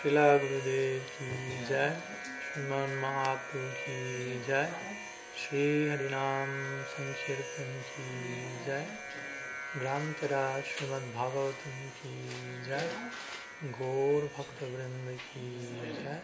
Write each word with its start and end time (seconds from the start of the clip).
शिला 0.00 0.26
गुरुदेव 0.36 0.98
की 1.10 1.64
जय 1.68 1.90
श्रीमान 2.46 2.90
महाप्रभु 3.00 3.68
की 3.80 4.38
जय 4.46 4.70
श्री 5.38 5.64
हरिनाम 5.88 6.52
संकीर्तन 6.92 7.72
की 7.88 8.06
जय 8.66 8.86
ग्रांतरा 9.76 10.44
श्रीमद् 10.68 11.12
भागवतम 11.14 11.88
की 11.98 12.14
जय 12.66 12.88
गौर 13.80 14.28
भक्त 14.38 14.62
वृंद 14.64 15.16
की 15.22 15.50
जय 15.94 16.20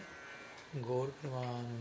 गौर 0.87 1.13
प्रमाण 1.21 1.71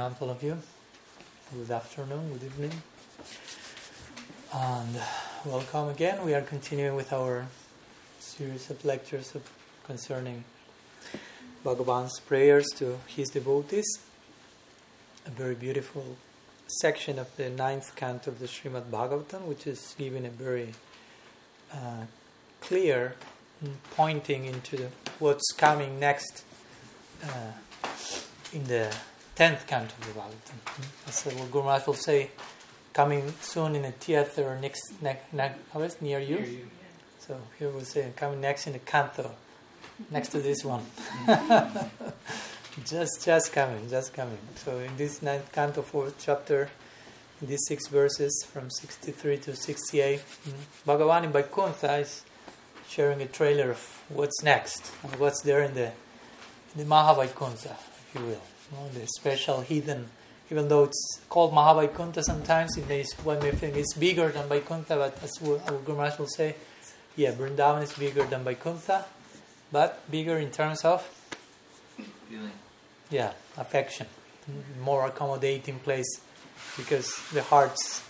all 0.00 0.30
of 0.30 0.42
you. 0.42 0.56
Good 1.54 1.70
afternoon, 1.70 2.32
good 2.32 2.44
evening, 2.44 2.82
and 4.54 4.96
welcome 5.44 5.88
again. 5.90 6.24
We 6.24 6.32
are 6.32 6.40
continuing 6.40 6.96
with 6.96 7.12
our 7.12 7.46
series 8.18 8.70
of 8.70 8.82
lectures 8.82 9.34
of 9.34 9.42
concerning 9.84 10.44
Bhagavan's 11.62 12.18
prayers 12.18 12.66
to 12.76 12.98
his 13.08 13.28
devotees. 13.28 13.98
A 15.26 15.30
very 15.30 15.54
beautiful 15.54 16.16
section 16.80 17.18
of 17.18 17.36
the 17.36 17.50
ninth 17.50 17.94
canto 17.94 18.30
of 18.30 18.38
the 18.38 18.46
Srimad 18.46 18.84
Bhagavatam, 18.84 19.42
which 19.42 19.66
is 19.66 19.94
giving 19.98 20.24
a 20.24 20.30
very 20.30 20.72
uh, 21.74 22.04
clear 22.62 23.16
pointing 23.94 24.46
into 24.46 24.88
what's 25.18 25.52
coming 25.58 26.00
next 26.00 26.42
uh, 27.22 27.52
in 28.54 28.64
the 28.64 28.94
tenth 29.40 29.66
canto 29.66 29.94
of 29.98 30.06
the 30.06 30.20
Bhagavatam. 30.20 31.10
So 31.10 31.30
what 31.30 31.50
Guru 31.50 31.64
Maharaj 31.64 31.86
will 31.86 31.94
say, 31.94 32.30
coming 32.92 33.32
soon 33.40 33.74
in 33.74 33.86
a 33.86 33.92
theater 33.92 34.58
next, 34.60 35.00
next, 35.00 35.32
next 35.32 36.02
near 36.02 36.20
you. 36.20 36.40
Near 36.40 36.44
you. 36.44 36.66
So 37.20 37.40
here 37.58 37.70
we'll 37.70 37.86
say 37.86 38.12
coming 38.14 38.42
next 38.42 38.66
in 38.66 38.74
the 38.74 38.80
canto, 38.80 39.30
next 40.10 40.28
to 40.32 40.40
this 40.40 40.62
one. 40.62 40.84
just, 42.84 43.24
just 43.24 43.50
coming, 43.50 43.88
just 43.88 44.12
coming. 44.12 44.36
So 44.56 44.78
in 44.78 44.94
this 44.98 45.22
ninth 45.22 45.50
canto, 45.52 45.80
fourth 45.80 46.16
chapter, 46.18 46.68
in 47.40 47.48
these 47.48 47.64
six 47.66 47.86
verses 47.86 48.44
from 48.52 48.68
63 48.68 49.38
to 49.38 49.56
68, 49.56 50.20
mm, 50.20 50.52
Bhagavan 50.86 51.24
in 51.24 51.32
Vaikuntha 51.32 51.96
is 51.96 52.24
sharing 52.86 53.22
a 53.22 53.26
trailer 53.26 53.70
of 53.70 54.02
what's 54.10 54.42
next 54.42 54.92
and 55.02 55.18
what's 55.18 55.40
there 55.40 55.62
in 55.62 55.72
the 55.72 55.92
the 56.76 56.84
Mahavaikuntha, 56.84 57.72
if 57.72 58.10
you 58.14 58.20
will, 58.26 58.42
know, 58.72 58.88
the 58.92 59.06
special 59.06 59.60
hidden. 59.60 60.08
Even 60.50 60.68
though 60.68 60.84
it's 60.84 61.20
called 61.28 61.52
Mahavaikuntha, 61.52 62.22
sometimes 62.22 62.76
it 62.76 62.88
may 62.88 63.04
one 63.22 63.38
may 63.40 63.52
think 63.52 63.76
it's 63.76 63.94
bigger 63.94 64.28
than 64.30 64.48
Vaikuntha, 64.48 64.96
but 64.96 65.16
as 65.22 65.30
Guru 65.38 65.96
Maharaj 65.96 66.18
will 66.18 66.26
say, 66.26 66.56
yeah, 67.16 67.32
Vrindavan 67.32 67.82
is 67.82 67.92
bigger 67.92 68.24
than 68.24 68.42
Vaikuntha, 68.42 69.04
but 69.70 70.10
bigger 70.10 70.38
in 70.38 70.50
terms 70.50 70.84
of 70.84 71.08
Feeling. 72.28 72.52
yeah 73.10 73.32
affection, 73.56 74.06
more 74.82 75.06
accommodating 75.06 75.78
place, 75.78 76.20
because 76.76 77.14
the 77.32 77.42
hearts 77.42 78.02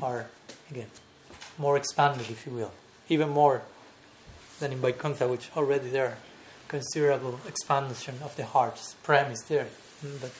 are 0.00 0.26
again 0.70 0.90
more 1.56 1.76
expanded, 1.76 2.30
if 2.30 2.46
you 2.46 2.52
will, 2.52 2.72
even 3.08 3.28
more 3.28 3.62
than 4.60 4.72
in 4.72 4.78
Vaikuntha, 4.78 5.26
which 5.26 5.50
already 5.56 5.88
there 5.88 6.18
considerable 6.68 7.40
expansion 7.48 8.16
of 8.22 8.36
the 8.36 8.44
heart's 8.44 8.94
premise 9.02 9.42
there. 9.42 9.68
Mm, 10.04 10.20
But 10.20 10.30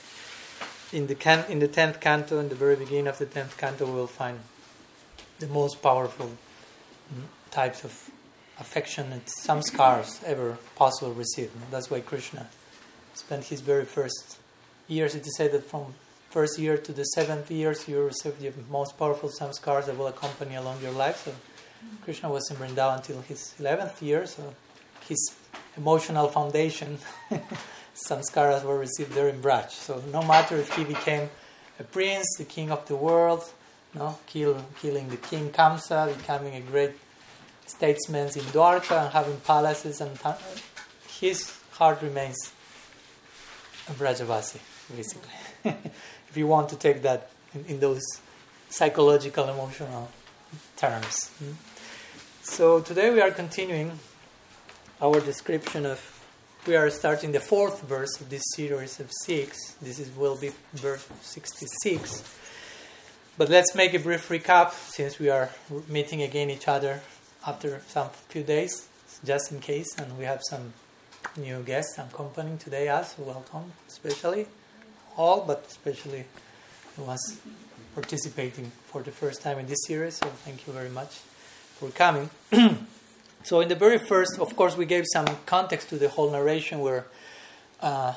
in 0.91 1.07
the 1.07 1.15
can- 1.15 1.45
in 1.49 1.59
the 1.59 1.67
tenth 1.67 1.99
canto, 1.99 2.39
in 2.39 2.49
the 2.49 2.55
very 2.55 2.75
beginning 2.75 3.07
of 3.07 3.17
the 3.17 3.25
tenth 3.25 3.57
canto, 3.57 3.85
we 3.85 3.93
will 3.93 4.07
find 4.07 4.39
the 5.39 5.47
most 5.47 5.81
powerful 5.81 6.27
mm, 7.13 7.23
types 7.51 7.83
of 7.83 8.09
affection 8.59 9.11
and 9.13 9.21
samskars 9.25 10.21
ever 10.23 10.57
possible 10.75 11.13
received. 11.13 11.51
That's 11.71 11.89
why 11.89 12.01
Krishna 12.01 12.47
spent 13.13 13.45
his 13.45 13.61
very 13.61 13.85
first 13.85 14.37
years. 14.87 15.15
It 15.15 15.25
is 15.25 15.35
said 15.37 15.51
that 15.53 15.65
from 15.69 15.93
first 16.29 16.59
year 16.59 16.77
to 16.77 16.91
the 16.91 17.03
seventh 17.03 17.49
years, 17.51 17.87
you 17.87 18.01
receive 18.03 18.39
the 18.39 18.51
most 18.69 18.97
powerful 18.97 19.29
samskars 19.29 19.85
that 19.85 19.97
will 19.97 20.07
accompany 20.07 20.55
along 20.55 20.81
your 20.81 20.91
life. 20.91 21.23
So 21.25 21.33
Krishna 22.03 22.29
was 22.29 22.49
in 22.51 22.57
Vrindavan 22.57 22.97
until 22.97 23.21
his 23.21 23.53
eleventh 23.59 24.01
year. 24.01 24.25
So 24.25 24.53
his 25.07 25.31
emotional 25.77 26.27
foundation, 26.27 26.99
samskaras 28.07 28.63
were 28.63 28.77
received 28.77 29.13
there 29.13 29.29
in 29.29 29.41
Braj. 29.41 29.71
So 29.71 30.01
no 30.11 30.21
matter 30.23 30.55
if 30.57 30.73
he 30.75 30.83
became 30.83 31.29
a 31.79 31.83
prince, 31.83 32.27
the 32.37 32.45
king 32.45 32.71
of 32.71 32.87
the 32.87 32.95
world, 32.95 33.43
no, 33.93 34.17
kill, 34.27 34.63
killing 34.81 35.09
the 35.09 35.17
king 35.17 35.49
Kamsa, 35.51 36.15
becoming 36.15 36.55
a 36.55 36.61
great 36.61 36.93
statesman 37.65 38.27
in 38.27 38.45
Dwarka 38.53 39.03
and 39.03 39.13
having 39.13 39.37
palaces, 39.41 40.01
and 40.01 40.17
his 41.19 41.57
heart 41.71 42.01
remains 42.01 42.51
a 43.87 43.91
Brajavasi, 43.93 44.59
basically. 44.95 45.31
if 46.29 46.35
you 46.35 46.47
want 46.47 46.69
to 46.69 46.75
take 46.75 47.01
that 47.01 47.31
in, 47.53 47.65
in 47.65 47.79
those 47.79 48.03
psychological, 48.69 49.49
emotional 49.49 50.09
terms. 50.75 51.31
mm. 51.43 51.53
So 52.43 52.81
today 52.81 53.11
we 53.11 53.21
are 53.21 53.31
continuing 53.31 53.99
our 55.01 55.19
description 55.19 55.85
of 55.85 56.18
we 56.67 56.75
are 56.75 56.89
starting 56.89 57.31
the 57.31 57.39
fourth 57.39 57.81
verse 57.81 58.19
of 58.19 58.29
this 58.29 58.43
series 58.55 58.99
of 58.99 59.09
six. 59.23 59.57
This 59.81 59.99
is 59.99 60.15
will 60.15 60.37
be 60.37 60.51
verse 60.73 61.07
66 61.21 62.23
but 63.37 63.49
let's 63.49 63.73
make 63.73 63.93
a 63.93 63.99
brief 63.99 64.27
recap 64.27 64.73
since 64.73 65.17
we 65.17 65.29
are 65.29 65.49
meeting 65.87 66.21
again 66.21 66.49
each 66.49 66.67
other 66.67 67.01
after 67.47 67.81
some 67.87 68.09
few 68.27 68.43
days 68.43 68.87
just 69.23 69.51
in 69.51 69.59
case 69.59 69.97
and 69.97 70.17
we 70.17 70.25
have 70.25 70.41
some 70.49 70.73
new 71.37 71.63
guests 71.63 71.97
accompanying 71.97 72.57
today 72.57 72.89
us. 72.89 73.17
Welcome 73.17 73.71
especially 73.87 74.47
all 75.17 75.41
but 75.41 75.65
especially 75.67 76.25
the 76.97 77.03
ones 77.03 77.39
participating 77.95 78.71
for 78.87 79.01
the 79.01 79.11
first 79.11 79.41
time 79.41 79.59
in 79.59 79.67
this 79.67 79.79
series. 79.87 80.15
So 80.15 80.27
thank 80.27 80.67
you 80.67 80.73
very 80.73 80.89
much 80.89 81.19
for 81.77 81.89
coming 81.89 82.29
so, 83.43 83.61
in 83.61 83.69
the 83.69 83.75
very 83.75 83.97
first, 83.97 84.37
of 84.39 84.55
course, 84.55 84.75
we 84.75 84.85
gave 84.85 85.05
some 85.13 85.25
context 85.45 85.89
to 85.89 85.97
the 85.97 86.09
whole 86.09 86.29
narration 86.29 86.79
where 86.79 87.05
uh, 87.81 88.13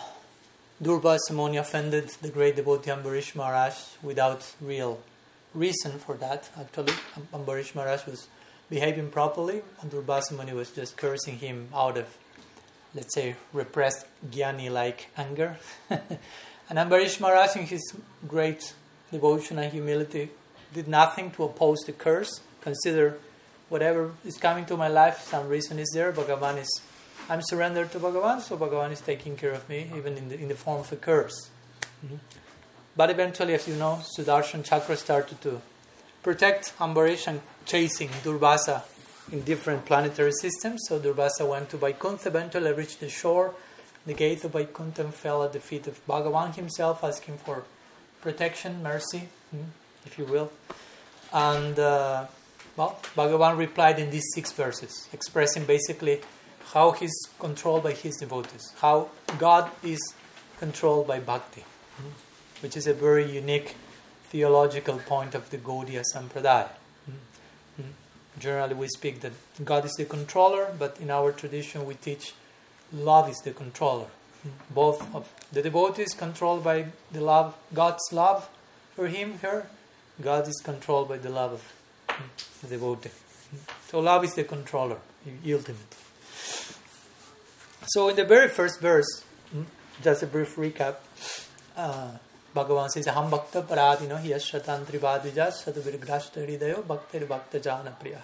Muni 0.81 1.57
offended 1.57 2.09
the 2.21 2.29
great 2.29 2.57
devotee 2.57 2.91
Ambarish 2.91 3.37
Maharaj 3.37 3.75
without 4.03 4.53
real 4.61 4.99
reason 5.55 5.99
for 5.99 6.17
that. 6.17 6.51
Actually, 6.59 6.95
Am- 7.17 7.45
Ambarish 7.45 7.75
Maharaj 7.75 8.05
was 8.07 8.27
behaving 8.69 9.11
properly, 9.11 9.63
and 9.81 9.93
Durvasa 9.93 10.33
Muni 10.33 10.53
was 10.55 10.71
just 10.71 10.97
cursing 10.97 11.39
him 11.39 11.69
out 11.73 11.97
of, 11.97 12.07
let's 12.95 13.15
say, 13.15 13.37
repressed 13.53 14.07
jnani 14.29 14.71
like 14.71 15.07
anger. 15.17 15.57
and 15.91 16.79
Ambarish 16.79 17.21
Maharaj, 17.21 17.55
in 17.57 17.67
his 17.67 17.95
great 18.27 18.75
devotion 19.13 19.59
and 19.59 19.73
humility, 19.73 20.31
did 20.75 20.89
nothing 20.89 21.31
to 21.33 21.45
oppose 21.45 21.79
the 21.87 21.93
curse, 21.93 22.41
consider 22.61 23.19
whatever 23.73 24.13
is 24.25 24.37
coming 24.37 24.67
to 24.67 24.77
my 24.77 24.89
life, 24.89 25.23
some 25.23 25.49
reason 25.49 25.79
is 25.79 25.91
there. 25.95 26.13
Bhagavan 26.13 26.59
is, 26.59 26.71
I'm 27.31 27.41
surrendered 27.43 27.91
to 27.93 27.99
Bhagavan, 27.99 28.41
so 28.43 28.57
Bhagavan 28.57 28.93
is 28.93 29.01
taking 29.01 29.35
care 29.37 29.53
of 29.53 29.67
me, 29.69 29.91
even 29.97 30.19
in 30.19 30.29
the, 30.29 30.39
in 30.39 30.49
the 30.49 30.55
form 30.55 30.81
of 30.81 30.93
a 30.93 30.97
curse. 30.97 31.49
Mhm. 32.05 32.19
But 32.95 33.09
eventually, 33.11 33.55
as 33.55 33.67
you 33.67 33.75
know, 33.75 34.01
Sudarshan 34.15 34.63
Chakra 34.65 34.97
started 34.97 35.41
to 35.41 35.63
protect 36.23 36.77
Ambarish 36.79 37.27
and 37.27 37.41
chasing 37.65 38.11
Durvasa 38.23 38.83
in 39.31 39.43
different 39.43 39.87
planetary 39.87 40.33
systems. 40.33 40.83
So 40.89 41.01
Durvasa 41.01 41.49
went 41.49 41.71
to 41.71 41.79
Vaikuntha, 41.79 42.29
eventually 42.29 42.73
reached 42.73 43.01
the 43.01 43.09
shore. 43.09 43.55
The 44.05 44.15
gate 44.15 44.45
of 44.45 44.53
Vaikuntha 44.53 45.05
fell 45.13 45.43
at 45.43 45.53
the 45.55 45.61
feet 45.61 45.87
of 45.87 46.05
Bhagavan 46.07 46.55
himself, 46.55 47.03
asking 47.03 47.39
for 47.39 47.65
protection, 48.21 48.83
mercy, 48.83 49.23
mm, 49.55 49.65
if 50.05 50.19
you 50.19 50.27
will. 50.27 50.51
And 51.33 51.79
uh, 51.79 52.27
Bhagavan 52.77 53.59
replied 53.59 53.99
in 53.99 54.11
these 54.11 54.25
six 54.35 54.53
verses, 54.53 55.09
expressing 55.13 55.65
basically 55.65 56.21
how 56.73 56.93
he's 56.93 57.15
controlled 57.39 57.83
by 57.83 57.93
his 57.93 58.17
devotees, 58.17 58.73
how 58.81 59.09
God 59.39 59.71
is 59.83 60.01
controlled 60.59 61.07
by 61.07 61.19
bhakti, 61.19 61.65
mm, 62.01 62.13
which 62.63 62.77
is 62.77 62.87
a 62.87 62.95
very 62.95 63.31
unique 63.31 63.77
theological 64.25 64.99
point 64.99 65.35
of 65.35 65.51
the 65.51 65.59
Gaudiya 65.59 66.03
Sampradaya. 66.15 66.71
Mm, 67.11 67.15
mm. 67.81 67.85
Generally, 68.39 68.75
we 68.75 68.89
speak 68.89 69.21
that 69.21 69.33
God 69.63 69.85
is 69.85 69.93
the 69.93 70.07
controller, 70.07 70.75
but 70.79 70.99
in 70.99 71.11
our 71.11 71.33
tradition, 71.33 71.85
we 71.85 71.95
teach 71.95 72.33
love 72.93 73.29
is 73.29 73.39
the 73.39 73.51
controller. 73.53 74.07
Both 74.71 75.15
of 75.15 75.33
the 75.53 75.63
devotee 75.63 76.03
is 76.03 76.15
controlled 76.15 76.65
by 76.65 76.87
the 77.13 77.21
love, 77.21 77.55
God's 77.73 78.13
love 78.13 78.49
for 78.97 79.07
him, 79.07 79.39
her. 79.39 79.67
God 80.21 80.49
is 80.49 80.61
controlled 80.65 81.09
by 81.09 81.19
the 81.19 81.31
love 81.31 81.53
of 81.53 81.73
devotee. 82.69 83.11
So 83.89 84.01
love 84.01 84.25
is 84.25 84.35
the 84.35 84.45
controller, 84.45 84.99
ultimate. 85.47 85.97
So 87.87 88.09
in 88.09 88.17
the 88.17 88.25
very 88.25 88.49
first 88.49 88.81
verse, 88.81 89.25
mm, 89.55 89.65
just 90.03 90.23
a 90.23 90.27
brief 90.27 90.57
recap. 90.57 90.97
Uh, 91.77 92.13
Bhagavan 92.55 92.89
says, 92.91 93.07
Ham 93.07 93.31
bhakta 93.31 93.63
paradino 93.63 94.21
hiyashratantri 94.23 94.99
vadvijas 95.01 95.65
satavirgrashta 95.65 96.47
hridayo 96.47 96.83
bhaktir 96.83 97.27
bhakta 97.27 97.59
jana 97.61 97.97
priya. 97.99 98.23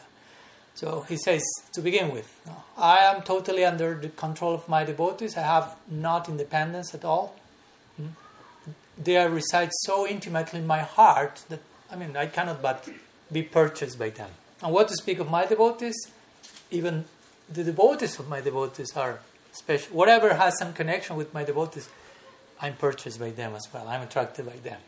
So 0.75 1.00
he 1.08 1.17
says, 1.17 1.43
to 1.73 1.81
begin 1.81 2.12
with, 2.12 2.32
I 2.76 2.99
am 2.99 3.23
totally 3.23 3.64
under 3.64 3.94
the 3.94 4.11
control 4.11 4.55
of 4.55 4.69
my 4.69 4.84
devotees. 4.84 5.37
I 5.37 5.43
have 5.43 5.75
not 5.91 6.29
independence 6.29 6.94
at 6.94 7.05
all. 7.05 7.34
Hmm? 7.96 8.08
They 8.96 9.26
reside 9.26 9.70
so 9.73 10.06
intimately 10.06 10.61
in 10.61 10.67
my 10.67 10.81
heart 10.81 11.43
that, 11.49 11.61
I 11.91 11.96
mean, 11.96 12.17
I 12.17 12.26
cannot 12.26 12.62
but 12.62 12.88
be 13.30 13.42
purchased 13.42 13.98
by 13.98 14.10
them. 14.10 14.30
And 14.62 14.72
what 14.72 14.88
to 14.88 14.94
speak 14.94 15.19
of 15.19 15.30
my 15.30 15.46
devotees? 15.46 15.96
Even 16.70 17.04
the 17.48 17.64
devotees 17.64 18.19
of 18.19 18.28
my 18.28 18.40
devotees 18.40 18.96
are 18.96 19.20
special. 19.52 19.96
Whatever 19.96 20.34
has 20.34 20.58
some 20.58 20.72
connection 20.72 21.16
with 21.16 21.32
my 21.32 21.44
devotees, 21.44 21.88
I'm 22.60 22.75
purchased 22.75 23.20
by 23.20 23.30
them 23.30 23.54
as 23.54 23.66
well. 23.72 23.86
I'm 23.88 24.02
attracted 24.02 24.46
by 24.46 24.56
them. 24.56 24.80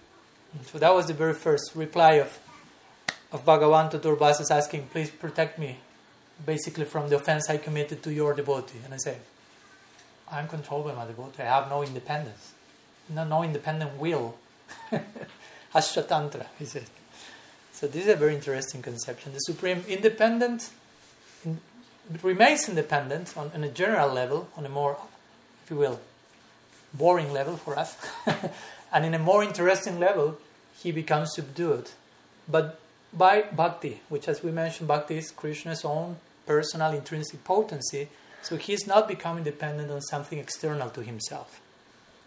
So 0.65 0.79
that 0.79 0.93
was 0.95 1.07
the 1.07 1.15
very 1.15 1.35
first 1.35 1.73
reply 1.75 2.15
of, 2.15 2.39
of 3.33 3.45
Bhagavan 3.45 3.91
to 3.93 3.99
Durvasas 3.99 4.51
asking, 4.51 4.89
please 4.89 5.11
protect 5.11 5.59
me 5.59 5.79
basically 6.45 6.85
from 6.85 7.09
the 7.09 7.17
offense 7.17 7.49
I 7.49 7.59
committed 7.59 8.03
to 8.03 8.13
your 8.13 8.35
devotee. 8.35 8.81
And 8.85 8.95
I 8.95 8.97
say, 8.97 9.19
I'm 10.31 10.49
controlled 10.49 10.87
by 10.87 10.95
my 10.95 11.05
devotee. 11.05 11.43
I 11.43 11.47
have 11.47 11.69
no 11.69 11.83
independence. 11.83 12.53
No, 13.09 13.25
no 13.25 13.43
independent 13.43 13.99
will. 13.99 14.37
Asvatantra, 15.75 16.47
he 16.59 16.65
said. 16.65 16.87
So 17.81 17.87
this 17.87 18.03
is 18.03 18.13
a 18.13 18.17
very 18.17 18.35
interesting 18.35 18.83
conception. 18.83 19.33
The 19.33 19.39
supreme 19.39 19.83
independent 19.89 20.69
in, 21.47 21.61
remains 22.23 22.69
independent 22.69 23.35
on, 23.39 23.51
on 23.55 23.65
a 23.65 23.71
general 23.71 24.13
level, 24.13 24.51
on 24.55 24.67
a 24.67 24.69
more, 24.69 24.99
if 25.65 25.71
you 25.71 25.77
will, 25.79 25.99
boring 26.93 27.33
level 27.33 27.57
for 27.57 27.79
us, 27.79 27.97
and 28.93 29.07
in 29.07 29.15
a 29.15 29.19
more 29.19 29.43
interesting 29.43 29.99
level, 29.99 30.37
he 30.77 30.93
becomes 30.93 31.33
subdued. 31.35 31.93
But 32.47 32.79
by 33.15 33.45
bhakti, 33.51 34.03
which 34.11 34.29
as 34.29 34.43
we 34.43 34.51
mentioned, 34.51 34.87
bhakti 34.87 35.17
is 35.17 35.31
Krishna's 35.31 35.83
own 35.83 36.17
personal 36.45 36.93
intrinsic 36.93 37.45
potency, 37.45 38.09
so 38.43 38.59
he's 38.59 38.87
not 38.87 39.09
becoming 39.09 39.43
dependent 39.43 39.91
on 39.91 40.03
something 40.03 40.39
external 40.39 40.91
to 40.91 41.03
himself. 41.03 41.63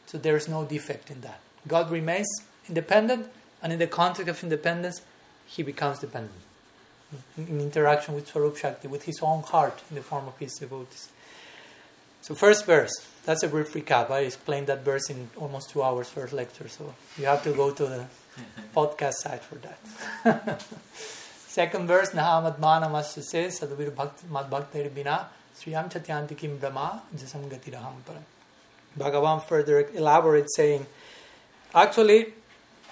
So 0.07 0.17
there 0.17 0.35
is 0.35 0.47
no 0.47 0.65
defect 0.65 1.11
in 1.11 1.21
that. 1.21 1.41
God 1.67 1.91
remains 1.91 2.27
independent, 2.67 3.27
and 3.61 3.71
in 3.71 3.77
the 3.77 3.85
context 3.85 4.29
of 4.29 4.41
independence, 4.41 5.01
he 5.55 5.63
becomes 5.63 5.99
dependent 5.99 6.41
in 7.37 7.61
interaction 7.61 8.15
with 8.15 8.27
Swarup 8.27 8.57
Shakti, 8.57 8.87
with 8.87 9.03
his 9.03 9.19
own 9.21 9.43
heart 9.43 9.81
in 9.89 9.95
the 9.95 10.01
form 10.01 10.27
of 10.27 10.37
his 10.37 10.53
devotees. 10.55 11.09
So, 12.21 12.33
first 12.33 12.65
verse, 12.65 12.93
that's 13.25 13.43
a 13.43 13.47
brief 13.47 13.73
recap. 13.73 14.09
I 14.09 14.19
explained 14.19 14.67
that 14.67 14.83
verse 14.83 15.09
in 15.09 15.29
almost 15.37 15.69
two 15.69 15.83
hours 15.83 16.09
first 16.09 16.33
lecture, 16.33 16.67
so 16.67 16.95
you 17.17 17.25
have 17.25 17.43
to 17.43 17.51
go 17.51 17.71
to 17.71 17.85
the 17.85 18.05
podcast 18.75 19.13
site 19.15 19.43
for 19.43 19.55
that. 19.55 20.61
Second 21.47 21.87
verse, 21.87 22.11
Nahamad 22.11 22.57
Manamasya 22.59 23.21
says, 23.21 23.59
Sadhuvir 23.59 23.95
Mad 24.31 24.49
Bhaktir 24.49 24.93
Bina, 24.93 25.27
Sriyam 25.55 25.91
Chatyanti 25.91 26.35
Kim 26.35 26.57
Brahma, 26.57 27.03
Jasam 27.15 27.47
Gatiraham 27.47 28.01
Param. 28.07 28.23
Bhagavan 28.97 29.43
further 29.43 29.87
elaborates 29.93 30.55
saying, 30.55 30.85
Actually, 31.75 32.33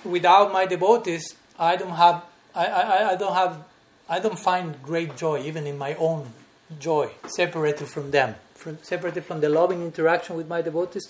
without 0.04 0.52
my 0.52 0.66
devotees, 0.66 1.36
I 1.58 1.76
don't 1.76 1.92
have 1.92 2.24
I, 2.54 2.66
I, 2.66 3.12
I 3.12 3.16
don't 3.16 3.34
have 3.34 3.64
I 4.10 4.20
don't 4.20 4.38
find 4.38 4.82
great 4.84 5.16
joy 5.16 5.42
even 5.44 5.66
in 5.66 5.78
my 5.78 5.96
own 5.96 6.34
joy 6.80 7.12
separated 7.28 7.88
from 7.88 8.12
them 8.12 8.36
from, 8.56 8.78
separated 8.82 9.24
from 9.24 9.42
the 9.42 9.50
loving 9.50 9.82
interaction 9.84 10.36
with 10.36 10.48
my 10.48 10.62
devotees. 10.62 11.08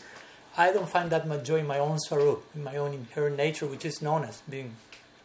I 0.58 0.72
don't 0.72 0.90
find 0.90 1.10
that 1.12 1.28
much 1.28 1.44
joy 1.44 1.58
in 1.58 1.68
my 1.68 1.80
own 1.80 2.00
swarup 2.00 2.44
in 2.56 2.64
my 2.64 2.76
own 2.76 2.94
inherent 2.94 3.38
nature 3.38 3.66
which 3.66 3.86
is 3.86 4.02
known 4.02 4.24
as 4.24 4.42
being 4.50 4.76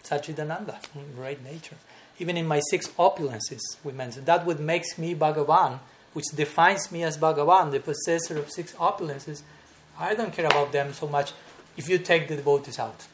Sachidananda 0.05 0.77
great 1.15 1.43
nature. 1.45 1.77
Even 2.19 2.37
in 2.39 2.47
my 2.47 2.61
six 2.71 2.89
opulences 2.99 3.61
we 3.85 3.93
mentioned 3.93 4.27
that 4.27 4.47
what 4.47 4.61
makes 4.61 4.97
me 4.97 5.15
Bhagavan 5.15 5.81
which 6.15 6.27
defines 6.35 6.91
me 6.91 7.03
as 7.03 7.19
Bhagavan 7.19 7.73
the 7.73 7.81
possessor 7.81 8.39
of 8.39 8.51
six 8.51 8.73
opulences 8.75 9.43
I 9.99 10.15
don't 10.15 10.33
care 10.33 10.47
about 10.47 10.73
them 10.73 10.93
so 10.93 11.09
much 11.09 11.33
if 11.77 11.89
you 11.89 11.99
take 11.99 12.29
the 12.29 12.37
devotees 12.37 12.79
out 12.79 13.07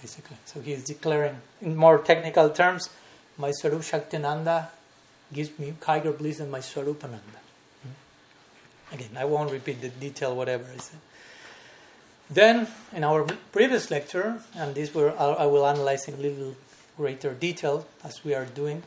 basically. 0.00 0.36
So 0.44 0.60
he 0.60 0.72
is 0.72 0.84
declaring, 0.84 1.36
in 1.60 1.76
more 1.76 1.98
technical 1.98 2.50
terms, 2.50 2.88
my 3.38 3.50
Swarup 3.52 3.82
Shaktinanda 3.82 4.68
gives 5.32 5.58
me 5.58 5.74
higher 5.82 6.12
bliss 6.12 6.38
than 6.38 6.50
my 6.50 6.60
Swarupananda. 6.60 7.40
Hmm? 7.82 8.94
Again, 8.94 9.10
I 9.16 9.24
won't 9.24 9.50
repeat 9.50 9.80
the 9.80 9.88
detail, 9.88 10.34
whatever 10.34 10.64
I 10.64 10.78
said. 10.78 11.00
Then, 12.28 12.68
in 12.92 13.02
our 13.02 13.26
previous 13.52 13.90
lecture, 13.90 14.40
and 14.54 14.74
this 14.74 14.94
will, 14.94 15.14
I 15.18 15.46
will 15.46 15.66
analyze 15.66 16.06
in 16.06 16.14
a 16.14 16.18
little 16.18 16.54
greater 16.96 17.34
detail 17.34 17.86
as 18.04 18.24
we 18.24 18.34
are 18.34 18.44
doing, 18.44 18.82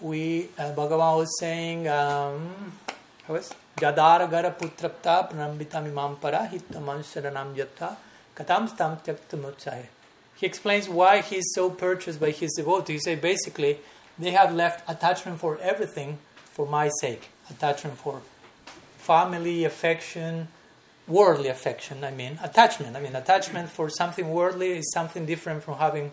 we 0.00 0.50
uh, 0.58 0.72
Bhagavan 0.72 1.16
was 1.16 1.38
saying, 1.40 1.88
um, 1.88 2.72
how 3.26 3.34
was 3.34 3.52
Jadara 3.76 4.30
gara 4.30 4.52
putrapta 4.52 5.30
pranambita 5.30 5.84
imam 5.84 6.16
para 6.16 6.48
hittaman 6.52 7.00
sharanam 7.02 7.54
yatta 7.56 7.96
katam 8.36 8.68
stam 8.68 8.96
tyaktamutsahe 8.98 9.86
he 10.36 10.46
explains 10.46 10.88
why 10.88 11.22
he's 11.22 11.50
so 11.54 11.70
purchased 11.70 12.20
by 12.20 12.30
his 12.30 12.52
devotees. 12.52 13.06
He 13.06 13.10
says 13.14 13.20
basically, 13.20 13.78
they 14.18 14.32
have 14.32 14.54
left 14.54 14.88
attachment 14.88 15.40
for 15.40 15.58
everything 15.60 16.18
for 16.44 16.66
my 16.66 16.90
sake. 17.00 17.30
Attachment 17.50 17.96
for 17.96 18.20
family, 18.98 19.64
affection, 19.64 20.48
worldly 21.08 21.48
affection, 21.48 22.04
I 22.04 22.10
mean. 22.10 22.38
Attachment. 22.42 22.96
I 22.96 23.00
mean, 23.00 23.16
attachment 23.16 23.70
for 23.70 23.88
something 23.88 24.30
worldly 24.30 24.72
is 24.78 24.92
something 24.92 25.24
different 25.24 25.62
from 25.62 25.78
having 25.78 26.10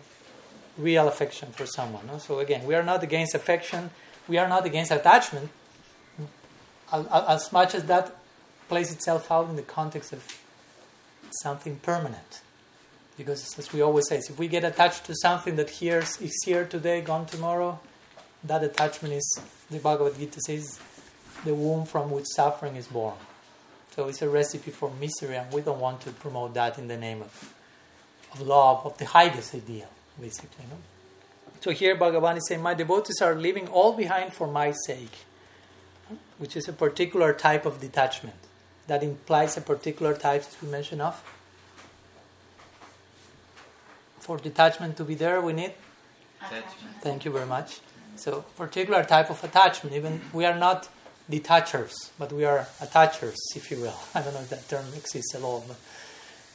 real 0.78 1.06
affection 1.06 1.52
for 1.52 1.66
someone. 1.66 2.06
No? 2.06 2.18
So, 2.18 2.38
again, 2.38 2.66
we 2.66 2.74
are 2.74 2.82
not 2.82 3.02
against 3.02 3.34
affection, 3.34 3.90
we 4.26 4.38
are 4.38 4.48
not 4.48 4.64
against 4.64 4.90
attachment, 4.90 5.50
as 6.92 7.52
much 7.52 7.74
as 7.74 7.84
that 7.84 8.16
plays 8.68 8.90
itself 8.90 9.30
out 9.30 9.50
in 9.50 9.56
the 9.56 9.62
context 9.62 10.12
of 10.12 10.24
something 11.42 11.76
permanent. 11.76 12.40
Because 13.16 13.58
as 13.58 13.72
we 13.72 13.80
always 13.80 14.08
say, 14.08 14.16
if 14.16 14.38
we 14.38 14.48
get 14.48 14.64
attached 14.64 15.04
to 15.06 15.14
something 15.14 15.56
that 15.56 15.70
here 15.70 15.98
is 15.98 16.36
here 16.44 16.64
today, 16.64 17.00
gone 17.00 17.26
tomorrow, 17.26 17.78
that 18.42 18.62
attachment 18.64 19.14
is, 19.14 19.40
the 19.70 19.78
Bhagavad 19.78 20.18
Gita 20.18 20.40
says, 20.40 20.80
the 21.44 21.54
womb 21.54 21.86
from 21.86 22.10
which 22.10 22.26
suffering 22.34 22.76
is 22.76 22.88
born. 22.88 23.14
So 23.94 24.08
it's 24.08 24.22
a 24.22 24.28
recipe 24.28 24.72
for 24.72 24.90
misery, 24.90 25.36
and 25.36 25.52
we 25.52 25.60
don't 25.60 25.78
want 25.78 26.00
to 26.02 26.10
promote 26.10 26.54
that 26.54 26.78
in 26.78 26.88
the 26.88 26.96
name 26.96 27.22
of, 27.22 27.54
of 28.32 28.40
love, 28.40 28.84
of 28.84 28.98
the 28.98 29.04
highest 29.04 29.54
ideal, 29.54 29.88
basically. 30.20 30.64
No? 30.68 30.76
So 31.60 31.70
here 31.70 31.96
Bhagavan 31.96 32.38
is 32.38 32.48
saying, 32.48 32.60
My 32.60 32.74
devotees 32.74 33.22
are 33.22 33.36
leaving 33.36 33.68
all 33.68 33.92
behind 33.92 34.32
for 34.32 34.48
my 34.48 34.74
sake, 34.86 35.24
which 36.38 36.56
is 36.56 36.66
a 36.68 36.72
particular 36.72 37.32
type 37.32 37.64
of 37.64 37.80
detachment. 37.80 38.36
That 38.88 39.02
implies 39.02 39.56
a 39.56 39.60
particular 39.60 40.14
type, 40.14 40.42
as 40.42 40.56
we 40.60 40.68
mentioned, 40.68 41.00
of 41.00 41.22
for 44.24 44.38
detachment 44.38 44.96
to 44.96 45.04
be 45.04 45.14
there, 45.14 45.40
we 45.42 45.52
need 45.52 45.74
attachment. 46.40 46.96
Thank 47.02 47.24
you 47.26 47.30
very 47.30 47.46
much. 47.46 47.80
So, 48.16 48.44
particular 48.56 49.04
type 49.04 49.28
of 49.28 49.44
attachment. 49.44 49.94
Even 49.94 50.22
we 50.32 50.46
are 50.46 50.58
not 50.58 50.88
detachers, 51.28 51.94
but 52.18 52.32
we 52.32 52.44
are 52.44 52.66
attachers, 52.80 53.36
if 53.54 53.70
you 53.70 53.78
will. 53.80 53.98
I 54.14 54.22
don't 54.22 54.32
know 54.32 54.40
if 54.40 54.48
that 54.48 54.66
term 54.68 54.86
exists 54.96 55.34
at 55.34 55.42
all, 55.42 55.62
but 55.68 55.76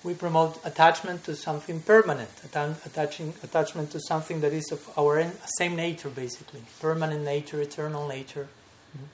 we 0.04 0.16
promote 0.16 0.60
attachment 0.66 1.26
to 1.26 1.36
something 1.36 1.82
permanent, 1.82 2.32
attaching 2.44 3.36
attachment 3.44 3.92
to 3.92 4.00
something 4.00 4.42
that 4.42 4.54
is 4.54 4.72
of 4.72 4.90
our 4.98 5.32
same 5.60 5.76
nature, 5.76 6.10
basically, 6.10 6.64
permanent 6.82 7.24
nature, 7.24 7.62
eternal 7.62 8.08
nature. 8.08 8.48
Mm-hmm. 8.96 9.06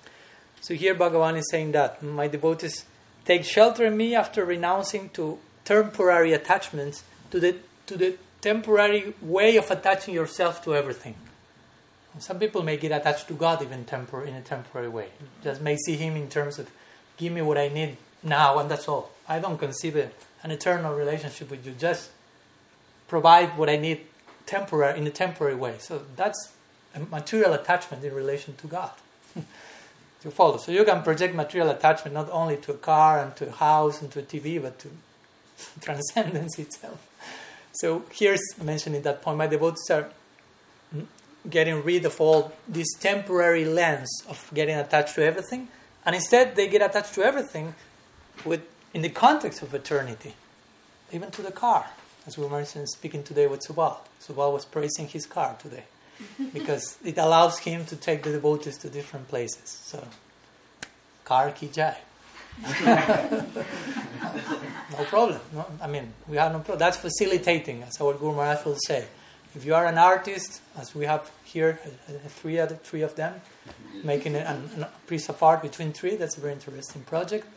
So 0.62 0.76
here 0.76 0.96
Bhagavan 0.96 1.38
is 1.38 1.50
saying 1.52 1.74
that 1.74 2.02
my 2.02 2.28
devotees 2.28 2.86
take 3.26 3.44
shelter 3.44 3.86
in 3.86 3.98
me 3.98 4.16
after 4.16 4.46
renouncing 4.46 5.10
to 5.10 5.40
temporary 5.66 6.32
attachments 6.32 7.04
to 7.32 7.40
the 7.40 7.58
to 7.88 7.98
the 7.98 8.18
temporary 8.46 9.16
way 9.22 9.58
of 9.58 9.72
attaching 9.72 10.14
yourself 10.14 10.64
to 10.64 10.76
everything. 10.76 11.16
Some 12.20 12.38
people 12.38 12.62
may 12.62 12.78
get 12.78 12.92
attached 12.92 13.28
to 13.30 13.34
God 13.34 13.64
even 13.64 13.86
tempor- 13.86 14.28
in 14.28 14.36
a 14.36 14.42
temporary 14.42 14.88
way. 14.88 15.10
Just 15.44 15.62
may 15.62 15.76
see 15.78 15.96
Him 15.96 16.16
in 16.16 16.30
terms 16.30 16.60
of, 16.60 16.70
give 17.18 17.34
me 17.34 17.42
what 17.42 17.58
I 17.58 17.70
need 17.70 17.98
now, 18.22 18.60
and 18.60 18.70
that's 18.70 18.88
all. 18.88 19.10
I 19.28 19.40
don't 19.40 19.58
conceive 19.58 19.96
an 19.96 20.52
eternal 20.52 20.94
relationship 20.94 21.50
with 21.50 21.66
you. 21.66 21.74
Just 21.74 22.12
provide 23.08 23.58
what 23.58 23.68
I 23.68 23.78
need 23.78 24.02
temporary 24.46 25.00
in 25.00 25.08
a 25.08 25.16
temporary 25.24 25.56
way. 25.56 25.76
So 25.80 26.04
that's 26.16 26.52
a 26.94 27.00
material 27.00 27.54
attachment 27.54 28.04
in 28.04 28.14
relation 28.14 28.56
to 28.58 28.68
God. 28.68 28.92
to 30.22 30.30
follow. 30.30 30.58
So 30.58 30.72
you 30.72 30.86
can 30.86 31.02
project 31.02 31.34
material 31.34 31.72
attachment 31.72 32.14
not 32.14 32.30
only 32.30 32.58
to 32.58 32.74
a 32.74 32.78
car 32.78 33.20
and 33.24 33.36
to 33.38 33.48
a 33.48 33.52
house 33.52 34.02
and 34.02 34.12
to 34.12 34.20
a 34.20 34.24
TV, 34.24 34.62
but 34.62 34.78
to 34.80 34.90
transcendence 35.82 36.60
itself. 36.60 37.00
So 37.76 38.04
here's 38.12 38.42
mentioning 38.62 39.02
that 39.04 39.22
point. 39.22 39.38
My 39.38 39.48
devotees 39.48 39.90
are 39.90 40.10
mm, 40.96 41.06
getting 41.50 41.84
rid 41.84 42.06
of 42.06 42.20
all 42.22 42.54
this 42.68 42.88
temporary 43.00 43.66
lens 43.66 44.10
of 44.30 44.50
getting 44.54 44.76
attached 44.78 45.16
to 45.16 45.26
everything, 45.26 45.68
and 46.06 46.16
instead 46.16 46.56
they 46.56 46.68
get 46.68 46.82
attached 46.82 47.14
to 47.16 47.24
everything 47.24 47.76
with 48.46 48.62
in 48.94 49.02
the 49.02 49.10
context 49.10 49.62
of 49.62 49.74
eternity, 49.74 50.34
even 51.12 51.30
to 51.32 51.42
the 51.42 51.52
car. 51.52 51.86
As 52.26 52.38
we 52.38 52.48
mentioned 52.48 52.90
speaking 52.90 53.24
today 53.24 53.46
with 53.46 53.62
Subal. 53.68 53.98
Subal 54.26 54.54
was 54.54 54.66
praising 54.66 55.08
his 55.08 55.28
car 55.28 55.56
today 55.60 55.84
because 56.54 56.98
it 57.04 57.18
allows 57.18 57.60
him 57.60 57.86
to 57.86 57.96
take 57.96 58.24
the 58.24 58.32
devotees 58.32 58.78
to 58.80 58.90
different 58.90 59.28
places. 59.28 59.70
So, 59.70 60.08
car 61.24 61.52
ki 61.52 61.68
jai. 61.68 61.98
No 62.64 63.46
problem. 65.06 65.40
No, 65.54 65.66
I 65.82 65.88
mean, 65.88 66.14
we 66.28 66.38
have 66.38 66.52
no 66.52 66.60
problem. 66.60 66.80
That's 66.80 66.98
facilitating, 66.98 67.84
as 67.84 68.00
our 68.02 68.14
Guru 68.14 68.36
Maharaj 68.36 68.66
will 68.66 68.78
say. 68.86 69.06
If 69.56 69.64
you 69.64 69.74
are 69.74 69.86
an 69.86 69.98
artist, 69.98 70.62
as 70.78 70.94
we 70.94 71.06
have 71.06 71.32
here, 71.46 71.80
uh, 71.86 72.14
uh, 72.14 72.18
three 72.28 72.60
other 72.60 72.76
three 72.76 73.04
of 73.04 73.16
them, 73.16 73.40
making 74.04 74.36
a, 74.36 74.62
a 74.80 74.90
piece 75.08 75.30
of 75.30 75.42
art 75.42 75.62
between 75.62 75.94
three, 75.94 76.18
that's 76.18 76.38
a 76.38 76.42
very 76.42 76.54
interesting 76.54 77.04
project. 77.04 77.48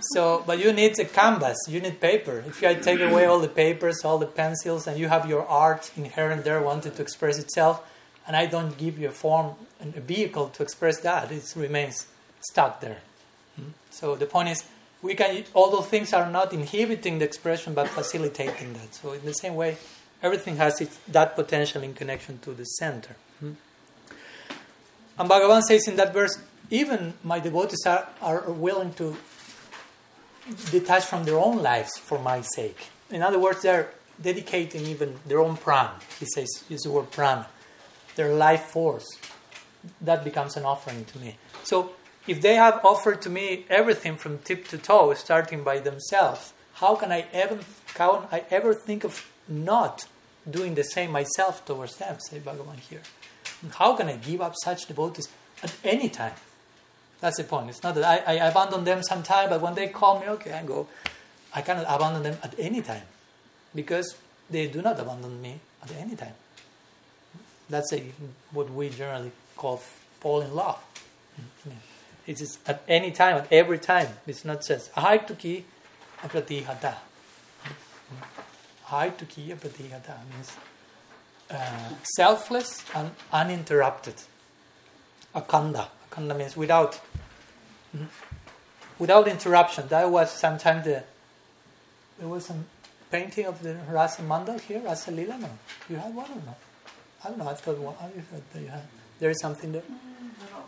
So, 0.00 0.42
but 0.44 0.58
you 0.58 0.72
need 0.72 0.98
a 0.98 1.04
canvas, 1.04 1.56
you 1.68 1.80
need 1.80 2.00
paper. 2.00 2.42
If 2.46 2.60
you 2.60 2.74
take 2.80 3.00
away 3.00 3.26
all 3.26 3.38
the 3.38 3.48
papers, 3.48 4.04
all 4.04 4.18
the 4.18 4.26
pencils, 4.26 4.88
and 4.88 4.98
you 4.98 5.08
have 5.08 5.28
your 5.28 5.46
art 5.46 5.92
inherent 5.96 6.42
there, 6.42 6.60
wanted 6.60 6.96
to 6.96 7.02
express 7.02 7.38
itself, 7.38 7.86
and 8.26 8.36
I 8.36 8.46
don't 8.46 8.76
give 8.76 8.98
you 8.98 9.08
a 9.08 9.12
form, 9.12 9.54
a 9.80 10.00
vehicle 10.00 10.48
to 10.48 10.62
express 10.62 11.00
that, 11.00 11.30
it 11.30 11.54
remains 11.56 12.06
stuck 12.40 12.80
there. 12.80 12.98
Hmm? 13.56 13.70
So 13.90 14.16
the 14.16 14.26
point 14.26 14.48
is, 14.48 14.64
we 15.02 15.14
can, 15.14 15.44
all 15.52 15.70
those 15.70 15.86
things 15.86 16.12
are 16.12 16.30
not 16.30 16.52
inhibiting 16.52 17.18
the 17.18 17.24
expression, 17.24 17.74
but 17.74 17.88
facilitating 17.88 18.72
that. 18.72 18.94
So 18.94 19.12
in 19.12 19.24
the 19.24 19.34
same 19.34 19.54
way, 19.54 19.76
everything 20.22 20.56
has 20.56 20.80
its, 20.80 20.98
that 21.08 21.36
potential 21.36 21.82
in 21.82 21.92
connection 21.94 22.38
to 22.40 22.52
the 22.52 22.64
center. 22.64 23.14
Hmm? 23.40 23.52
And 25.18 25.30
Bhagavan 25.30 25.62
says 25.62 25.86
in 25.86 25.96
that 25.96 26.12
verse, 26.12 26.38
even 26.70 27.14
my 27.22 27.38
devotees 27.38 27.86
are, 27.86 28.08
are 28.22 28.50
willing 28.50 28.94
to 28.94 29.16
detach 30.70 31.04
from 31.04 31.24
their 31.24 31.38
own 31.38 31.62
lives 31.62 31.98
for 31.98 32.18
my 32.18 32.40
sake. 32.40 32.88
In 33.10 33.22
other 33.22 33.38
words, 33.38 33.62
they're 33.62 33.90
dedicating 34.20 34.86
even 34.86 35.18
their 35.26 35.40
own 35.40 35.56
prana. 35.56 35.94
He 36.18 36.26
says, 36.26 36.48
use 36.68 36.82
the 36.82 36.90
word 36.90 37.10
prana, 37.10 37.46
their 38.16 38.32
life 38.34 38.64
force. 38.64 39.06
That 40.00 40.24
becomes 40.24 40.56
an 40.56 40.64
offering 40.64 41.04
to 41.04 41.18
me. 41.18 41.36
So 41.62 41.92
if 42.26 42.40
they 42.40 42.54
have 42.54 42.84
offered 42.84 43.20
to 43.22 43.30
me 43.30 43.66
everything 43.68 44.16
from 44.16 44.38
tip 44.38 44.66
to 44.68 44.78
toe, 44.78 45.14
starting 45.14 45.62
by 45.62 45.78
themselves, 45.78 46.52
how 46.74 46.96
can 46.96 47.12
I 47.12 47.26
ever, 47.32 47.58
can 47.94 48.26
I 48.32 48.44
ever 48.50 48.74
think 48.74 49.04
of 49.04 49.30
not 49.48 50.06
doing 50.50 50.74
the 50.74 50.84
same 50.84 51.10
myself 51.10 51.64
towards 51.64 51.96
them, 51.96 52.18
say 52.20 52.38
Bhagavan 52.38 52.78
here. 52.78 53.02
And 53.62 53.72
how 53.72 53.94
can 53.96 54.08
I 54.08 54.16
give 54.16 54.40
up 54.40 54.54
such 54.62 54.86
devotees 54.86 55.28
at 55.62 55.74
any 55.84 56.08
time? 56.08 56.34
That's 57.20 57.38
the 57.38 57.44
point. 57.44 57.70
It's 57.70 57.82
not 57.82 57.94
that 57.94 58.04
I, 58.04 58.34
I 58.34 58.48
abandon 58.48 58.84
them 58.84 59.02
sometime, 59.02 59.48
but 59.48 59.60
when 59.60 59.74
they 59.74 59.88
call 59.88 60.20
me, 60.20 60.28
okay, 60.28 60.52
I 60.52 60.62
go. 60.62 60.88
I 61.54 61.62
cannot 61.62 61.86
abandon 61.88 62.22
them 62.22 62.38
at 62.42 62.54
any 62.58 62.82
time 62.82 63.04
because 63.74 64.16
they 64.50 64.66
do 64.66 64.82
not 64.82 64.98
abandon 64.98 65.40
me 65.40 65.60
at 65.82 65.92
any 65.96 66.16
time. 66.16 66.34
That's 67.70 67.92
a, 67.92 68.02
what 68.52 68.70
we 68.70 68.90
generally 68.90 69.32
call 69.56 69.78
fall 70.20 70.42
in 70.42 70.54
love. 70.54 70.82
Mm, 71.66 71.72
It 72.26 72.40
is 72.40 72.58
at 72.66 72.82
any 72.88 73.10
time, 73.10 73.36
at 73.36 73.52
every 73.52 73.78
time. 73.78 74.08
It's 74.26 74.44
not 74.44 74.64
just 74.66 74.92
ahai 74.94 75.16
a 75.28 75.64
apratihata. 76.26 76.94
Haitukiya 78.88 79.56
Pratihata 79.56 80.14
means 80.30 80.56
uh, 81.50 81.94
selfless 82.16 82.84
and 82.94 83.10
uninterrupted. 83.32 84.14
Akanda. 85.34 85.88
Akanda 86.10 86.36
means 86.36 86.56
without 86.56 87.00
mm, 87.96 88.06
without 88.98 89.26
interruption. 89.26 89.88
That 89.88 90.10
was 90.10 90.30
sometimes 90.30 90.84
the 90.84 91.02
there 92.18 92.28
was 92.28 92.46
some 92.46 92.66
painting 93.10 93.46
of 93.46 93.62
the 93.62 93.74
Rasa 93.90 94.22
Mandal 94.22 94.60
here, 94.60 94.80
Rasa 94.80 95.10
Lila. 95.10 95.38
No, 95.38 95.50
you 95.88 95.96
have 95.96 96.14
one 96.14 96.30
or 96.30 96.42
not? 96.46 96.58
I 97.24 97.28
don't 97.28 97.38
know. 97.38 97.48
I 97.48 97.54
thought 97.54 97.78
one. 97.78 97.94
I 98.00 98.08
thought 98.20 98.60
you 98.60 98.68
had. 98.68 98.82
There 99.18 99.30
is 99.30 99.40
something 99.40 99.72
there. 99.72 99.82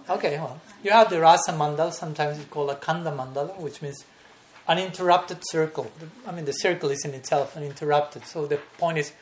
Okay, 0.09 0.41
you 0.85 0.91
have 0.93 1.11
the 1.11 1.21
Rasa 1.21 1.53
Mandal. 1.53 1.93
Sometimes 1.93 2.39
it's 2.39 2.49
called 2.49 2.71
a 2.71 2.77
Kanda 2.77 3.11
Mandala, 3.11 3.59
which 3.59 3.83
means 3.83 4.05
uninterrupted 4.69 5.39
circle. 5.51 5.91
I 6.27 6.33
mean, 6.33 6.45
the 6.45 6.53
circle 6.53 6.91
is 6.91 7.05
in 7.05 7.13
itself 7.13 7.57
uninterrupted. 7.57 8.25
So 8.27 8.47
the 8.47 8.59
point 8.79 8.99
is, 8.99 9.13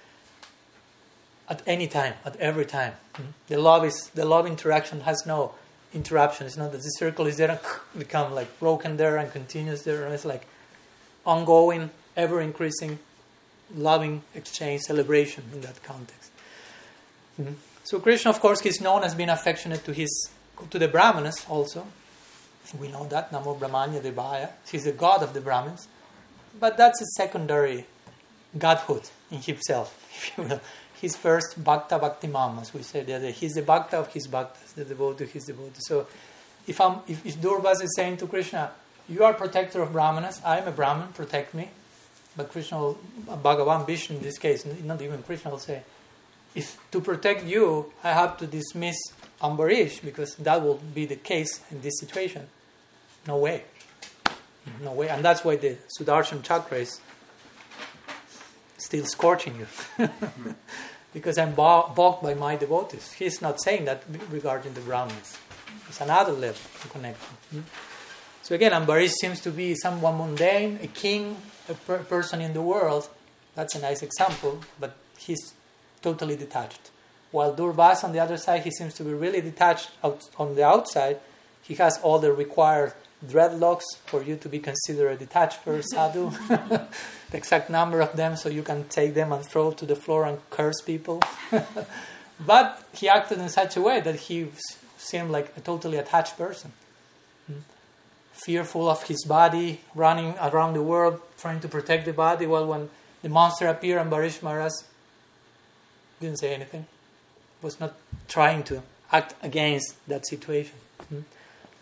at 1.48 1.62
any 1.66 1.86
time, 1.86 2.14
at 2.24 2.36
every 2.36 2.66
time, 2.66 2.94
hmm, 3.16 3.28
the 3.48 3.56
love 3.56 3.84
is 3.84 4.10
the 4.14 4.24
love 4.24 4.46
interaction 4.46 5.00
has 5.00 5.24
no 5.26 5.54
interruption. 5.94 6.46
It's 6.46 6.56
not 6.56 6.72
that 6.72 6.82
the 6.82 6.90
circle 6.90 7.26
is 7.26 7.36
there 7.36 7.50
and 7.50 7.60
become 7.98 8.34
like 8.34 8.58
broken 8.58 8.96
there 8.96 9.16
and 9.16 9.30
continues 9.32 9.82
there. 9.82 10.06
It's 10.08 10.24
like 10.24 10.46
ongoing, 11.24 11.90
ever 12.16 12.40
increasing, 12.40 12.98
loving 13.74 14.22
exchange, 14.34 14.82
celebration 14.82 15.44
in 15.52 15.60
that 15.62 15.82
context. 15.82 16.30
Mm-hmm. 17.40 17.54
So 17.84 18.00
Krishna, 18.00 18.30
of 18.30 18.40
course, 18.40 18.64
is 18.64 18.80
known 18.80 19.04
as 19.04 19.14
being 19.14 19.28
affectionate 19.28 19.84
to 19.84 19.92
his 19.92 20.30
to 20.70 20.78
the 20.78 20.88
Brahmanas 20.88 21.44
also. 21.48 21.86
We 22.78 22.88
know 22.88 23.06
that, 23.08 23.30
Namo 23.30 23.58
Brahmanya 23.58 24.00
Devaya. 24.00 24.50
He's 24.70 24.84
the 24.84 24.92
god 24.92 25.22
of 25.22 25.34
the 25.34 25.40
Brahmins. 25.42 25.86
But 26.58 26.78
that's 26.78 27.00
a 27.02 27.06
secondary 27.16 27.86
godhood 28.56 29.02
in 29.30 29.42
himself, 29.42 29.92
if 30.16 30.38
you 30.38 30.44
will. 30.44 30.60
His 31.00 31.14
first 31.14 31.62
Bhakta 31.62 31.98
Bhakti 31.98 32.28
Mam, 32.28 32.58
as 32.58 32.72
we 32.72 32.82
said 32.82 33.06
the 33.06 33.14
other 33.14 33.26
day. 33.26 33.32
He's 33.32 33.52
the 33.52 33.62
Bhakta 33.62 33.98
of 33.98 34.12
his 34.14 34.26
Bhaktas, 34.28 34.72
the 34.74 34.84
devotee 34.84 35.24
of 35.24 35.32
his 35.32 35.44
devotee. 35.44 35.80
So 35.80 36.06
if, 36.66 36.80
I'm, 36.80 37.00
if, 37.06 37.26
if 37.26 37.36
Durvas 37.36 37.82
is 37.82 37.94
saying 37.94 38.16
to 38.18 38.26
Krishna, 38.26 38.70
You 39.06 39.24
are 39.24 39.34
protector 39.34 39.82
of 39.82 39.92
Brahmanas, 39.92 40.40
I 40.42 40.58
am 40.58 40.68
a 40.68 40.70
Brahman, 40.70 41.08
protect 41.08 41.52
me. 41.52 41.68
But 42.34 42.50
Krishna, 42.50 42.78
will, 42.78 42.98
Bhagavan 43.26 43.86
Vishnu 43.86 44.16
in 44.16 44.22
this 44.22 44.38
case, 44.38 44.64
not 44.82 45.02
even 45.02 45.22
Krishna 45.22 45.50
will 45.50 45.58
say, 45.58 45.82
if 46.54 46.78
to 46.92 47.00
protect 47.00 47.44
you, 47.44 47.92
I 48.02 48.12
have 48.12 48.37
to 48.38 48.46
dismiss 48.46 48.96
Ambarish, 49.40 50.02
because 50.04 50.37
that 50.37 50.62
will 50.62 50.80
be 50.94 51.06
the 51.06 51.16
case 51.16 51.61
in 51.70 51.80
this 51.80 51.99
situation. 51.99 52.46
No 53.26 53.38
way. 53.38 53.64
No 54.82 54.92
way. 54.92 55.08
And 55.08 55.25
that's 55.25 55.44
why 55.44 55.56
the 55.56 55.76
Sudarshan 55.99 56.42
chakra 56.42 56.78
is 56.78 57.00
still 58.78 59.04
scorching 59.04 59.56
you. 59.56 60.08
because 61.12 61.38
I'm 61.38 61.54
balked 61.54 62.23
by 62.23 62.34
my 62.34 62.56
devotees. 62.56 63.12
He's 63.12 63.42
not 63.42 63.61
saying 63.61 63.84
that 63.87 64.04
regarding 64.30 64.75
the 64.75 64.80
Brahmins. 64.80 65.38
It's 65.88 66.00
another 66.00 66.32
level 66.32 66.61
of 66.82 66.90
connection. 66.90 67.37
Hmm? 67.50 67.61
So 68.42 68.54
again, 68.54 68.73
Ambarish 68.73 69.12
seems 69.12 69.40
to 69.42 69.50
be 69.50 69.75
someone 69.75 70.18
mundane, 70.18 70.78
a 70.82 70.87
king, 70.87 71.37
a 71.68 71.75
per- 71.75 71.99
person 71.99 72.40
in 72.40 72.52
the 72.52 72.62
world. 72.62 73.08
That's 73.54 73.75
a 73.75 73.80
nice 73.80 74.02
example, 74.02 74.61
but 74.78 74.96
he's 75.16 75.54
totally 76.08 76.37
detached. 76.37 76.84
While 77.37 77.52
Durvas, 77.56 78.04
on 78.04 78.12
the 78.12 78.20
other 78.20 78.37
side, 78.37 78.62
he 78.62 78.70
seems 78.70 78.94
to 78.94 79.02
be 79.02 79.14
really 79.25 79.40
detached 79.40 79.90
out, 80.04 80.20
on 80.38 80.54
the 80.54 80.64
outside. 80.64 81.16
He 81.62 81.75
has 81.82 81.99
all 82.04 82.18
the 82.20 82.32
required 82.32 82.92
dreadlocks 83.32 83.88
for 84.06 84.23
you 84.23 84.37
to 84.37 84.49
be 84.49 84.61
considered 84.70 85.11
a 85.11 85.16
detached 85.16 85.64
person, 85.64 85.82
sadhu. 85.82 86.30
the 87.30 87.37
exact 87.42 87.70
number 87.70 88.00
of 88.00 88.12
them 88.20 88.37
so 88.37 88.49
you 88.49 88.62
can 88.62 88.80
take 88.99 89.14
them 89.14 89.32
and 89.32 89.44
throw 89.44 89.73
to 89.73 89.87
the 89.87 89.96
floor 89.96 90.26
and 90.26 90.38
curse 90.50 90.80
people. 90.82 91.18
but 92.52 92.66
he 92.92 93.08
acted 93.08 93.38
in 93.38 93.49
such 93.49 93.76
a 93.76 93.82
way 93.88 94.00
that 94.00 94.16
he 94.26 94.49
seemed 94.99 95.30
like 95.30 95.49
a 95.56 95.61
totally 95.61 95.99
attached 95.99 96.37
person. 96.37 96.70
Hmm? 97.46 97.61
Fearful 98.44 98.88
of 98.88 99.02
his 99.04 99.25
body, 99.25 99.80
running 99.94 100.34
around 100.38 100.75
the 100.75 100.82
world 100.82 101.20
trying 101.38 101.61
to 101.61 101.68
protect 101.68 102.04
the 102.04 102.12
body. 102.12 102.46
Well, 102.46 102.66
when 102.66 102.90
the 103.23 103.28
monster 103.28 103.66
appeared 103.66 104.00
Ambarish 104.04 104.42
Maharaj 104.42 104.76
didn't 106.24 106.38
say 106.38 106.54
anything, 106.54 106.86
was 107.62 107.78
not 107.80 107.94
trying 108.28 108.62
to 108.64 108.82
act 109.12 109.34
against 109.42 109.94
that 110.08 110.26
situation. 110.26 110.76
Hmm? 111.08 111.20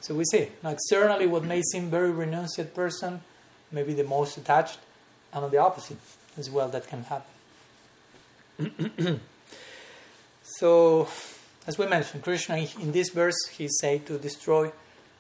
So 0.01 0.15
we 0.15 0.25
see, 0.25 0.49
now 0.63 0.71
externally, 0.71 1.27
what 1.27 1.45
may 1.45 1.63
seem 1.63 1.91
very 1.91 2.11
renunciate 2.11 2.75
person 2.75 3.21
may 3.71 3.83
be 3.83 3.95
the 3.95 4.05
most 4.05 4.37
attached, 4.37 4.79
and 5.33 5.45
on 5.45 5.51
the 5.51 5.59
opposite 5.59 5.99
as 6.37 6.51
well, 6.51 6.69
that 6.69 6.89
can 6.89 7.05
happen. 7.05 7.31
so, 10.43 11.09
as 11.67 11.79
we 11.79 11.87
mentioned, 11.87 12.23
Krishna 12.23 12.57
in 12.81 12.93
this 12.93 13.11
verse 13.11 13.47
he 13.57 13.69
said 13.69 14.07
to 14.07 14.19
destroy 14.19 14.73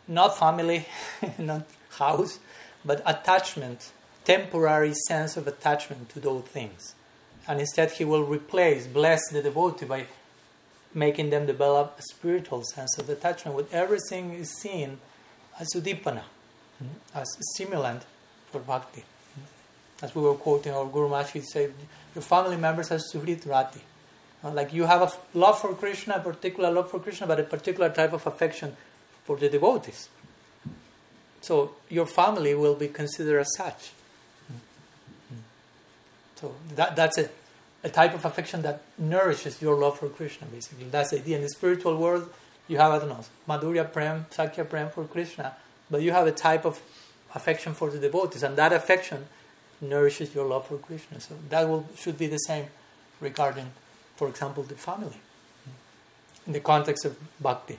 not 0.08 0.38
family, 0.38 0.86
not 1.38 1.66
house, 1.90 2.38
but 2.84 3.02
attachment, 3.06 3.92
temporary 4.24 4.94
sense 5.06 5.36
of 5.36 5.46
attachment 5.46 6.08
to 6.10 6.20
those 6.20 6.42
things. 6.42 6.94
And 7.48 7.60
instead, 7.60 7.92
he 7.92 8.04
will 8.04 8.24
replace, 8.24 8.86
bless 8.86 9.20
the 9.30 9.42
devotee 9.42 9.86
by 9.86 10.06
making 10.94 11.30
them 11.30 11.46
develop 11.46 11.96
a 11.98 12.02
spiritual 12.02 12.62
sense 12.62 12.98
of 12.98 13.08
attachment 13.08 13.56
with 13.56 13.72
everything 13.72 14.34
is 14.34 14.50
seen 14.50 14.98
as 15.58 15.68
udipana, 15.74 16.22
mm-hmm. 16.82 17.14
as 17.14 17.28
a 17.38 17.42
stimulant 17.54 18.02
for 18.50 18.60
bhakti. 18.60 19.00
Mm-hmm. 19.00 20.04
As 20.04 20.14
we 20.14 20.22
were 20.22 20.34
quoting 20.34 20.72
our 20.72 20.86
Guru 20.86 21.08
Maharaj, 21.08 21.32
he 21.32 21.40
said, 21.40 21.72
Your 22.14 22.22
family 22.22 22.56
members 22.56 22.90
are 22.90 22.98
suhrit 22.98 23.46
rati. 23.48 23.80
Like 24.44 24.72
you 24.72 24.84
have 24.84 25.02
a 25.02 25.38
love 25.38 25.60
for 25.60 25.72
Krishna, 25.74 26.16
a 26.16 26.20
particular 26.20 26.70
love 26.70 26.90
for 26.90 26.98
Krishna, 26.98 27.26
but 27.28 27.38
a 27.38 27.44
particular 27.44 27.90
type 27.90 28.12
of 28.12 28.26
affection 28.26 28.76
for 29.24 29.36
the 29.36 29.48
devotees. 29.48 30.08
So 31.42 31.76
your 31.88 32.06
family 32.06 32.54
will 32.54 32.74
be 32.74 32.88
considered 32.88 33.40
as 33.40 33.54
such. 33.56 33.92
So 36.42 36.52
that, 36.74 36.96
that's 36.96 37.18
a, 37.18 37.30
a 37.84 37.88
type 37.88 38.14
of 38.14 38.24
affection 38.24 38.62
that 38.62 38.82
nourishes 38.98 39.62
your 39.62 39.76
love 39.76 39.98
for 40.00 40.08
Krishna, 40.08 40.48
basically. 40.48 40.86
That's 40.90 41.10
the 41.10 41.18
idea. 41.18 41.36
In 41.36 41.42
the 41.42 41.48
spiritual 41.48 41.96
world, 41.96 42.28
you 42.66 42.78
have, 42.78 42.92
I 42.92 42.98
don't 42.98 43.08
know, 43.08 43.24
Madhurya 43.48 43.92
Prem, 43.92 44.26
Sakya 44.30 44.64
Prem 44.64 44.90
for 44.90 45.04
Krishna, 45.04 45.54
but 45.88 46.02
you 46.02 46.10
have 46.10 46.26
a 46.26 46.32
type 46.32 46.64
of 46.64 46.82
affection 47.32 47.74
for 47.74 47.90
the 47.90 47.98
devotees, 47.98 48.42
and 48.42 48.56
that 48.56 48.72
affection 48.72 49.26
nourishes 49.80 50.34
your 50.34 50.44
love 50.46 50.66
for 50.66 50.78
Krishna. 50.78 51.20
So 51.20 51.36
that 51.48 51.68
will, 51.68 51.86
should 51.96 52.18
be 52.18 52.26
the 52.26 52.38
same 52.38 52.66
regarding, 53.20 53.70
for 54.16 54.28
example, 54.28 54.64
the 54.64 54.74
family 54.74 55.20
in 56.44 56.54
the 56.54 56.60
context 56.60 57.04
of 57.04 57.16
bhakti. 57.40 57.78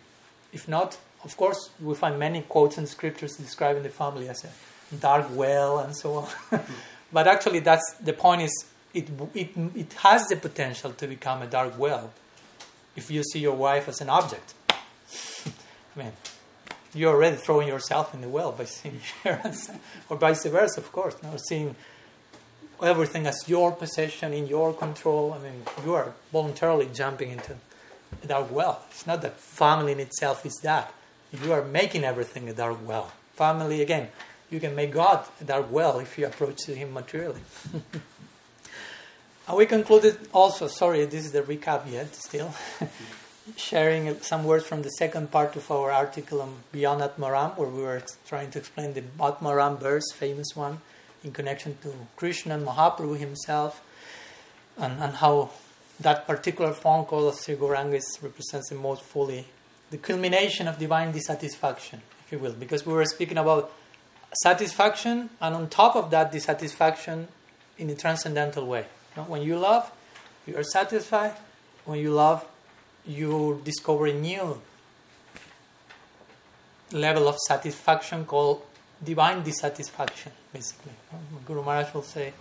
If 0.53 0.70
not, 0.70 0.98
of 1.25 1.36
course, 1.36 1.70
we 1.82 1.96
find 1.96 2.17
many 2.17 2.43
quotes 2.43 2.77
and 2.77 2.88
scriptures 2.88 3.36
describing 3.36 3.84
the 3.84 3.89
family 3.89 4.29
as 4.29 4.46
a 4.46 4.96
dark 4.96 5.27
well 5.32 5.79
and 5.79 5.93
so 5.93 6.13
on. 6.51 6.62
but 7.13 7.27
actually, 7.27 7.60
that's 7.60 7.93
the 8.01 8.13
point. 8.13 8.41
Is 8.41 8.65
it, 8.93 9.10
it 9.34 9.50
it 9.75 9.93
has 9.93 10.27
the 10.27 10.36
potential 10.36 10.91
to 10.93 11.08
become 11.08 11.41
a 11.41 11.48
dark 11.48 11.77
well 11.77 12.12
if 12.96 13.10
you 13.10 13.24
see 13.24 13.39
your 13.39 13.55
wife 13.55 13.88
as 13.88 14.01
an 14.01 14.10
object. 14.10 14.53
I 15.96 16.00
mean, 16.00 16.12
you're 16.93 17.13
already 17.15 17.38
throwing 17.38 17.67
yourself 17.67 18.13
in 18.13 18.22
the 18.22 18.29
well 18.29 18.51
by 18.51 18.65
seeing 18.65 19.00
her, 19.24 19.41
or 20.10 20.17
vice 20.17 20.46
versa, 20.46 20.79
of 20.79 20.91
course. 20.91 21.15
Now 21.22 21.36
seeing 21.38 21.75
everything 22.82 23.27
as 23.27 23.43
your 23.48 23.72
possession 23.72 24.34
in 24.34 24.48
your 24.48 24.74
control. 24.74 25.34
I 25.34 25.39
mean, 25.39 25.63
you 25.86 25.93
are 25.93 26.13
voluntarily 26.32 26.89
jumping 26.93 27.32
into 27.32 27.55
a 28.24 28.27
dark 28.27 28.51
well. 28.51 28.84
It's 28.91 29.08
not 29.08 29.22
that 29.22 29.39
family 29.39 29.91
in 29.93 30.00
itself 30.00 30.46
is 30.46 30.60
that. 30.63 30.93
You 31.32 31.53
are 31.53 31.63
making 31.63 32.03
everything 32.03 32.50
a 32.50 32.53
dark 32.53 32.86
well. 32.88 33.12
Family, 33.34 33.82
again, 33.82 34.10
you 34.53 34.60
can 34.60 34.75
make 34.75 34.91
God 34.91 35.25
dark 35.43 35.72
well 35.72 36.00
if 36.00 36.17
you 36.17 36.27
approach 36.27 36.65
Him 36.65 36.93
materially. 36.93 37.41
we 39.55 39.65
concluded 39.65 40.17
also, 40.31 40.67
sorry, 40.67 41.05
this 41.05 41.25
is 41.25 41.31
the 41.31 41.41
recap 41.41 41.91
yet 41.91 42.13
still, 42.15 42.53
sharing 43.57 44.19
some 44.22 44.43
words 44.43 44.65
from 44.65 44.83
the 44.83 44.89
second 44.91 45.31
part 45.31 45.55
of 45.55 45.69
our 45.72 45.91
article 45.91 46.41
on 46.41 46.55
Beyond 46.72 47.01
Atmaram, 47.01 47.57
where 47.57 47.67
we 47.67 47.81
were 47.81 48.03
trying 48.27 48.51
to 48.51 48.60
explain 48.60 48.93
the 48.93 49.01
Atmaram 49.19 49.79
verse, 49.79 50.12
famous 50.13 50.55
one, 50.55 50.79
in 51.24 51.31
connection 51.31 51.77
to 51.81 51.91
Krishna 52.15 52.53
and 52.53 52.65
Mahaprabhu 52.67 53.17
himself, 53.17 53.81
and, 54.77 55.01
and 55.01 55.15
how 55.15 55.50
that 56.00 56.27
particular 56.27 56.74
phone 56.74 57.05
call 57.05 57.27
of 57.27 57.36
Sri 57.36 57.55
Gauranga 57.55 58.00
represents 58.22 58.69
the 58.69 58.75
most 58.75 59.01
fully 59.01 59.48
the 59.93 59.98
culmination 60.00 60.67
of 60.67 60.79
divine 60.79 61.12
dissatisfaction, 61.12 62.01
if 62.25 62.31
you 62.31 62.39
will, 62.39 62.53
because 62.53 62.83
we 62.83 62.93
were 62.93 63.05
speaking 63.05 63.38
about 63.38 63.72
satisfaction, 64.42 65.30
and 65.42 65.56
on 65.56 65.70
top 65.70 65.96
of 65.96 66.12
that, 66.12 66.32
dissatisfaction 66.32 67.28
in 67.78 67.90
a 67.90 67.96
transcendental 67.96 68.66
way. 68.66 68.86
When 69.28 69.42
you 69.42 69.58
love, 69.58 69.92
you 70.46 70.58
are 70.58 70.63
satisfied. 70.63 71.34
When 71.86 72.00
you 72.00 72.12
love, 72.12 72.46
you 73.06 73.62
discover 73.63 74.08
a 74.08 74.13
new 74.13 74.62
level 76.92 77.28
of 77.28 77.38
satisfaction 77.48 78.25
called 78.25 78.62
divine 79.04 79.44
dissatisfaction, 79.44 80.32
basically. 80.52 80.94
Guru 81.46 81.63
Maharaj 81.63 81.94
will 81.94 82.04
say, 82.04 82.34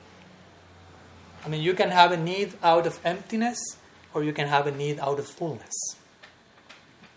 I 1.44 1.48
mean, 1.48 1.62
you 1.62 1.74
can 1.74 1.90
have 1.90 2.12
a 2.12 2.16
need 2.16 2.54
out 2.62 2.86
of 2.86 3.00
emptiness, 3.04 3.58
or 4.14 4.22
you 4.22 4.32
can 4.32 4.46
have 4.48 4.66
a 4.66 4.70
need 4.70 5.00
out 5.00 5.18
of 5.18 5.26
fullness 5.26 5.96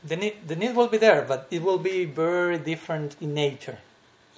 the 0.06 0.16
need, 0.16 0.48
the 0.48 0.56
need 0.56 0.76
will 0.76 0.88
be 0.88 0.98
there, 0.98 1.24
but 1.28 1.48
it 1.50 1.64
will 1.64 1.80
be 1.80 2.06
very 2.06 2.58
different 2.58 3.16
in 3.20 3.34
nature. 3.34 3.80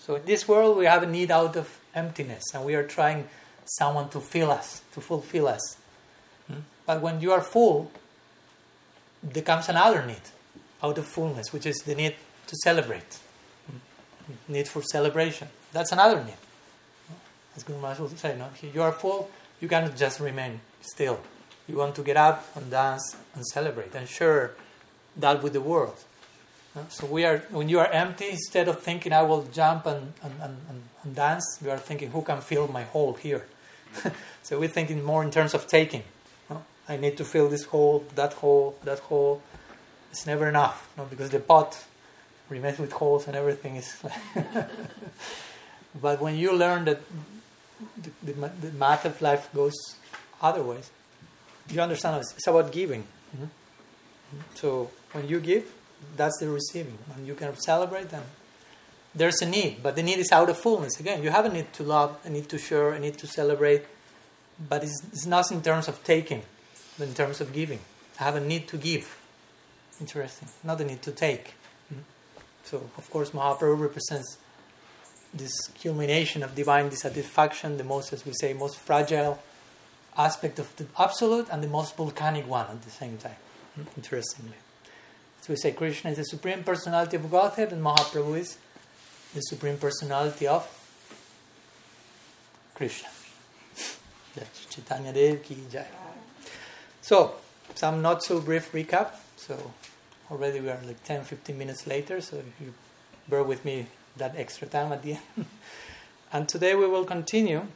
So 0.07 0.15
in 0.15 0.25
this 0.25 0.47
world, 0.47 0.77
we 0.77 0.85
have 0.85 1.03
a 1.03 1.05
need 1.05 1.31
out 1.31 1.57
of 1.57 1.67
emptiness, 1.93 2.41
and 2.53 2.63
we 2.63 2.75
are 2.75 2.83
trying 2.83 3.27
someone 3.65 4.07
to 4.09 4.21
fill 4.21 4.51
us, 4.51 4.81
to 4.93 5.01
fulfill 5.01 5.49
us. 5.49 5.75
Hmm? 6.47 6.61
But 6.85 7.01
when 7.01 7.19
you 7.19 7.33
are 7.33 7.41
full, 7.41 7.91
there 9.21 9.43
comes 9.43 9.67
another 9.67 10.05
need 10.05 10.21
out 10.81 10.97
of 10.97 11.05
fullness, 11.05 11.51
which 11.51 11.65
is 11.65 11.79
the 11.79 11.93
need 11.93 12.15
to 12.47 12.55
celebrate, 12.63 13.19
hmm? 13.69 14.53
need 14.53 14.69
for 14.69 14.81
celebration. 14.81 15.49
That's 15.73 15.91
another 15.91 16.23
need. 16.23 16.39
As 17.57 17.63
Guru 17.63 17.81
Maharaj 17.81 17.99
will 17.99 18.09
say, 18.09 18.37
no? 18.37 18.47
you 18.61 18.81
are 18.81 18.93
full, 18.93 19.29
you 19.59 19.67
cannot 19.67 19.97
just 19.97 20.21
remain 20.21 20.61
still. 20.79 21.19
You 21.67 21.75
want 21.75 21.95
to 21.95 22.01
get 22.01 22.15
up 22.15 22.47
and 22.55 22.71
dance 22.71 23.13
and 23.35 23.45
celebrate. 23.45 23.93
And 23.93 24.07
share 24.07 24.53
that 25.17 25.43
with 25.43 25.51
the 25.51 25.59
world. 25.59 25.97
So 26.89 27.07
we 27.07 27.25
are 27.25 27.39
when 27.49 27.69
you 27.69 27.79
are 27.79 27.87
empty, 27.87 28.29
instead 28.29 28.67
of 28.67 28.81
thinking 28.81 29.13
I 29.13 29.23
will 29.23 29.43
jump 29.43 29.85
and, 29.85 30.13
and, 30.23 30.33
and, 30.41 30.83
and 31.03 31.15
dance, 31.15 31.59
we 31.61 31.69
are 31.69 31.77
thinking 31.77 32.11
who 32.11 32.21
can 32.21 32.41
fill 32.41 32.67
my 32.67 32.83
hole 32.83 33.13
here. 33.13 33.45
so 34.43 34.59
we're 34.59 34.69
thinking 34.69 35.03
more 35.03 35.23
in 35.23 35.31
terms 35.31 35.53
of 35.53 35.67
taking. 35.67 36.03
I 36.89 36.95
need 36.95 37.17
to 37.17 37.25
fill 37.25 37.49
this 37.49 37.65
hole, 37.65 38.05
that 38.15 38.33
hole, 38.33 38.77
that 38.83 38.99
hole. 38.99 39.41
It's 40.11 40.25
never 40.25 40.47
enough, 40.47 40.89
because 41.09 41.31
the 41.31 41.39
pot 41.39 41.83
remains 42.49 42.79
with 42.79 42.93
holes 42.93 43.27
and 43.27 43.35
everything 43.35 43.75
is. 43.75 44.01
but 46.01 46.21
when 46.21 46.37
you 46.37 46.53
learn 46.53 46.85
that 46.85 47.01
the, 48.01 48.31
the, 48.31 48.49
the, 48.61 48.71
math 48.71 49.05
of 49.05 49.21
life 49.21 49.49
goes 49.53 49.75
otherwise, 50.41 50.89
you 51.69 51.81
understand 51.81 52.21
it's 52.21 52.47
about 52.47 52.71
giving. 52.71 53.03
Mm-hmm. 53.35 53.45
So 54.55 54.89
when 55.11 55.27
you 55.27 55.41
give, 55.41 55.69
that's 56.15 56.37
the 56.39 56.49
receiving. 56.49 56.97
And 57.15 57.27
you 57.27 57.35
can 57.35 57.55
celebrate, 57.57 58.09
them. 58.09 58.23
there's 59.15 59.41
a 59.41 59.45
need, 59.45 59.81
but 59.81 59.95
the 59.95 60.03
need 60.03 60.19
is 60.19 60.31
out 60.31 60.49
of 60.49 60.57
fullness. 60.57 60.99
Again, 60.99 61.23
you 61.23 61.29
have 61.29 61.45
a 61.45 61.49
need 61.49 61.71
to 61.73 61.83
love, 61.83 62.19
a 62.25 62.29
need 62.29 62.49
to 62.49 62.57
share, 62.57 62.91
a 62.91 62.99
need 62.99 63.17
to 63.19 63.27
celebrate, 63.27 63.83
but 64.69 64.83
it's, 64.83 65.01
it's 65.11 65.25
not 65.25 65.51
in 65.51 65.61
terms 65.61 65.87
of 65.87 66.03
taking, 66.03 66.43
but 66.97 67.07
in 67.07 67.13
terms 67.13 67.41
of 67.41 67.53
giving. 67.53 67.79
I 68.19 68.23
have 68.23 68.35
a 68.35 68.41
need 68.41 68.67
to 68.69 68.77
give. 68.77 69.17
Interesting. 69.99 70.49
Not 70.63 70.81
a 70.81 70.85
need 70.85 71.01
to 71.03 71.11
take. 71.11 71.53
Hmm? 71.89 71.99
So, 72.63 72.89
of 72.97 73.09
course, 73.09 73.31
Mahaprabhu 73.31 73.79
represents 73.79 74.37
this 75.33 75.55
culmination 75.81 76.43
of 76.43 76.55
divine 76.55 76.89
dissatisfaction, 76.89 77.77
the 77.77 77.83
most, 77.83 78.13
as 78.13 78.25
we 78.25 78.33
say, 78.33 78.53
most 78.53 78.77
fragile 78.77 79.39
aspect 80.17 80.57
of 80.57 80.75
the 80.77 80.87
absolute 80.97 81.47
and 81.51 81.63
the 81.63 81.67
most 81.67 81.95
volcanic 81.95 82.47
one 82.47 82.65
at 82.67 82.81
the 82.81 82.89
same 82.89 83.17
time. 83.17 83.35
Hmm? 83.75 83.83
Interestingly. 83.95 84.57
So 85.47 85.53
we 85.53 85.55
say 85.55 85.71
Krishna 85.71 86.11
is 86.11 86.17
the 86.17 86.25
Supreme 86.25 86.61
Personality 86.61 87.15
of 87.15 87.31
Godhead 87.31 87.71
and 87.71 87.81
Mahaprabhu 87.81 88.37
is 88.37 88.57
the 89.33 89.39
Supreme 89.39 89.77
Personality 89.77 90.45
of 90.45 90.67
Krishna. 92.75 93.07
That's 94.35 94.65
Chaitanya 94.65 95.13
Dev 95.13 95.41
ki 95.43 95.57
jai. 95.71 95.87
So, 97.01 97.35
some 97.75 98.01
not 98.01 98.23
so 98.23 98.41
brief 98.41 98.73
recap. 98.73 99.11
So, 99.37 99.71
already 100.29 100.59
we 100.59 100.69
are 100.69 100.81
like 100.85 101.01
10 101.05 101.23
15 101.23 101.57
minutes 101.57 101.87
later, 101.87 102.19
so 102.19 102.35
if 102.39 102.59
you 102.59 102.73
bear 103.29 103.41
with 103.41 103.63
me 103.63 103.87
that 104.17 104.35
extra 104.35 104.67
time 104.67 104.91
at 104.91 105.01
the 105.01 105.13
end. 105.13 105.45
and 106.33 106.49
today 106.49 106.75
we 106.75 106.87
will 106.87 107.05
continue 107.05 107.67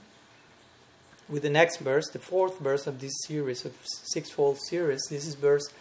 with 1.29 1.43
the 1.43 1.49
next 1.49 1.77
verse, 1.77 2.09
the 2.09 2.19
fourth 2.19 2.59
verse 2.59 2.85
of 2.85 2.99
this 2.99 3.13
series 3.25 3.63
of 3.63 3.71
sixfold 3.85 4.59
series. 4.59 5.03
This 5.09 5.25
is 5.25 5.35
verse 5.35 5.71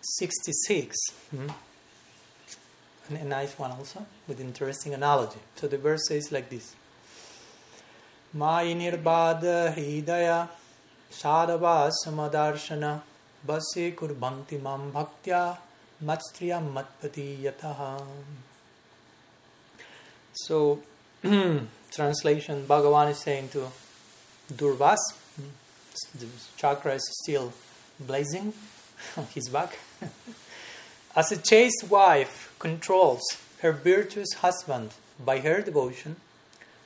66. 0.00 0.96
Mm-hmm. 1.34 3.16
A 3.16 3.24
nice 3.24 3.58
one 3.58 3.72
also, 3.72 4.06
with 4.28 4.40
interesting 4.40 4.94
analogy. 4.94 5.40
So 5.56 5.66
the 5.66 5.78
verse 5.78 6.06
says 6.06 6.30
like 6.30 6.48
this 6.48 6.76
nirbada 8.34 9.74
hridaya 9.74 10.48
sadava 11.10 11.90
samadarshana 12.04 13.02
basi 13.46 13.94
kurbhanti 13.94 14.62
mam 14.62 14.92
bhaktya 14.92 15.58
matstriya 16.04 16.60
matpati 16.62 17.38
yataha. 17.42 18.00
So, 20.32 20.80
translation 21.90 22.64
Bhagavan 22.66 23.10
is 23.10 23.18
saying 23.18 23.48
to 23.50 23.66
Durvas, 24.52 24.98
the 26.14 26.26
chakra 26.56 26.94
is 26.94 27.02
still 27.22 27.52
blazing 27.98 28.52
on 29.16 29.26
his 29.34 29.48
back. 29.48 29.76
As 31.16 31.32
a 31.32 31.36
chaste 31.36 31.84
wife 31.88 32.54
controls 32.58 33.22
her 33.60 33.72
virtuous 33.72 34.32
husband 34.34 34.90
by 35.24 35.40
her 35.40 35.60
devotion, 35.60 36.16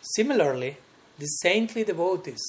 similarly, 0.00 0.76
the 1.18 1.26
saintly 1.26 1.84
devotees 1.84 2.42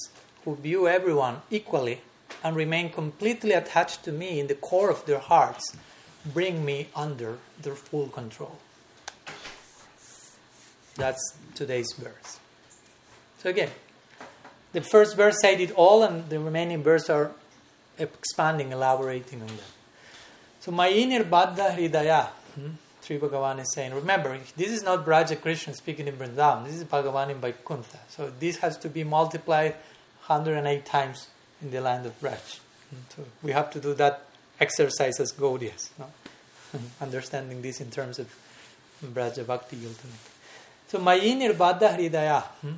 who 0.44 0.56
view 0.56 0.88
everyone 0.88 1.42
equally 1.50 2.00
and 2.42 2.56
remain 2.56 2.90
completely 2.90 3.52
attached 3.52 4.04
to 4.04 4.12
me 4.12 4.40
in 4.40 4.46
the 4.46 4.54
core 4.54 4.90
of 4.90 5.04
their 5.06 5.18
hearts 5.18 5.76
bring 6.32 6.64
me 6.64 6.88
under 6.94 7.38
their 7.60 7.74
full 7.74 8.08
control. 8.08 8.58
That's 10.96 11.36
today's 11.54 11.92
verse. 11.98 12.38
So 13.38 13.50
again, 13.50 13.70
the 14.72 14.80
first 14.80 15.16
verse 15.16 15.36
said 15.40 15.60
it 15.60 15.72
all, 15.72 16.02
and 16.02 16.28
the 16.28 16.38
remaining 16.38 16.82
verses 16.82 17.10
are 17.10 17.30
expanding, 17.98 18.72
elaborating 18.72 19.40
on 19.42 19.48
that. 19.48 19.75
So 20.66 20.72
Mayi 20.72 21.06
Nirbadha 21.06 21.76
Hridaya. 21.76 22.26
Hmm? 22.56 22.70
Sri 23.00 23.20
Bhagavan 23.20 23.60
is 23.60 23.72
saying, 23.72 23.94
remember, 23.94 24.36
this 24.56 24.72
is 24.72 24.82
not 24.82 25.04
Braja 25.04 25.36
Krishna 25.36 25.72
speaking 25.74 26.08
in 26.08 26.16
Vrindavan, 26.16 26.64
this 26.64 26.74
is 26.74 26.82
Bhagavan 26.82 27.30
in 27.30 27.40
Vaikuntha. 27.40 28.00
So 28.08 28.32
this 28.40 28.56
has 28.56 28.76
to 28.78 28.88
be 28.88 29.04
multiplied 29.04 29.74
108 30.26 30.84
times 30.84 31.28
in 31.62 31.70
the 31.70 31.80
land 31.80 32.04
of 32.04 32.20
Braj. 32.20 32.58
So 33.10 33.24
we 33.44 33.52
have 33.52 33.70
to 33.70 33.80
do 33.80 33.94
that 33.94 34.24
exercise 34.58 35.20
as 35.20 35.32
Gaudias, 35.32 35.90
no? 36.00 36.10
understanding 37.00 37.62
this 37.62 37.80
in 37.80 37.92
terms 37.92 38.18
of 38.18 38.34
Braja 39.00 39.44
Bhakti. 39.44 39.78
So 40.88 40.98
Mayi 40.98 41.36
Nirbadha 41.36 41.96
Hridaya. 41.96 42.42
Hmm? 42.42 42.72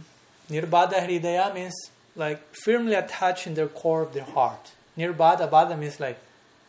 Nirbadha 0.51 1.09
Hridaya 1.09 1.55
means 1.55 1.75
like 2.15 2.55
firmly 2.55 2.93
attached 2.93 3.47
in 3.47 3.55
the 3.55 3.67
core 3.67 4.03
of 4.03 4.13
the 4.13 4.25
heart. 4.25 4.73
Nirbadha, 4.99 5.49
Bada 5.49 5.79
means 5.79 5.99
like 5.99 6.19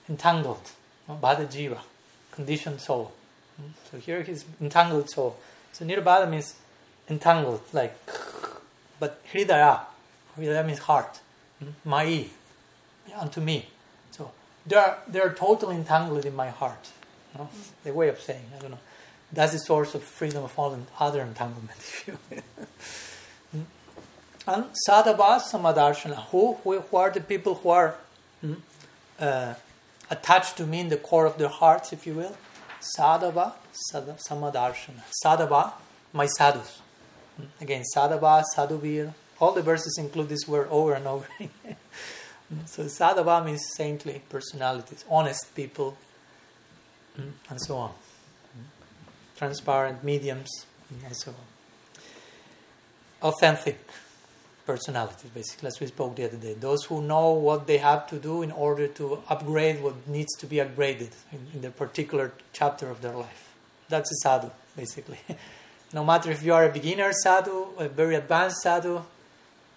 entangled. 0.08 0.72
Bada 1.15 1.48
Jiva, 1.48 1.80
conditioned 2.32 2.82
soul. 2.82 3.12
Hmm? 3.58 3.69
So 3.91 3.98
here 3.98 4.22
he's 4.22 4.45
entangled 4.62 5.10
soul. 5.10 5.38
So 5.72 5.86
Nirbadha 5.86 6.30
means 6.30 6.56
entangled, 7.10 7.62
like, 7.74 7.98
but 9.00 9.22
Hridaya, 9.32 9.82
Hridaya 10.38 10.65
means 10.65 10.80
heart. 10.80 11.19
Hmm? 11.60 11.69
Mai, 11.86 12.28
unto 13.17 13.41
me. 13.41 13.67
So 14.12 14.32
they 14.65 14.76
are, 14.76 15.00
they 15.08 15.19
are 15.19 15.34
totally 15.34 15.76
entangled 15.76 16.26
in 16.26 16.36
my 16.36 16.50
heart. 16.50 16.89
No? 17.38 17.50
The 17.84 17.93
way 17.93 18.10
of 18.10 18.19
saying, 18.19 18.45
I 18.56 18.62
don't 18.62 18.72
know. 18.72 18.80
That's 19.32 19.54
the 19.54 19.60
source 19.60 19.93
of 19.93 20.04
freedom 20.04 20.43
of 20.43 20.58
all 20.58 20.78
other 21.00 21.22
entanglement, 21.22 21.78
if 21.78 22.08
you 22.08 22.17
will. 22.32 22.41
and 24.48 24.65
sadhava 24.88 25.39
samadarshana, 25.39 26.26
who, 26.30 26.56
who, 26.63 26.80
who 26.80 26.98
are 26.98 27.12
the 27.12 27.22
people 27.22 27.56
who 27.56 27.69
are 27.69 27.95
hmm, 28.41 28.54
uh, 29.19 29.54
attached 30.10 30.58
to 30.58 30.65
me 30.65 30.80
in 30.82 30.89
the 30.89 30.98
core 30.98 31.26
of 31.26 31.38
their 31.38 31.50
hearts, 31.50 31.93
if 31.93 32.06
you 32.06 32.15
will? 32.15 32.36
Sadhava 32.98 33.54
samadarshana. 33.93 35.04
Sadhava, 35.24 35.74
my 36.13 36.26
sadhus. 36.26 36.82
Again, 37.62 37.84
sadhava, 37.95 38.43
sadhuvir. 38.56 39.13
All 39.39 39.54
the 39.54 39.62
verses 39.62 39.98
include 39.98 40.30
this 40.30 40.48
word 40.48 40.67
over 40.69 40.93
and 40.93 41.08
over. 41.08 41.28
so 42.65 42.84
sadhava 42.84 43.45
means 43.45 43.62
saintly 43.76 44.22
personalities, 44.30 45.06
honest 45.10 45.56
people, 45.56 45.98
hmm, 47.15 47.30
and 47.50 47.62
so 47.62 47.78
on 47.78 47.91
transparent 49.39 50.04
mediums, 50.04 50.65
and 51.06 51.15
so 51.15 51.32
on. 51.32 53.30
Authentic 53.30 53.80
personalities, 54.70 55.32
basically, 55.40 55.68
as 55.68 55.80
we 55.80 55.88
spoke 55.88 56.16
the 56.16 56.26
other 56.26 56.38
day. 56.38 56.54
Those 56.54 56.84
who 56.86 57.02
know 57.02 57.32
what 57.32 57.66
they 57.66 57.80
have 57.80 58.08
to 58.12 58.18
do 58.30 58.42
in 58.42 58.52
order 58.52 58.88
to 59.00 59.06
upgrade 59.28 59.82
what 59.82 59.96
needs 60.08 60.34
to 60.42 60.46
be 60.46 60.58
upgraded 60.58 61.12
in, 61.32 61.64
in 61.64 61.72
particular 61.72 62.34
chapter 62.54 62.90
of 62.90 63.02
their 63.02 63.16
life. 63.26 63.44
That's 63.90 64.12
a 64.12 64.18
sadhu, 64.24 64.50
basically. 64.76 65.20
no 66.00 66.04
matter 66.06 66.30
if 66.32 66.44
you 66.44 66.54
are 66.54 66.66
a 66.66 66.74
beginner 66.80 67.12
sadhu, 67.24 67.58
a 67.78 67.90
very 67.90 68.16
advanced 68.16 68.62
sadhu, 68.62 69.02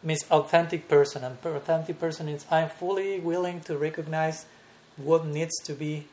means 0.02 0.24
authentic 0.30 0.88
person. 0.88 1.24
And 1.24 1.36
authentic 1.44 1.98
person 1.98 2.28
is 2.28 2.44
I'm 2.50 2.68
fully 2.68 3.20
willing 3.20 3.60
to 3.68 3.78
recognize 3.78 4.46
what 4.96 5.24
needs 5.24 5.56
to 5.64 5.72
be 5.72 6.06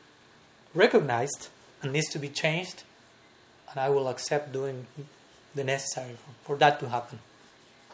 recognized 0.74 1.48
and 1.82 1.92
needs 1.92 2.08
to 2.10 2.18
be 2.18 2.28
changed 2.28 2.84
and 3.70 3.80
I 3.80 3.88
will 3.88 4.08
accept 4.08 4.52
doing 4.52 4.86
the 5.54 5.64
necessary 5.64 6.14
for, 6.14 6.32
for 6.44 6.56
that 6.56 6.80
to 6.80 6.88
happen. 6.88 7.18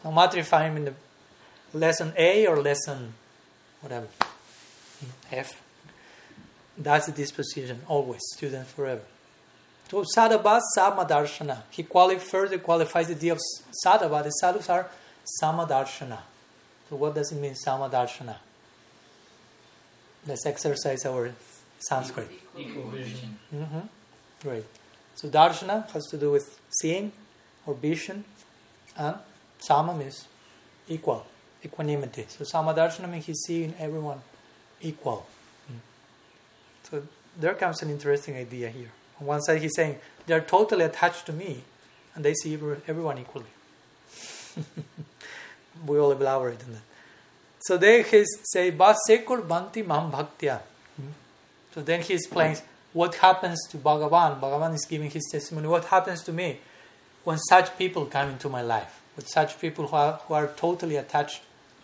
No 0.03 0.11
matter 0.11 0.39
if 0.39 0.53
I'm 0.53 0.77
in 0.77 0.85
the 0.85 0.93
lesson 1.73 2.13
A 2.17 2.47
or 2.47 2.61
lesson 2.61 3.13
whatever, 3.81 4.07
F. 5.31 5.61
That's 6.77 7.07
the 7.07 7.11
disposition, 7.11 7.81
always, 7.87 8.21
student 8.35 8.67
forever. 8.67 9.01
So 9.89 10.03
sadhava 10.15 10.61
samadarshana. 10.77 11.63
He 11.71 11.83
quali- 11.83 12.19
further 12.19 12.59
qualifies 12.59 13.07
the 13.07 13.15
idea 13.15 13.33
of 13.33 13.39
sadhava. 13.83 14.23
The 14.23 14.29
sadhus 14.29 14.69
are 14.69 14.89
samadarshana. 15.41 16.19
So 16.89 16.95
what 16.97 17.15
does 17.15 17.31
it 17.31 17.39
mean, 17.39 17.55
samadarshana? 17.55 18.35
Let's 20.27 20.45
exercise 20.45 21.05
our 21.05 21.31
Sanskrit. 21.79 22.29
Equal 22.57 22.89
vision. 22.89 23.37
Mm-hmm. 23.53 23.79
Great. 24.41 24.65
So 25.15 25.29
darshana 25.29 25.89
has 25.91 26.05
to 26.07 26.17
do 26.17 26.31
with 26.31 26.59
seeing 26.81 27.11
or 27.65 27.73
vision, 27.73 28.23
and 28.95 29.15
sama 29.59 29.93
means 29.93 30.27
equal, 30.87 31.25
equanimity. 31.63 32.25
So 32.27 32.43
sama 32.43 32.73
darshana 32.73 33.09
means 33.09 33.25
he's 33.25 33.41
seeing 33.45 33.73
everyone 33.79 34.21
equal. 34.81 35.25
Mm. 35.71 35.79
So 36.83 37.03
there 37.39 37.53
comes 37.53 37.81
an 37.81 37.89
interesting 37.89 38.35
idea 38.35 38.69
here. 38.69 38.91
On 39.19 39.27
one 39.27 39.41
side, 39.41 39.61
he's 39.61 39.75
saying 39.75 39.97
they 40.25 40.33
are 40.33 40.41
totally 40.41 40.85
attached 40.85 41.25
to 41.25 41.33
me, 41.33 41.63
and 42.15 42.23
they 42.23 42.33
see 42.33 42.53
everyone 42.53 43.17
equally. 43.17 43.45
we 45.85 45.97
will 45.97 46.11
elaborate 46.11 46.63
on 46.63 46.73
that. 46.73 46.81
So 47.59 47.77
then 47.77 48.03
he 48.03 48.23
say, 48.43 48.71
Basekur 48.71 49.47
Banti 49.47 49.85
Mam 49.85 50.11
Bhaktya. 50.11 50.61
Hmm? 50.95 51.07
So 51.73 51.81
then 51.81 52.01
he 52.01 52.13
explains 52.13 52.61
what 52.93 53.15
happens 53.15 53.59
to 53.69 53.77
Bhagavan. 53.77 54.39
Bhagavan 54.39 54.73
is 54.73 54.85
giving 54.85 55.09
his 55.09 55.27
testimony. 55.31 55.67
What 55.67 55.85
happens 55.85 56.23
to 56.23 56.31
me 56.31 56.59
when 57.23 57.37
such 57.37 57.77
people 57.77 58.05
come 58.05 58.29
into 58.29 58.49
my 58.49 58.61
life? 58.61 59.01
With 59.17 59.27
such 59.27 59.59
people 59.59 59.87
who 59.87 59.95
are, 59.95 60.13
who 60.27 60.33
are 60.35 60.47
totally 60.55 60.95
attached 60.95 61.41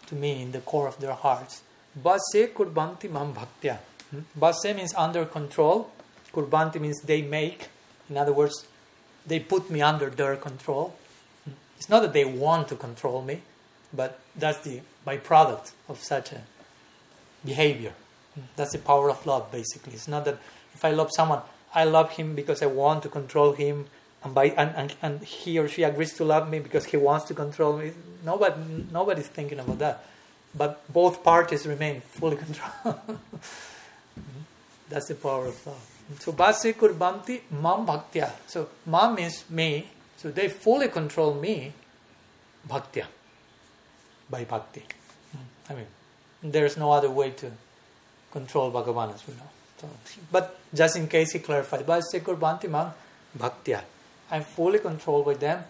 to 0.08 0.16
me 0.16 0.42
in 0.42 0.52
the 0.52 0.62
core 0.62 0.88
of 0.88 1.00
their 1.00 1.14
hearts. 1.14 1.64
Base 1.96 2.48
kurbanti 2.54 3.10
mam 3.12 3.34
bhaktya. 3.34 3.80
Hmm? 4.12 4.20
Base 4.40 4.74
means 4.76 4.94
under 4.96 5.26
control. 5.26 5.92
Kurbanti 6.34 6.80
means 6.80 7.02
they 7.02 7.22
make. 7.22 7.68
In 8.10 8.18
other 8.18 8.34
words, 8.34 8.66
they 9.26 9.40
put 9.40 9.70
me 9.70 9.82
under 9.82 10.10
their 10.10 10.36
control. 10.36 10.96
Hmm? 11.44 11.52
It's 11.78 11.90
not 11.90 12.02
that 12.02 12.14
they 12.14 12.26
want 12.26 12.68
to 12.70 12.76
control 12.76 13.22
me, 13.22 13.42
but 13.92 14.20
that's 14.36 14.60
the 14.60 14.82
byproduct 15.06 15.72
of 15.90 16.00
such 16.00 16.32
a 16.32 16.42
behavior. 17.44 17.94
Hmm? 18.36 18.42
That's 18.56 18.72
the 18.74 18.80
power 18.80 19.10
of 19.10 19.26
love, 19.26 19.52
basically. 19.52 19.94
It's 19.94 20.08
not 20.08 20.26
that 20.26 20.38
if 20.74 20.86
I 20.86 20.92
love 20.92 21.10
someone, 21.16 21.42
I 21.74 21.86
love 21.86 22.12
him 22.12 22.36
because 22.36 22.62
I 22.62 22.68
want 22.68 23.04
to 23.04 23.10
control 23.10 23.54
him, 23.54 23.88
and 24.24 24.34
by 24.34 24.46
and, 24.46 24.76
and, 24.76 24.96
and 25.02 25.22
he 25.24 25.60
or 25.60 25.68
she 25.68 25.84
agrees 25.84 26.14
to 26.14 26.24
love 26.24 26.50
me 26.50 26.60
because 26.60 26.86
he 26.86 26.98
wants 26.98 27.26
to 27.26 27.34
control 27.34 27.78
me. 27.78 27.92
Nobody 28.24 28.56
nobody's 28.92 29.28
thinking 29.28 29.60
about 29.60 29.80
that. 29.80 30.06
But 30.56 30.82
both 30.92 31.24
parties 31.24 31.66
remain 31.66 32.02
fully 32.02 32.38
controlled. 32.46 33.20
That's 34.90 35.08
the 35.08 35.16
power 35.16 35.48
of 35.48 35.68
love. 35.68 35.90
So 36.20 36.32
basi 36.34 36.74
kurbanti 36.74 37.42
mam 37.52 37.86
bhaktya. 37.86 38.32
So 38.48 38.70
mam 38.86 39.16
means 39.16 39.44
me. 39.50 39.90
So 40.18 40.32
they 40.32 40.48
fully 40.48 40.88
control 40.88 41.34
me 41.34 41.74
bhaktya. 42.70 43.06
By 44.30 44.46
bhakti. 44.46 44.84
Hmm. 45.32 45.72
I 45.72 45.76
mean, 45.76 45.88
there's 46.44 46.78
no 46.78 46.92
other 46.92 47.10
way 47.10 47.32
to 47.32 47.52
control 48.34 48.72
Bhagavan 48.72 49.14
as 49.14 49.26
we 49.28 49.34
know. 49.36 49.50
So, 49.80 49.90
but 50.32 50.60
just 50.74 50.98
in 50.98 51.08
case 51.08 51.34
he 51.34 51.40
clarified, 51.40 51.86
Bhasekur 51.86 52.36
Bantimam 52.38 52.92
Bhaktya. 53.38 53.82
I'm 54.34 54.44
fully 54.44 54.80
controlled 54.80 55.26
by 55.26 55.36
them 55.36 55.64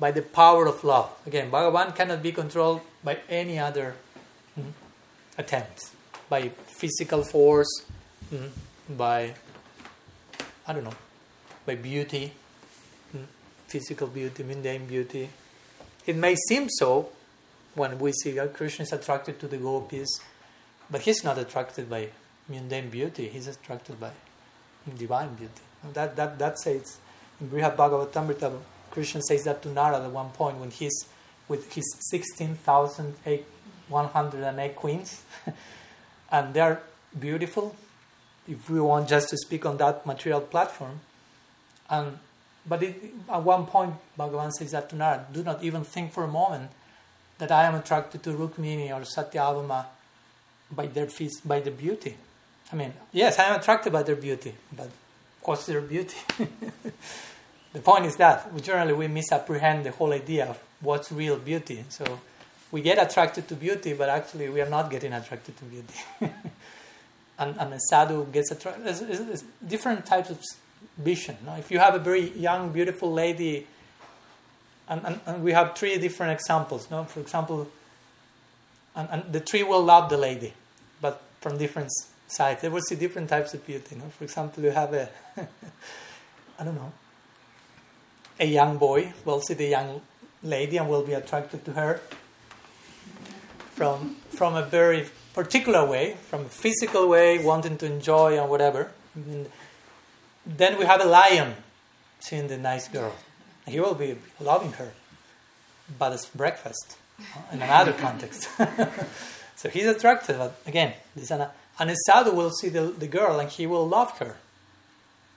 by 0.00 0.10
the 0.10 0.22
power 0.22 0.66
of 0.66 0.82
love. 0.82 1.10
Again, 1.26 1.50
Bhagavan 1.50 1.94
cannot 1.94 2.22
be 2.22 2.32
controlled 2.32 2.80
by 3.04 3.18
any 3.28 3.58
other 3.58 3.94
mm, 4.58 4.72
attempt, 5.36 5.90
by 6.30 6.48
physical 6.66 7.22
force, 7.22 7.84
mm, 8.32 8.48
by, 8.88 9.34
I 10.66 10.72
don't 10.72 10.84
know, 10.84 10.96
by 11.66 11.74
beauty, 11.74 12.32
mm, 13.14 13.26
physical 13.68 14.06
beauty, 14.06 14.42
mundane 14.42 14.86
beauty. 14.86 15.28
It 16.06 16.16
may 16.16 16.36
seem 16.48 16.70
so 16.70 17.10
when 17.74 17.98
we 17.98 18.12
see 18.12 18.30
that 18.32 18.54
Krishna 18.54 18.84
is 18.84 18.94
attracted 18.94 19.38
to 19.40 19.46
the 19.46 19.58
gopis, 19.58 20.08
but 20.90 21.02
he's 21.02 21.22
not 21.22 21.36
attracted 21.36 21.90
by 21.90 22.08
mundane 22.48 22.88
beauty, 22.88 23.28
he's 23.28 23.46
attracted 23.46 24.00
by 24.00 24.12
divine 24.96 25.34
beauty. 25.34 25.64
That 25.92 26.16
that 26.16 26.38
that 26.38 26.58
says 26.58 26.98
in 27.40 27.48
Brihad 27.48 27.76
Bhagavatamrita, 27.76 28.58
Krishna 28.90 29.22
says 29.22 29.44
that 29.44 29.62
to 29.62 29.68
Narada 29.68 30.04
at 30.04 30.10
one 30.10 30.30
point 30.30 30.58
when 30.58 30.70
he's 30.70 31.06
with 31.48 31.72
his 31.72 31.84
16,108 32.10 34.76
queens, 34.76 35.22
and 36.32 36.54
they're 36.54 36.82
beautiful. 37.18 37.74
If 38.48 38.70
we 38.70 38.80
want 38.80 39.08
just 39.08 39.28
to 39.30 39.36
speak 39.36 39.66
on 39.66 39.76
that 39.78 40.06
material 40.06 40.40
platform, 40.40 41.00
and 41.90 42.20
but 42.68 42.82
it, 42.82 42.96
at 43.30 43.42
one 43.42 43.66
point 43.66 43.94
Bhagavan 44.18 44.50
says 44.52 44.72
that 44.72 44.90
to 44.90 44.96
Narada, 44.96 45.26
do 45.32 45.44
not 45.44 45.62
even 45.62 45.84
think 45.84 46.12
for 46.12 46.24
a 46.24 46.28
moment 46.28 46.72
that 47.38 47.52
I 47.52 47.64
am 47.64 47.74
attracted 47.74 48.22
to 48.24 48.30
Rukmini 48.30 48.90
or 48.90 49.02
Satyabhama 49.02 49.86
by 50.70 50.86
their 50.86 51.06
feast, 51.06 51.46
by 51.46 51.60
their 51.60 51.72
beauty. 51.72 52.16
I 52.72 52.76
mean, 52.76 52.94
yes, 53.12 53.38
I 53.38 53.44
am 53.44 53.60
attracted 53.60 53.92
by 53.92 54.02
their 54.02 54.16
beauty, 54.16 54.54
but 54.72 54.88
what's 55.46 55.66
their 55.66 55.80
beauty? 55.80 56.16
the 57.72 57.80
point 57.80 58.06
is 58.06 58.16
that 58.16 58.54
generally 58.62 58.92
we 58.92 59.08
misapprehend 59.08 59.84
the 59.84 59.90
whole 59.90 60.12
idea 60.12 60.46
of 60.46 60.58
what's 60.80 61.10
real 61.12 61.38
beauty. 61.38 61.84
So 61.88 62.20
we 62.70 62.80
get 62.80 62.98
attracted 62.98 63.48
to 63.48 63.54
beauty, 63.54 63.92
but 63.92 64.08
actually 64.08 64.48
we 64.48 64.60
are 64.60 64.68
not 64.68 64.90
getting 64.90 65.12
attracted 65.12 65.56
to 65.58 65.64
beauty. 65.64 65.94
and, 67.38 67.56
and 67.58 67.74
a 67.74 67.80
sadhu 67.90 68.26
gets 68.26 68.50
attracted. 68.50 69.42
Different 69.66 70.06
types 70.06 70.30
of 70.30 70.38
vision. 70.98 71.36
No? 71.44 71.54
If 71.54 71.70
you 71.70 71.78
have 71.78 71.94
a 71.94 71.98
very 71.98 72.30
young, 72.30 72.72
beautiful 72.72 73.12
lady, 73.12 73.66
and, 74.88 75.04
and, 75.04 75.20
and 75.26 75.42
we 75.42 75.52
have 75.52 75.76
three 75.76 75.98
different 75.98 76.32
examples. 76.32 76.90
No? 76.90 77.04
For 77.04 77.20
example, 77.20 77.68
and, 78.94 79.08
and 79.10 79.32
the 79.32 79.40
tree 79.40 79.62
will 79.62 79.82
love 79.82 80.10
the 80.10 80.16
lady, 80.16 80.52
but 81.00 81.22
from 81.40 81.58
different 81.58 81.90
sides. 82.28 82.62
They 82.62 82.68
will 82.68 82.82
see 82.82 82.96
different 82.96 83.28
types 83.28 83.54
of 83.54 83.66
beauty. 83.66 83.96
No? 83.96 84.04
For 84.18 84.24
example, 84.24 84.62
you 84.62 84.70
have 84.70 84.92
a, 84.92 85.08
I 86.58 86.64
don't 86.64 86.74
know, 86.74 86.92
a 88.38 88.46
young 88.46 88.78
boy 88.78 89.12
will 89.24 89.40
see 89.40 89.54
the 89.54 89.66
young 89.66 90.00
lady 90.42 90.76
and 90.76 90.88
will 90.88 91.02
be 91.02 91.14
attracted 91.14 91.64
to 91.64 91.72
her 91.72 92.00
from 93.74 94.16
from 94.30 94.54
a 94.54 94.62
very 94.62 95.06
particular 95.34 95.84
way, 95.84 96.16
from 96.30 96.42
a 96.42 96.48
physical 96.48 97.08
way, 97.08 97.38
wanting 97.38 97.76
to 97.78 97.86
enjoy 97.86 98.38
and 98.38 98.50
whatever. 98.50 98.90
And 99.14 99.48
then 100.44 100.78
we 100.78 100.84
have 100.84 101.00
a 101.00 101.04
lion 101.04 101.54
seeing 102.20 102.48
the 102.48 102.58
nice 102.58 102.88
girl. 102.88 103.14
He 103.66 103.80
will 103.80 103.94
be 103.94 104.16
loving 104.40 104.72
her, 104.72 104.92
but 105.98 106.12
it's 106.12 106.26
breakfast 106.26 106.96
in 107.52 107.62
another 107.62 107.92
context. 107.92 108.48
so 109.56 109.68
he's 109.68 109.86
attracted, 109.86 110.38
but 110.38 110.60
again, 110.66 110.94
this 111.14 111.24
is 111.24 111.30
an, 111.30 111.48
and 111.78 111.90
a 111.90 111.96
sadhu 112.06 112.32
will 112.32 112.50
see 112.50 112.68
the, 112.68 112.82
the 112.82 113.06
girl 113.06 113.38
and 113.38 113.50
he 113.50 113.66
will 113.66 113.86
love 113.86 114.18
her, 114.18 114.36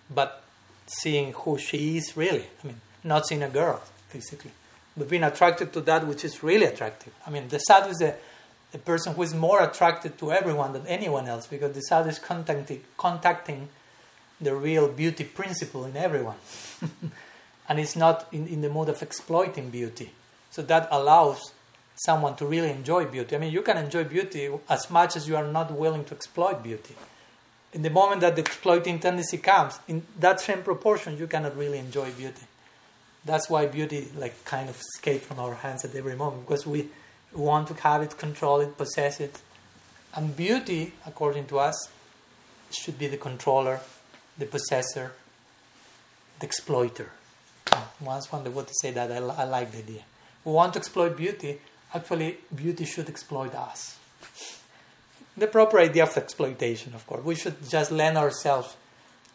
but 0.10 0.44
seeing 0.88 1.34
who 1.34 1.58
she 1.58 1.98
is 1.98 2.16
really. 2.16 2.46
I 2.64 2.68
mean, 2.68 2.82
not 3.04 3.28
seeing 3.28 3.44
a 3.44 3.50
girl 3.50 3.82
physically, 4.08 4.52
but 4.96 5.10
being 5.10 5.24
attracted 5.24 5.74
to 5.74 5.82
that 5.82 6.08
which 6.08 6.24
is 6.24 6.42
really 6.44 6.66
attractive. 6.66 7.14
I 7.26 7.30
mean, 7.30 7.48
the 7.50 7.60
sadhu 7.60 7.90
is 7.90 7.98
the, 7.98 8.16
the 8.72 8.78
person 8.78 9.14
who 9.14 9.22
is 9.24 9.34
more 9.34 9.62
attracted 9.62 10.18
to 10.20 10.32
everyone 10.32 10.74
than 10.74 10.88
anyone 10.88 11.28
else 11.28 11.48
because 11.48 11.74
the 11.74 11.82
sadhu 11.82 12.10
is 12.10 12.20
contacting, 12.20 12.84
contacting 12.98 13.70
the 14.40 14.56
real 14.56 14.88
beauty 14.88 15.26
principle 15.26 15.86
in 15.86 15.98
everyone. 15.98 16.38
and 17.70 17.80
it's 17.80 17.96
not 17.96 18.28
in, 18.32 18.48
in 18.48 18.62
the 18.62 18.70
mode 18.70 18.90
of 18.90 19.02
exploiting 19.02 19.70
beauty. 19.70 20.12
So 20.52 20.62
that 20.64 20.88
allows 20.92 21.54
someone 22.00 22.36
to 22.38 22.46
really 22.46 22.72
enjoy 22.72 23.06
beauty. 23.06 23.36
I 23.36 23.40
mean, 23.40 23.52
you 23.52 23.62
can 23.62 23.78
enjoy 23.78 24.06
beauty 24.06 24.50
as 24.70 24.90
much 24.90 25.18
as 25.18 25.28
you 25.28 25.36
are 25.36 25.46
not 25.46 25.72
willing 25.72 26.06
to 26.06 26.16
exploit 26.16 26.64
beauty. 26.64 26.96
In 27.74 27.82
the 27.82 27.90
moment 27.90 28.22
that 28.22 28.36
the 28.36 28.42
exploiting 28.42 29.00
tendency 29.00 29.38
comes, 29.38 29.80
in 29.88 30.04
that 30.18 30.40
same 30.40 30.64
proportion, 30.64 31.18
you 31.18 31.28
cannot 31.28 31.58
really 31.58 31.78
enjoy 31.78 32.12
beauty. 32.12 32.46
That's 33.26 33.50
why 33.50 33.66
beauty, 33.66 34.08
like, 34.16 34.46
kind 34.46 34.70
of 34.70 34.80
escapes 34.80 35.26
from 35.26 35.40
our 35.40 35.56
hands 35.56 35.84
at 35.84 35.94
every 35.94 36.16
moment 36.16 36.48
because 36.48 36.66
we 36.66 36.88
want 37.34 37.68
to 37.68 37.74
have 37.76 38.02
it, 38.02 38.18
control 38.18 38.62
it, 38.62 38.78
possess 38.78 39.20
it. 39.20 39.42
And 40.16 40.36
beauty, 40.36 40.94
according 41.06 41.48
to 41.48 41.60
us, 41.60 41.90
should 42.72 42.98
be 42.98 43.08
the 43.08 43.18
controller, 43.18 43.82
the 44.38 44.46
possessor, 44.46 45.12
the 46.40 46.46
exploiter. 46.46 47.12
Once 48.00 48.32
one 48.32 48.52
would 48.56 48.70
say 48.82 48.92
that, 48.92 49.12
I, 49.12 49.18
I 49.18 49.44
like 49.44 49.74
the 49.74 49.80
idea. 49.80 50.04
We 50.46 50.54
want 50.54 50.74
to 50.74 50.80
exploit 50.80 51.18
beauty, 51.18 51.60
actually, 51.94 52.38
beauty 52.54 52.86
should 52.86 53.10
exploit 53.10 53.56
us. 53.56 53.98
The 55.38 55.48
proper 55.48 55.80
idea 55.80 56.04
of 56.04 56.18
exploitation, 56.18 56.94
of 56.94 57.06
course. 57.08 57.24
We 57.24 57.36
should 57.36 57.70
just 57.70 57.92
lend 57.92 58.18
ourselves 58.18 58.76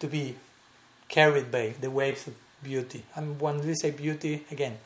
to 0.00 0.06
be 0.06 0.36
carried 1.08 1.50
by 1.50 1.74
the 1.80 1.90
waves 1.90 2.26
of 2.26 2.34
beauty. 2.62 3.04
And 3.14 3.40
when 3.40 3.64
we 3.66 3.74
say 3.74 3.90
beauty, 3.90 4.44
again, 4.50 4.78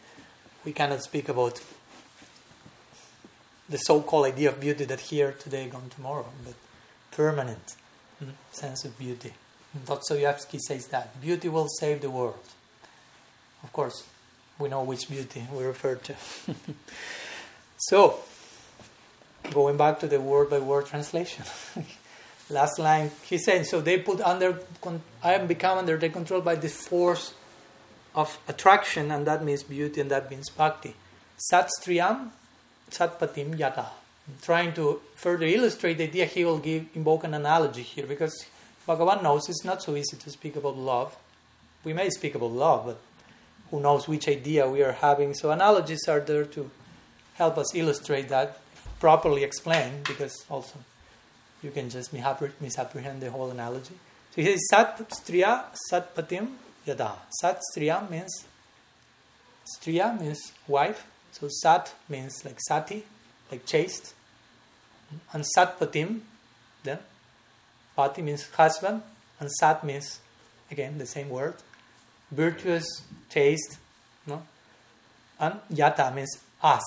we 0.64 0.72
cannot 0.72 1.02
speak 1.02 1.28
about 1.28 1.60
the 3.68 3.78
so-called 3.78 4.26
idea 4.26 4.50
of 4.50 4.60
beauty 4.60 4.84
that 4.84 5.00
here 5.00 5.32
today, 5.32 5.68
gone 5.68 5.90
tomorrow, 5.90 6.26
but 6.44 6.54
permanent 7.10 7.76
mm, 8.22 8.30
sense 8.50 8.84
of 8.84 8.98
beauty. 8.98 9.32
Dostoevsky 9.86 10.58
says 10.58 10.86
that 10.88 11.20
beauty 11.20 11.48
will 11.48 11.68
save 11.68 12.00
the 12.00 12.10
world. 12.10 12.46
Of 13.62 13.72
course, 13.72 14.04
we 14.58 14.68
know 14.68 14.82
which 14.82 15.08
beauty 15.08 15.46
we 15.52 15.64
refer 15.64 15.96
to. 15.96 16.14
so, 17.78 18.18
going 19.52 19.76
back 19.76 20.00
to 20.00 20.06
the 20.06 20.20
word 20.20 20.50
by 20.50 20.58
word 20.58 20.86
translation. 20.86 21.44
Last 22.50 22.78
line, 22.78 23.10
he 23.24 23.38
said, 23.38 23.66
so 23.66 23.80
they 23.80 23.98
put 23.98 24.20
under, 24.20 24.60
I 25.22 25.34
am 25.34 25.46
become 25.46 25.78
under 25.78 25.96
the 25.96 26.08
control 26.08 26.40
by 26.40 26.54
the 26.56 26.68
force 26.68 27.34
of 28.14 28.38
attraction, 28.48 29.10
and 29.10 29.26
that 29.26 29.44
means 29.44 29.62
beauty, 29.62 30.00
and 30.00 30.10
that 30.10 30.30
means 30.30 30.48
bhakti. 30.48 30.94
Sat 31.36 31.70
striyam, 31.78 32.30
satpatim 32.90 33.56
yata. 33.56 33.86
Trying 34.42 34.72
to 34.74 35.00
further 35.14 35.46
illustrate 35.46 35.98
the 35.98 36.04
idea, 36.04 36.24
he 36.24 36.44
will 36.44 36.58
give 36.58 36.86
invoke 36.94 37.24
an 37.24 37.34
analogy 37.34 37.82
here 37.82 38.06
because 38.06 38.46
Bhagavan 38.86 39.22
knows 39.22 39.48
it's 39.48 39.64
not 39.64 39.82
so 39.82 39.94
easy 39.94 40.16
to 40.16 40.30
speak 40.30 40.56
about 40.56 40.76
love. 40.76 41.16
We 41.84 41.92
may 41.92 42.10
speak 42.10 42.34
about 42.34 42.52
love, 42.52 42.86
but 42.86 42.98
who 43.70 43.80
knows 43.80 44.08
which 44.08 44.28
idea 44.28 44.68
we 44.68 44.82
are 44.82 44.92
having. 44.92 45.34
So 45.34 45.50
analogies 45.50 46.08
are 46.08 46.20
there 46.20 46.44
to 46.46 46.70
help 47.38 47.56
us 47.56 47.74
illustrate 47.74 48.28
that, 48.28 48.58
properly 49.00 49.44
explain, 49.44 50.02
because 50.06 50.44
also 50.50 50.78
you 51.62 51.70
can 51.70 51.88
just 51.88 52.12
misapprehend 52.12 53.22
the 53.22 53.30
whole 53.30 53.50
analogy. 53.50 53.94
So 54.34 54.42
he 54.42 54.48
says, 54.48 54.60
Sat 54.70 55.12
Striya 55.12 55.64
Sat 55.88 56.14
Patim 56.14 56.48
Yada. 56.84 57.12
Sat 57.40 57.60
Striya 57.72 58.06
means, 58.10 58.44
Striya 59.64 60.18
means 60.20 60.52
wife. 60.66 61.06
So 61.32 61.48
Sat 61.48 61.94
means 62.08 62.44
like 62.44 62.58
Sati, 62.60 63.04
like 63.50 63.64
chaste. 63.64 64.14
And 65.32 65.46
Sat 65.46 65.78
Patim, 65.78 66.20
then 66.82 66.98
Pati 67.96 68.22
means 68.22 68.48
husband, 68.50 69.02
and 69.40 69.50
Sat 69.52 69.84
means, 69.84 70.20
again, 70.70 70.98
the 70.98 71.06
same 71.06 71.28
word, 71.28 71.54
virtuous, 72.30 72.86
chaste, 73.30 73.78
no? 74.26 74.42
And 75.40 75.60
Yata 75.72 76.14
means 76.14 76.38
us, 76.62 76.84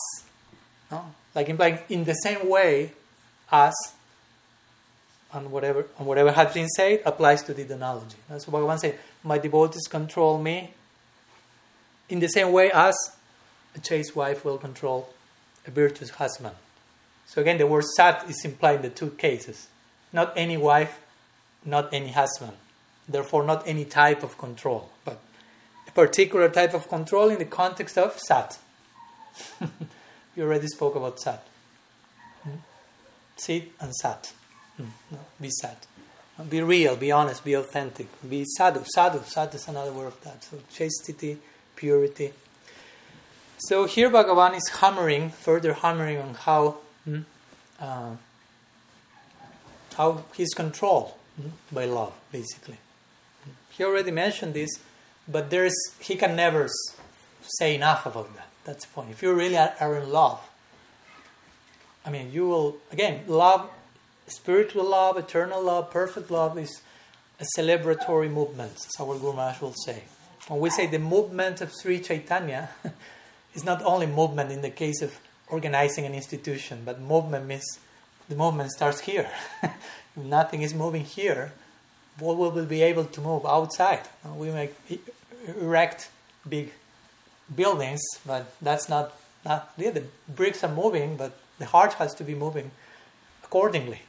no? 0.92 1.06
Like 1.34 1.50
implying 1.50 1.80
in 1.90 2.04
the 2.04 2.14
same 2.14 2.50
way, 2.50 2.92
as 3.52 3.74
and 5.34 5.52
whatever, 5.52 5.86
and 5.98 6.08
whatever 6.08 6.32
has 6.32 6.54
been 6.54 6.68
said 6.68 7.02
applies 7.06 7.44
to 7.44 7.54
the 7.54 7.64
analogy. 7.74 8.18
That's 8.30 8.48
what 8.48 8.62
Bhagavan 8.62 8.80
said, 8.80 9.00
my 9.24 9.38
devotees 9.38 9.88
control 9.88 10.38
me 10.38 10.74
in 12.10 12.20
the 12.20 12.28
same 12.28 12.52
way 12.52 12.70
as 12.72 12.96
a 13.76 13.80
chaste 13.80 14.16
wife 14.16 14.44
will 14.44 14.58
control 14.58 15.10
a 15.66 15.72
virtuous 15.72 16.12
husband. 16.12 16.56
So 17.26 17.42
again, 17.42 17.58
the 17.58 17.68
word 17.68 17.86
sat 17.96 18.30
is 18.30 18.44
implied 18.44 18.78
in 18.78 18.82
the 18.82 18.90
two 18.90 19.12
cases. 19.12 19.68
Not 20.12 20.34
any 20.36 20.58
wife, 20.58 21.00
not 21.64 21.94
any 21.94 22.12
husband. 22.12 22.54
Therefore, 23.08 23.44
not 23.44 23.66
any 23.66 23.86
type 23.86 24.24
of 24.24 24.38
control, 24.38 24.90
but 25.06 25.20
a 25.88 25.92
particular 25.92 26.50
type 26.50 26.74
of 26.74 26.90
control 26.90 27.30
in 27.30 27.40
the 27.40 27.46
context 27.46 27.98
of 27.98 28.20
sat. 28.20 28.60
we 30.36 30.44
already 30.44 30.68
spoke 30.68 30.96
about 30.96 31.20
sat. 31.20 31.46
Hmm? 32.44 32.56
Sit 33.36 33.72
and 33.80 33.94
sat. 33.96 34.34
Hmm? 34.78 34.86
No, 35.12 35.20
be 35.40 35.50
sat. 35.50 35.86
Be 36.50 36.62
real, 36.62 36.96
be 36.96 37.12
honest, 37.12 37.44
be 37.44 37.54
authentic. 37.54 38.08
Be 38.28 38.46
sadhu. 38.46 38.84
Sadhu. 38.96 39.22
Sadhu 39.26 39.58
is 39.58 39.68
another 39.68 39.92
word 39.92 40.08
of 40.08 40.22
that. 40.24 40.44
So 40.44 40.58
chastity, 40.72 41.38
purity. 41.76 42.34
So 43.60 43.86
here 43.86 44.10
Bhagavan 44.10 44.56
is 44.56 44.68
hammering, 44.80 45.30
further 45.30 45.74
hammering 45.74 46.18
on 46.18 46.34
how 46.34 46.78
hmm, 47.06 47.22
uh, 47.80 48.16
how 49.96 50.24
he's 50.36 50.54
controlled 50.54 51.14
hmm, 51.40 51.50
by 51.72 51.86
love, 51.86 52.14
basically. 52.32 52.78
He 53.70 53.84
already 53.84 54.12
mentioned 54.12 54.54
this, 54.54 54.70
but 55.28 55.50
there's 55.50 55.76
he 56.00 56.16
can 56.16 56.36
never 56.36 56.70
say 57.44 57.76
enough 57.76 58.06
about 58.06 58.34
that. 58.36 58.51
That's 58.64 58.86
the 58.86 58.94
point. 58.94 59.12
If 59.12 59.22
you 59.24 59.34
really 59.34 59.58
are, 59.58 59.98
in 59.98 60.10
love, 60.10 60.40
I 62.06 62.10
mean, 62.10 62.32
you 62.32 62.48
will 62.48 62.78
again 62.92 63.24
love, 63.28 63.70
spiritual 64.28 64.86
love, 64.86 65.18
eternal 65.18 65.62
love, 65.62 65.92
perfect 65.92 66.30
love 66.30 66.58
is 66.58 66.82
a 67.40 67.46
celebratory 67.58 68.32
movement, 68.32 68.74
as 68.76 69.00
our 69.00 69.18
Guru 69.18 69.34
Maharaj 69.34 69.62
will 69.62 69.76
say. 69.86 70.04
When 70.48 70.60
we 70.60 70.70
say 70.70 70.88
the 70.88 71.00
movement 71.00 71.62
of 71.62 71.72
Sri 71.74 72.00
Chaitanya, 72.00 72.70
it's 73.54 73.64
not 73.64 73.82
only 73.84 74.06
movement 74.06 74.52
in 74.52 74.62
the 74.62 74.70
case 74.70 75.02
of 75.02 75.20
organizing 75.48 76.06
an 76.06 76.14
institution, 76.14 76.84
but 76.86 77.02
movement 77.02 77.48
means 77.48 77.66
the 78.30 78.36
movement 78.36 78.72
starts 78.72 79.02
here. 79.02 79.30
if 79.64 80.18
nothing 80.18 80.62
is 80.62 80.74
moving 80.74 81.04
here, 81.04 81.52
what 82.20 82.38
will 82.38 82.52
we 82.52 82.66
be 82.66 82.82
able 82.82 83.06
to 83.06 83.22
move 83.22 83.46
outside? 83.46 84.02
We 84.36 84.52
may 84.52 84.70
erect 85.60 86.10
big 86.48 86.72
buildings, 87.56 88.02
but 88.26 88.54
that's 88.62 88.90
not, 88.90 89.14
not 89.46 89.72
yeah, 89.78 89.92
the 89.92 90.04
bricks 90.28 90.64
are 90.64 90.74
moving, 90.74 91.18
but 91.18 91.38
the 91.60 91.66
heart 91.66 91.94
has 91.94 92.14
to 92.16 92.24
be 92.24 92.36
moving 92.36 92.72
accordingly. 93.44 94.02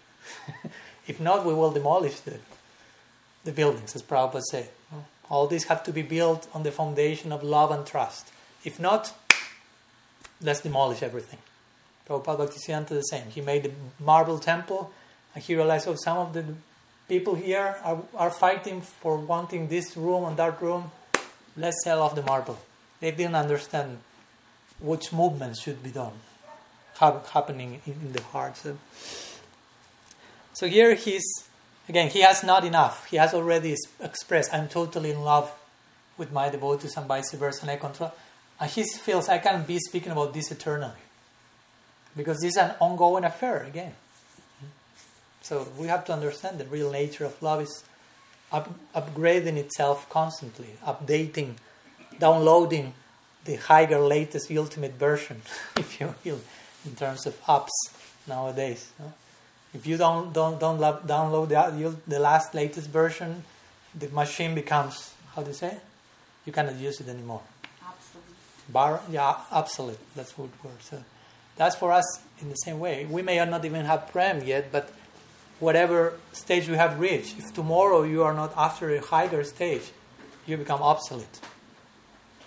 if 1.06 1.20
not, 1.20 1.44
we 1.44 1.52
will 1.52 1.70
demolish 1.70 2.20
the, 2.20 2.38
the 3.44 3.52
buildings, 3.52 3.94
as 3.94 4.02
Prabhupada 4.02 4.42
said. 4.50 4.68
All 5.28 5.46
these 5.46 5.64
have 5.64 5.82
to 5.84 5.92
be 5.92 6.02
built 6.02 6.46
on 6.52 6.62
the 6.62 6.70
foundation 6.70 7.32
of 7.32 7.42
love 7.42 7.70
and 7.70 7.86
trust. 7.86 8.30
If 8.64 8.78
not, 8.78 9.12
let's 10.40 10.60
demolish 10.60 11.02
everything. 11.02 11.38
Prabhupada 12.08 12.48
Bhaktisiddhanta 12.48 12.88
the 12.88 13.02
same. 13.02 13.30
He 13.30 13.40
made 13.40 13.62
the 13.64 13.72
marble 13.98 14.38
temple 14.38 14.92
and 15.34 15.42
he 15.42 15.54
realized, 15.54 15.88
oh, 15.88 15.94
some 15.94 16.18
of 16.18 16.32
the 16.34 16.44
people 17.08 17.34
here 17.34 17.76
are, 17.82 18.02
are 18.14 18.30
fighting 18.30 18.80
for 18.82 19.16
wanting 19.16 19.68
this 19.68 19.96
room 19.96 20.24
and 20.24 20.36
that 20.36 20.60
room. 20.60 20.90
Let's 21.56 21.82
sell 21.84 22.02
off 22.02 22.14
the 22.14 22.22
marble. 22.22 22.58
They 23.02 23.10
didn't 23.10 23.34
understand 23.34 23.98
which 24.78 25.12
movements 25.12 25.60
should 25.60 25.82
be 25.82 25.90
done, 25.90 26.12
hap- 27.00 27.26
happening 27.26 27.82
in, 27.84 27.94
in 27.94 28.12
the 28.12 28.22
heart. 28.22 28.56
So, 28.56 28.78
so 30.52 30.68
here 30.68 30.94
he's, 30.94 31.24
again, 31.88 32.10
he 32.10 32.20
has 32.20 32.44
not 32.44 32.64
enough. 32.64 33.06
He 33.06 33.16
has 33.16 33.34
already 33.34 33.74
expressed, 34.00 34.54
I'm 34.54 34.68
totally 34.68 35.10
in 35.10 35.20
love 35.20 35.52
with 36.16 36.30
my 36.30 36.48
devotees 36.48 36.96
and 36.96 37.06
vice 37.08 37.32
versa, 37.32 37.62
and 37.62 37.72
I 37.72 37.76
control. 37.76 38.12
And 38.60 38.70
he 38.70 38.84
feels 38.84 39.28
I 39.28 39.38
can't 39.38 39.66
be 39.66 39.80
speaking 39.80 40.12
about 40.12 40.32
this 40.32 40.52
eternally. 40.52 41.02
Because 42.16 42.38
this 42.38 42.52
is 42.52 42.56
an 42.56 42.76
ongoing 42.78 43.24
affair 43.24 43.64
again. 43.64 43.94
So 45.40 45.66
we 45.76 45.88
have 45.88 46.04
to 46.04 46.12
understand 46.12 46.58
the 46.58 46.66
real 46.66 46.92
nature 46.92 47.24
of 47.24 47.42
love 47.42 47.62
is 47.62 47.82
up, 48.52 48.72
upgrading 48.94 49.56
itself 49.56 50.08
constantly, 50.08 50.76
updating, 50.86 51.54
downloading 52.18 52.94
the 53.44 53.56
higher, 53.56 53.98
latest, 53.98 54.50
ultimate 54.52 54.92
version, 54.92 55.42
if 55.76 56.00
you 56.00 56.14
will, 56.24 56.40
in 56.86 56.94
terms 56.94 57.26
of 57.26 57.40
apps 57.44 57.70
nowadays. 58.26 58.92
No? 58.98 59.12
If 59.74 59.86
you 59.86 59.96
don't 59.96 60.32
don't 60.32 60.60
don't 60.60 60.78
love, 60.78 61.06
download 61.06 61.48
the, 61.48 61.96
the 62.06 62.18
last 62.18 62.54
latest 62.54 62.90
version, 62.90 63.42
the 63.98 64.08
machine 64.08 64.54
becomes 64.54 65.14
how 65.34 65.42
do 65.42 65.48
you 65.48 65.54
say? 65.54 65.76
You 66.44 66.52
cannot 66.52 66.76
use 66.76 67.00
it 67.00 67.08
anymore. 67.08 67.42
Absolutely. 67.82 68.34
Bar, 68.68 69.00
yeah, 69.10 69.36
obsolete. 69.50 69.98
That's 70.14 70.36
what 70.36 70.50
word. 70.62 70.82
So 70.82 71.02
that's 71.56 71.76
for 71.76 71.92
us 71.92 72.20
in 72.40 72.50
the 72.50 72.56
same 72.56 72.80
way. 72.80 73.06
We 73.06 73.22
may 73.22 73.42
not 73.44 73.64
even 73.64 73.86
have 73.86 74.08
prem 74.08 74.42
yet, 74.42 74.70
but 74.70 74.90
whatever 75.60 76.14
stage 76.32 76.68
we 76.68 76.76
have 76.76 76.98
reached, 76.98 77.38
if 77.38 77.54
tomorrow 77.54 78.02
you 78.02 78.22
are 78.24 78.34
not 78.34 78.52
after 78.56 78.94
a 78.94 79.00
higher 79.00 79.44
stage, 79.44 79.92
you 80.46 80.56
become 80.56 80.82
obsolete. 80.82 81.40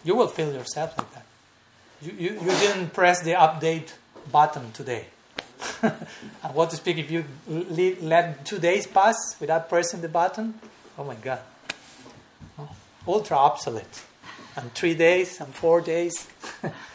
You 0.06 0.16
will 0.16 0.28
feel 0.28 0.54
yourself 0.54 0.98
like 0.98 1.12
that. 1.14 1.26
You, 2.02 2.12
you, 2.12 2.34
you 2.40 2.52
didn't 2.60 2.94
press 2.94 3.22
the 3.24 3.32
update 3.32 3.92
button 4.32 4.72
today. 4.72 5.08
and 5.82 6.54
what 6.54 6.70
to 6.70 6.76
speak 6.76 7.00
if 7.00 7.10
you 7.10 7.26
le- 7.48 8.00
let 8.02 8.46
two 8.46 8.60
days 8.60 8.86
pass 8.86 9.16
without 9.40 9.68
pressing 9.68 10.02
the 10.02 10.08
button? 10.08 10.54
Oh 10.98 11.04
my 11.04 11.16
God. 11.16 11.40
Ultra 13.08 13.38
obsolete. 13.38 14.04
And 14.56 14.72
three 14.74 14.94
days 14.94 15.42
and 15.42 15.54
four 15.54 15.82
days. 15.82 16.28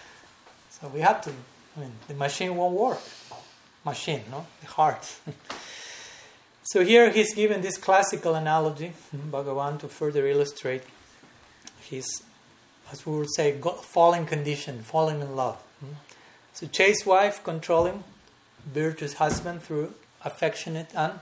so 0.70 0.88
we 0.94 1.00
have 1.00 1.20
to, 1.22 1.30
I 1.76 1.80
mean, 1.80 1.92
the 2.06 2.14
machine 2.14 2.56
won't 2.56 2.74
work. 2.74 3.00
Machine, 3.84 4.22
no? 4.30 4.46
The 4.60 4.68
heart. 4.68 5.12
so 6.62 6.84
here 6.84 7.10
he's 7.10 7.34
given 7.34 7.60
this 7.60 7.76
classical 7.76 8.34
analogy, 8.34 8.92
Bhagavan, 9.14 9.80
to 9.80 9.88
further 9.88 10.26
illustrate 10.26 10.82
his 11.80 12.22
as 12.92 13.06
we 13.06 13.16
would 13.16 13.32
say, 13.34 13.58
falling 13.82 14.26
condition, 14.26 14.82
falling 14.82 15.20
in 15.20 15.36
love. 15.36 15.56
Hmm? 15.80 15.94
So, 16.52 16.66
chaste 16.66 17.06
wife 17.06 17.42
controlling 17.44 18.04
virtuous 18.66 19.14
husband 19.14 19.62
through 19.62 19.94
affectionate 20.24 20.90
and 20.94 21.14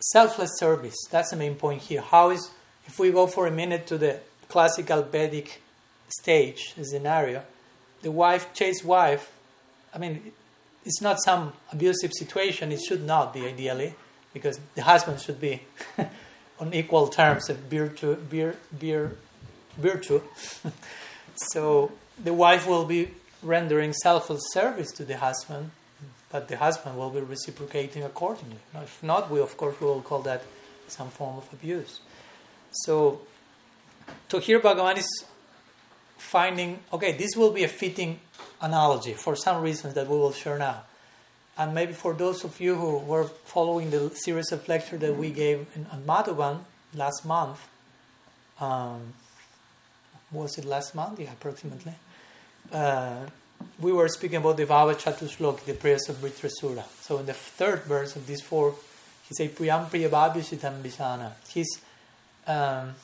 selfless 0.00 0.50
service. 0.58 0.96
That's 1.10 1.30
the 1.30 1.36
main 1.36 1.54
point 1.54 1.82
here. 1.82 2.00
How 2.00 2.30
is, 2.30 2.50
if 2.86 2.98
we 2.98 3.10
go 3.10 3.26
for 3.26 3.46
a 3.46 3.50
minute 3.50 3.86
to 3.88 3.98
the 3.98 4.20
classical 4.48 5.02
Vedic 5.02 5.62
stage 6.08 6.74
scenario, 6.82 7.42
the 8.02 8.10
wife, 8.10 8.52
chaste 8.54 8.84
wife, 8.84 9.32
I 9.94 9.98
mean, 9.98 10.32
it's 10.84 11.00
not 11.00 11.22
some 11.22 11.52
abusive 11.72 12.12
situation, 12.12 12.72
it 12.72 12.80
should 12.80 13.04
not 13.04 13.34
be 13.34 13.46
ideally, 13.46 13.94
because 14.32 14.58
the 14.74 14.82
husband 14.82 15.20
should 15.20 15.40
be 15.40 15.62
on 16.60 16.72
equal 16.72 17.08
terms 17.08 17.48
of 17.50 17.58
virtue, 17.58 18.14
vir, 18.16 18.56
vir, 18.72 19.16
virtue. 19.76 20.20
so 21.52 21.92
the 22.22 22.32
wife 22.32 22.66
will 22.66 22.84
be 22.84 23.10
rendering 23.42 23.92
selfless 23.92 24.42
service 24.52 24.92
to 24.92 25.04
the 25.04 25.16
husband, 25.16 25.70
but 26.30 26.48
the 26.48 26.56
husband 26.56 26.96
will 26.98 27.10
be 27.10 27.20
reciprocating 27.20 28.02
accordingly. 28.02 28.58
If 28.74 29.02
not, 29.02 29.30
we 29.30 29.40
of 29.40 29.56
course 29.56 29.80
will 29.80 30.02
call 30.02 30.22
that 30.22 30.42
some 30.88 31.08
form 31.08 31.38
of 31.38 31.52
abuse. 31.52 32.00
So, 32.70 33.20
to 34.28 34.38
here 34.38 34.60
Bhagavan 34.60 34.98
is 34.98 35.24
finding 36.18 36.80
okay, 36.92 37.16
this 37.16 37.36
will 37.36 37.50
be 37.50 37.64
a 37.64 37.68
fitting 37.68 38.20
analogy 38.60 39.14
for 39.14 39.34
some 39.34 39.62
reasons 39.62 39.94
that 39.94 40.06
we 40.06 40.16
will 40.16 40.32
share 40.32 40.58
now. 40.58 40.82
And 41.56 41.74
maybe 41.74 41.92
for 41.92 42.14
those 42.14 42.44
of 42.44 42.60
you 42.60 42.74
who 42.74 42.98
were 42.98 43.24
following 43.24 43.90
the 43.90 44.10
series 44.14 44.52
of 44.52 44.66
lectures 44.68 45.00
that 45.00 45.16
we 45.16 45.30
gave 45.30 45.66
in, 45.74 45.86
in 45.92 46.02
Madhuban 46.06 46.60
last 46.94 47.24
month, 47.26 47.66
um, 48.60 49.14
was 50.32 50.58
it 50.58 50.64
last 50.64 50.94
month? 50.94 51.20
Yeah, 51.20 51.32
approximately. 51.32 51.94
Uh, 52.72 53.26
we 53.80 53.92
were 53.92 54.08
speaking 54.08 54.36
about 54.36 54.56
the 54.56 54.66
Bhava 54.66 54.94
Chatushlok, 54.94 55.64
the 55.64 55.74
prayers 55.74 56.08
of 56.08 56.16
Vritrasura. 56.16 56.84
So 57.00 57.18
in 57.18 57.26
the 57.26 57.34
third 57.34 57.82
verse 57.84 58.16
of 58.16 58.26
these 58.26 58.40
four, 58.40 58.74
he 59.28 59.34
says, 59.34 59.50
Priyam 59.50 59.88
Priyabhabhyasitam 59.90 60.80
Vishana. 60.82 61.32
He's 61.48 61.80
um, 62.46 62.94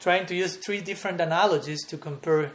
trying 0.00 0.26
to 0.26 0.34
use 0.34 0.56
three 0.56 0.80
different 0.80 1.20
analogies 1.20 1.84
to 1.86 1.96
compare 1.96 2.52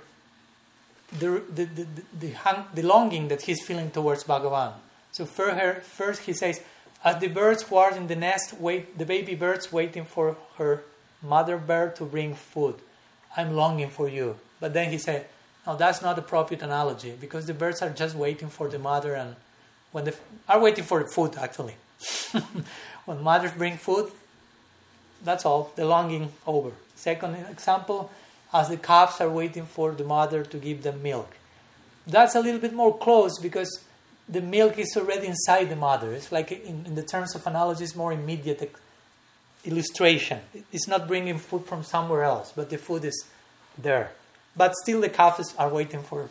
the, 1.17 1.41
the, 1.53 1.65
the, 1.65 1.87
the, 2.19 2.35
the 2.73 2.81
longing 2.83 3.27
that 3.29 3.43
he's 3.43 3.65
feeling 3.65 3.89
towards 3.91 4.23
Bhagavan. 4.23 4.73
So 5.11 5.25
first, 5.25 5.85
first 5.87 6.21
he 6.23 6.33
says, 6.33 6.61
as 7.03 7.19
the 7.19 7.27
birds 7.27 7.63
who 7.63 7.77
are 7.77 7.95
in 7.95 8.07
the 8.07 8.15
nest 8.15 8.53
wait, 8.59 8.97
the 8.97 9.05
baby 9.05 9.33
birds 9.33 9.71
waiting 9.71 10.05
for 10.05 10.37
her 10.57 10.83
mother 11.23 11.57
bird 11.57 11.95
to 11.95 12.05
bring 12.05 12.35
food. 12.35 12.75
I'm 13.35 13.55
longing 13.55 13.89
for 13.89 14.09
you. 14.09 14.37
But 14.59 14.73
then 14.73 14.91
he 14.91 14.97
said, 14.97 15.27
no, 15.65 15.75
that's 15.75 16.01
not 16.01 16.17
a 16.17 16.21
appropriate 16.21 16.63
analogy 16.63 17.13
because 17.19 17.45
the 17.45 17.53
birds 17.53 17.81
are 17.81 17.89
just 17.89 18.15
waiting 18.15 18.49
for 18.49 18.67
the 18.69 18.79
mother 18.79 19.13
and 19.13 19.35
when 19.91 20.05
they 20.05 20.13
are 20.47 20.59
waiting 20.59 20.83
for 20.83 21.03
the 21.03 21.09
food 21.09 21.35
actually. 21.37 21.75
when 23.05 23.21
mothers 23.21 23.51
bring 23.51 23.77
food, 23.77 24.11
that's 25.23 25.45
all, 25.45 25.71
the 25.75 25.85
longing 25.85 26.31
over. 26.47 26.71
Second 26.95 27.35
example, 27.49 28.11
as 28.53 28.69
the 28.69 28.77
calves 28.77 29.21
are 29.21 29.29
waiting 29.29 29.65
for 29.65 29.91
the 29.91 30.03
mother 30.03 30.43
to 30.43 30.57
give 30.57 30.83
them 30.83 31.03
milk. 31.03 31.35
That's 32.07 32.35
a 32.35 32.39
little 32.39 32.59
bit 32.59 32.73
more 32.73 32.97
close 32.97 33.37
because 33.39 33.83
the 34.27 34.41
milk 34.41 34.77
is 34.77 34.95
already 34.97 35.27
inside 35.27 35.69
the 35.69 35.75
mother. 35.75 36.13
It's 36.13 36.31
like 36.31 36.51
in, 36.51 36.85
in 36.85 36.95
the 36.95 37.03
terms 37.03 37.35
of 37.35 37.45
analogy, 37.45 37.83
it's 37.83 37.95
more 37.95 38.13
immediate 38.13 38.61
illustration. 39.65 40.39
It's 40.71 40.87
not 40.87 41.07
bringing 41.07 41.37
food 41.37 41.65
from 41.65 41.83
somewhere 41.83 42.23
else, 42.23 42.53
but 42.55 42.69
the 42.69 42.77
food 42.77 43.05
is 43.05 43.25
there. 43.77 44.11
But 44.55 44.75
still, 44.75 45.01
the 45.01 45.09
calves 45.09 45.53
are 45.57 45.69
waiting 45.69 46.03
for, 46.03 46.29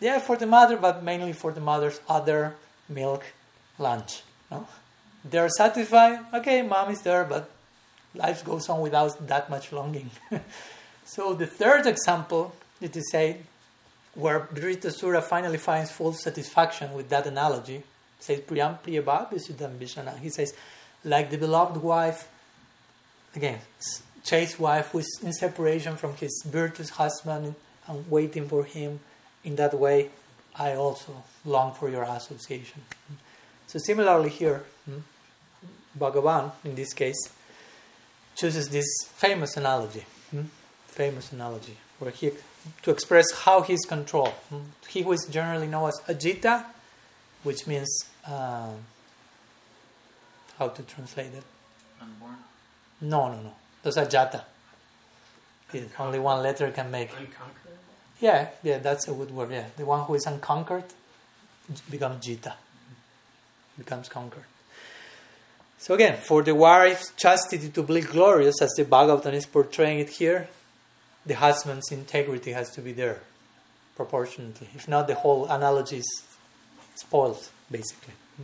yeah, 0.00 0.18
for 0.18 0.36
the 0.36 0.46
mother, 0.46 0.76
but 0.76 1.02
mainly 1.02 1.32
for 1.32 1.52
the 1.52 1.60
mother's 1.60 2.00
other 2.08 2.54
milk 2.88 3.24
lunch. 3.78 4.22
No? 4.50 4.66
They're 5.24 5.48
satisfied. 5.48 6.20
Okay, 6.32 6.62
mom 6.62 6.90
is 6.90 7.02
there, 7.02 7.24
but 7.24 7.50
life 8.14 8.44
goes 8.44 8.68
on 8.68 8.80
without 8.80 9.26
that 9.26 9.50
much 9.50 9.72
longing. 9.72 10.10
so 11.04 11.34
the 11.34 11.46
third 11.46 11.86
example 11.86 12.54
is 12.80 12.90
to 12.90 13.02
say, 13.10 13.38
where 14.14 14.40
Vritrasura 14.52 15.22
finally 15.22 15.58
finds 15.58 15.90
full 15.90 16.12
satisfaction 16.12 16.94
with 16.94 17.08
that 17.10 17.26
analogy, 17.26 17.82
says 18.18 18.40
Priyam 18.40 18.78
Priyabhabhyasudam 18.80 20.18
He 20.20 20.30
says, 20.30 20.54
like 21.06 21.30
the 21.30 21.38
beloved 21.38 21.80
wife, 21.82 22.28
again, 23.34 23.60
chaste 24.24 24.58
wife 24.58 24.88
who 24.90 24.98
is 24.98 25.20
in 25.22 25.32
separation 25.32 25.96
from 25.96 26.14
his 26.16 26.42
virtuous 26.44 26.90
husband 26.90 27.54
and 27.86 28.10
waiting 28.10 28.48
for 28.48 28.64
him 28.64 28.98
in 29.44 29.54
that 29.56 29.72
way, 29.72 30.10
I 30.58 30.72
also 30.72 31.22
long 31.44 31.72
for 31.74 31.88
your 31.88 32.02
association. 32.02 32.82
So, 33.68 33.78
similarly, 33.78 34.30
here, 34.30 34.64
hmm, 34.84 34.98
Bhagavan, 35.98 36.50
in 36.64 36.74
this 36.74 36.92
case, 36.92 37.30
chooses 38.34 38.68
this 38.68 38.86
famous 39.14 39.56
analogy, 39.56 40.04
hmm, 40.30 40.42
famous 40.88 41.32
analogy, 41.32 41.76
where 41.98 42.10
he 42.10 42.32
to 42.82 42.90
express 42.90 43.26
how 43.44 43.60
he's 43.60 43.84
controlled. 43.84 44.34
Hmm. 44.50 44.70
He 44.88 45.02
who 45.02 45.12
is 45.12 45.24
generally 45.30 45.68
known 45.68 45.88
as 45.88 46.00
Ajita, 46.08 46.64
which 47.44 47.66
means 47.66 47.88
uh, 48.26 48.70
how 50.58 50.68
to 50.68 50.82
translate 50.82 51.34
it? 51.34 51.44
Unborn? 52.00 52.36
No, 53.00 53.28
no, 53.28 53.40
no. 53.42 53.54
Those 53.82 53.98
are 53.98 54.06
jata. 54.06 54.42
Only 55.98 56.18
one 56.18 56.42
letter 56.42 56.70
can 56.70 56.90
make. 56.90 57.10
Unconquered? 57.10 57.78
Yeah, 58.20 58.48
yeah, 58.62 58.78
that's 58.78 59.08
a 59.08 59.12
good 59.12 59.30
word. 59.30 59.50
Yeah, 59.50 59.66
the 59.76 59.84
one 59.84 60.04
who 60.06 60.14
is 60.14 60.24
unconquered 60.26 60.84
becomes 61.90 62.24
jita, 62.24 62.54
becomes 63.76 64.08
conquered. 64.08 64.44
So 65.78 65.94
again, 65.94 66.18
for 66.18 66.42
the 66.42 66.54
wife's 66.54 67.12
chastity 67.16 67.68
to 67.68 67.82
be 67.82 68.00
glorious, 68.00 68.62
as 68.62 68.72
the 68.72 68.84
Bhagavatam 68.84 69.34
is 69.34 69.44
portraying 69.46 69.98
it 70.00 70.08
here, 70.08 70.48
the 71.26 71.34
husband's 71.34 71.92
integrity 71.92 72.52
has 72.52 72.70
to 72.70 72.80
be 72.80 72.92
there, 72.92 73.20
proportionately. 73.96 74.68
If 74.74 74.88
not, 74.88 75.06
the 75.08 75.14
whole 75.16 75.46
analogy 75.46 75.98
is 75.98 76.22
spoiled, 76.94 77.48
basically. 77.70 78.14
Hmm? 78.36 78.42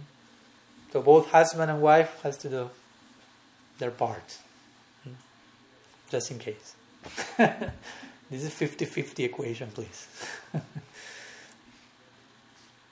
So 0.92 1.00
both 1.00 1.30
husband 1.30 1.70
and 1.70 1.80
wife 1.80 2.20
has 2.22 2.36
to 2.38 2.48
do 2.50 2.70
their 3.78 3.90
parts. 3.90 4.40
Hmm? 5.04 5.14
Just 6.10 6.30
in 6.30 6.38
case. 6.38 6.74
this 7.38 8.44
is 8.44 8.52
50 8.52 8.84
50 8.84 9.24
equation, 9.24 9.70
please. 9.70 10.06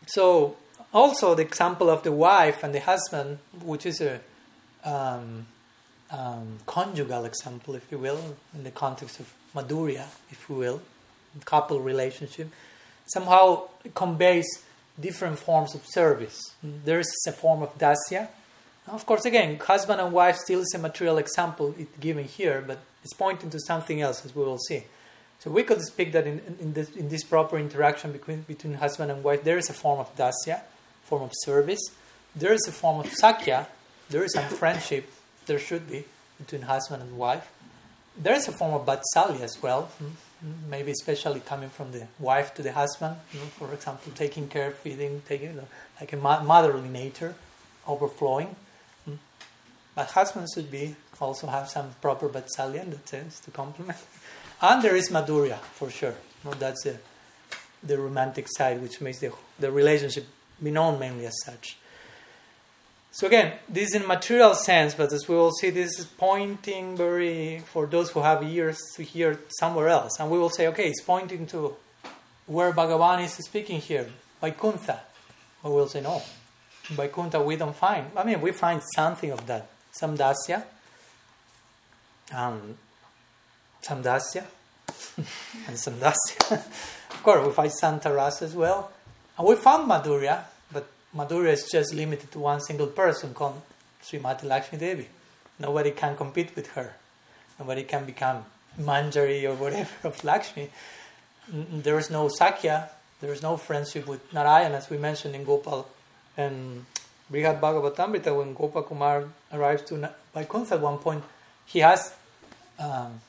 so, 0.07 0.57
also 0.95 1.35
the 1.35 1.43
example 1.43 1.91
of 1.91 2.03
the 2.03 2.13
wife 2.13 2.65
and 2.65 2.75
the 2.75 2.81
husband, 2.81 3.39
which 3.63 3.85
is 3.85 4.01
a 4.01 4.21
um, 4.83 5.47
um, 6.11 6.59
conjugal 6.67 7.27
example, 7.27 7.75
if 7.75 7.93
you 7.93 7.99
will, 7.99 8.37
in 8.55 8.65
the 8.65 8.71
context 8.71 9.21
of 9.21 9.33
Madhurya, 9.55 10.07
if 10.31 10.47
you 10.49 10.55
will, 10.55 10.81
couple 11.45 11.81
relationship, 11.81 12.49
somehow 13.07 13.69
conveys 13.95 14.65
different 15.01 15.39
forms 15.39 15.75
of 15.75 15.83
service. 15.87 16.39
There 16.63 17.01
is 17.01 17.11
a 17.27 17.33
form 17.33 17.63
of 17.63 17.77
dasya. 17.79 18.29
Of 18.87 19.07
course, 19.07 19.25
again, 19.25 19.59
husband 19.59 20.01
and 20.01 20.13
wife 20.13 20.37
still 20.37 20.61
is 20.61 20.73
a 20.75 20.79
material 20.79 21.19
example 21.19 21.75
given 22.01 22.25
here, 22.25 22.63
but 22.67 22.79
it's 23.03 23.15
pointing 23.15 23.51
to 23.51 23.61
something 23.61 24.01
else, 24.01 24.25
as 24.25 24.35
we 24.35 24.43
will 24.43 24.59
see. 24.59 24.85
So 25.41 25.51
we 25.51 25.63
could 25.63 25.81
speak 25.81 26.13
that 26.13 26.27
in, 26.27 26.41
in, 26.61 26.73
this, 26.75 26.91
in 26.91 27.09
this 27.09 27.25
proper 27.25 27.59
interaction 27.59 28.13
between, 28.13 28.43
between 28.43 28.75
husband 28.75 29.11
and 29.11 29.25
wife, 29.25 29.43
there 29.43 29.57
is 29.57 29.71
a 29.71 29.73
form 29.73 29.99
of 29.99 30.15
dasya, 30.17 30.61
form 31.05 31.23
of 31.23 31.33
service. 31.45 31.81
There 32.37 32.53
is 32.53 32.67
a 32.69 32.73
form 32.73 33.01
of 33.01 33.11
sakya, 33.13 33.67
there 34.11 34.23
is 34.23 34.35
some 34.35 34.45
friendship, 34.45 35.11
there 35.47 35.59
should 35.59 35.91
be, 35.91 36.05
between 36.39 36.63
husband 36.63 37.03
and 37.03 37.17
wife. 37.17 37.51
There 38.17 38.35
is 38.35 38.49
a 38.49 38.53
form 38.53 38.75
of 38.75 38.87
vatsalya 38.87 39.41
as 39.41 39.63
well, 39.63 39.85
hmm, 39.99 40.11
maybe 40.69 40.91
especially 40.91 41.41
coming 41.41 41.69
from 41.69 41.93
the 41.93 42.07
wife 42.19 42.55
to 42.55 42.63
the 42.63 42.73
husband, 42.73 43.17
you 43.33 43.41
know, 43.41 43.47
for 43.47 43.73
example, 43.73 44.13
taking 44.15 44.49
care, 44.49 44.71
feeding, 44.71 45.23
taking 45.29 45.61
like 46.01 46.13
a 46.13 46.17
motherly 46.17 46.89
nature 46.89 47.35
overflowing. 47.87 48.55
Hmm. 49.05 49.15
But 49.95 50.11
husbands 50.11 50.53
should 50.55 50.71
be 50.71 50.97
also 51.21 51.47
have 51.49 51.69
some 51.69 51.95
proper 52.01 52.29
vatsalya 52.29 52.83
in 52.83 52.91
that 52.91 53.09
sense 53.09 53.41
to 53.41 53.51
complement. 53.51 53.99
And 54.63 54.83
there 54.83 54.95
is 54.95 55.09
madhurya 55.09 55.57
for 55.59 55.89
sure. 55.89 56.15
That's 56.59 56.85
the, 56.85 56.99
the 57.83 57.99
romantic 57.99 58.47
side, 58.47 58.83
which 58.83 59.01
makes 59.01 59.21
the, 59.21 59.33
the 59.59 59.73
relationship 59.73 60.27
be 60.63 60.71
known 60.71 60.99
mainly 60.99 61.25
as 61.25 61.35
such. 61.45 61.79
So 63.13 63.27
again, 63.27 63.55
this 63.69 63.89
is 63.89 63.95
in 63.97 64.07
material 64.07 64.55
sense, 64.55 64.95
but 64.95 65.13
as 65.13 65.29
we 65.29 65.35
will 65.35 65.51
see, 65.51 65.71
this 65.71 65.99
is 65.99 66.07
pointing 66.07 66.97
very 66.97 67.59
for 67.67 67.87
those 67.87 68.11
who 68.11 68.21
have 68.21 68.43
ears 68.45 68.79
to 68.95 69.03
hear 69.03 69.41
somewhere 69.59 69.89
else, 69.89 70.21
and 70.21 70.31
we 70.31 70.39
will 70.39 70.51
say, 70.51 70.69
okay, 70.69 70.89
it's 70.89 71.03
pointing 71.03 71.47
to 71.49 71.75
where 72.47 72.73
Bhagavan 72.73 73.25
is 73.25 73.33
speaking 73.33 73.81
here, 73.81 74.07
Vaikuntha. 74.41 75.01
But 75.61 75.73
we'll 75.73 75.89
say 75.89 76.01
no, 76.01 76.23
Vaikuntha 76.85 77.43
we 77.43 77.57
don't 77.57 77.75
find. 77.75 78.07
I 78.17 78.23
mean, 78.23 78.41
we 78.41 78.53
find 78.53 78.81
something 78.95 79.33
of 79.33 79.45
that, 79.49 79.69
some 79.91 80.17
dasya, 80.17 80.63
um, 82.33 82.79
some 83.83 84.05
dasya, 84.05 84.45
and 85.67 85.77
some 85.77 85.95
dasya. 85.95 86.53
of 87.11 87.23
course, 87.25 87.45
we 87.45 87.53
find 87.53 87.73
Santa 87.73 88.13
Rasa 88.13 88.45
as 88.45 88.55
well, 88.55 88.93
and 89.37 89.49
we 89.49 89.57
found 89.57 89.91
Madhurya 89.91 90.45
Madhurya 91.17 91.53
is 91.53 91.69
just 91.71 91.93
limited 91.93 92.31
to 92.31 92.39
one 92.39 92.61
single 92.61 92.87
person 92.87 93.35
called 93.35 93.61
Srimati 94.03 94.45
Lakshmi 94.45 94.79
Devi. 94.79 95.09
Nobody 95.59 95.91
can 95.91 96.17
compete 96.17 96.55
with 96.55 96.69
her. 96.73 96.95
Nobody 97.59 97.83
can 97.83 98.05
become 98.05 98.45
Manjari 98.81 99.45
or 99.45 99.55
whatever 99.55 99.91
of 100.05 100.23
Lakshmi. 100.23 100.71
There 101.49 101.99
is 101.99 102.11
no 102.11 102.29
Sakya, 102.29 102.91
there 103.21 103.33
is 103.33 103.43
no 103.43 103.57
friendship 103.57 104.07
with 104.07 104.33
Narayan, 104.33 104.73
as 104.73 104.89
we 104.89 104.99
mentioned 104.99 105.35
in 105.35 105.45
Gopal 105.45 105.89
and 106.37 106.87
Brihad 107.31 107.61
Bhagavatamrita. 107.61 108.37
When 108.37 108.55
Gopakumar 108.55 109.29
arrives 109.53 109.83
to 109.89 110.11
Vaikuntha 110.33 110.75
at 110.75 110.81
one 110.81 110.99
point, 110.99 111.25
he 111.67 111.81
has 111.81 112.15
um, 112.79 113.21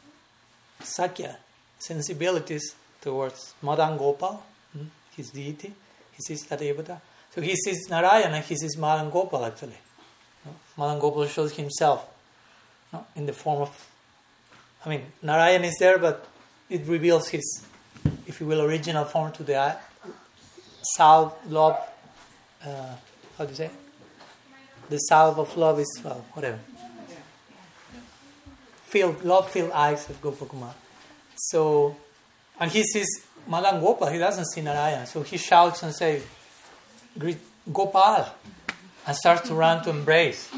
Sakya 0.82 1.38
sensibilities 1.80 2.76
towards 3.02 3.56
Madan 3.64 3.98
Gopal, 3.98 4.44
hmm, 4.72 4.86
his 5.18 5.32
deity, 5.32 5.74
his 6.14 6.40
Istadevata 6.40 7.02
so 7.34 7.42
he 7.42 7.56
sees 7.56 7.90
Narayana, 7.90 8.42
he 8.42 8.56
sees 8.56 8.78
Madan 8.78 9.10
Gopal 9.10 9.46
actually. 9.46 9.78
Madan 10.78 11.00
Gopal 11.00 11.28
shows 11.28 11.54
himself 11.54 12.06
in 13.16 13.26
the 13.26 13.34
form 13.34 13.62
of, 13.62 13.90
I 14.86 14.90
mean, 14.90 15.06
Narayana 15.22 15.68
is 15.68 15.78
there, 15.80 15.98
but 15.98 16.28
it 16.70 16.86
reveals 16.88 17.30
his, 17.30 17.66
if 18.28 18.42
you 18.42 18.48
will, 18.48 18.62
original 18.62 19.06
form 19.06 19.32
to 19.34 19.44
the 19.44 19.58
eye. 19.58 19.78
Salve, 20.96 21.34
love, 21.50 21.80
uh, 22.66 22.96
how 23.38 23.46
do 23.46 23.50
you 23.50 23.56
say? 23.56 23.70
The 24.90 24.98
salve 24.98 25.40
of 25.40 25.56
love 25.56 25.80
is, 25.80 26.02
well, 26.04 26.26
whatever. 26.34 26.60
Filled, 28.84 29.24
love 29.24 29.50
filled 29.50 29.72
eyes 29.72 30.10
of 30.10 30.22
Gopakumar. 30.22 30.74
So, 31.38 31.96
and 32.60 32.70
he 32.70 32.84
sees 32.84 33.08
Madan 33.48 33.80
Gopal, 33.80 34.08
he 34.08 34.18
doesn't 34.20 34.46
see 34.52 34.62
Narayana, 34.62 35.06
so 35.06 35.22
he 35.22 35.38
shouts 35.38 35.84
and 35.84 35.94
says, 35.94 36.26
Gopal 37.72 38.28
and 39.06 39.16
starts 39.16 39.48
to 39.48 39.54
run 39.54 39.84
to 39.84 39.90
embrace, 39.90 40.52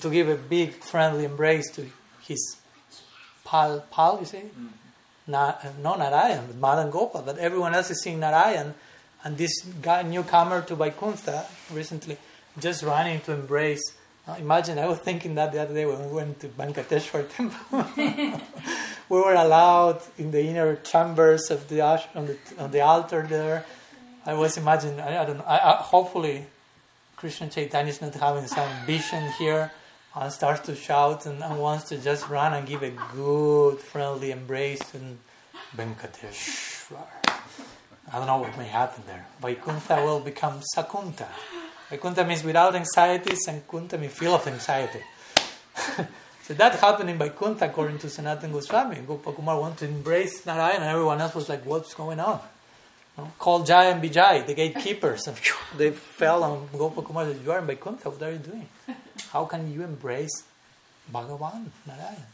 to 0.00 0.10
give 0.10 0.28
a 0.28 0.36
big 0.36 0.74
friendly 0.74 1.24
embrace 1.24 1.70
to 1.72 1.86
his 2.22 2.56
pal, 3.44 3.84
pal 3.90 4.18
you 4.20 4.26
say? 4.26 4.42
Mm-hmm. 4.42 4.66
Na, 5.28 5.54
no 5.82 5.96
Narayan, 5.96 6.46
but 6.46 6.56
Madan 6.56 6.90
Gopal, 6.90 7.22
but 7.22 7.38
everyone 7.38 7.74
else 7.74 7.90
is 7.90 8.00
seeing 8.02 8.20
Narayan, 8.20 8.74
and 9.24 9.36
this 9.36 9.62
guy, 9.82 10.02
newcomer 10.02 10.62
to 10.62 10.76
Vaikuntha 10.76 11.46
recently 11.72 12.16
just 12.58 12.84
running 12.84 13.20
to 13.22 13.32
embrace. 13.32 13.82
Uh, 14.28 14.36
imagine, 14.38 14.78
I 14.78 14.86
was 14.86 14.98
thinking 14.98 15.34
that 15.34 15.52
the 15.52 15.62
other 15.62 15.74
day 15.74 15.84
when 15.84 16.00
we 16.08 16.14
went 16.14 16.40
to 16.40 16.48
Venkateshwar 16.48 17.28
temple. 17.34 17.86
we 19.08 19.18
were 19.18 19.34
allowed 19.34 20.02
in 20.18 20.30
the 20.30 20.42
inner 20.42 20.76
chambers 20.76 21.50
of 21.50 21.68
the, 21.68 21.80
on 21.80 22.26
the, 22.26 22.38
on 22.58 22.70
the 22.70 22.80
altar 22.80 23.26
there 23.28 23.64
I 24.26 24.34
was 24.34 24.56
imagining, 24.56 24.98
I, 24.98 25.22
I 25.22 25.24
don't 25.24 25.38
know, 25.38 25.44
I, 25.44 25.58
I, 25.58 25.76
hopefully 25.76 26.46
Krishna 27.16 27.48
Chaitanya 27.48 27.90
is 27.90 28.02
not 28.02 28.12
having 28.14 28.48
some 28.48 28.68
vision 28.84 29.30
here 29.38 29.70
and 30.16 30.32
starts 30.32 30.66
to 30.66 30.74
shout 30.74 31.26
and, 31.26 31.42
and, 31.44 31.60
wants 31.60 31.88
to 31.90 31.98
just 31.98 32.28
run 32.28 32.52
and 32.52 32.66
give 32.66 32.82
a 32.82 32.90
good 33.14 33.78
friendly 33.78 34.32
embrace 34.32 34.94
and 34.94 35.18
Venkateshwar. 35.76 37.06
I 38.12 38.18
don't 38.18 38.26
know 38.26 38.38
what 38.38 38.58
may 38.58 38.66
happen 38.66 39.04
there. 39.06 39.26
Vaikuntha 39.40 40.04
will 40.04 40.20
become 40.20 40.60
Sakuntha. 40.74 41.28
Vaikuntha 41.88 42.24
means 42.24 42.42
without 42.42 42.74
anxieties 42.74 43.46
and 43.46 43.66
Kuntha 43.68 43.98
means 43.98 44.12
full 44.12 44.34
of 44.34 44.46
anxiety. 44.48 45.02
so 46.42 46.54
that 46.54 46.74
happened 46.80 47.10
in 47.10 47.18
Vaikuntha 47.18 47.66
according 47.66 47.98
to 47.98 48.10
Sanatan 48.10 48.50
Goswami. 48.50 48.96
Gopakumar 48.96 49.60
wanted 49.60 49.78
to 49.78 49.84
embrace 49.86 50.44
Narayana 50.44 50.86
and 50.86 50.90
everyone 50.90 51.20
else 51.20 51.34
was 51.34 51.48
like, 51.48 51.64
what's 51.64 51.94
going 51.94 52.18
on? 52.18 52.40
Called 53.38 53.66
Jai 53.66 53.86
and 53.86 54.02
Vijay, 54.02 54.46
the 54.46 54.54
gatekeepers. 54.54 55.28
They 55.76 55.90
fell 55.90 56.42
on 56.44 56.68
Gopakumar 56.68 57.32
said, 57.32 57.40
You 57.44 57.52
are 57.52 57.58
in 57.60 57.66
Vaikuntha, 57.66 58.10
what 58.10 58.22
are 58.22 58.32
you 58.32 58.38
doing? 58.38 58.68
How 59.30 59.44
can 59.44 59.72
you 59.72 59.82
embrace 59.82 60.44
Bhagavan, 61.12 61.66
Narayan? 61.86 62.26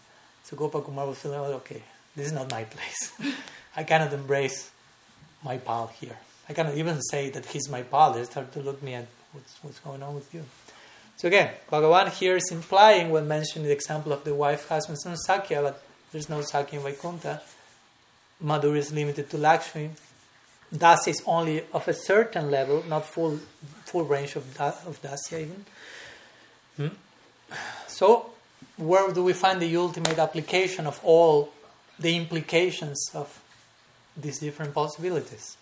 So 0.45 0.57
Gopakumar 0.57 1.07
was 1.07 1.19
feeling, 1.19 1.39
okay, 1.39 1.83
this 2.17 2.27
is 2.27 2.33
not 2.33 2.51
my 2.51 2.65
place. 2.65 3.13
I 3.77 3.85
cannot 3.85 4.13
embrace 4.13 4.71
my 5.45 5.59
pal 5.59 5.93
here. 6.01 6.17
I 6.49 6.53
cannot 6.53 6.77
even 6.77 7.01
say 7.03 7.31
that 7.31 7.47
he's 7.47 7.69
my 7.69 7.83
pal. 7.83 8.13
They 8.13 8.25
start 8.25 8.53
to 8.53 8.61
look 8.61 8.83
me 8.83 8.95
at 8.95 9.07
what's, 9.33 9.57
what's 9.63 9.79
going 9.79 10.03
on 10.03 10.15
with 10.15 10.35
you. 10.35 10.45
So 11.17 11.29
again, 11.29 11.51
Bhagavan 11.71 12.09
here 12.09 12.37
is 12.37 12.51
implying 12.51 13.11
when 13.11 13.29
mentioning 13.29 13.69
the 13.69 13.73
example 13.73 14.13
of 14.13 14.25
the 14.25 14.35
wife, 14.35 14.69
husband, 14.69 14.99
son, 14.99 15.17
Sakya, 15.17 15.63
but 15.63 15.83
there's 16.11 16.29
no 16.29 16.41
Sakya 16.43 16.81
in 16.81 16.85
Vaikuntha. 16.85 17.41
Madhur 18.45 18.77
is 18.77 18.93
limited 18.93 19.31
to 19.31 19.39
Lakshmi 19.39 19.91
das 20.77 21.07
is 21.07 21.23
only 21.27 21.65
of 21.73 21.87
a 21.89 21.95
certain 21.95 22.51
level, 22.51 22.83
not 22.89 23.05
full 23.05 23.39
full 23.85 24.05
range 24.05 24.37
of 24.37 24.61
of 24.61 25.01
dasya 25.03 25.41
even. 25.41 25.65
Hmm? 26.77 26.89
So, 27.87 28.31
where 28.77 29.13
do 29.13 29.23
we 29.23 29.35
find 29.35 29.61
the 29.61 29.77
ultimate 29.77 30.19
application 30.19 30.87
of 30.87 31.01
all 31.05 31.53
the 31.99 32.17
implications 32.17 33.11
of 33.15 33.43
these 34.17 34.39
different 34.39 34.73
possibilities? 34.75 35.57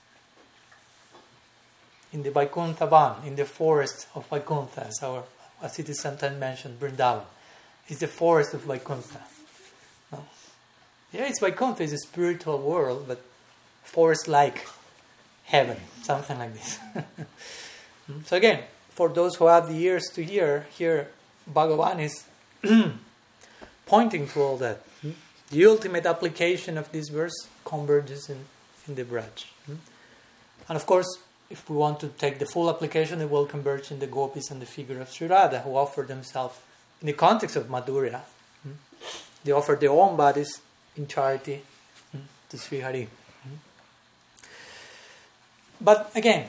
In 2.12 2.22
the 2.22 2.30
Vaikuntha 2.30 2.86
Van, 2.86 3.16
in 3.26 3.36
the 3.36 3.44
forest 3.44 4.06
of 4.14 4.26
Vaikuntha, 4.28 4.86
as 4.86 5.02
our 5.02 5.24
as 5.62 5.78
it 5.78 5.88
is 5.88 6.00
sometimes 6.00 6.38
mentioned, 6.38 6.80
Vrindavan, 6.80 7.24
is 7.88 7.98
the 7.98 8.08
forest 8.08 8.54
of 8.54 8.62
Vaikuntha. 8.62 9.20
No? 10.12 10.24
Yeah, 11.12 11.26
it's 11.26 11.40
Vaikuntha, 11.40 11.82
it's 11.82 11.92
a 11.92 11.98
spiritual 11.98 12.58
world, 12.58 13.06
but 13.06 13.20
forest-like 13.82 14.66
heaven, 15.50 15.76
something 16.02 16.38
like 16.38 16.54
this. 16.54 16.78
so 18.26 18.36
again, 18.36 18.60
for 18.90 19.08
those 19.08 19.36
who 19.36 19.46
have 19.46 19.68
the 19.68 19.76
ears 19.76 20.06
to 20.14 20.24
hear, 20.24 20.66
here 20.76 21.08
Bhagavan 21.52 22.00
is 22.00 22.24
pointing 23.86 24.28
to 24.28 24.40
all 24.40 24.56
that. 24.58 24.82
The 25.50 25.66
ultimate 25.66 26.06
application 26.06 26.78
of 26.78 26.92
this 26.92 27.08
verse 27.08 27.48
converges 27.64 28.30
in, 28.30 28.44
in 28.86 28.94
the 28.94 29.04
Braj. 29.04 29.46
And 30.68 30.76
of 30.76 30.86
course, 30.86 31.18
if 31.50 31.68
we 31.68 31.76
want 31.76 31.98
to 32.00 32.08
take 32.08 32.38
the 32.38 32.46
full 32.46 32.70
application, 32.70 33.20
it 33.20 33.28
will 33.28 33.46
converge 33.46 33.90
in 33.90 33.98
the 33.98 34.06
gopis 34.06 34.52
and 34.52 34.62
the 34.62 34.66
figure 34.66 35.00
of 35.00 35.10
Sri 35.10 35.26
Radha, 35.26 35.60
who 35.60 35.74
offer 35.76 36.02
themselves 36.02 36.56
in 37.00 37.06
the 37.06 37.12
context 37.12 37.56
of 37.56 37.66
Madhurya, 37.66 38.20
hmm, 38.62 38.72
they 39.42 39.52
offer 39.52 39.74
their 39.74 39.90
own 39.90 40.16
bodies 40.16 40.60
in 40.96 41.08
charity 41.08 41.62
hmm, 42.12 42.18
to 42.48 42.58
Sri 42.58 42.80
Hari. 42.80 43.08
But 45.80 46.10
again, 46.14 46.48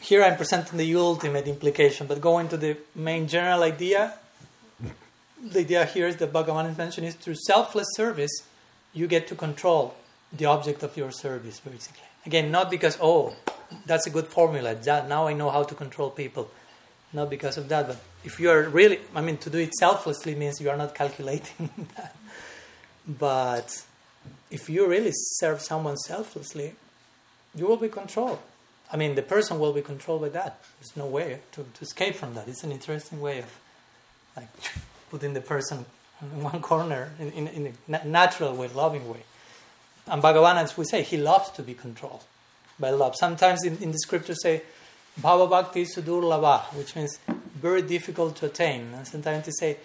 here 0.00 0.22
I'm 0.22 0.36
presenting 0.36 0.78
the 0.78 0.94
ultimate 0.96 1.48
implication, 1.48 2.06
but 2.06 2.20
going 2.20 2.48
to 2.48 2.56
the 2.56 2.76
main 2.94 3.26
general 3.26 3.62
idea, 3.62 4.14
the 5.42 5.60
idea 5.60 5.84
here 5.84 6.06
is 6.06 6.16
that 6.16 6.32
Bhagavan 6.32 6.70
is 6.70 6.98
is 6.98 7.14
through 7.14 7.34
selfless 7.34 7.88
service, 7.94 8.30
you 8.92 9.06
get 9.06 9.26
to 9.28 9.34
control 9.34 9.94
the 10.32 10.46
object 10.46 10.82
of 10.82 10.96
your 10.96 11.10
service, 11.10 11.60
basically. 11.60 12.02
Again, 12.24 12.50
not 12.50 12.70
because, 12.70 12.98
oh, 13.00 13.34
that's 13.84 14.06
a 14.06 14.10
good 14.10 14.26
formula, 14.26 14.74
that, 14.74 15.08
now 15.08 15.26
I 15.26 15.32
know 15.32 15.50
how 15.50 15.64
to 15.64 15.74
control 15.74 16.10
people. 16.10 16.50
Not 17.12 17.30
because 17.30 17.56
of 17.56 17.68
that, 17.68 17.86
but 17.86 17.98
if 18.24 18.40
you 18.40 18.50
are 18.50 18.62
really, 18.68 19.00
I 19.14 19.20
mean, 19.20 19.38
to 19.38 19.50
do 19.50 19.58
it 19.58 19.72
selflessly 19.74 20.34
means 20.34 20.60
you 20.60 20.68
are 20.70 20.76
not 20.76 20.94
calculating 20.94 21.70
that. 21.96 22.16
But 23.06 23.84
if 24.50 24.68
you 24.68 24.86
really 24.86 25.12
serve 25.12 25.60
someone 25.60 25.96
selflessly, 25.96 26.74
you 27.56 27.66
will 27.66 27.76
be 27.76 27.88
controlled. 27.88 28.38
I 28.92 28.96
mean, 28.96 29.14
the 29.14 29.22
person 29.22 29.58
will 29.58 29.72
be 29.72 29.82
controlled 29.82 30.22
by 30.22 30.28
that. 30.30 30.60
There's 30.78 30.96
no 30.96 31.06
way 31.06 31.40
to, 31.52 31.64
to 31.64 31.82
escape 31.82 32.14
from 32.14 32.34
that. 32.34 32.46
It's 32.46 32.62
an 32.62 32.70
interesting 32.70 33.20
way 33.20 33.40
of 33.40 33.58
like 34.36 34.48
putting 35.10 35.34
the 35.34 35.40
person 35.40 35.86
in 36.22 36.42
one 36.42 36.60
corner 36.62 37.10
in, 37.18 37.30
in, 37.32 37.48
in 37.48 37.94
a 37.94 38.04
natural 38.06 38.54
way, 38.54 38.68
loving 38.68 39.08
way. 39.08 39.24
And 40.06 40.22
Bhagavan, 40.22 40.56
as 40.56 40.76
we 40.76 40.84
say, 40.84 41.02
he 41.02 41.16
loves 41.16 41.50
to 41.52 41.62
be 41.62 41.74
controlled 41.74 42.22
by 42.78 42.90
love. 42.90 43.16
Sometimes 43.16 43.64
in, 43.64 43.76
in 43.78 43.90
the 43.90 43.98
scriptures 43.98 44.40
say, 44.42 44.62
Bhava 45.20 45.48
Bhakti 45.48 45.84
Sudurlabha, 45.84 46.74
which 46.74 46.94
means 46.94 47.18
very 47.54 47.82
difficult 47.82 48.36
to 48.36 48.46
attain. 48.46 48.92
And 48.94 49.06
sometimes 49.06 49.46
they 49.46 49.52
say, 49.52 49.76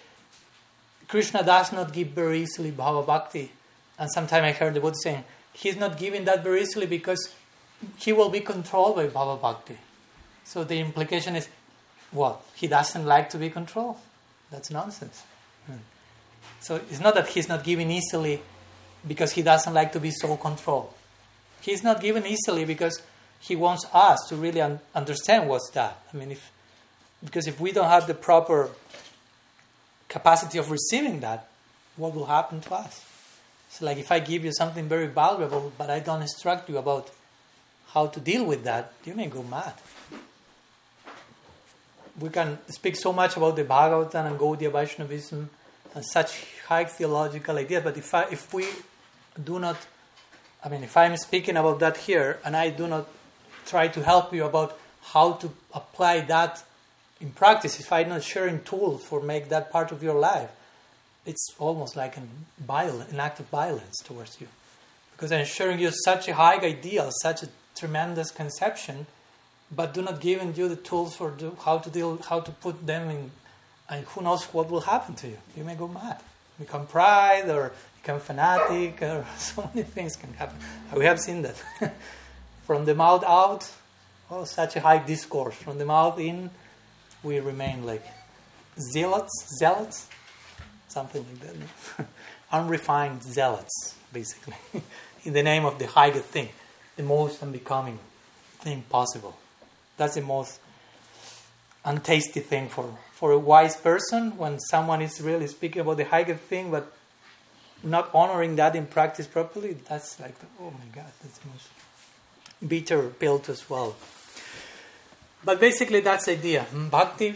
Krishna 1.08 1.42
does 1.42 1.72
not 1.72 1.92
give 1.92 2.08
very 2.08 2.42
easily 2.42 2.70
Bhava 2.70 3.04
Bhakti. 3.04 3.50
And 3.98 4.10
sometimes 4.12 4.44
I 4.44 4.52
heard 4.52 4.74
the 4.74 4.80
Buddha 4.80 4.96
saying, 5.02 5.24
he's 5.52 5.76
not 5.76 5.98
giving 5.98 6.24
that 6.26 6.44
very 6.44 6.62
easily 6.62 6.86
because 6.86 7.34
he 7.98 8.12
will 8.12 8.28
be 8.28 8.40
controlled 8.40 8.96
by 8.96 9.06
Bhava 9.06 9.40
Bhakti. 9.40 9.78
So 10.44 10.64
the 10.64 10.78
implication 10.78 11.36
is, 11.36 11.48
what? 12.10 12.42
He 12.54 12.66
doesn't 12.66 13.06
like 13.06 13.30
to 13.30 13.38
be 13.38 13.50
controlled? 13.50 13.96
That's 14.50 14.70
nonsense. 14.70 15.22
Hmm. 15.66 15.78
So 16.60 16.76
it's 16.76 17.00
not 17.00 17.14
that 17.14 17.28
he's 17.28 17.48
not 17.48 17.64
giving 17.64 17.90
easily 17.90 18.42
because 19.06 19.32
he 19.32 19.42
doesn't 19.42 19.72
like 19.72 19.92
to 19.92 20.00
be 20.00 20.10
so 20.10 20.36
controlled. 20.36 20.92
He's 21.60 21.82
not 21.82 22.00
given 22.00 22.26
easily 22.26 22.64
because 22.64 23.02
he 23.40 23.56
wants 23.56 23.86
us 23.92 24.18
to 24.28 24.36
really 24.36 24.60
un- 24.60 24.80
understand 24.94 25.48
what's 25.48 25.70
that. 25.70 25.98
I 26.12 26.16
mean, 26.16 26.32
if 26.32 26.50
because 27.24 27.46
if 27.46 27.60
we 27.60 27.72
don't 27.72 27.88
have 27.88 28.06
the 28.06 28.14
proper 28.14 28.70
capacity 30.08 30.58
of 30.58 30.70
receiving 30.70 31.20
that, 31.20 31.48
what 31.96 32.14
will 32.14 32.26
happen 32.26 32.60
to 32.60 32.74
us? 32.74 33.04
So, 33.70 33.86
like 33.86 33.98
if 33.98 34.10
I 34.12 34.18
give 34.18 34.44
you 34.44 34.52
something 34.52 34.88
very 34.88 35.06
valuable, 35.06 35.72
but 35.78 35.88
I 35.88 36.00
don't 36.00 36.20
instruct 36.20 36.68
you 36.68 36.78
about 36.78 37.10
how 37.92 38.06
to 38.06 38.20
deal 38.20 38.44
with 38.44 38.64
that, 38.64 38.92
you 39.04 39.14
may 39.14 39.26
go 39.26 39.42
mad. 39.42 39.74
We 42.18 42.30
can 42.30 42.58
speak 42.68 42.96
so 42.96 43.12
much 43.12 43.36
about 43.36 43.56
the 43.56 43.64
Bhagavatam 43.64 44.26
and 44.26 44.38
Gaudiya 44.38 44.72
Vaishnavism 44.72 45.50
and 45.94 46.04
such 46.04 46.44
high 46.66 46.84
theological 46.84 47.56
ideas, 47.58 47.82
but 47.84 47.96
if, 47.96 48.14
I, 48.14 48.22
if 48.30 48.52
we 48.54 48.66
do 49.42 49.58
not, 49.58 49.76
I 50.64 50.68
mean, 50.68 50.84
if 50.84 50.96
I'm 50.96 51.16
speaking 51.16 51.56
about 51.56 51.80
that 51.80 51.96
here 51.98 52.38
and 52.44 52.56
I 52.56 52.70
do 52.70 52.86
not 52.86 53.08
try 53.66 53.88
to 53.88 54.02
help 54.02 54.32
you 54.32 54.44
about 54.44 54.78
how 55.02 55.32
to 55.32 55.50
apply 55.74 56.20
that 56.20 56.64
in 57.20 57.30
practice, 57.30 57.78
if 57.78 57.92
I'm 57.92 58.08
not 58.08 58.22
sharing 58.22 58.62
tools 58.62 59.04
for 59.04 59.20
make 59.20 59.48
that 59.50 59.70
part 59.70 59.92
of 59.92 60.02
your 60.02 60.18
life, 60.18 60.50
it's 61.26 61.54
almost 61.58 61.94
like 61.94 62.16
an, 62.16 62.28
violent, 62.58 63.10
an 63.10 63.20
act 63.20 63.38
of 63.38 63.46
violence 63.46 63.96
towards 64.02 64.40
you. 64.40 64.48
Because 65.12 65.30
I'm 65.30 65.44
sharing 65.44 65.78
you 65.78 65.90
such 66.04 66.28
a 66.28 66.34
high 66.34 66.56
ideal, 66.56 67.10
such 67.22 67.42
a 67.44 67.48
tremendous 67.74 68.30
conception, 68.30 69.06
but 69.74 69.94
do 69.94 70.02
not 70.02 70.20
giving 70.20 70.54
you 70.54 70.68
the 70.68 70.76
tools 70.76 71.16
for 71.16 71.30
do, 71.30 71.56
how 71.64 71.78
to 71.78 71.90
deal, 71.90 72.18
how 72.28 72.40
to 72.40 72.50
put 72.50 72.86
them 72.86 73.10
in, 73.10 73.30
and 73.88 74.04
who 74.06 74.22
knows 74.22 74.44
what 74.44 74.70
will 74.70 74.80
happen 74.80 75.14
to 75.16 75.28
you. 75.28 75.38
You 75.56 75.64
may 75.64 75.74
go 75.74 75.88
mad, 75.88 76.20
become 76.58 76.86
pride, 76.86 77.48
or 77.48 77.72
become 78.02 78.20
fanatic, 78.20 79.02
or 79.02 79.26
so 79.38 79.70
many 79.74 79.86
things 79.86 80.16
can 80.16 80.32
happen. 80.34 80.56
We 80.94 81.04
have 81.04 81.20
seen 81.20 81.42
that. 81.42 81.56
From 82.64 82.84
the 82.84 82.94
mouth 82.94 83.24
out, 83.24 83.68
oh, 84.30 84.44
such 84.44 84.76
a 84.76 84.80
high 84.80 84.98
discourse. 84.98 85.54
From 85.54 85.78
the 85.78 85.84
mouth 85.84 86.18
in, 86.18 86.50
we 87.22 87.40
remain 87.40 87.84
like 87.84 88.04
zealots, 88.78 89.32
zealots, 89.58 90.08
something 90.88 91.24
like 91.28 91.40
that. 91.96 92.06
Unrefined 92.52 93.22
zealots, 93.22 93.96
basically, 94.12 94.54
in 95.24 95.32
the 95.32 95.42
name 95.42 95.64
of 95.64 95.78
the 95.78 95.86
highest 95.86 96.24
thing 96.26 96.50
the 96.96 97.02
most 97.02 97.42
unbecoming 97.42 97.98
thing 98.60 98.84
possible. 98.88 99.36
That's 99.96 100.14
the 100.14 100.22
most 100.22 100.60
untasty 101.84 102.42
thing 102.42 102.68
for, 102.68 102.96
for 103.12 103.32
a 103.32 103.38
wise 103.38 103.76
person 103.76 104.36
when 104.36 104.58
someone 104.60 105.02
is 105.02 105.20
really 105.20 105.46
speaking 105.46 105.80
about 105.80 105.96
the 105.96 106.04
highest 106.04 106.42
thing 106.44 106.70
but 106.70 106.92
not 107.82 108.10
honoring 108.14 108.56
that 108.56 108.76
in 108.76 108.86
practice 108.86 109.26
properly. 109.26 109.76
That's 109.88 110.20
like, 110.20 110.34
oh 110.60 110.70
my 110.70 110.86
God, 110.94 111.10
that's 111.22 111.38
the 111.38 111.48
most 111.48 111.68
bitter 112.66 113.08
pill 113.08 113.38
to 113.40 113.56
swallow. 113.56 113.96
But 115.44 115.58
basically, 115.58 116.00
that's 116.00 116.26
the 116.26 116.32
idea. 116.32 116.62
Hmm, 116.62 116.88
bhakti, 116.88 117.34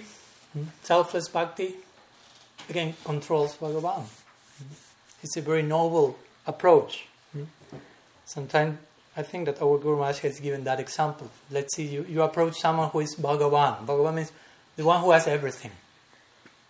hmm, 0.53 0.65
selfless 0.85 1.29
bhakti, 1.29 1.75
again, 2.71 2.95
controls 3.05 3.57
Bhagavan. 3.57 4.05
Hmm, 4.05 4.75
it's 5.23 5.37
a 5.37 5.41
very 5.41 5.63
noble 5.63 6.17
approach. 6.47 7.07
Sometimes 8.25 8.79
I 9.17 9.23
think 9.23 9.47
that 9.47 9.63
our 9.63 9.79
Guru 9.79 9.97
Maharaj 9.97 10.19
has 10.21 10.41
given 10.41 10.65
that 10.65 10.79
example. 10.79 11.31
Let's 11.51 11.75
see, 11.75 11.85
you, 11.85 12.05
you 12.09 12.23
approach 12.23 12.57
someone 12.59 12.91
who 12.91 13.01
is 13.01 13.17
Bhagavan. 13.17 13.87
Bhagavan 13.87 14.15
means 14.15 14.33
the 14.77 14.85
one 14.85 15.01
who 15.01 15.11
has 15.13 15.27
everything. 15.27 15.71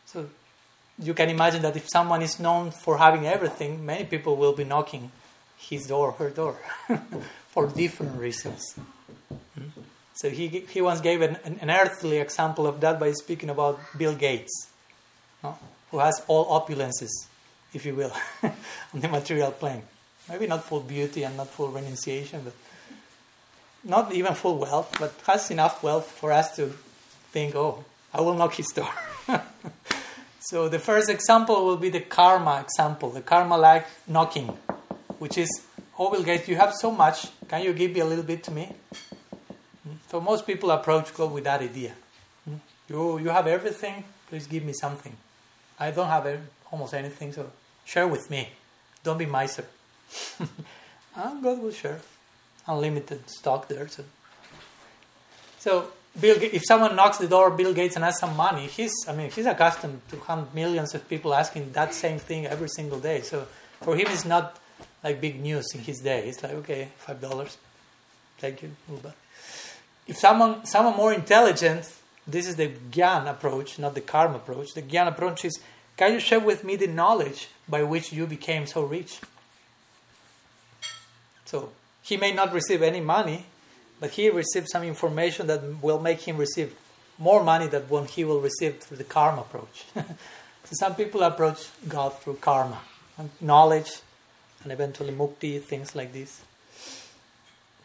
So 0.05 0.29
you 0.99 1.13
can 1.13 1.29
imagine 1.29 1.63
that 1.63 1.77
if 1.77 1.89
someone 1.89 2.23
is 2.23 2.39
known 2.39 2.71
for 2.71 2.99
having 2.99 3.27
everything, 3.27 3.85
many 3.85 4.05
people 4.05 4.37
will 4.37 4.53
be 4.53 4.65
knocking 4.65 5.11
his 5.59 5.89
door, 5.89 6.13
her 6.13 6.31
door, 6.31 6.59
for 7.49 7.67
different 7.67 8.17
reasons. 8.19 8.63
Hmm? 9.55 9.69
So 10.15 10.31
he, 10.31 10.47
he 10.49 10.81
once 10.81 11.01
gave 11.01 11.23
an, 11.23 11.37
an, 11.45 11.71
earthly 11.71 12.19
example 12.19 12.67
of 12.67 12.81
that 12.81 12.99
by 12.99 13.13
speaking 13.13 13.51
about 13.51 13.79
Bill 13.99 14.15
Gates, 14.15 14.69
no? 15.43 15.59
who 15.91 15.99
has 15.99 16.23
all 16.27 16.59
opulences, 16.59 17.11
if 17.75 17.85
you 17.85 17.95
will, 17.95 18.13
on 18.43 19.01
the 19.01 19.09
material 19.09 19.51
plane. 19.51 19.83
Maybe 20.29 20.47
not 20.47 20.65
full 20.65 20.81
beauty 20.81 21.23
and 21.23 21.37
not 21.37 21.49
full 21.49 21.69
renunciation, 21.69 22.43
but 22.43 22.53
not 23.85 24.13
even 24.13 24.35
full 24.35 24.59
wealth, 24.59 24.97
but 24.99 25.15
has 25.27 25.51
enough 25.51 25.83
wealth 25.83 26.11
for 26.11 26.33
us 26.33 26.57
to 26.57 26.73
think, 27.31 27.55
oh, 27.55 27.85
I 28.13 28.21
will 28.21 28.35
knock 28.35 28.55
his 28.55 28.67
door. 28.69 28.91
so 30.41 30.69
the 30.69 30.79
first 30.79 31.09
example 31.09 31.65
will 31.65 31.77
be 31.77 31.91
the 31.91 32.01
karma 32.01 32.61
example, 32.61 33.11
the 33.11 33.21
karma 33.21 33.57
like 33.57 33.87
knocking, 34.09 34.49
which 35.19 35.39
is, 35.39 35.49
oh, 35.99 36.11
Bill 36.11 36.25
Gates, 36.25 36.49
you 36.49 36.57
have 36.57 36.75
so 36.75 36.91
much, 36.91 37.29
can 37.49 37.63
you 37.63 37.73
give 37.73 37.93
me 37.93 38.01
a 38.01 38.05
little 38.05 38.25
bit 38.25 38.43
to 38.45 38.51
me? 38.51 38.75
Hmm? 39.85 39.95
So 40.11 40.21
most 40.21 40.47
people 40.47 40.71
approach 40.73 41.15
God 41.15 41.33
with 41.33 41.45
that 41.45 41.61
idea. 41.63 41.93
Hmm? 42.45 42.57
You, 42.89 43.19
you 43.19 43.29
have 43.29 43.47
everything, 43.47 44.03
please 44.29 44.49
give 44.49 44.65
me 44.65 44.73
something. 44.73 45.17
I 45.79 45.93
don't 45.93 46.09
have 46.09 46.41
almost 46.73 46.95
anything, 46.95 47.33
so 47.33 47.53
share 47.85 48.09
with 48.09 48.31
me. 48.31 48.49
Don't 49.05 49.19
be 49.19 49.27
miser. 49.27 49.65
And 50.39 51.43
God 51.43 51.63
will 51.63 51.73
share 51.73 52.01
unlimited 52.67 53.29
stock 53.31 53.69
there. 53.69 53.89
So, 55.59 55.89
Bill, 56.19 56.37
if 56.41 56.63
someone 56.65 56.97
knocks 56.97 57.19
the 57.19 57.29
door, 57.29 57.51
Bill 57.51 57.75
Gates 57.75 57.97
and 57.97 58.05
has 58.05 58.19
some 58.19 58.37
money, 58.37 58.67
he's 58.67 58.95
I 59.09 59.13
mean 59.15 59.31
he's 59.31 59.47
accustomed 59.47 60.01
to 60.11 60.17
have 60.21 60.55
millions 60.55 60.95
of 60.95 61.09
people 61.09 61.35
asking 61.35 61.73
that 61.73 61.93
same 61.93 62.19
thing 62.19 62.47
every 62.47 62.69
single 62.69 62.99
day. 62.99 63.21
So 63.21 63.47
for 63.83 63.97
him, 63.97 64.07
it's 64.09 64.25
not 64.25 64.59
like 65.05 65.21
big 65.21 65.41
news 65.41 65.67
in 65.75 65.81
his 65.81 65.99
day. 66.01 66.29
It's 66.29 66.43
like 66.43 66.53
okay, 66.53 66.89
five 66.97 67.21
dollars, 67.21 67.59
thank 68.39 68.63
you. 68.63 68.71
If 70.07 70.17
someone 70.17 70.65
someone 70.65 70.97
more 70.97 71.13
intelligent, 71.13 71.93
this 72.27 72.47
is 72.49 72.57
the 72.57 72.69
Gyan 72.91 73.29
approach, 73.29 73.79
not 73.79 73.95
the 73.95 74.01
Karma 74.01 74.37
approach. 74.37 74.73
The 74.75 74.83
Gyan 74.83 75.09
approach 75.09 75.45
is, 75.45 75.59
can 75.97 76.15
you 76.15 76.21
share 76.21 76.41
with 76.41 76.65
me 76.65 76.77
the 76.77 76.87
knowledge 76.87 77.49
by 77.69 77.83
which 77.83 78.13
you 78.13 78.27
became 78.27 78.67
so 78.67 78.83
rich? 78.85 79.21
So 81.57 81.71
he 82.03 82.19
may 82.19 82.33
not 82.33 82.53
receive 82.53 82.83
any 82.83 83.01
money, 83.01 83.47
but 83.99 84.11
he 84.11 84.29
receives 84.29 84.71
some 84.71 84.83
information 84.83 85.47
that 85.47 85.83
will 85.83 85.99
make 85.99 86.21
him 86.21 86.37
receive 86.37 86.75
more 87.19 87.43
money 87.43 87.67
than 87.67 87.83
what 87.89 88.11
he 88.11 88.25
will 88.25 88.41
receive 88.41 88.79
through 88.81 88.99
the 88.99 89.05
karma 89.05 89.41
approach. 89.41 89.87
so 89.95 90.73
some 90.73 90.95
people 90.95 91.23
approach 91.23 91.69
God 91.89 92.11
through 92.19 92.37
karma, 92.43 92.81
knowledge, 93.41 93.91
and 94.63 94.71
eventually 94.71 95.15
mukti, 95.15 95.63
things 95.63 95.97
like 95.97 96.13
this. 96.13 96.43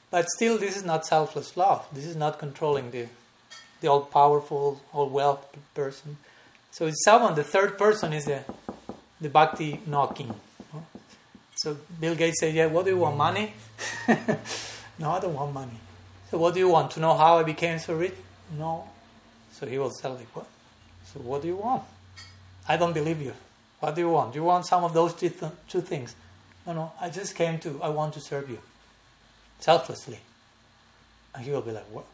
But 0.09 0.27
still, 0.35 0.57
this 0.57 0.75
is 0.75 0.83
not 0.83 1.05
selfless 1.05 1.55
love. 1.55 1.87
This 1.93 2.05
is 2.05 2.17
not 2.17 2.39
controlling 2.39 2.91
the, 2.91 3.07
the 3.79 3.87
all 3.87 4.01
powerful, 4.01 4.81
all 4.91 5.07
wealth 5.07 5.45
person. 5.73 6.17
So 6.71 6.87
it's 6.87 7.05
someone, 7.05 7.35
the 7.35 7.45
third 7.45 7.77
person 7.77 8.11
is 8.11 8.25
the, 8.25 8.43
the 9.21 9.29
bhakti 9.29 9.79
knocking. 9.87 10.35
So 11.61 11.77
Bill 11.99 12.15
Gates 12.15 12.39
said, 12.39 12.55
Yeah, 12.55 12.65
what 12.65 12.85
do 12.85 12.91
you 12.91 12.97
want? 12.97 13.13
Mm. 13.13 13.17
Money? 13.19 13.53
no, 14.97 15.11
I 15.11 15.19
don't 15.19 15.35
want 15.35 15.53
money. 15.53 15.77
So 16.31 16.39
what 16.39 16.55
do 16.55 16.59
you 16.59 16.69
want? 16.69 16.89
To 16.91 16.99
know 16.99 17.15
how 17.15 17.37
I 17.37 17.43
became 17.43 17.77
so 17.77 17.93
rich? 17.93 18.15
No. 18.57 18.89
So 19.51 19.67
he 19.67 19.77
will 19.77 19.91
say, 19.91 20.09
like, 20.09 20.35
what? 20.35 20.47
So 21.05 21.19
what 21.19 21.43
do 21.43 21.47
you 21.47 21.57
want? 21.57 21.83
I 22.67 22.77
don't 22.77 22.93
believe 22.93 23.21
you. 23.21 23.33
What 23.79 23.93
do 23.93 24.01
you 24.01 24.09
want? 24.09 24.33
Do 24.33 24.39
you 24.39 24.43
want 24.43 24.65
some 24.65 24.83
of 24.83 24.95
those 24.95 25.13
two, 25.13 25.29
th- 25.29 25.51
two 25.67 25.81
things? 25.81 26.15
No, 26.65 26.73
no, 26.73 26.91
I 26.99 27.11
just 27.11 27.35
came 27.35 27.59
to, 27.59 27.79
I 27.83 27.89
want 27.89 28.15
to 28.15 28.19
serve 28.21 28.49
you. 28.49 28.57
Selflessly. 29.59 30.19
And 31.35 31.45
he 31.45 31.51
will 31.51 31.61
be 31.61 31.73
like, 31.73 31.85
what? 31.91 32.05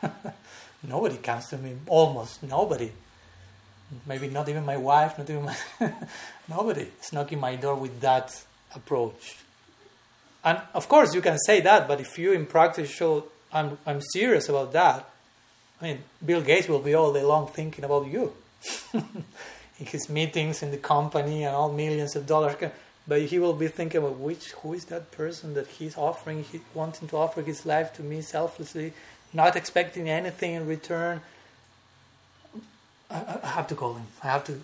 nobody 0.84 1.16
comes 1.16 1.48
to 1.48 1.58
me, 1.58 1.74
almost 1.88 2.44
nobody. 2.44 2.92
Maybe 4.06 4.28
not 4.28 4.48
even 4.48 4.64
my 4.64 4.76
wife, 4.76 5.16
not 5.18 5.30
even 5.30 5.44
my 5.44 5.56
nobody 6.48 6.88
is 7.00 7.12
knocking 7.12 7.40
my 7.40 7.56
door 7.56 7.74
with 7.74 8.00
that 8.00 8.44
approach. 8.74 9.38
And 10.44 10.60
of 10.74 10.88
course, 10.88 11.14
you 11.14 11.22
can 11.22 11.38
say 11.38 11.60
that, 11.62 11.88
but 11.88 12.00
if 12.00 12.18
you 12.18 12.32
in 12.32 12.46
practice 12.46 12.90
show 12.90 13.24
I'm, 13.52 13.78
I'm 13.86 14.00
serious 14.00 14.48
about 14.48 14.72
that, 14.72 15.08
I 15.80 15.84
mean, 15.84 15.98
Bill 16.24 16.42
Gates 16.42 16.68
will 16.68 16.80
be 16.80 16.94
all 16.94 17.12
day 17.12 17.22
long 17.22 17.46
thinking 17.46 17.84
about 17.84 18.06
you. 18.06 18.32
in 19.78 19.86
his 19.86 20.08
meetings 20.08 20.62
in 20.62 20.70
the 20.70 20.76
company 20.76 21.44
and 21.44 21.54
all 21.54 21.72
millions 21.72 22.16
of 22.16 22.26
dollars. 22.26 22.56
But 23.06 23.22
he 23.22 23.38
will 23.38 23.54
be 23.54 23.68
thinking 23.68 23.98
about 23.98 24.18
which, 24.18 24.52
who 24.52 24.74
is 24.74 24.86
that 24.86 25.10
person 25.12 25.54
that 25.54 25.66
he's 25.66 25.96
offering, 25.96 26.44
he, 26.44 26.60
wanting 26.74 27.08
to 27.08 27.16
offer 27.16 27.42
his 27.42 27.64
life 27.64 27.92
to 27.94 28.02
me 28.02 28.20
selflessly, 28.20 28.92
not 29.32 29.56
expecting 29.56 30.10
anything 30.10 30.52
in 30.52 30.66
return. 30.66 31.22
I, 33.10 33.38
I 33.42 33.46
have 33.48 33.66
to 33.68 33.74
call 33.74 33.94
him. 33.94 34.06
I 34.22 34.26
have 34.28 34.44
to. 34.44 34.60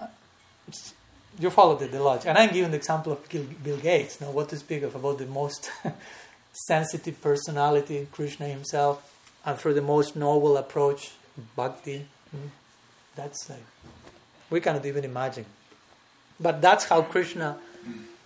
Uh, 0.00 0.06
you 1.38 1.50
follow 1.50 1.76
the, 1.76 1.86
the 1.86 2.02
logic. 2.02 2.26
And 2.26 2.38
I'm 2.38 2.52
giving 2.52 2.70
the 2.70 2.76
example 2.76 3.12
of 3.12 3.28
Bill 3.62 3.76
Gates. 3.76 4.20
Now, 4.20 4.30
what 4.30 4.48
to 4.50 4.56
speak 4.56 4.82
of 4.82 4.94
about 4.94 5.18
the 5.18 5.26
most 5.26 5.70
sensitive 6.52 7.20
personality, 7.20 8.08
Krishna 8.10 8.46
himself, 8.46 9.14
and 9.44 9.58
through 9.58 9.74
the 9.74 9.82
most 9.82 10.16
noble 10.16 10.56
approach, 10.56 11.12
bhakti. 11.56 12.06
Hmm, 12.30 12.48
that's 13.14 13.48
like, 13.48 13.64
we 14.50 14.60
cannot 14.60 14.84
even 14.84 15.04
imagine. 15.04 15.46
But 16.40 16.60
that's 16.60 16.84
how 16.84 17.02
Krishna 17.02 17.58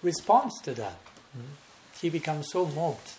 responds 0.02 0.60
to 0.62 0.74
that. 0.74 0.96
Hmm. 1.32 1.52
He 2.00 2.08
becomes 2.08 2.50
so 2.50 2.66
moved. 2.66 3.12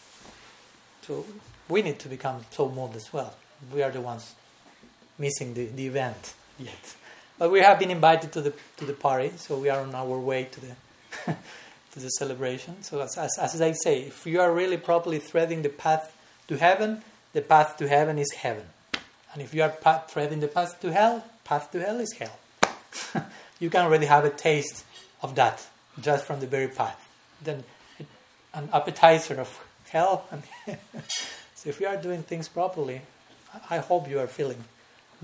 So 1.02 1.26
we 1.70 1.82
need 1.82 2.00
to 2.00 2.10
become 2.10 2.46
so 2.52 2.70
moved 2.70 2.96
as 2.96 3.12
well. 3.14 3.36
We 3.74 3.84
are 3.84 3.92
the 3.92 4.02
ones 4.02 4.36
missing 5.18 5.54
the, 5.54 5.66
the 5.66 5.88
event 5.88 6.34
yet. 6.60 6.96
But 7.38 7.52
we 7.52 7.60
have 7.60 7.80
been 7.80 7.92
invited 7.92 8.32
to 8.34 8.42
the 8.42 8.54
to 8.78 8.86
the 8.86 8.94
party, 8.94 9.32
so 9.38 9.58
we 9.58 9.70
are 9.70 9.82
on 9.82 9.94
our 9.96 10.20
way 10.20 10.46
to 10.46 10.62
the 10.62 10.76
to 11.92 12.00
the 12.00 12.10
celebration. 12.10 12.82
So 12.84 13.02
as, 13.02 13.18
as, 13.18 13.38
as 13.40 13.62
I 13.62 13.72
say, 13.74 14.04
if 14.04 14.26
you 14.26 14.42
are 14.42 14.52
really 14.52 14.78
properly 14.78 15.20
threading 15.20 15.62
the 15.62 15.70
path 15.70 16.16
to 16.48 16.58
heaven, 16.58 17.04
the 17.34 17.42
path 17.42 17.78
to 17.78 17.88
heaven 17.88 18.18
is 18.18 18.32
heaven. 18.32 18.66
And 19.34 19.42
if 19.42 19.54
you 19.54 19.64
are 19.64 19.70
path, 19.70 20.12
threading 20.12 20.40
the 20.40 20.48
path 20.48 20.80
to 20.82 20.92
hell, 20.92 21.26
path 21.44 21.72
to 21.72 21.80
hell 21.80 22.00
is 22.00 22.14
hell. 22.14 23.26
you 23.60 23.70
can 23.70 23.86
already 23.86 24.06
have 24.06 24.26
a 24.26 24.30
taste 24.30 24.86
of 25.22 25.36
that 25.36 25.66
just 26.00 26.26
from 26.26 26.40
the 26.40 26.48
very 26.48 26.68
path. 26.68 27.10
Then 27.42 27.64
it, 28.00 28.08
an 28.54 28.70
appetizer 28.72 29.40
of 29.40 29.60
hell. 29.90 30.28
so 31.56 31.70
if 31.70 31.80
you 31.80 31.88
are 31.88 31.98
doing 31.98 32.24
things 32.24 32.48
properly, 32.48 33.02
I 33.70 33.78
hope 33.78 34.10
you 34.10 34.20
are 34.20 34.28
feeling 34.28 34.64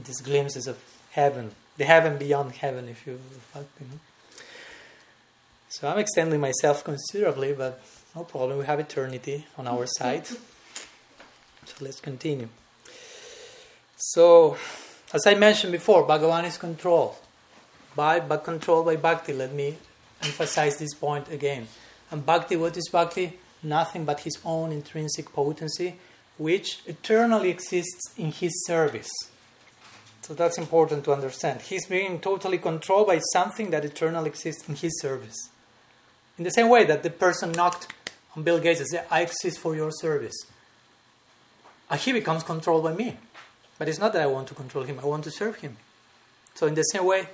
these 0.06 0.22
glimpses 0.22 0.68
of 0.68 0.78
heaven, 1.12 1.52
the 1.78 1.86
heaven 1.86 2.18
beyond 2.18 2.54
heaven, 2.54 2.88
if 2.88 3.06
you 3.06 3.20
will. 3.54 3.66
So 5.70 5.88
I'm 5.88 6.00
extending 6.00 6.40
myself 6.40 6.84
considerably, 6.84 7.54
but 7.54 7.82
no 8.16 8.24
problem. 8.24 8.58
We 8.58 8.66
have 8.66 8.80
eternity 8.80 9.46
on 9.58 9.68
our 9.68 9.86
side. 9.98 10.28
So 10.28 10.38
let's 11.82 12.00
continue. 12.00 12.50
So, 13.96 14.58
as 15.14 15.28
I 15.28 15.36
mentioned 15.36 15.72
before, 15.72 16.08
Bhagavan 16.08 16.46
is 16.46 16.58
controlled 16.58 17.16
by, 17.96 18.20
but 18.20 18.44
controlled 18.44 18.86
by 18.86 18.96
Bhakti. 18.96 19.34
Let 19.34 19.54
me 19.54 19.78
emphasize 20.24 20.78
this 20.78 20.94
point 20.94 21.30
again. 21.30 21.68
And 22.10 22.26
Bhakti, 22.26 22.56
what 22.56 22.76
is 22.78 22.90
Bhakti? 22.90 23.38
Nothing 23.62 24.06
but 24.06 24.22
his 24.22 24.40
own 24.46 24.72
intrinsic 24.72 25.32
potency, 25.34 25.98
which 26.38 26.80
eternally 26.88 27.50
exists 27.50 28.14
in 28.18 28.32
his 28.32 28.66
service. 28.66 29.12
So 30.30 30.36
that's 30.36 30.60
important 30.60 31.06
to 31.06 31.12
understand. 31.12 31.60
He's 31.60 31.88
being 31.88 32.20
totally 32.20 32.60
controlled 32.60 33.08
by 33.08 33.18
something 33.34 33.72
that 33.72 33.84
eternally 33.84 34.30
exists 34.30 34.70
in 34.70 34.76
his 34.76 35.02
service. 35.02 35.50
In 36.38 36.44
the 36.44 36.52
same 36.52 36.70
way 36.70 36.86
that 36.86 37.02
the 37.02 37.10
person 37.10 37.52
knocked 37.52 37.92
on 38.38 38.44
Bill 38.44 38.60
Gates 38.60 38.80
and 38.80 38.88
said, 38.90 39.06
I 39.10 39.24
exist 39.24 39.58
for 39.58 39.76
your 39.76 39.90
service. 39.92 40.36
And 41.90 42.00
he 42.00 42.14
becomes 42.14 42.44
controlled 42.44 42.84
by 42.84 42.94
me. 42.94 43.18
But 43.80 43.90
it's 43.90 43.98
not 43.98 44.14
that 44.14 44.22
I 44.22 44.28
want 44.28 44.48
to 44.50 44.54
control 44.54 44.84
him, 44.84 45.00
I 45.02 45.08
want 45.08 45.24
to 45.24 45.32
serve 45.32 45.56
him. 45.56 45.78
So, 46.54 46.68
in 46.68 46.76
the 46.76 46.84
same 46.84 47.06
way, 47.06 47.28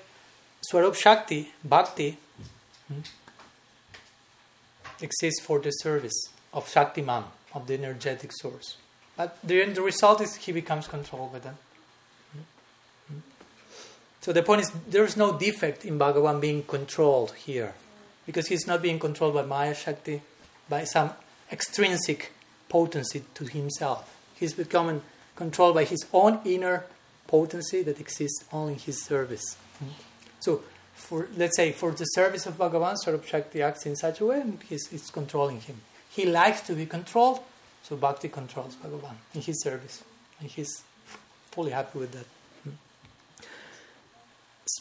Swarup 0.61 0.95
Shakti, 0.95 1.51
Bhakti, 1.65 2.17
hmm, 2.87 2.99
exists 5.01 5.41
for 5.41 5.59
the 5.59 5.71
service 5.71 6.29
of 6.53 6.71
Shaktiman, 6.71 7.25
of 7.53 7.67
the 7.67 7.73
energetic 7.73 8.31
source. 8.31 8.77
But 9.17 9.37
the 9.43 9.63
end 9.63 9.77
result 9.79 10.21
is 10.21 10.35
he 10.35 10.53
becomes 10.53 10.87
controlled 10.87 11.33
by 11.33 11.39
them. 11.39 11.57
So 14.25 14.33
the 14.33 14.41
point 14.41 14.61
is, 14.61 14.71
there 14.89 15.03
is 15.03 15.15
no 15.15 15.37
defect 15.37 15.85
in 15.85 15.99
Bhagavan 15.99 16.41
being 16.41 16.63
controlled 16.63 17.33
here 17.33 17.75
because 18.25 18.47
he's 18.47 18.65
not 18.65 18.81
being 18.81 18.97
controlled 18.97 19.35
by 19.35 19.43
Maya 19.43 19.75
Shakti, 19.75 20.23
by 20.67 20.83
some 20.85 21.11
extrinsic 21.51 22.31
potency 22.67 23.21
to 23.35 23.45
himself. 23.45 24.17
He's 24.33 24.55
becoming 24.55 25.03
controlled 25.35 25.75
by 25.75 25.83
his 25.83 26.07
own 26.11 26.39
inner 26.43 26.85
potency 27.27 27.83
that 27.83 27.99
exists 27.99 28.43
only 28.51 28.73
in 28.73 28.79
his 28.79 29.03
service. 29.03 29.57
So, 30.39 30.63
for 30.95 31.27
let's 31.37 31.55
say 31.55 31.71
for 31.71 31.91
the 31.91 32.05
service 32.05 32.47
of 32.47 32.57
Bhagavan, 32.57 32.95
Swarup 32.97 33.25
Shakti 33.27 33.61
acts 33.61 33.85
in 33.85 33.95
such 33.95 34.21
a 34.21 34.25
way 34.25 34.41
and 34.41 34.59
he's, 34.67 34.87
he's 34.87 35.11
controlling 35.11 35.61
him. 35.61 35.81
He 36.09 36.25
likes 36.25 36.61
to 36.61 36.73
be 36.73 36.87
controlled, 36.87 37.41
so 37.83 37.95
Bhakti 37.95 38.29
controls 38.29 38.75
Bhagavan 38.75 39.17
in 39.35 39.41
his 39.41 39.61
service. 39.61 40.03
And 40.39 40.49
he's 40.49 40.81
fully 41.51 41.73
happy 41.73 41.99
with 41.99 42.13
that. 42.13 42.25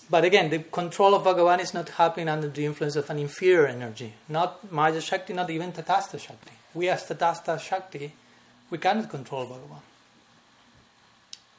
But 0.09 0.24
again, 0.24 0.49
the 0.49 0.61
control 0.61 1.14
of 1.14 1.24
Bhagavan 1.24 1.61
is 1.61 1.74
not 1.74 1.91
happening 1.91 2.28
under 2.28 2.49
the 2.49 2.64
influence 2.64 2.97
of 2.97 3.11
an 3.11 3.18
inferior 3.18 3.66
energy. 3.66 4.14
Not 4.28 4.72
Maya 4.72 5.01
Shakti, 5.01 5.35
not 5.35 5.51
even 5.51 5.72
Tatastha 5.72 6.18
Shakti. 6.18 6.53
We 6.72 6.89
as 6.89 7.05
Tatastha 7.05 7.61
Shakti, 7.61 8.12
we 8.70 8.78
cannot 8.78 9.11
control 9.11 9.47
Bhagavan. 9.47 9.82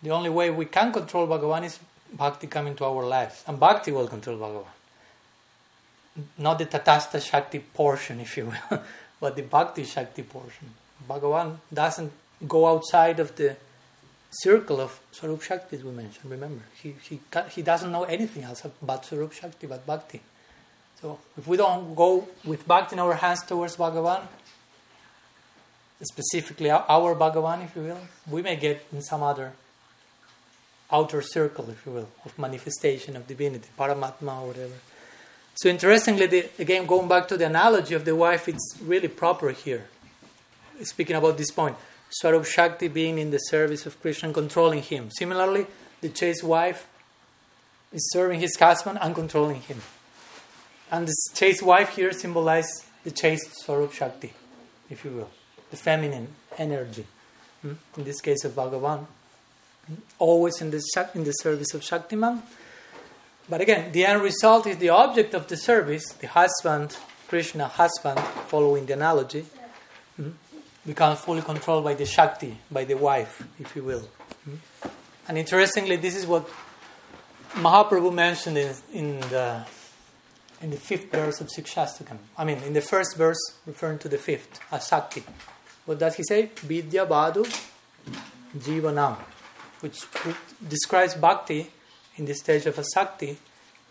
The 0.02 0.10
only 0.10 0.32
way 0.32 0.50
we 0.50 0.66
can 0.66 0.92
control 0.92 1.28
Bhagavan 1.28 1.66
is 1.66 1.80
Bhakti 2.14 2.48
coming 2.48 2.76
to 2.76 2.86
our 2.86 3.06
lives. 3.06 3.44
And 3.48 3.60
Bhakti 3.60 3.92
will 3.92 4.08
control 4.08 4.38
Bhagavan. 4.38 6.26
Not 6.40 6.58
the 6.58 6.66
Tatastha 6.66 7.22
Shakti 7.22 7.60
portion, 7.60 8.20
if 8.20 8.38
you 8.38 8.46
will, 8.46 8.82
but 9.20 9.36
the 9.36 9.44
Bhakti 9.44 9.84
Shakti 9.84 10.24
portion. 10.24 10.74
Bhagavan 11.08 11.58
doesn't 11.72 12.12
go 12.48 12.66
outside 12.66 13.20
of 13.20 13.36
the 13.36 13.56
circle 14.40 14.82
of 14.82 15.00
Swarup 15.12 15.42
Shakti, 15.42 15.78
we 15.78 15.92
mentioned. 15.92 16.30
Remember, 16.30 16.64
he, 16.82 16.96
he, 17.02 17.20
he 17.52 17.62
doesn't 17.62 17.92
know 17.92 18.04
anything 18.04 18.44
else 18.44 18.66
about 18.82 19.06
Swarup 19.06 19.34
Shakti, 19.34 19.68
but 19.68 19.86
Bhakti. 19.86 20.22
So 21.02 21.20
if 21.38 21.48
we 21.48 21.58
don't 21.58 21.96
go 21.96 22.28
with 22.44 22.68
Bhakti 22.68 22.96
in 22.96 23.00
our 23.00 23.14
hands 23.14 23.44
towards 23.44 23.76
Bhagavan, 23.76 24.22
specifically 26.02 26.72
our 26.72 27.16
Bhagavan, 27.16 27.66
if 27.66 27.76
you 27.76 27.84
will, 27.84 28.00
we 28.30 28.42
may 28.42 28.56
get 28.56 28.86
in 28.92 29.02
some 29.02 29.24
other 29.24 29.54
outer 30.92 31.22
circle, 31.22 31.70
if 31.70 31.86
you 31.86 31.92
will, 31.92 32.10
of 32.24 32.38
manifestation 32.38 33.16
of 33.16 33.28
divinity, 33.28 33.70
Paramatma 33.78 34.42
or 34.42 34.48
whatever. 34.48 34.74
So 35.56 35.70
interestingly, 35.70 36.28
the, 36.28 36.50
again, 36.60 36.86
going 36.86 37.08
back 37.08 37.28
to 37.30 37.38
the 37.38 37.46
analogy 37.46 37.96
of 37.96 38.04
the 38.04 38.16
wife, 38.16 38.48
it's 38.48 38.78
really 38.82 39.08
proper 39.08 39.52
here. 39.52 39.86
Speaking 40.84 41.16
about 41.16 41.38
this 41.38 41.52
point. 41.52 41.78
Swarup 42.10 42.46
Shakti 42.46 42.88
being 42.88 43.18
in 43.18 43.32
the 43.32 43.38
service 43.38 43.86
of 43.86 44.00
Krishna 44.02 44.32
controlling 44.32 44.82
him. 44.82 45.10
Similarly, 45.12 45.68
the 46.02 46.10
chaste 46.10 46.44
wife 46.44 46.88
is 47.92 48.10
serving 48.12 48.40
his 48.40 48.56
husband 48.58 49.00
and 49.02 49.14
controlling 49.16 49.62
him. 49.62 49.82
And 50.92 51.08
the 51.08 51.16
chaste 51.34 51.64
wife 51.64 51.90
here 51.90 52.12
symbolizes 52.12 52.86
the 53.04 53.12
chaste 53.12 53.50
Swarup 53.64 53.94
Shakti, 53.94 54.34
if 54.90 55.04
you 55.04 55.12
will, 55.12 55.30
the 55.72 55.78
feminine 55.78 56.28
energy. 56.58 57.06
Hmm? 57.62 57.74
In 57.98 58.04
this 58.04 58.22
case 58.22 58.44
of 58.44 58.54
Bhagavan, 58.54 59.06
always 60.20 60.62
in 60.62 60.72
the, 60.72 60.82
in 61.14 61.24
the 61.24 61.32
service 61.32 61.74
of 61.74 61.82
Shaktiman. 61.82 62.42
But 63.50 63.62
again, 63.62 63.92
the 63.92 64.06
end 64.06 64.22
result 64.22 64.68
is 64.68 64.78
the 64.78 64.90
object 64.90 65.34
of 65.34 65.48
the 65.48 65.58
service, 65.58 66.06
the 66.14 66.28
husband, 66.28 66.98
Krishna 67.28 67.68
husband, 67.68 68.20
following 68.48 68.86
the 68.86 68.94
analogy, 68.94 69.46
hmm? 70.16 70.30
Become 70.86 71.18
fully 71.18 71.42
controlled 71.42 71.84
by 71.84 71.96
the 71.96 72.06
Shakti, 72.06 72.58
by 72.72 72.86
the 72.86 72.96
wife, 72.96 73.44
if 73.60 73.76
you 73.76 73.84
will. 73.84 74.08
Hmm? 74.44 74.56
And 75.28 75.38
interestingly, 75.38 75.96
this 75.96 76.16
is 76.16 76.28
what 76.28 76.48
Mahaprabhu 77.54 78.14
mentioned 78.14 78.58
in, 78.58 78.76
in 78.94 79.20
the 79.22 79.66
in 80.62 80.70
the 80.72 80.78
fifth 80.78 81.12
verse 81.12 81.42
of 81.42 81.48
Sikshastakam. 81.48 82.18
I 82.38 82.46
mean, 82.46 82.60
in 82.60 82.74
the 82.74 82.82
first 82.82 83.18
verse, 83.18 83.40
referring 83.66 84.00
to 84.00 84.10
the 84.10 84.18
fifth, 84.18 84.60
as 84.72 84.88
Shakti. 84.88 85.24
What 85.86 86.00
does 86.00 86.16
he 86.16 86.24
say? 86.24 86.50
Vidya 86.56 87.06
Vadhu 87.06 87.46
Jivanam, 88.58 89.18
which 89.82 90.04
describes 90.68 91.14
bhakti 91.16 91.68
in 92.16 92.26
the 92.26 92.34
stage 92.34 92.66
of 92.66 92.76
Asakti 92.76 93.36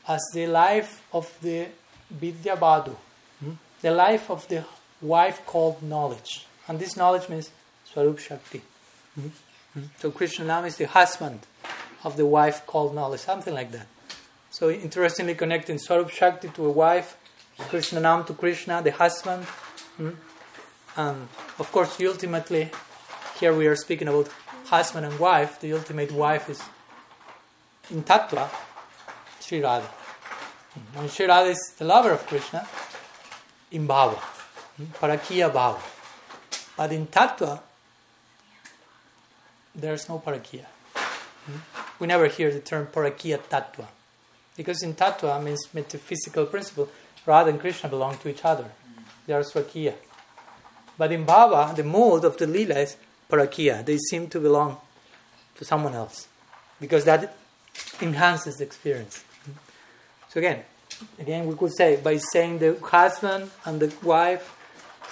as 0.08 0.22
the 0.32 0.46
life 0.46 1.02
of 1.12 1.32
the 1.42 1.66
Vidya 2.10 2.56
Vadhu, 2.56 2.96
hmm? 3.40 3.52
the 3.80 3.90
life 3.90 4.30
of 4.30 4.46
the 4.48 4.64
wife 5.00 5.44
called 5.46 5.82
knowledge. 5.82 6.46
And 6.68 6.78
this 6.78 6.96
knowledge 6.96 7.28
means 7.28 7.50
Swarup 7.84 8.18
Shakti. 8.18 8.62
Hmm? 9.14 9.28
Hmm? 9.74 9.82
So 9.98 10.10
Krishna 10.10 10.44
Nam 10.44 10.64
is 10.64 10.76
the 10.76 10.86
husband 10.86 11.40
of 12.04 12.16
the 12.16 12.26
wife 12.26 12.66
called 12.66 12.94
knowledge, 12.94 13.20
something 13.20 13.54
like 13.54 13.72
that. 13.72 13.86
So 14.50 14.70
interestingly 14.70 15.34
connecting 15.34 15.78
Swarup 15.78 16.10
Shakti 16.10 16.48
to 16.48 16.66
a 16.66 16.70
wife, 16.70 17.16
Krishna 17.58 18.00
Nam 18.00 18.24
to 18.24 18.34
Krishna, 18.34 18.82
the 18.82 18.92
husband. 18.92 19.44
Hmm? 19.96 20.10
And 20.96 21.28
of 21.58 21.70
course, 21.72 22.00
ultimately, 22.00 22.70
here 23.40 23.54
we 23.54 23.66
are 23.66 23.76
speaking 23.76 24.08
about 24.08 24.28
husband 24.66 25.06
and 25.06 25.18
wife. 25.18 25.60
The 25.60 25.72
ultimate 25.72 26.12
wife 26.12 26.48
is 26.48 26.62
in 27.90 28.02
Tattva, 28.02 28.48
Sri 29.40 29.60
Radha. 29.60 29.86
Hmm. 29.86 30.98
And 30.98 31.10
Sri 31.10 31.26
Radha 31.26 31.50
is 31.50 31.74
the 31.78 31.84
lover 31.84 32.12
of 32.12 32.26
Krishna 32.26 32.66
in 33.70 33.86
Bhava, 33.86 34.16
hmm? 34.16 34.84
Parakiya 35.00 35.50
Bhava. 35.52 35.80
But 36.76 36.92
in 36.92 37.06
Tattva, 37.06 37.60
there's 39.74 40.08
no 40.08 40.18
Parakiya. 40.18 40.66
Hmm? 40.94 41.56
We 41.98 42.06
never 42.06 42.26
hear 42.26 42.52
the 42.52 42.60
term 42.60 42.86
Parakiya 42.86 43.38
Tattva. 43.38 43.86
Because 44.56 44.82
in 44.82 44.94
Tattva 44.94 45.42
means 45.42 45.68
metaphysical 45.72 46.46
principle, 46.46 46.88
Radha 47.26 47.50
and 47.50 47.60
Krishna 47.60 47.88
belong 47.88 48.18
to 48.18 48.28
each 48.28 48.44
other. 48.44 48.70
They 49.26 49.34
are 49.34 49.42
Swakiya. 49.42 49.94
But 50.96 51.10
in 51.12 51.26
Bhava, 51.26 51.74
the 51.74 51.82
mode 51.82 52.24
of 52.24 52.36
the 52.36 52.46
lila 52.46 52.76
is 52.76 52.96
Parakiya. 53.30 53.84
They 53.84 53.98
seem 53.98 54.28
to 54.28 54.40
belong 54.40 54.76
to 55.56 55.64
someone 55.64 55.94
else. 55.94 56.28
Because 56.80 57.04
that 57.04 57.36
enhances 58.00 58.56
the 58.56 58.64
experience. 58.64 59.24
So 60.28 60.38
again, 60.38 60.62
again 61.18 61.46
we 61.46 61.54
could 61.56 61.74
say 61.74 61.96
by 61.96 62.18
saying 62.18 62.58
the 62.58 62.78
husband 62.80 63.50
and 63.64 63.80
the 63.80 63.92
wife, 64.02 64.53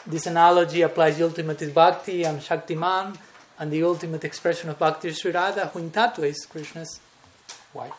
this 0.06 0.26
analogy 0.26 0.82
applies 0.82 1.16
to 1.16 1.24
ultimate 1.24 1.62
is 1.62 1.70
bhakti 1.70 2.24
and 2.24 2.40
Shaktiman, 2.40 3.16
and 3.58 3.70
the 3.70 3.82
ultimate 3.82 4.24
expression 4.24 4.70
of 4.70 4.78
bhakti 4.78 5.08
is 5.08 5.18
Sri 5.18 5.30
Radha, 5.30 5.66
who 5.66 5.78
in 5.78 5.90
Tattva 5.90 6.24
is 6.24 6.44
Krishna's 6.46 7.00
wife. 7.72 7.92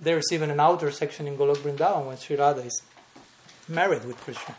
There's 0.00 0.32
even 0.32 0.50
an 0.50 0.60
outer 0.60 0.90
section 0.90 1.26
in 1.26 1.36
Golok 1.36 1.58
Vrindavan 1.58 2.06
when 2.06 2.16
Sri 2.16 2.36
Radha 2.36 2.62
is 2.62 2.82
married 3.68 4.04
with 4.04 4.16
Krishna. 4.18 4.54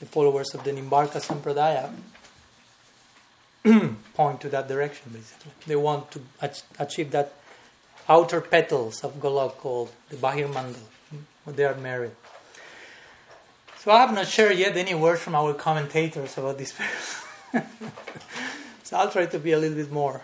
The 0.00 0.06
followers 0.06 0.54
of 0.54 0.64
the 0.64 0.72
Nimbarka 0.72 1.20
Sampradaya 1.20 1.92
point 4.14 4.40
to 4.40 4.48
that 4.48 4.68
direction, 4.68 5.12
basically. 5.12 5.52
They 5.66 5.76
want 5.76 6.10
to 6.12 6.20
ach- 6.40 6.62
achieve 6.78 7.12
that 7.12 7.34
outer 8.08 8.40
petals 8.40 9.04
of 9.04 9.20
Golok 9.20 9.56
called 9.58 9.92
the 10.10 10.16
Bahir 10.16 10.52
Mandal, 10.52 10.82
when 11.44 11.56
they 11.56 11.64
are 11.64 11.76
married. 11.76 12.12
So 13.82 13.90
I 13.90 13.98
have 13.98 14.14
not 14.14 14.28
shared 14.28 14.56
yet 14.58 14.76
any 14.76 14.94
words 14.94 15.22
from 15.22 15.34
our 15.34 15.54
commentators 15.54 16.38
about 16.38 16.56
this 16.56 16.70
verse. 16.70 17.24
so 18.84 18.96
I'll 18.96 19.10
try 19.10 19.26
to 19.26 19.40
be 19.40 19.50
a 19.50 19.58
little 19.58 19.76
bit 19.76 19.90
more 19.90 20.20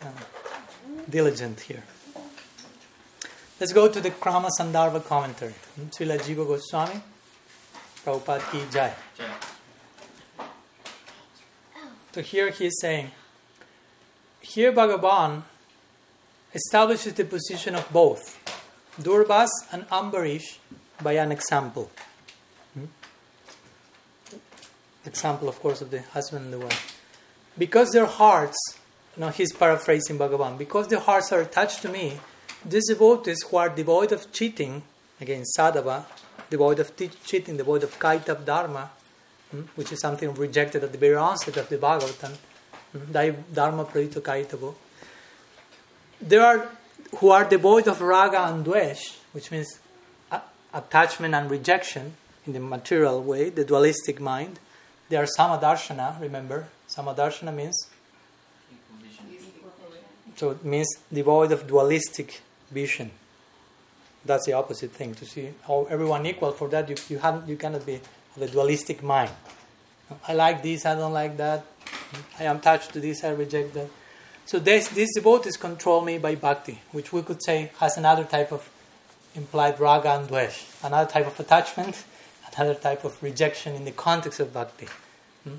uh, 0.00 0.06
diligent 1.06 1.60
here. 1.60 1.82
Let's 3.60 3.74
go 3.74 3.92
to 3.92 4.00
the 4.00 4.12
Krama 4.12 4.48
Sandarbha 4.58 5.04
commentary. 5.04 5.52
Srila 5.90 6.18
Jiva 6.20 6.46
Goswami, 6.46 7.02
Prabhupada 8.02 8.50
ki 8.50 8.62
jai. 8.72 8.94
So 12.12 12.22
here 12.22 12.48
he 12.48 12.64
is 12.68 12.80
saying, 12.80 13.10
here 14.40 14.72
Bhagavan 14.72 15.42
establishes 16.54 17.12
the 17.12 17.26
position 17.26 17.74
of 17.74 17.92
both 17.92 18.42
Durvas 18.98 19.50
and 19.70 19.86
Ambarish 19.90 20.56
by 21.02 21.12
an 21.12 21.30
example. 21.30 21.90
Example, 25.06 25.48
of 25.48 25.60
course, 25.60 25.80
of 25.80 25.90
the 25.90 26.02
husband 26.02 26.46
and 26.46 26.52
the 26.52 26.58
wife. 26.58 27.00
Because 27.58 27.90
their 27.92 28.06
hearts, 28.06 28.56
now 29.16 29.28
he's 29.28 29.52
paraphrasing 29.52 30.18
Bhagavan, 30.18 30.58
because 30.58 30.88
their 30.88 31.00
hearts 31.00 31.32
are 31.32 31.40
attached 31.40 31.82
to 31.82 31.88
me, 31.88 32.18
these 32.64 32.88
devotees 32.88 33.42
who 33.42 33.56
are 33.56 33.68
devoid 33.68 34.12
of 34.12 34.32
cheating, 34.32 34.82
again, 35.20 35.44
sadhava, 35.56 36.04
devoid 36.50 36.80
of 36.80 36.92
cheating, 37.24 37.56
devoid 37.56 37.82
of 37.82 37.98
kaitap 37.98 38.44
dharma, 38.44 38.90
hmm, 39.50 39.62
which 39.76 39.92
is 39.92 40.00
something 40.00 40.34
rejected 40.34 40.82
at 40.82 40.92
the 40.92 40.98
very 40.98 41.16
onset 41.16 41.56
of 41.56 41.68
the 41.68 41.78
Bhagavatam, 41.78 42.34
hmm, 42.92 43.54
dharma 43.54 43.84
pradito 43.84 44.20
kaitavo. 44.20 44.74
There 46.20 46.42
are 46.42 46.68
who 47.18 47.30
are 47.30 47.44
devoid 47.44 47.88
of 47.88 48.00
raga 48.00 48.46
and 48.48 48.64
dvesh, 48.64 49.16
which 49.32 49.50
means 49.50 49.78
attachment 50.72 51.34
and 51.34 51.50
rejection 51.50 52.16
in 52.46 52.52
the 52.52 52.60
material 52.60 53.22
way, 53.22 53.48
the 53.50 53.64
dualistic 53.64 54.20
mind. 54.20 54.58
They 55.08 55.16
are 55.16 55.26
samadarshana, 55.26 56.20
remember? 56.20 56.68
Samadarshana 56.88 57.54
means 57.54 57.88
so 60.36 60.50
it 60.50 60.64
means 60.64 60.88
devoid 61.12 61.50
of 61.52 61.66
dualistic 61.66 62.42
vision. 62.70 63.10
That's 64.24 64.44
the 64.44 64.52
opposite 64.52 64.90
thing. 64.92 65.14
To 65.14 65.24
see 65.24 65.48
how 65.66 65.86
everyone 65.88 66.26
equal 66.26 66.52
for 66.52 66.68
that, 66.68 66.88
you 66.90 66.96
you, 67.08 67.18
have, 67.18 67.48
you 67.48 67.56
cannot 67.56 67.86
be 67.86 68.00
of 68.36 68.42
a 68.42 68.46
dualistic 68.46 69.02
mind. 69.02 69.30
I 70.28 70.34
like 70.34 70.62
this, 70.62 70.84
I 70.84 70.94
don't 70.94 71.12
like 71.12 71.36
that. 71.38 71.64
I 72.38 72.44
am 72.44 72.56
attached 72.56 72.92
to 72.92 73.00
this, 73.00 73.24
I 73.24 73.30
reject 73.30 73.74
that. 73.74 73.88
So 74.44 74.58
this, 74.58 74.88
these 74.88 75.12
devotees 75.14 75.56
control 75.56 76.02
me 76.02 76.18
by 76.18 76.36
bhakti, 76.36 76.80
which 76.92 77.12
we 77.12 77.22
could 77.22 77.42
say 77.42 77.72
has 77.78 77.96
another 77.96 78.24
type 78.24 78.52
of 78.52 78.68
implied 79.34 79.80
raga 79.80 80.12
and 80.12 80.28
dvesh, 80.28 80.64
another 80.84 81.10
type 81.10 81.26
of 81.26 81.40
attachment, 81.40 82.04
another 82.56 82.74
type 82.74 83.04
of 83.04 83.22
rejection 83.22 83.74
in 83.74 83.84
the 83.84 83.92
context 83.92 84.40
of 84.40 84.52
bhakti. 84.52 84.88
Hmm? 85.44 85.56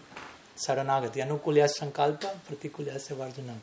Saranagati, 0.56 1.18
anukulya 1.26 1.70
sankalpa, 1.70 2.32
pratikulya 2.50 2.96
varjanam. 3.16 3.58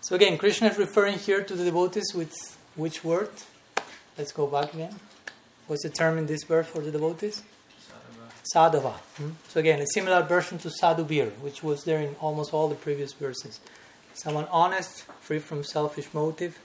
So 0.00 0.14
again, 0.14 0.38
Krishna 0.38 0.68
is 0.68 0.78
referring 0.78 1.18
here 1.18 1.42
to 1.42 1.54
the 1.54 1.64
devotees 1.64 2.12
with 2.14 2.56
which 2.74 3.02
word? 3.02 3.30
Let's 4.18 4.32
go 4.32 4.46
back 4.46 4.72
again. 4.74 4.94
What's 5.66 5.82
the 5.82 5.90
term 5.90 6.18
in 6.18 6.26
this 6.26 6.44
verse 6.44 6.66
for 6.66 6.80
the 6.80 6.90
devotees? 6.90 7.42
Sadhava. 8.54 8.92
Hmm? 9.16 9.30
So 9.48 9.60
again, 9.60 9.80
a 9.80 9.86
similar 9.92 10.22
version 10.22 10.58
to 10.58 10.68
sadhubhir, 10.68 11.30
which 11.40 11.62
was 11.62 11.84
there 11.84 12.00
in 12.00 12.14
almost 12.20 12.54
all 12.54 12.68
the 12.68 12.76
previous 12.76 13.12
verses. 13.12 13.60
Someone 14.14 14.46
honest, 14.50 15.02
free 15.20 15.40
from 15.40 15.64
selfish 15.64 16.12
motive. 16.14 16.58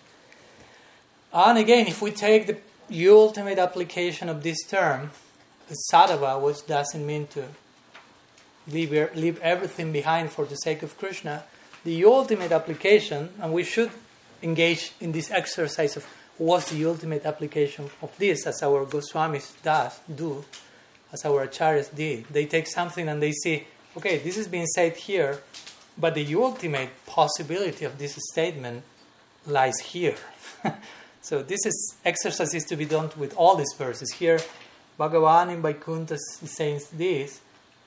And 1.34 1.58
again, 1.58 1.88
if 1.88 2.02
we 2.02 2.12
take 2.12 2.48
the 2.48 2.58
ultimate 3.10 3.58
application 3.58 4.30
of 4.30 4.44
this 4.44 4.64
term, 4.68 5.12
the 5.70 5.78
sadhava, 5.92 6.42
which 6.42 6.66
doesn't 6.68 7.06
mean 7.06 7.28
to 7.28 7.46
leave, 8.68 8.92
leave 9.16 9.40
everything 9.40 9.92
behind 9.92 10.32
for 10.32 10.46
the 10.46 10.56
sake 10.56 10.84
of 10.84 10.98
Krishna, 10.98 11.44
the 11.84 12.04
ultimate 12.06 12.52
application, 12.52 13.30
and 13.42 13.54
we 13.54 13.64
should 13.64 13.92
engage 14.44 14.92
in 15.00 15.12
this 15.12 15.32
exercise 15.32 15.96
of 15.98 16.06
what's 16.38 16.72
the 16.72 16.86
ultimate 16.86 17.26
application 17.26 17.90
of 18.02 18.16
this, 18.18 18.46
as 18.46 18.62
our 18.64 18.86
Goswamis 18.86 19.54
does, 19.62 20.00
do, 20.14 20.44
as 21.14 21.26
our 21.26 21.48
acharyas 21.48 21.94
did. 21.94 22.26
They 22.26 22.46
take 22.46 22.68
something 22.68 23.08
and 23.08 23.22
they 23.22 23.32
say, 23.32 23.68
okay, 23.96 24.18
this 24.18 24.38
is 24.38 24.48
being 24.48 24.68
said 24.68 24.96
here, 24.98 25.42
but 25.98 26.16
the 26.16 26.36
ultimate 26.36 26.90
possibility 27.06 27.86
of 27.86 27.98
this 27.98 28.18
statement 28.32 28.84
lies 29.46 29.80
here. 29.80 30.16
so 31.22 31.42
this 31.42 31.66
is 31.66 31.96
exercise 32.04 32.54
is 32.54 32.66
to 32.66 32.76
be 32.76 32.86
done 32.86 33.10
with 33.18 33.36
all 33.36 33.56
these 33.56 33.74
verses. 33.78 34.12
Here, 34.14 34.40
Bhagavan 35.00 35.54
in 35.54 35.62
Vaikuntha 35.62 36.16
is 36.16 36.52
saying 36.58 36.82
this, 36.94 37.42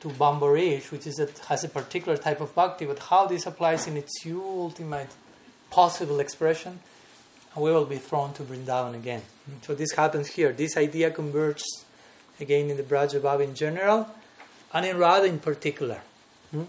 to 0.05 0.11
Ambarish, 0.11 0.91
which 0.91 1.07
is 1.07 1.19
a, 1.19 1.29
has 1.49 1.65
a 1.65 1.69
particular 1.69 2.19
type 2.19 2.41
of 2.43 2.55
bhakti, 2.55 2.85
but 2.85 2.99
how 2.99 3.27
this 3.27 3.47
applies 3.47 3.87
in 3.87 3.97
its 3.97 4.13
ultimate 4.27 5.09
possible 5.71 6.21
expression, 6.21 6.81
we 7.57 7.71
will 7.71 7.87
be 7.87 7.97
thrown 7.97 8.35
to 8.35 8.43
Vrindavan 8.43 8.95
again. 8.95 9.23
So 9.63 9.75
this 9.75 9.93
happens 9.93 10.29
here. 10.29 10.53
This 10.53 10.77
idea 10.77 11.11
converges 11.11 11.85
again 12.39 12.69
in 12.69 12.77
the 12.77 12.83
Braja 12.83 13.19
Bhava 13.19 13.45
in 13.45 13.55
general, 13.55 14.09
and 14.75 14.85
in 14.85 14.99
Radha 14.99 15.27
in 15.27 15.39
particular. 15.39 16.01
Hmm? 16.51 16.65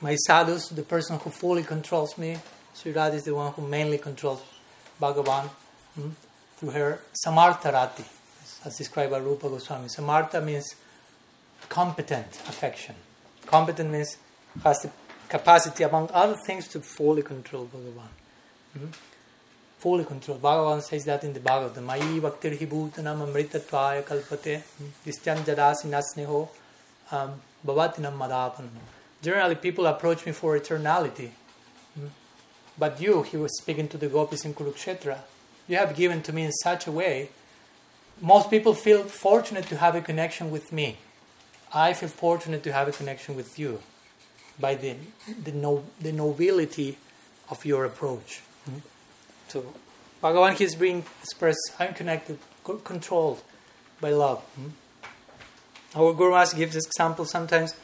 My 0.00 0.14
sadhus, 0.14 0.68
the 0.68 0.82
person 0.82 1.18
who 1.18 1.30
fully 1.30 1.64
controls 1.64 2.16
me, 2.18 2.38
Sri 2.74 2.92
Radha 2.92 3.16
is 3.16 3.24
the 3.24 3.34
one 3.34 3.52
who 3.52 3.66
mainly 3.66 3.98
controls 3.98 4.42
Bhagavan 5.00 5.48
hmm? 5.94 6.10
through 6.56 6.70
her 6.70 7.00
Samartha 7.24 7.72
Rati, 7.72 8.04
as 8.64 8.76
described 8.76 9.12
by 9.12 9.18
Rupa 9.18 9.48
Goswami. 9.48 9.88
Samartha 9.88 10.44
means 10.44 10.74
competent 11.68 12.26
affection. 12.48 12.94
Competent 13.46 13.90
means 13.90 14.16
has 14.64 14.78
the 14.80 14.90
capacity, 15.28 15.84
among 15.84 16.10
other 16.12 16.36
things, 16.46 16.68
to 16.68 16.80
fully 16.80 17.22
control 17.22 17.66
Bhagavan. 17.66 18.08
Hmm? 18.78 18.86
Fully 19.78 20.04
control. 20.04 20.38
Bhagavan 20.38 20.82
says 20.82 21.04
that 21.04 21.22
in 21.24 21.32
the 21.32 21.40
Bhagavatam. 21.40 21.86
Mayi 21.86 22.20
bhaktir 22.20 22.58
hi 22.58 22.66
bhutanam 22.66 23.26
amritatvaya 23.26 24.02
kalpate 24.04 24.62
distyan 25.06 25.38
jadasi 25.38 25.86
nasneho 25.86 26.48
um, 27.12 27.40
bhavatinam 27.64 28.18
madapanam. 28.18 28.70
Generally, 29.22 29.56
people 29.56 29.86
approach 29.86 30.26
me 30.26 30.32
for 30.32 30.58
eternality. 30.58 31.30
Hmm? 31.94 32.06
But 32.78 33.00
you, 33.00 33.22
he 33.22 33.36
was 33.36 33.56
speaking 33.58 33.88
to 33.88 33.98
the 33.98 34.08
gopis 34.08 34.44
in 34.44 34.54
Kurukshetra, 34.54 35.18
you 35.66 35.76
have 35.76 35.96
given 35.96 36.22
to 36.22 36.32
me 36.32 36.44
in 36.44 36.52
such 36.52 36.86
a 36.86 36.92
way. 36.92 37.30
Most 38.20 38.50
people 38.50 38.74
feel 38.74 39.04
fortunate 39.04 39.66
to 39.66 39.76
have 39.76 39.94
a 39.94 40.00
connection 40.00 40.50
with 40.50 40.72
me. 40.72 40.98
I 41.72 41.92
feel 41.92 42.08
fortunate 42.08 42.62
to 42.64 42.72
have 42.72 42.88
a 42.88 42.92
connection 42.92 43.36
with 43.36 43.58
you 43.58 43.80
by 44.58 44.74
the, 44.74 44.96
the, 45.44 45.52
no, 45.52 45.84
the 46.00 46.12
nobility 46.12 46.96
of 47.50 47.64
your 47.64 47.84
approach. 47.84 48.40
Mm-hmm. 48.68 48.78
So, 49.48 49.74
Bhagavan 50.22 50.60
is 50.60 50.74
being 50.74 51.04
expressed, 51.22 51.72
I'm 51.78 51.94
connected, 51.94 52.38
controlled 52.64 53.42
by 54.00 54.10
love. 54.10 54.38
Mm-hmm. 54.58 56.00
Our 56.00 56.12
Guru 56.12 56.44
gives 56.56 56.76
example 56.76 57.24
sometimes 57.24 57.74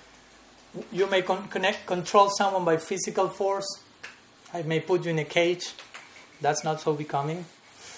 you 0.92 1.06
may 1.08 1.22
con- 1.22 1.48
connect, 1.48 1.86
control 1.86 2.30
someone 2.30 2.64
by 2.64 2.76
physical 2.76 3.28
force. 3.28 3.66
I 4.54 4.62
may 4.62 4.78
put 4.78 5.04
you 5.04 5.10
in 5.10 5.18
a 5.18 5.24
cage. 5.24 5.72
That's 6.40 6.62
not 6.62 6.80
so 6.80 6.94
becoming. 6.94 7.44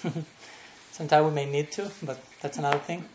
Sometimes 0.91 1.25
we 1.25 1.31
may 1.31 1.45
need 1.45 1.71
to, 1.73 1.91
but 2.01 2.19
that's 2.41 2.57
another 2.57 2.79
thing. 2.79 3.05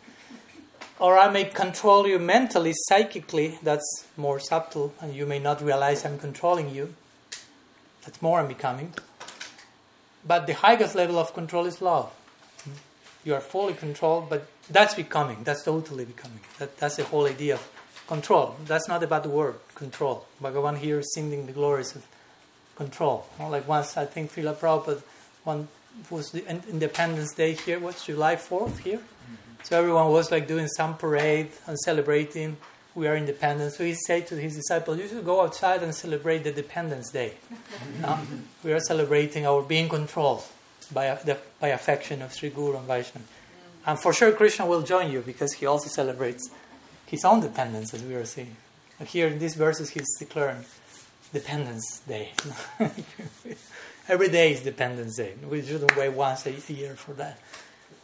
Or 0.97 1.17
I 1.17 1.29
may 1.29 1.43
control 1.43 2.07
you 2.07 2.19
mentally, 2.19 2.71
psychically. 2.73 3.59
That's 3.61 4.07
more 4.15 4.39
subtle, 4.39 4.93
and 5.01 5.13
you 5.13 5.25
may 5.25 5.39
not 5.39 5.61
realize 5.61 6.05
I'm 6.05 6.19
controlling 6.19 6.73
you. 6.73 6.95
That's 8.05 8.21
more 8.21 8.39
unbecoming. 8.39 8.93
But 10.25 10.47
the 10.47 10.53
highest 10.53 10.95
level 10.95 11.19
of 11.19 11.33
control 11.33 11.65
is 11.65 11.81
love. 11.81 12.13
You 13.25 13.35
are 13.35 13.41
fully 13.41 13.73
controlled, 13.73 14.29
but 14.29 14.47
that's 14.69 14.93
becoming. 14.93 15.43
That's 15.43 15.63
totally 15.63 16.05
becoming. 16.05 16.39
That, 16.59 16.77
that's 16.77 16.95
the 16.95 17.03
whole 17.03 17.25
idea 17.25 17.55
of 17.55 17.69
control. 18.07 18.55
That's 18.65 18.87
not 18.87 19.03
a 19.03 19.07
bad 19.07 19.25
word 19.25 19.55
control. 19.75 20.27
Bhagavan 20.41 20.77
here 20.77 20.99
is 20.99 21.13
singing 21.13 21.45
the 21.45 21.51
glories 21.51 21.93
of 21.93 22.05
control. 22.75 23.25
Like 23.39 23.67
once, 23.67 23.97
I 23.97 24.05
think 24.05 24.33
Srila 24.33 24.55
Prabhupada, 24.55 25.01
one 25.43 25.67
was 26.09 26.31
the 26.31 26.47
Independence 26.69 27.33
Day 27.33 27.53
here, 27.53 27.79
what's 27.79 28.05
July 28.05 28.35
4th 28.35 28.79
here? 28.79 28.97
Mm-hmm. 28.97 29.63
So 29.63 29.77
everyone 29.77 30.11
was 30.11 30.31
like 30.31 30.47
doing 30.47 30.67
some 30.67 30.97
parade 30.97 31.51
and 31.67 31.77
celebrating 31.79 32.57
we 32.95 33.07
are 33.07 33.15
independent. 33.15 33.73
So 33.73 33.83
he 33.83 33.95
said 33.95 34.27
to 34.27 34.35
his 34.35 34.55
disciples, 34.55 34.99
You 34.99 35.07
should 35.07 35.25
go 35.25 35.41
outside 35.41 35.83
and 35.83 35.93
celebrate 35.93 36.43
the 36.43 36.51
Dependence 36.51 37.11
Day. 37.11 37.33
no? 38.01 38.07
Um, 38.13 38.43
we 38.63 38.73
are 38.73 38.79
celebrating 38.79 39.45
our 39.45 39.61
being 39.61 39.89
controlled 39.89 40.43
by, 40.93 41.09
uh, 41.09 41.23
the, 41.23 41.37
by 41.59 41.69
affection 41.69 42.21
of 42.21 42.33
Sri 42.33 42.49
Guru 42.49 42.77
and 42.77 42.85
Vaishnava. 42.85 43.19
Mm. 43.19 43.87
And 43.87 43.99
for 43.99 44.13
sure, 44.13 44.31
Krishna 44.31 44.65
will 44.65 44.81
join 44.81 45.11
you 45.11 45.21
because 45.21 45.53
he 45.53 45.65
also 45.65 45.87
celebrates 45.87 46.49
his 47.05 47.25
own 47.25 47.41
dependence, 47.41 47.93
as 47.93 48.03
we 48.03 48.15
are 48.15 48.25
seeing. 48.25 48.55
Here 49.05 49.27
in 49.27 49.39
these 49.39 49.55
verses, 49.55 49.89
he's 49.89 50.07
declaring 50.17 50.63
Dependence 51.33 52.01
Day. 52.07 52.31
Every 54.07 54.29
day 54.29 54.53
is 54.53 54.61
Dependence 54.61 55.17
Day. 55.17 55.33
We 55.49 55.63
shouldn't 55.63 55.97
wait 55.97 56.09
once 56.09 56.45
a 56.45 56.51
year 56.51 56.95
for 56.95 57.13
that. 57.13 57.39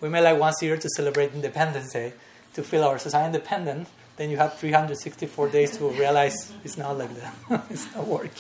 We 0.02 0.10
may 0.10 0.22
like 0.22 0.40
once 0.40 0.62
a 0.62 0.66
year 0.66 0.78
to 0.78 0.90
celebrate 0.90 1.34
Independence 1.34 1.94
Day 1.94 2.14
to 2.56 2.64
feel 2.64 2.84
our 2.84 2.98
society 2.98 3.28
independent. 3.28 3.88
Then 4.18 4.30
you 4.30 4.38
have 4.38 4.58
364 4.58 5.50
days 5.50 5.78
to 5.78 5.90
realize 5.90 6.52
it's 6.64 6.78
not 6.78 6.98
like 6.98 7.12
that. 7.16 7.66
it's 7.70 7.94
not 7.94 8.08
working. 8.08 8.32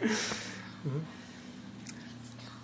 mm-hmm. 0.00 0.98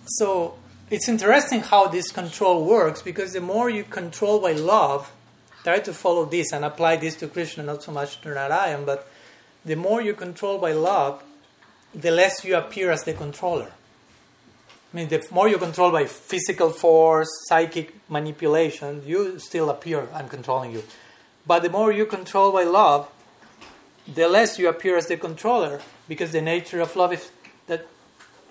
So 0.07 0.57
it's 0.89 1.07
interesting 1.07 1.61
how 1.61 1.87
this 1.87 2.11
control 2.11 2.65
works 2.65 3.01
because 3.01 3.33
the 3.33 3.41
more 3.41 3.69
you 3.69 3.83
control 3.83 4.39
by 4.39 4.53
love, 4.53 5.11
try 5.63 5.79
to 5.79 5.93
follow 5.93 6.25
this 6.25 6.51
and 6.51 6.65
apply 6.65 6.95
this 6.95 7.15
to 7.17 7.27
Krishna, 7.27 7.63
not 7.63 7.83
so 7.83 7.91
much 7.91 8.19
to 8.21 8.29
Narayan, 8.29 8.85
but 8.85 9.07
the 9.63 9.75
more 9.75 10.01
you 10.01 10.13
control 10.13 10.57
by 10.57 10.71
love, 10.71 11.23
the 11.93 12.11
less 12.11 12.43
you 12.45 12.55
appear 12.55 12.91
as 12.91 13.03
the 13.03 13.13
controller. 13.13 13.71
I 14.91 14.95
mean, 14.95 15.07
the 15.09 15.25
more 15.31 15.47
you 15.47 15.57
control 15.57 15.91
by 15.91 16.05
physical 16.05 16.71
force, 16.71 17.29
psychic 17.47 17.93
manipulation, 18.09 19.03
you 19.05 19.37
still 19.37 19.69
appear, 19.69 20.07
I'm 20.13 20.27
controlling 20.27 20.71
you. 20.71 20.83
But 21.45 21.61
the 21.61 21.69
more 21.69 21.91
you 21.91 22.05
control 22.05 22.51
by 22.51 22.63
love, 22.63 23.07
the 24.11 24.27
less 24.27 24.57
you 24.57 24.67
appear 24.67 24.97
as 24.97 25.05
the 25.07 25.17
controller, 25.17 25.81
because 26.07 26.31
the 26.31 26.41
nature 26.41 26.81
of 26.81 26.95
love 26.95 27.13
is 27.13 27.29
that 27.67 27.85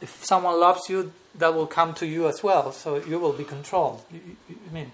if 0.01 0.25
someone 0.25 0.61
loves 0.61 0.89
you, 0.89 1.13
that 1.35 1.55
will 1.55 1.67
come 1.67 1.95
to 1.95 2.07
you 2.07 2.29
as 2.29 2.43
well, 2.43 2.73
so 2.73 2.97
you 2.97 3.19
will 3.19 3.33
be 3.33 3.45
controlled. 3.45 4.03
I 4.13 4.73
mean, 4.73 4.93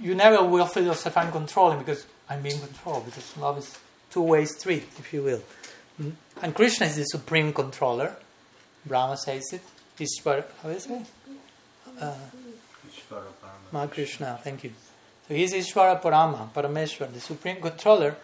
you 0.00 0.14
never 0.14 0.42
will 0.44 0.66
feel 0.66 0.84
yourself 0.84 1.16
I'm 1.16 1.32
controlling 1.32 1.78
because 1.78 2.06
I'm 2.28 2.42
being 2.42 2.60
controlled, 2.60 3.04
because 3.04 3.36
love 3.36 3.58
is 3.58 3.78
two-way 4.10 4.46
street, 4.46 4.84
if 4.98 5.12
you 5.12 5.22
will. 5.22 5.42
Mm? 6.00 6.12
And 6.42 6.54
Krishna 6.54 6.86
is 6.86 6.96
the 6.96 7.04
supreme 7.04 7.52
controller. 7.52 8.16
Brahma 8.84 9.16
says 9.16 9.52
it. 9.52 9.62
Ishvara, 9.98 10.44
how 10.62 10.68
is 10.68 10.86
it? 10.86 11.02
Uh, 12.00 13.86
Krishna, 13.88 14.38
thank 14.42 14.64
you. 14.64 14.72
So 15.26 15.34
he's 15.34 15.52
Ishvara 15.52 16.00
Parama, 16.00 16.52
Parameshwar, 16.52 17.12
the 17.12 17.20
supreme 17.20 17.60
controller, 17.60 18.16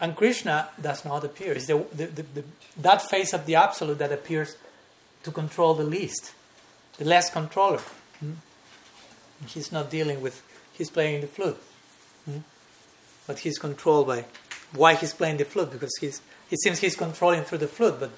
and 0.00 0.16
Krishna 0.16 0.70
does 0.80 1.04
not 1.04 1.24
appear. 1.24 1.52
It's 1.52 1.66
the, 1.66 1.84
the, 1.92 2.06
the, 2.06 2.22
the, 2.22 2.44
that 2.78 3.02
face 3.02 3.32
of 3.32 3.46
the 3.46 3.56
absolute 3.56 3.98
that 3.98 4.12
appears 4.12 4.56
to 5.24 5.30
control 5.30 5.74
the 5.74 5.84
least, 5.84 6.32
the 6.96 7.04
less 7.04 7.30
controller. 7.30 7.80
Hmm? 8.20 8.32
He's 9.46 9.70
not 9.70 9.90
dealing 9.90 10.20
with, 10.20 10.42
he's 10.72 10.90
playing 10.90 11.20
the 11.20 11.26
flute. 11.26 11.58
Hmm? 12.24 12.38
But 13.26 13.40
he's 13.40 13.58
controlled 13.58 14.06
by 14.06 14.24
why 14.72 14.94
he's 14.94 15.12
playing 15.12 15.36
the 15.36 15.44
flute, 15.44 15.70
because 15.70 15.92
he's, 16.00 16.20
it 16.50 16.60
seems 16.60 16.78
he's 16.78 16.96
controlling 16.96 17.42
through 17.42 17.58
the 17.58 17.68
flute, 17.68 18.00
but 18.00 18.10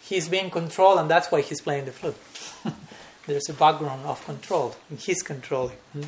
he's 0.00 0.28
being 0.28 0.50
controlled, 0.50 0.98
and 0.98 1.10
that's 1.10 1.30
why 1.30 1.40
he's 1.40 1.60
playing 1.60 1.84
the 1.84 1.92
flute. 1.92 2.16
There's 3.26 3.48
a 3.48 3.52
background 3.52 4.06
of 4.06 4.24
control, 4.24 4.74
and 4.90 4.98
he's 4.98 5.22
controlling. 5.22 5.76
Hmm? 5.92 6.04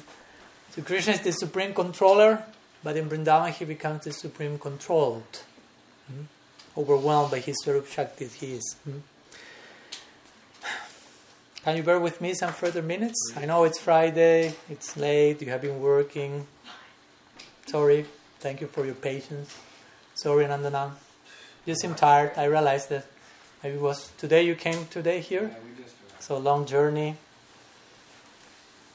So 0.70 0.82
Krishna 0.82 1.14
is 1.14 1.20
the 1.20 1.32
supreme 1.32 1.74
controller, 1.74 2.44
but 2.82 2.96
in 2.96 3.08
Vrindavan 3.08 3.50
he 3.50 3.64
becomes 3.64 4.04
the 4.04 4.12
supreme 4.12 4.58
controlled, 4.58 5.42
hmm? 6.06 6.22
overwhelmed 6.76 7.30
by 7.30 7.40
his 7.40 7.56
Swarup 7.62 7.86
Shakti 7.86 8.26
he 8.26 8.52
is. 8.54 8.76
Hmm? 8.84 8.98
Can 11.62 11.76
you 11.76 11.82
bear 11.82 12.00
with 12.00 12.22
me 12.22 12.32
some 12.32 12.54
further 12.54 12.80
minutes? 12.80 13.34
I 13.36 13.44
know 13.44 13.64
it's 13.64 13.78
Friday, 13.78 14.54
it's 14.70 14.96
late, 14.96 15.42
you 15.42 15.50
have 15.50 15.60
been 15.60 15.80
working. 15.80 16.46
Sorry, 17.66 18.06
thank 18.38 18.62
you 18.62 18.66
for 18.66 18.86
your 18.86 18.94
patience. 18.94 19.54
Sorry, 20.14 20.46
Nandana. 20.46 20.92
You 21.70 21.76
seem 21.76 21.94
tired. 21.94 22.32
I 22.36 22.46
realized 22.46 22.88
that 22.88 23.06
maybe 23.62 23.76
it 23.76 23.80
was 23.80 24.10
today 24.18 24.42
you 24.42 24.56
came 24.56 24.86
today 24.86 25.20
here. 25.20 25.54
So 26.18 26.36
long 26.36 26.66
journey. 26.66 27.14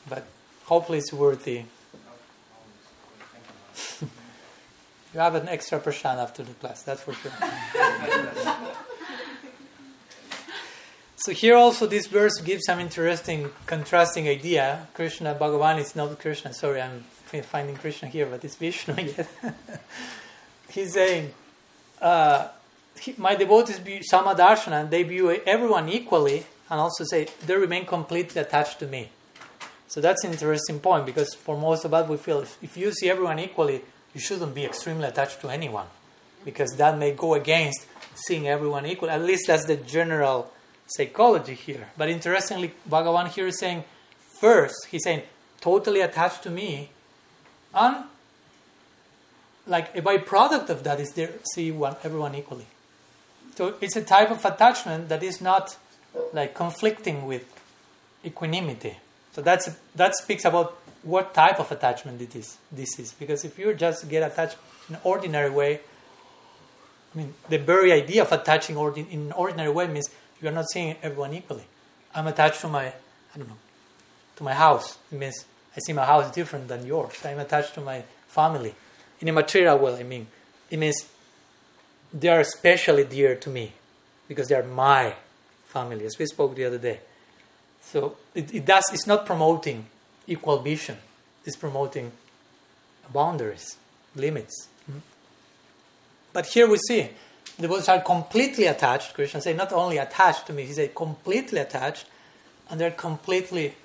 But 0.10 0.26
hopefully 0.66 0.98
it's 0.98 1.14
worthy. 1.14 1.64
you 4.02 4.10
have 5.14 5.36
an 5.36 5.48
extra 5.48 5.80
prasad 5.80 6.20
after 6.20 6.44
the 6.44 6.52
class, 6.56 6.84
that's 6.84 7.02
for 7.02 7.14
sure. 7.14 7.32
so 11.16 11.32
here 11.32 11.56
also 11.56 11.88
this 11.88 12.08
verse 12.08 12.42
gives 12.42 12.66
some 12.66 12.82
interesting 12.82 13.52
contrasting 13.68 14.28
idea. 14.28 14.90
Krishna 14.94 15.34
Bhagavan 15.34 15.80
is 15.80 15.96
not 15.96 16.20
Krishna. 16.20 16.54
Sorry, 16.54 16.82
I'm 16.82 17.06
finding 17.44 17.78
Krishna 17.78 18.10
here, 18.10 18.26
but 18.26 18.44
it's 18.44 18.58
Vishnu 18.58 18.96
yet. 19.02 19.30
He's 20.68 20.92
saying, 20.92 21.34
uh, 22.02 22.50
my 23.18 23.36
devotees 23.36 23.80
view 23.80 24.00
Samadarshana 24.12 24.82
and 24.82 24.90
they 24.92 25.04
view 25.04 25.30
everyone 25.46 25.90
equally 25.90 26.46
and 26.70 26.80
also 26.80 27.04
say 27.04 27.28
they 27.46 27.56
remain 27.56 27.86
completely 27.86 28.42
attached 28.42 28.80
to 28.80 28.88
me. 28.88 29.10
So 29.88 30.02
that's 30.02 30.24
an 30.24 30.32
interesting 30.32 30.80
point 30.80 31.06
because 31.06 31.34
for 31.34 31.58
most 31.58 31.86
of 31.86 31.94
us 31.94 32.10
we 32.10 32.18
feel 32.18 32.40
if, 32.40 32.58
if 32.62 32.78
you 32.78 32.92
see 32.92 33.10
everyone 33.10 33.40
equally, 33.40 33.82
you 34.14 34.20
shouldn't 34.20 34.56
be 34.56 34.66
extremely 34.66 35.06
attached 35.06 35.42
to 35.42 35.50
anyone 35.50 35.88
because 36.44 36.72
that 36.78 36.98
may 36.98 37.12
go 37.12 37.34
against 37.34 37.86
seeing 38.16 38.48
everyone 38.48 38.86
equal. 38.86 39.10
At 39.10 39.22
least 39.22 39.48
that's 39.48 39.66
the 39.66 39.76
general 39.76 40.52
psychology 40.88 41.54
here. 41.54 41.90
But 41.98 42.10
interestingly, 42.10 42.74
Bhagavan 42.90 43.30
here 43.30 43.48
is 43.48 43.60
saying, 43.60 43.84
first, 44.40 44.88
he's 44.90 45.04
saying, 45.04 45.24
totally 45.60 46.02
attached 46.02 46.44
to 46.44 46.50
me, 46.50 46.90
and 47.74 48.06
like 49.68 49.96
a 49.98 50.02
byproduct 50.02 50.70
of 50.70 50.84
that 50.84 51.00
is 51.00 51.12
there 51.14 51.32
see 51.54 51.72
one 51.72 51.96
everyone 52.04 52.36
equally. 52.36 52.68
So 53.56 53.76
it's 53.82 53.96
a 53.96 54.04
type 54.04 54.32
of 54.32 54.44
attachment 54.44 55.10
that 55.10 55.24
is 55.24 55.42
not 55.42 55.78
like 56.34 56.54
conflicting 56.54 57.26
with 57.26 57.44
equanimity. 58.24 58.98
So 59.34 59.42
that's 59.42 59.70
that 59.96 60.16
speaks 60.16 60.46
about 60.46 60.78
what 61.04 61.34
type 61.34 61.60
of 61.60 61.72
attachment 61.72 62.22
it 62.22 62.36
is. 62.36 62.58
This 62.72 63.00
is 63.00 63.14
because 63.14 63.46
if 63.46 63.58
you 63.58 63.74
just 63.74 64.10
get 64.10 64.24
attached 64.30 64.58
in 64.90 64.96
an 64.96 65.02
ordinary 65.04 65.50
way, 65.50 65.80
I 67.14 67.18
mean 67.18 67.34
the 67.50 67.58
very 67.58 67.92
idea 67.92 68.24
of 68.24 68.32
attaching 68.32 68.78
in 68.78 69.20
an 69.22 69.32
ordinary 69.32 69.72
way 69.72 69.88
means 69.88 70.10
you 70.42 70.50
are 70.50 70.54
not 70.54 70.70
seeing 70.70 70.96
everyone 71.02 71.34
equally. 71.34 71.66
I'm 72.14 72.28
attached 72.28 72.62
to 72.62 72.68
my 72.68 72.88
I 72.88 73.38
don't 73.38 73.48
know, 73.48 73.58
to 74.38 74.44
my 74.44 74.54
house. 74.54 74.98
It 75.12 75.18
means 75.18 75.46
I 75.76 75.80
see 75.80 75.94
my 75.94 76.06
house 76.06 76.32
different 76.32 76.68
than 76.68 76.86
yours. 76.86 77.14
I'm 77.26 77.40
attached 77.40 77.74
to 77.76 77.82
my 77.82 78.04
family. 78.28 78.74
In 79.20 79.28
a 79.28 79.34
material 79.34 79.78
way, 79.78 80.00
I 80.00 80.04
mean, 80.04 80.28
it 80.70 80.78
means 80.78 81.06
they 82.16 82.30
are 82.30 82.40
especially 82.40 83.04
dear 83.04 83.36
to 83.36 83.50
me 83.50 83.74
because 84.28 84.48
they 84.48 84.56
are 84.56 84.64
my 84.64 85.14
family, 85.66 86.06
as 86.06 86.18
we 86.18 86.26
spoke 86.26 86.56
the 86.56 86.64
other 86.64 86.78
day. 86.78 87.00
So 87.82 88.16
it, 88.34 88.54
it 88.54 88.66
does. 88.66 88.86
It's 88.94 89.06
not 89.06 89.26
promoting 89.26 89.86
equal 90.26 90.60
vision. 90.60 90.98
It's 91.46 91.58
promoting 91.58 92.12
boundaries, 93.14 93.76
limits. 94.16 94.70
Hmm? 94.86 95.00
But 96.34 96.48
here 96.48 96.68
we 96.68 96.78
see 96.88 97.10
the 97.60 97.68
Buddhas 97.68 97.90
are 97.90 98.02
completely 98.02 98.66
attached. 98.66 99.14
Krishna 99.14 99.42
said, 99.42 99.58
not 99.58 99.72
only 99.74 99.98
attached 99.98 100.48
to 100.48 100.54
me, 100.54 100.66
he 100.66 100.74
said 100.74 100.96
completely 100.96 101.60
attached, 101.60 102.06
and 102.70 102.80
they're 102.80 102.92
completely 102.92 103.76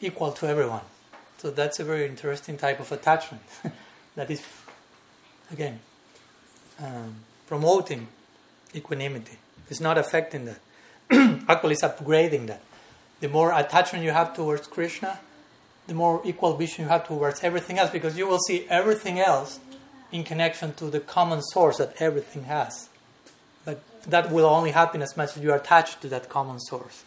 equal 0.00 0.32
to 0.32 0.46
everyone. 0.46 0.80
So 1.38 1.50
that's 1.50 1.80
a 1.80 1.84
very 1.84 2.06
interesting 2.06 2.56
type 2.56 2.80
of 2.80 2.90
attachment 2.92 3.42
that 4.16 4.30
is, 4.30 4.42
again, 5.52 5.80
um, 6.82 7.16
promoting 7.46 8.08
equanimity. 8.74 9.38
It's 9.68 9.80
not 9.80 9.98
affecting 9.98 10.46
that. 10.46 10.58
Actually, 11.48 11.74
it's 11.74 11.82
upgrading 11.82 12.46
that. 12.48 12.62
The 13.20 13.28
more 13.28 13.52
attachment 13.52 14.04
you 14.04 14.12
have 14.12 14.34
towards 14.34 14.66
Krishna, 14.66 15.20
the 15.86 15.94
more 15.94 16.22
equal 16.24 16.56
vision 16.56 16.84
you 16.84 16.88
have 16.88 17.06
towards 17.06 17.42
everything 17.42 17.78
else, 17.78 17.90
because 17.90 18.16
you 18.16 18.26
will 18.26 18.38
see 18.38 18.66
everything 18.68 19.18
else 19.18 19.60
in 20.12 20.24
connection 20.24 20.72
to 20.74 20.86
the 20.86 21.00
common 21.00 21.42
source 21.42 21.78
that 21.78 21.94
everything 22.00 22.44
has. 22.44 22.88
But 23.64 23.82
that 24.04 24.30
will 24.30 24.46
only 24.46 24.70
happen 24.70 25.02
as 25.02 25.16
much 25.16 25.36
as 25.36 25.42
you 25.42 25.52
are 25.52 25.56
attached 25.56 26.00
to 26.02 26.08
that 26.08 26.28
common 26.28 26.58
source. 26.60 27.04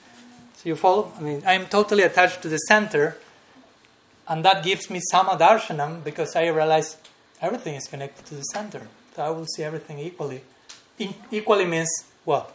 So 0.55 0.69
you 0.69 0.76
follow? 0.76 1.11
I 1.17 1.21
mean, 1.21 1.43
I'm 1.45 1.65
totally 1.65 2.03
attached 2.03 2.41
to 2.43 2.49
the 2.49 2.57
center, 2.57 3.17
and 4.28 4.45
that 4.45 4.63
gives 4.63 4.89
me 4.89 5.01
samadarshanam 5.11 6.03
because 6.03 6.36
I 6.36 6.47
realize 6.47 6.97
everything 7.41 7.76
is 7.76 7.88
connected 7.88 8.26
to 8.28 8.36
the 8.36 8.43
center. 8.43 8.88
I 9.20 9.30
will 9.30 9.45
see 9.45 9.64
everything 9.64 9.99
equally. 9.99 10.41
In, 10.99 11.14
equally 11.32 11.66
means 11.66 11.89
what? 12.24 12.53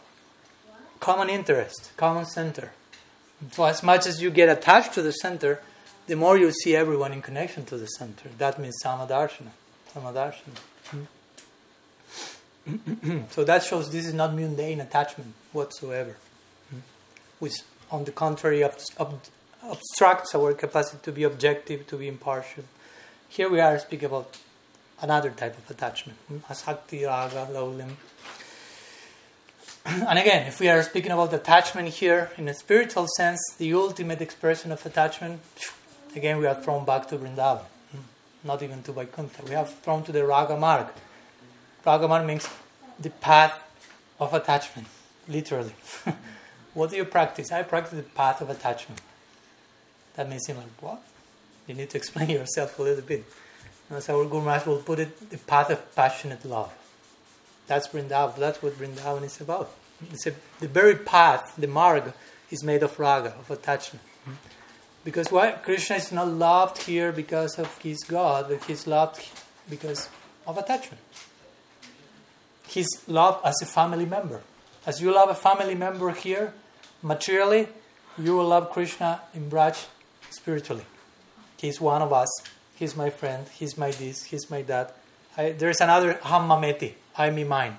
Common 0.99 1.29
interest, 1.29 1.91
common 1.97 2.25
center. 2.25 2.71
So 3.51 3.63
as 3.63 3.83
much 3.83 4.05
as 4.05 4.21
you 4.21 4.29
get 4.31 4.49
attached 4.49 4.93
to 4.93 5.01
the 5.01 5.11
center, 5.11 5.61
the 6.07 6.15
more 6.15 6.37
you 6.37 6.51
see 6.51 6.75
everyone 6.75 7.13
in 7.13 7.21
connection 7.21 7.65
to 7.65 7.77
the 7.77 7.85
center. 7.85 8.29
That 8.37 8.59
means 8.59 8.75
samadarshanam. 8.83 9.51
Samadarshana. 9.93 11.05
Hmm? 12.65 13.17
so 13.31 13.43
that 13.43 13.63
shows 13.63 13.91
this 13.91 14.05
is 14.05 14.13
not 14.13 14.33
mundane 14.33 14.79
attachment 14.81 15.33
whatsoever, 15.51 16.17
hmm? 16.69 16.79
which, 17.39 17.53
on 17.91 18.03
the 18.03 18.11
contrary, 18.11 18.63
ob- 18.63 18.77
ob- 18.99 19.21
obstructs 19.63 20.35
our 20.35 20.53
capacity 20.53 20.99
to 21.03 21.11
be 21.11 21.23
objective, 21.23 21.87
to 21.87 21.97
be 21.97 22.07
impartial. 22.07 22.63
Here 23.27 23.49
we 23.49 23.59
are 23.59 23.79
speaking 23.79 24.05
about 24.05 24.37
another 25.01 25.29
type 25.29 25.57
of 25.57 25.69
attachment, 25.69 26.17
asakti, 26.49 27.05
raga, 27.05 27.47
laulim. 27.51 27.91
and 29.85 30.19
again, 30.19 30.47
if 30.47 30.59
we 30.59 30.69
are 30.69 30.83
speaking 30.83 31.11
about 31.11 31.33
attachment 31.33 31.89
here 31.89 32.31
in 32.37 32.47
a 32.47 32.53
spiritual 32.53 33.07
sense, 33.15 33.39
the 33.57 33.73
ultimate 33.73 34.21
expression 34.21 34.71
of 34.71 34.85
attachment, 34.85 35.41
again, 36.15 36.37
we 36.37 36.45
are 36.45 36.55
thrown 36.55 36.85
back 36.85 37.07
to 37.07 37.17
Vrindavan 37.17 37.65
not 38.43 38.63
even 38.63 38.81
to 38.83 38.91
Vaikuntha. 38.91 39.43
We 39.43 39.51
have 39.51 39.69
thrown 39.79 40.03
to 40.03 40.11
the 40.11 40.25
Raga 40.25 40.57
Marg. 40.57 40.87
Raga 41.85 42.07
Marg 42.07 42.25
means 42.25 42.47
the 42.99 43.09
path 43.09 43.53
of 44.19 44.33
attachment, 44.33 44.87
literally. 45.27 45.73
what 46.73 46.89
do 46.89 46.97
you 46.97 47.05
practice? 47.05 47.51
I 47.51 47.63
practice 47.63 47.97
the 47.97 48.03
path 48.03 48.41
of 48.41 48.49
attachment. 48.49 49.01
That 50.15 50.29
may 50.29 50.39
seem 50.39 50.57
like, 50.57 50.67
what? 50.81 51.01
You 51.67 51.75
need 51.75 51.89
to 51.91 51.97
explain 52.01 52.29
yourself 52.29 52.79
a 52.79 52.83
little 52.83 53.03
bit. 53.03 53.25
As 53.89 54.09
our 54.09 54.25
Guru 54.25 54.43
Maharaj 54.43 54.67
will 54.67 54.77
put 54.77 54.99
it, 54.99 55.29
the 55.29 55.37
path 55.37 55.71
of 55.71 55.95
passionate 55.95 56.45
love. 56.45 56.71
That's 57.67 57.87
Vrindavan. 57.87 58.35
That's 58.35 58.61
what 58.61 58.73
Vrindavan 58.73 59.23
is 59.23 59.41
about. 59.41 59.71
It's 60.11 60.27
a, 60.27 60.33
the 60.59 60.67
very 60.67 60.95
path, 60.95 61.53
the 61.57 61.67
marg, 61.67 62.13
is 62.51 62.63
made 62.63 62.83
of 62.83 62.99
raga, 62.99 63.33
of 63.39 63.49
attachment. 63.51 64.03
Because 65.03 65.31
why? 65.31 65.51
Krishna 65.51 65.95
is 65.95 66.11
not 66.11 66.27
loved 66.27 66.83
here 66.83 67.11
because 67.11 67.57
of 67.57 67.77
his 67.79 67.99
God, 68.03 68.47
but 68.49 68.63
he's 68.65 68.85
loved 68.85 69.27
because 69.69 70.09
of 70.45 70.57
attachment. 70.57 71.01
He's 72.67 72.87
loved 73.07 73.45
as 73.45 73.55
a 73.61 73.65
family 73.65 74.05
member. 74.05 74.41
As 74.85 75.01
you 75.01 75.11
love 75.13 75.29
a 75.29 75.35
family 75.35 75.75
member 75.75 76.11
here, 76.11 76.53
materially, 77.01 77.67
you 78.17 78.35
will 78.35 78.47
love 78.47 78.71
Krishna 78.71 79.21
in 79.33 79.49
Braj 79.49 79.87
spiritually. 80.29 80.85
He's 81.57 81.81
one 81.81 82.01
of 82.01 82.13
us. 82.13 82.29
He's 82.79 82.95
my 82.95 83.09
friend. 83.09 83.45
He's 83.49 83.77
my 83.77 83.91
this. 83.91 84.23
He's 84.23 84.49
my 84.49 84.61
that. 84.63 84.95
I, 85.37 85.51
there's 85.51 85.81
another 85.81 86.13
aham 86.13 86.47
mameti. 86.47 86.93
I 87.17 87.29
me 87.29 87.43
mine. 87.43 87.77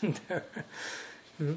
hmm? 1.36 1.54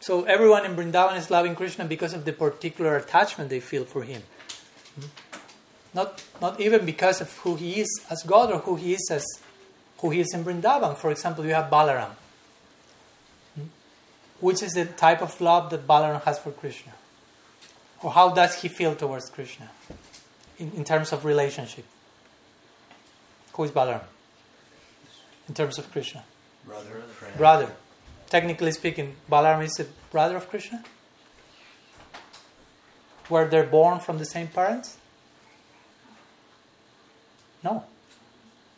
So 0.00 0.24
everyone 0.24 0.66
in 0.66 0.76
Vrindavan 0.76 1.16
is 1.16 1.30
loving 1.30 1.54
Krishna 1.54 1.86
because 1.86 2.12
of 2.12 2.26
the 2.26 2.34
particular 2.34 2.96
attachment 2.98 3.48
they 3.48 3.60
feel 3.60 3.86
for 3.86 4.02
him. 4.02 4.22
Hmm? 4.94 5.06
Not, 5.94 6.22
not 6.42 6.60
even 6.60 6.84
because 6.84 7.22
of 7.22 7.34
who 7.38 7.56
he 7.56 7.80
is 7.80 7.88
as 8.10 8.22
God 8.24 8.52
or 8.52 8.58
who 8.58 8.76
he 8.76 8.92
is 8.92 9.08
as 9.10 9.24
who 10.00 10.10
he 10.10 10.20
is 10.20 10.34
in 10.34 10.44
Vrindavan. 10.44 10.98
For 10.98 11.10
example, 11.10 11.46
you 11.46 11.54
have 11.54 11.70
Balaram. 11.70 12.10
Hmm? 13.54 13.68
Which 14.40 14.62
is 14.62 14.72
the 14.72 14.84
type 14.84 15.22
of 15.22 15.40
love 15.40 15.70
that 15.70 15.86
Balaram 15.86 16.22
has 16.24 16.38
for 16.38 16.50
Krishna? 16.50 16.92
Or 18.02 18.10
how 18.10 18.34
does 18.34 18.60
he 18.60 18.68
feel 18.68 18.94
towards 18.94 19.30
Krishna 19.30 19.70
in, 20.60 20.70
in 20.72 20.84
terms 20.84 21.12
of 21.12 21.24
relationship? 21.24 21.84
Who 23.54 23.64
is 23.64 23.72
Balaram? 23.72 24.04
In 25.48 25.54
terms 25.54 25.78
of 25.78 25.90
Krishna? 25.90 26.22
Brother. 26.64 27.02
Friend. 27.18 27.36
Brother 27.36 27.72
technically 28.30 28.70
speaking, 28.70 29.16
Balaram 29.30 29.62
is 29.64 29.78
a 29.80 29.86
brother 30.10 30.36
of 30.36 30.48
Krishna? 30.48 30.82
Were 33.28 33.46
they 33.46 33.62
born 33.62 34.00
from 34.00 34.18
the 34.18 34.24
same 34.24 34.46
parents? 34.46 34.96
No. 37.62 37.84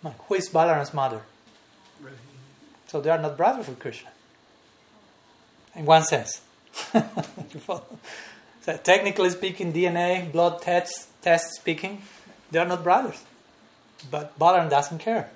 no. 0.03 0.15
Who 0.27 0.35
is 0.35 0.49
Balaram's 0.49 0.93
mother? 0.93 1.23
So 2.89 3.01
they 3.01 3.11
are 3.11 3.19
not 3.19 3.37
brothers 3.37 3.69
of 3.69 3.79
Krishna. 3.79 4.11
In 5.77 5.85
one 5.87 6.03
sense. 6.03 6.41
so 8.63 8.77
technically 8.77 9.31
speaking, 9.31 9.73
DNA, 9.73 10.31
blood 10.31 10.63
tests, 10.63 11.09
test 11.21 11.55
speaking, 11.55 12.03
they 12.51 12.59
are 12.59 12.67
not 12.67 12.85
brothers. 12.85 13.23
But 14.11 14.39
Balaram 14.39 14.71
doesn't 14.71 14.99
care. 14.99 15.31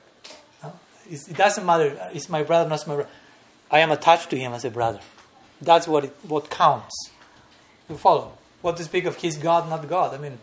No? 0.62 0.72
It 1.10 1.36
doesn't 1.36 1.64
matter. 1.64 1.98
It's 2.12 2.28
my 2.28 2.42
brother, 2.42 2.68
not 2.68 2.86
my 2.86 2.94
brother. 2.94 3.10
I 3.70 3.80
am 3.80 3.90
attached 3.90 4.30
to 4.30 4.38
him 4.38 4.52
as 4.52 4.64
a 4.64 4.70
brother. 4.70 5.00
That's 5.60 5.88
what 5.88 6.04
it, 6.04 6.16
what 6.22 6.50
counts. 6.50 7.10
You 7.88 7.96
follow? 7.96 8.32
What 8.62 8.76
to 8.76 8.84
speak 8.84 9.04
of 9.06 9.16
he's 9.16 9.38
God, 9.38 9.68
not 9.68 9.88
God. 9.88 10.14
I 10.14 10.18
mean, 10.18 10.38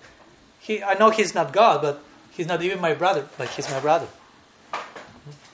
he, 0.59 0.84
I 0.84 0.95
know 0.95 1.09
he's 1.09 1.34
not 1.34 1.53
God, 1.53 1.81
but 1.81 2.01
he's 2.31 2.47
not 2.47 2.61
even 2.61 2.81
my 2.81 2.93
brother, 2.93 3.27
but 3.38 3.49
he's 3.49 3.69
my 3.69 3.79
brother. 3.79 4.07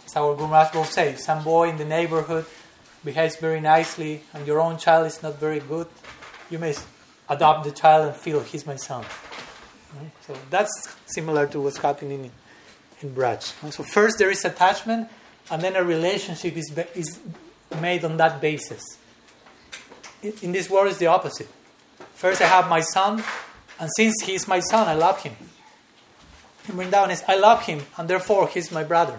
As 0.05 0.15
our 0.15 0.35
Guru 0.35 0.47
Maharaj 0.47 0.73
will 0.73 0.83
say, 0.83 1.15
some 1.15 1.43
boy 1.43 1.69
in 1.69 1.77
the 1.77 1.85
neighborhood 1.85 2.45
behaves 3.03 3.35
very 3.37 3.61
nicely 3.61 4.23
and 4.33 4.47
your 4.47 4.59
own 4.59 4.77
child 4.77 5.05
is 5.05 5.21
not 5.21 5.39
very 5.39 5.59
good, 5.59 5.87
you 6.49 6.57
may 6.57 6.73
adopt 7.29 7.63
the 7.63 7.71
child 7.71 8.07
and 8.07 8.15
feel 8.15 8.41
he's 8.41 8.65
my 8.65 8.75
son. 8.75 9.05
So 10.27 10.35
that's 10.49 10.71
similar 11.05 11.47
to 11.47 11.59
what's 11.59 11.77
happening 11.77 12.25
in, 12.25 12.31
in 13.01 13.15
Braj. 13.15 13.41
So 13.71 13.83
first 13.83 14.19
there 14.19 14.29
is 14.29 14.45
attachment, 14.45 15.09
and 15.49 15.61
then 15.61 15.75
a 15.75 15.83
relationship 15.83 16.55
is, 16.55 16.71
is 16.95 17.19
made 17.81 18.03
on 18.05 18.17
that 18.17 18.41
basis. 18.41 18.83
In 20.41 20.51
this 20.51 20.69
world, 20.69 20.87
it's 20.87 20.97
the 20.97 21.07
opposite. 21.07 21.47
First, 22.13 22.41
I 22.41 22.47
have 22.47 22.69
my 22.69 22.81
son, 22.81 23.23
and 23.79 23.89
since 23.95 24.15
he 24.23 24.35
is 24.35 24.47
my 24.47 24.59
son, 24.59 24.87
I 24.87 24.93
love 24.93 25.23
him. 25.23 25.35
In 26.67 26.75
Vrindavan 26.75 27.09
is, 27.09 27.23
I 27.27 27.37
love 27.37 27.65
him, 27.65 27.81
and 27.97 28.09
therefore 28.09 28.47
he's 28.47 28.71
my 28.71 28.83
brother. 28.83 29.17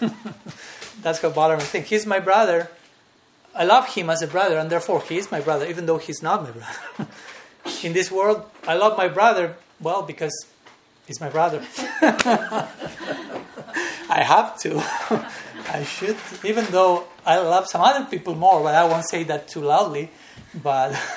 That's 1.00 1.20
how 1.20 1.30
Balaram 1.30 1.62
thinks. 1.62 1.88
He's 1.88 2.06
my 2.06 2.18
brother. 2.18 2.68
I 3.54 3.64
love 3.64 3.88
him 3.94 4.10
as 4.10 4.20
a 4.20 4.26
brother, 4.26 4.58
and 4.58 4.68
therefore 4.68 5.00
he 5.02 5.16
is 5.16 5.30
my 5.30 5.40
brother, 5.40 5.66
even 5.66 5.86
though 5.86 5.98
he's 5.98 6.22
not 6.22 6.42
my 6.42 6.50
brother. 6.50 7.10
In 7.82 7.92
this 7.92 8.10
world, 8.10 8.44
I 8.66 8.74
love 8.74 8.96
my 8.96 9.08
brother, 9.08 9.56
well, 9.80 10.02
because 10.02 10.46
he's 11.06 11.20
my 11.20 11.30
brother. 11.30 11.62
I 14.10 14.22
have 14.22 14.58
to. 14.60 14.78
I 15.72 15.84
should, 15.84 16.16
even 16.44 16.66
though 16.66 17.04
I 17.24 17.38
love 17.38 17.66
some 17.68 17.80
other 17.80 18.04
people 18.04 18.34
more, 18.34 18.62
but 18.62 18.74
I 18.74 18.84
won't 18.84 19.08
say 19.08 19.24
that 19.24 19.48
too 19.48 19.60
loudly. 19.60 20.10
But 20.62 20.94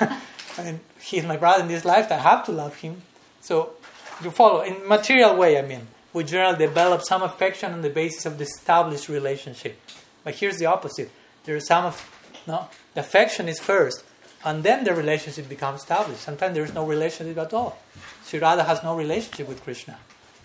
I 0.58 0.64
mean, 0.64 0.80
he's 1.00 1.24
my 1.24 1.36
brother 1.36 1.62
in 1.62 1.68
this 1.68 1.84
life. 1.84 2.10
I 2.10 2.16
have 2.16 2.44
to 2.46 2.52
love 2.52 2.76
him. 2.76 3.02
So 3.40 3.74
you 4.22 4.30
follow 4.30 4.62
in 4.62 4.88
material 4.88 5.36
way. 5.36 5.58
I 5.58 5.62
mean, 5.62 5.86
we 6.12 6.24
generally 6.24 6.58
develop 6.58 7.02
some 7.02 7.22
affection 7.22 7.72
on 7.72 7.82
the 7.82 7.90
basis 7.90 8.26
of 8.26 8.38
the 8.38 8.44
established 8.44 9.08
relationship. 9.08 9.78
But 10.24 10.34
here's 10.36 10.56
the 10.56 10.66
opposite. 10.66 11.10
There's 11.44 11.66
some 11.66 11.84
of 11.84 12.42
no. 12.46 12.68
The 12.94 13.00
affection 13.00 13.48
is 13.48 13.60
first, 13.60 14.02
And 14.48 14.64
then 14.64 14.82
the 14.82 14.94
relationship 14.94 15.46
becomes 15.46 15.82
established. 15.82 16.22
Sometimes 16.22 16.54
there 16.54 16.64
is 16.64 16.72
no 16.72 16.86
relationship 16.86 17.36
at 17.36 17.52
all. 17.52 17.76
Sri 18.24 18.38
Radha 18.38 18.64
has 18.64 18.82
no 18.82 18.96
relationship 18.96 19.46
with 19.46 19.62
Krishna, 19.62 19.98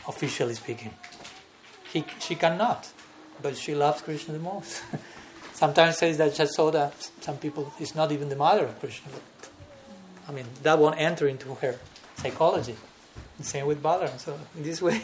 officially 0.05 0.55
speaking. 0.55 0.93
He, 1.93 2.03
she 2.19 2.35
cannot, 2.35 2.91
but 3.41 3.55
she 3.55 3.73
loves 3.73 4.01
Krishna 4.01 4.33
the 4.33 4.41
most. 4.41 4.83
Sometimes 5.53 5.99
says 5.99 6.17
that 6.17 6.33
Jasoda, 6.33 6.91
some 7.21 7.37
people, 7.37 7.71
is 7.79 7.95
not 7.95 8.11
even 8.11 8.27
the 8.27 8.35
mother 8.35 8.65
of 8.65 8.77
Krishna. 8.81 9.09
I 10.27 10.33
mean, 10.33 10.47
that 10.63 10.79
won't 10.79 10.99
enter 10.99 11.25
into 11.25 11.53
her 11.55 11.79
psychology. 12.17 12.75
Same 13.39 13.67
with 13.67 13.81
Balaram. 13.81 14.19
So, 14.19 14.37
in 14.57 14.63
this 14.63 14.81
way, 14.81 15.01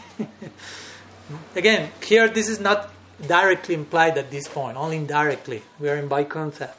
again, 1.56 1.92
here 2.04 2.28
this 2.28 2.50
is 2.50 2.60
not 2.60 2.92
directly 3.26 3.76
implied 3.76 4.18
at 4.18 4.30
this 4.30 4.50
point, 4.50 4.76
only 4.76 4.98
indirectly. 4.98 5.62
We 5.80 5.88
are 5.88 5.96
in 5.96 6.10
Vaikuntha. 6.10 6.74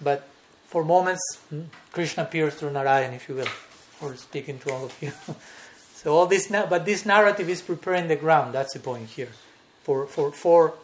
But 0.00 0.28
for 0.66 0.84
moments, 0.84 1.22
hmm, 1.48 1.62
Krishna 1.92 2.24
appears 2.24 2.54
through 2.54 2.72
Narayan, 2.72 3.14
if 3.14 3.28
you 3.28 3.36
will, 3.36 3.46
for 3.46 4.16
speaking 4.16 4.58
to 4.60 4.72
all 4.72 4.86
of 4.86 5.02
you. 5.02 5.12
so 5.94 6.14
all 6.14 6.26
this, 6.26 6.48
but 6.48 6.84
this 6.84 7.06
narrative 7.06 7.48
is 7.48 7.62
preparing 7.62 8.08
the 8.08 8.16
ground. 8.16 8.54
That's 8.54 8.72
the 8.72 8.80
point 8.80 9.08
here, 9.10 9.30
for 9.82 10.06
for 10.06 10.32
for 10.32 10.74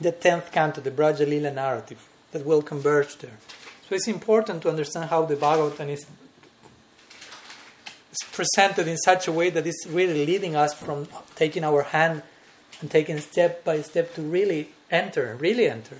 the 0.00 0.12
tenth 0.12 0.50
canto, 0.52 0.80
the 0.80 0.90
Braja 0.90 1.24
Lila 1.24 1.52
narrative 1.52 2.06
that 2.32 2.44
will 2.44 2.62
converge 2.62 3.18
there. 3.18 3.38
So 3.88 3.94
it's 3.94 4.08
important 4.08 4.62
to 4.62 4.68
understand 4.68 5.10
how 5.10 5.24
the 5.24 5.36
Bhagavatam 5.36 5.88
is 5.88 6.06
presented 8.32 8.88
in 8.88 8.96
such 8.98 9.28
a 9.28 9.32
way 9.32 9.50
that 9.50 9.66
it's 9.66 9.86
really 9.88 10.26
leading 10.26 10.56
us 10.56 10.74
from 10.74 11.08
taking 11.36 11.64
our 11.64 11.82
hand 11.82 12.22
and 12.80 12.90
taking 12.90 13.18
step 13.18 13.64
by 13.64 13.82
step 13.82 14.14
to 14.14 14.22
really 14.22 14.70
enter, 14.90 15.36
really 15.38 15.66
enter 15.66 15.96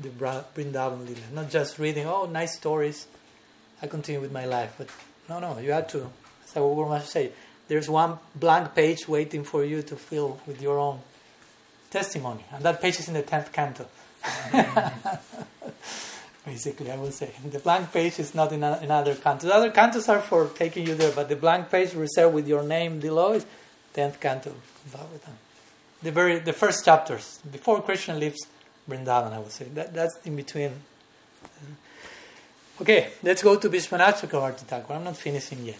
the 0.00 0.08
Vrindavan 0.08 1.06
Lila. 1.06 1.20
Not 1.32 1.50
just 1.50 1.78
reading, 1.78 2.06
oh, 2.06 2.26
nice 2.26 2.56
stories, 2.56 3.06
I 3.82 3.86
continue 3.86 4.20
with 4.20 4.32
my 4.32 4.46
life. 4.46 4.74
But 4.78 4.88
no, 5.28 5.38
no, 5.40 5.58
you 5.58 5.72
have 5.72 5.88
to, 5.88 6.10
as 6.44 6.56
I 6.56 6.60
would 6.60 7.02
say, 7.02 7.32
there's 7.68 7.88
one 7.88 8.18
blank 8.34 8.74
page 8.74 9.06
waiting 9.06 9.44
for 9.44 9.64
you 9.64 9.82
to 9.82 9.96
fill 9.96 10.40
with 10.46 10.60
your 10.60 10.78
own 10.78 11.00
testimony. 11.90 12.44
And 12.52 12.64
that 12.64 12.80
page 12.80 12.98
is 12.98 13.08
in 13.08 13.14
the 13.14 13.22
10th 13.22 13.52
canto. 13.52 13.86
Basically, 16.44 16.90
I 16.90 16.96
will 16.96 17.12
say. 17.12 17.30
The 17.48 17.58
blank 17.58 17.92
page 17.92 18.18
is 18.18 18.34
not 18.34 18.52
in, 18.52 18.64
other 18.64 19.14
cantos. 19.14 19.42
The 19.42 19.54
other 19.54 19.70
cantos 19.70 20.08
are 20.08 20.20
for 20.20 20.48
taking 20.48 20.86
you 20.86 20.94
there, 20.94 21.12
but 21.12 21.28
the 21.28 21.36
blank 21.36 21.70
page 21.70 21.94
reserved 21.94 22.34
with 22.34 22.48
your 22.48 22.62
name 22.62 22.98
below 22.98 23.32
is 23.34 23.46
10th 23.94 24.18
canto. 24.20 24.54
The, 26.02 26.10
very, 26.10 26.38
the 26.38 26.52
first 26.52 26.84
chapters, 26.84 27.40
before 27.52 27.82
Krishna 27.82 28.16
leaves 28.16 28.46
Vrindavan, 28.90 29.32
I 29.32 29.38
would 29.38 29.52
say. 29.52 29.66
That, 29.74 29.94
that's 29.94 30.18
in 30.24 30.36
between. 30.36 30.72
Okay, 32.80 33.10
let's 33.22 33.42
go 33.42 33.56
to 33.56 33.68
Vishwanath 33.68 34.26
Chakravarti 34.26 34.60
Thakur. 34.60 34.94
I'm 34.94 35.04
not 35.04 35.16
finishing 35.16 35.64
yet. 35.64 35.78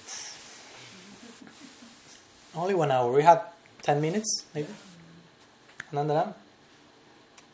Only 2.55 2.75
one 2.75 2.91
hour. 2.91 3.11
We 3.13 3.23
have 3.23 3.45
10 3.83 4.01
minutes, 4.01 4.45
maybe? 4.55 4.69
Nandaram? 5.93 6.35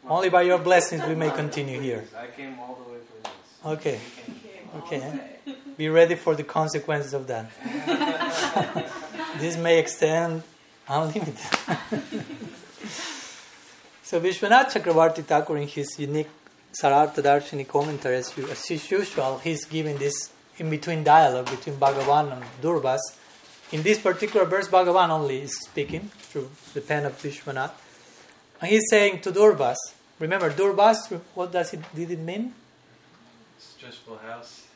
Only 0.09 0.31
by 0.31 0.43
your 0.43 0.59
blessings 0.59 1.05
we 1.07 1.15
may 1.15 1.31
continue 1.31 1.81
here. 1.81 2.05
I 2.17 2.27
came 2.29 2.59
all 2.59 2.79
the 2.85 2.93
way 2.93 2.99
for 2.99 3.23
this. 3.23 3.79
Okay. 3.79 4.01
Okay. 4.79 5.21
Be 5.77 5.89
ready 5.89 6.15
for 6.15 6.35
the 6.35 6.45
consequences 6.45 7.13
of 7.15 7.27
that. 7.27 7.51
this 9.39 9.57
may 9.57 9.79
extend 9.79 10.43
unlimited. 10.89 11.37
so 14.07 14.21
Vishwanath 14.21 14.71
Chakravarti 14.71 15.25
Thakur 15.25 15.57
in 15.57 15.67
his 15.67 15.99
unique 15.99 16.29
Sarartha 16.81 17.21
Darshini 17.23 17.67
commentary, 17.67 18.15
as, 18.15 18.39
you, 18.39 18.47
as 18.49 18.71
usual, 18.71 19.39
he's 19.39 19.65
giving 19.65 19.97
this 19.99 20.31
in-between 20.59 21.03
dialogue 21.03 21.51
between 21.51 21.75
Bhagavan 21.75 22.33
and 22.35 22.45
Durvas. 22.63 23.01
In 23.73 23.83
this 23.83 23.99
particular 23.99 24.47
verse, 24.47 24.69
Bhagavan 24.69 25.11
only 25.11 25.43
is 25.43 25.59
speaking 25.59 26.11
through 26.19 26.49
the 26.73 26.81
pen 26.83 27.05
of 27.05 27.21
Vishwanath. 27.21 27.73
And 28.61 28.71
he's 28.71 28.85
saying 28.89 29.23
to 29.23 29.33
Durvas, 29.33 29.75
remember 30.21 30.51
Durvas, 30.51 31.21
what 31.35 31.51
does 31.51 31.73
it 31.73 31.81
did 31.93 32.13
it 32.13 32.21
mean? 32.21 32.55
Stressful 33.59 34.19
house. 34.19 34.67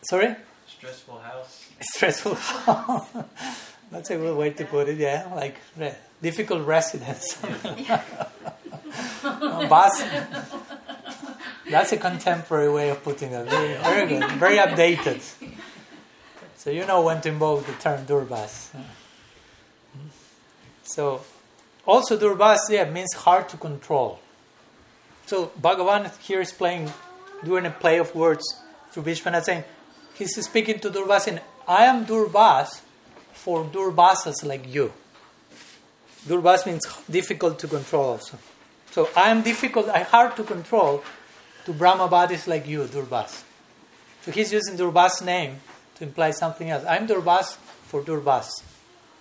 Sorry? 0.00 0.34
Stressful 0.66 1.18
house. 1.18 1.68
Stressful 1.82 2.34
house. 2.36 3.06
That's 3.90 4.10
a 4.10 4.16
good 4.16 4.36
way 4.36 4.50
to 4.50 4.64
put 4.64 4.88
it, 4.88 4.98
yeah. 4.98 5.30
Like 5.34 5.56
re- 5.76 5.94
difficult 6.20 6.66
residence. 6.66 7.38
Bas- 9.22 10.04
that's 11.70 11.92
a 11.92 11.96
contemporary 11.96 12.70
way 12.70 12.90
of 12.90 13.02
putting 13.02 13.32
it. 13.32 13.46
Very, 13.48 13.74
very 13.74 14.06
good. 14.06 14.30
Very 14.32 14.56
updated. 14.56 15.22
So 16.56 16.70
you 16.70 16.86
know 16.86 17.02
when 17.02 17.20
to 17.22 17.28
invoke 17.28 17.66
the 17.66 17.72
term 17.74 18.04
Durvas. 18.06 18.70
So 20.82 21.22
also, 21.88 22.18
Durvas 22.18 22.58
yeah, 22.68 22.90
means 22.90 23.14
hard 23.14 23.48
to 23.48 23.56
control. 23.56 24.20
So 25.24 25.52
Bhagavan 25.58 26.14
here 26.20 26.42
is 26.42 26.52
playing, 26.52 26.92
doing 27.44 27.64
a 27.64 27.70
play 27.70 27.98
of 27.98 28.14
words 28.14 28.44
through 28.90 29.04
Vishwanath 29.04 29.44
saying, 29.44 29.64
he's 30.14 30.34
speaking 30.44 30.78
to 30.80 30.90
Durvas 30.90 31.20
saying, 31.20 31.40
I 31.66 31.84
am 31.84 32.04
Durvas 32.04 32.82
for 33.38 33.64
Durvasas 33.64 34.44
like 34.44 34.72
you. 34.72 34.92
Durvas 36.26 36.66
means 36.66 36.84
difficult 37.08 37.58
to 37.60 37.68
control 37.68 38.10
also. 38.10 38.38
So 38.90 39.08
I 39.16 39.30
am 39.30 39.42
difficult, 39.42 39.88
I 39.88 40.00
hard 40.00 40.36
to 40.36 40.44
control 40.44 41.04
to 41.64 41.72
Brahmavadis 41.72 42.48
like 42.48 42.66
you, 42.66 42.84
Durvas. 42.84 43.44
So 44.22 44.32
he's 44.32 44.52
using 44.52 44.76
Durvas 44.76 45.24
name 45.24 45.60
to 45.94 46.04
imply 46.04 46.32
something 46.32 46.68
else. 46.68 46.84
I'm 46.84 47.06
Durvas 47.06 47.56
for 47.86 48.02
Durvas. 48.02 48.48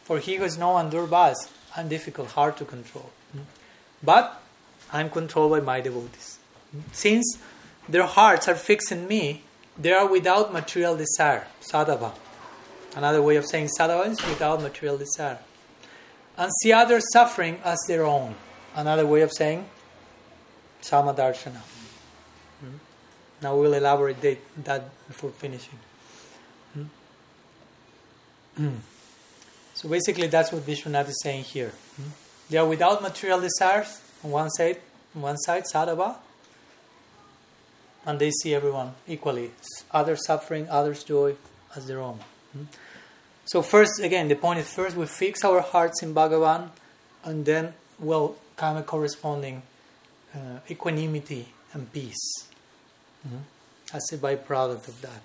For 0.04 0.20
he 0.20 0.38
who 0.38 0.46
is 0.46 0.58
known 0.58 0.90
Durvas, 0.90 1.36
I'm 1.76 1.88
difficult, 1.88 2.32
hard 2.32 2.58
to 2.58 2.66
control. 2.66 3.12
Hmm? 3.32 3.42
But 4.02 4.42
I'm 4.92 5.10
controlled 5.10 5.52
by 5.52 5.60
my 5.60 5.80
devotees. 5.82 6.40
Hmm? 6.72 6.80
Since 6.92 7.38
their 7.88 8.04
hearts 8.04 8.48
are 8.48 8.56
fixed 8.56 8.92
in 8.92 9.08
me, 9.08 9.44
they 9.78 9.94
are 9.94 10.08
without 10.08 10.52
material 10.52 10.98
desire, 10.98 11.46
sadhava. 11.62 12.14
Another 12.98 13.22
way 13.22 13.36
of 13.36 13.46
saying 13.46 13.70
sadhava 13.78 14.08
is 14.10 14.20
without 14.26 14.60
material 14.60 14.98
desire. 14.98 15.38
And 16.36 16.52
see 16.62 16.74
others 16.74 17.04
suffering 17.14 17.60
as 17.64 17.78
their 17.88 18.04
own. 18.04 18.34
Another 18.76 19.06
way 19.06 19.22
of 19.22 19.32
saying 19.32 19.70
samadarshana. 20.82 21.62
Now 23.40 23.56
we'll 23.56 23.76
elaborate 23.76 24.18
that 24.66 24.90
before 25.08 25.30
finishing. 25.30 25.78
So 29.76 29.88
basically, 29.88 30.26
that's 30.26 30.52
what 30.52 30.66
Vishwanath 30.66 31.10
is 31.10 31.20
saying 31.22 31.44
here. 31.44 31.72
Hmm? 31.98 32.10
They 32.50 32.58
are 32.58 32.66
without 32.66 33.04
material 33.04 33.40
desires 33.40 34.02
on 34.24 34.32
one 34.32 34.50
side, 34.50 34.80
on 35.16 35.22
one 35.22 35.38
side, 35.38 35.66
sadhava, 35.72 36.16
and 38.04 38.18
they 38.18 38.32
see 38.32 38.56
everyone 38.56 38.96
equally. 39.08 39.52
Others 39.92 40.26
suffering, 40.26 40.68
others 40.68 41.04
joy 41.04 41.36
as 41.76 41.86
their 41.86 42.00
own. 42.00 42.20
Hmm? 42.54 42.64
So 43.48 43.62
first, 43.62 44.02
again, 44.02 44.28
the 44.28 44.36
point 44.36 44.60
is 44.60 44.70
first 44.70 44.98
we 44.98 45.06
fix 45.06 45.46
our 45.46 45.62
hearts 45.62 46.04
in 46.04 46.14
Bhagavan, 46.14 46.70
and 47.24 47.46
then 47.46 47.74
will 47.98 48.36
come 48.58 48.76
a 48.76 48.84
corresponding 48.84 49.62
uh, 50.36 50.60
equanimity 50.70 51.48
and 51.74 51.92
peace 51.92 52.46
hmm? 53.28 53.38
as 53.94 54.12
a 54.12 54.18
byproduct 54.18 54.88
of 54.90 55.02
that. 55.02 55.22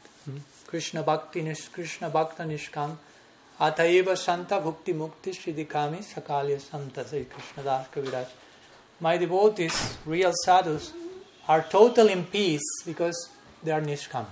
Krishna 0.67 1.03
Bhakti, 1.03 1.43
Nish, 1.43 1.69
Krishna 1.69 2.11
Bhakta 2.11 2.45
Nishkam 2.45 2.97
Ataiva 3.61 4.17
Santa 4.17 4.61
Bhukti 4.61 4.95
Mukti 4.95 5.35
Shridikami 5.35 5.99
Sakalya 6.05 6.61
Santa 6.61 7.05
Say 7.05 7.25
Krishna 7.25 7.65
Das 7.65 7.89
Kaviraj. 7.89 8.29
My 9.01 9.17
devotees, 9.19 9.99
real 10.07 10.33
sadhus, 10.45 10.93
are 11.49 11.63
total 11.63 12.07
in 12.07 12.25
peace 12.25 12.83
because 12.87 13.31
they 13.65 13.73
are 13.73 13.81
nishkam. 13.81 14.27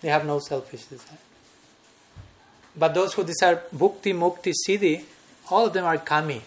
They 0.00 0.08
have 0.08 0.24
no 0.24 0.38
selfish 0.38 0.84
desire. 0.84 1.27
But 2.78 2.94
those 2.94 3.14
who 3.14 3.24
desire 3.24 3.62
bhukti, 3.74 4.14
mukti, 4.14 4.52
siddhi, 4.66 5.04
all 5.50 5.66
of 5.66 5.72
them 5.72 5.84
are 5.84 5.98
kami, 5.98 6.42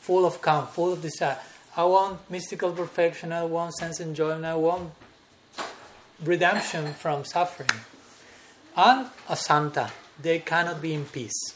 full 0.00 0.26
of 0.26 0.42
kam, 0.42 0.66
full 0.66 0.92
of 0.92 1.02
desire. 1.02 1.38
I 1.76 1.84
want 1.84 2.30
mystical 2.30 2.72
perfection, 2.72 3.32
I 3.32 3.44
want 3.44 3.74
sense 3.74 4.00
enjoyment, 4.00 4.44
I 4.44 4.56
want 4.56 4.92
redemption 6.22 6.92
from 6.94 7.24
suffering. 7.24 7.70
And 8.76 9.06
asanta, 9.28 9.90
they 10.20 10.40
cannot 10.40 10.82
be 10.82 10.92
in 10.92 11.04
peace. 11.06 11.54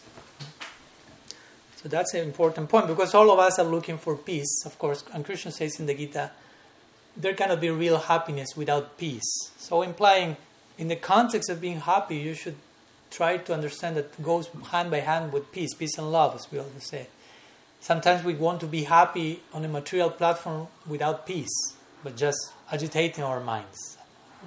So 1.77 1.89
that's 1.89 2.15
an 2.15 2.21
important 2.21 2.71
point 2.71 2.87
because 2.87 3.15
all 3.15 3.31
of 3.31 3.39
us 3.39 3.59
are 3.59 3.65
looking 3.65 3.99
for 3.99 4.17
peace, 4.17 4.65
of 4.65 4.79
course. 4.79 5.05
And 5.13 5.25
Krishna 5.25 5.53
says 5.53 5.79
in 5.79 5.87
the 5.87 5.95
Gita, 5.95 6.31
there 7.17 7.35
cannot 7.35 7.61
be 7.61 7.71
real 7.71 7.99
happiness 7.99 8.57
without 8.57 8.97
peace. 8.97 9.53
So, 9.59 9.83
implying 9.83 10.37
in 10.79 10.89
the 10.89 10.97
context 10.97 11.49
of 11.51 11.61
being 11.61 11.81
happy, 11.81 12.17
you 12.17 12.35
should 12.35 12.57
try 13.15 13.37
to 13.37 13.55
understand 13.55 13.97
that 13.97 14.23
goes 14.23 14.49
hand 14.71 14.91
by 14.91 15.01
hand 15.01 15.33
with 15.33 15.51
peace, 15.53 15.75
peace 15.75 15.97
and 15.99 16.11
love, 16.11 16.35
as 16.35 16.51
we 16.51 16.59
always 16.59 16.87
say. 16.89 17.07
Sometimes 17.81 18.25
we 18.25 18.35
want 18.35 18.61
to 18.61 18.67
be 18.67 18.85
happy 18.85 19.43
on 19.53 19.65
a 19.65 19.69
material 19.69 20.11
platform 20.11 20.69
without 20.87 21.27
peace, 21.27 21.75
but 22.03 22.17
just 22.17 22.39
agitating 22.73 23.23
our 23.23 23.41
minds, 23.41 23.99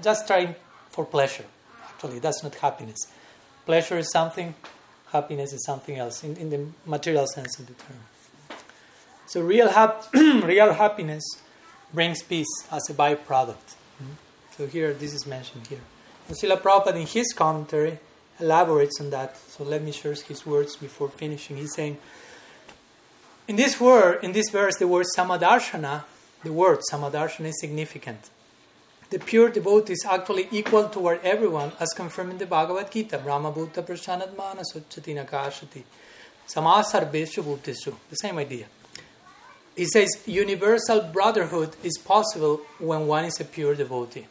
just 0.01 0.27
trying 0.27 0.55
for 0.89 1.05
pleasure, 1.05 1.45
Actually, 1.97 2.19
that's 2.19 2.43
not 2.43 2.53
happiness. 2.53 3.07
Pleasure 3.65 3.97
is 3.97 4.11
something, 4.11 4.53
happiness 5.11 5.51
is 5.51 5.65
something 5.65 5.97
else 5.97 6.23
in, 6.23 6.37
in 6.37 6.51
the 6.51 6.67
material 6.85 7.25
sense 7.25 7.57
of 7.57 7.65
the 7.65 7.73
term. 7.73 7.97
So, 9.25 9.41
real, 9.41 9.69
hap- 9.69 10.05
real 10.13 10.73
happiness 10.73 11.23
brings 11.91 12.21
peace 12.21 12.53
as 12.71 12.87
a 12.87 12.93
byproduct. 12.93 13.75
Mm. 13.99 14.17
So, 14.55 14.67
here, 14.67 14.93
this 14.93 15.11
is 15.11 15.25
mentioned 15.25 15.65
here. 15.67 15.81
Srila 16.29 16.61
Prabhupada, 16.61 17.01
in 17.01 17.07
his 17.07 17.33
commentary, 17.33 17.97
elaborates 18.39 18.99
on 18.99 19.09
that. 19.11 19.37
So, 19.37 19.63
let 19.63 19.81
me 19.81 19.91
share 19.91 20.13
his 20.13 20.45
words 20.45 20.75
before 20.75 21.09
finishing. 21.09 21.57
He's 21.57 21.73
saying, 21.73 21.97
in 23.47 23.55
this 23.55 23.79
word, 23.79 24.23
in 24.23 24.33
this 24.33 24.49
verse, 24.49 24.75
the 24.77 24.87
word 24.87 25.05
samadarshana, 25.17 26.03
the 26.43 26.51
word 26.51 26.79
samadarshana 26.91 27.45
is 27.45 27.59
significant. 27.61 28.29
The 29.09 29.19
pure 29.19 29.49
devotee 29.49 29.93
is 29.93 30.05
actually 30.05 30.49
equal 30.51 30.89
toward 30.89 31.21
everyone, 31.23 31.71
as 31.79 31.93
confirmed 31.95 32.31
in 32.31 32.37
the 32.39 32.45
Bhagavad 32.45 32.91
Gita. 32.91 33.17
Brahma 33.17 33.53
Bhuta 33.53 33.81
Prashanadmana 33.81 34.63
Suchatina 34.73 35.25
Kashati. 35.25 35.83
Samasarveshu 36.45 37.41
Bhuteshu. 37.41 37.95
The 38.09 38.15
same 38.15 38.37
idea. 38.37 38.65
He 39.77 39.85
says 39.85 40.09
universal 40.25 41.01
brotherhood 41.01 41.77
is 41.83 41.97
possible 41.99 42.61
when 42.79 43.07
one 43.07 43.23
is 43.23 43.39
a 43.39 43.45
pure 43.45 43.75
devotee. 43.75 44.27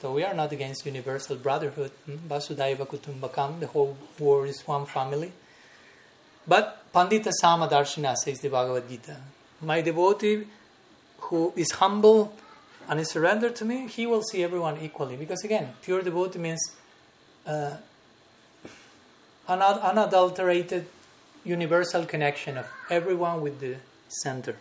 So 0.00 0.12
we 0.12 0.24
are 0.24 0.34
not 0.34 0.52
against 0.52 0.84
universal 0.84 1.36
brotherhood. 1.36 1.90
Hmm? 2.06 2.16
Vasudhaiva 2.28 2.86
Kutumbakam, 2.86 3.60
the 3.60 3.66
whole 3.66 3.96
world 4.18 4.48
is 4.48 4.62
one 4.66 4.86
family. 4.86 5.32
But 6.46 6.92
Pandita 6.92 7.32
Samadarshina 7.42 8.14
says 8.16 8.40
the 8.40 8.48
Bhagavad 8.48 8.88
Gita. 8.88 9.16
My 9.62 9.80
devotee 9.80 10.46
who 11.18 11.52
is 11.56 11.72
humble 11.72 12.34
and 12.88 13.00
is 13.00 13.10
surrendered 13.10 13.56
to 13.56 13.64
me, 13.64 13.88
he 13.88 14.06
will 14.06 14.22
see 14.22 14.44
everyone 14.44 14.78
equally. 14.82 15.16
Because 15.16 15.42
again, 15.42 15.72
pure 15.82 16.02
devotee 16.02 16.38
means 16.38 16.60
uh, 17.46 17.76
an 19.48 19.62
unadulterated 19.62 20.86
universal 21.44 22.04
connection 22.04 22.58
of 22.58 22.66
everyone 22.90 23.40
with 23.40 23.60
the 23.60 23.76
center. 24.08 24.56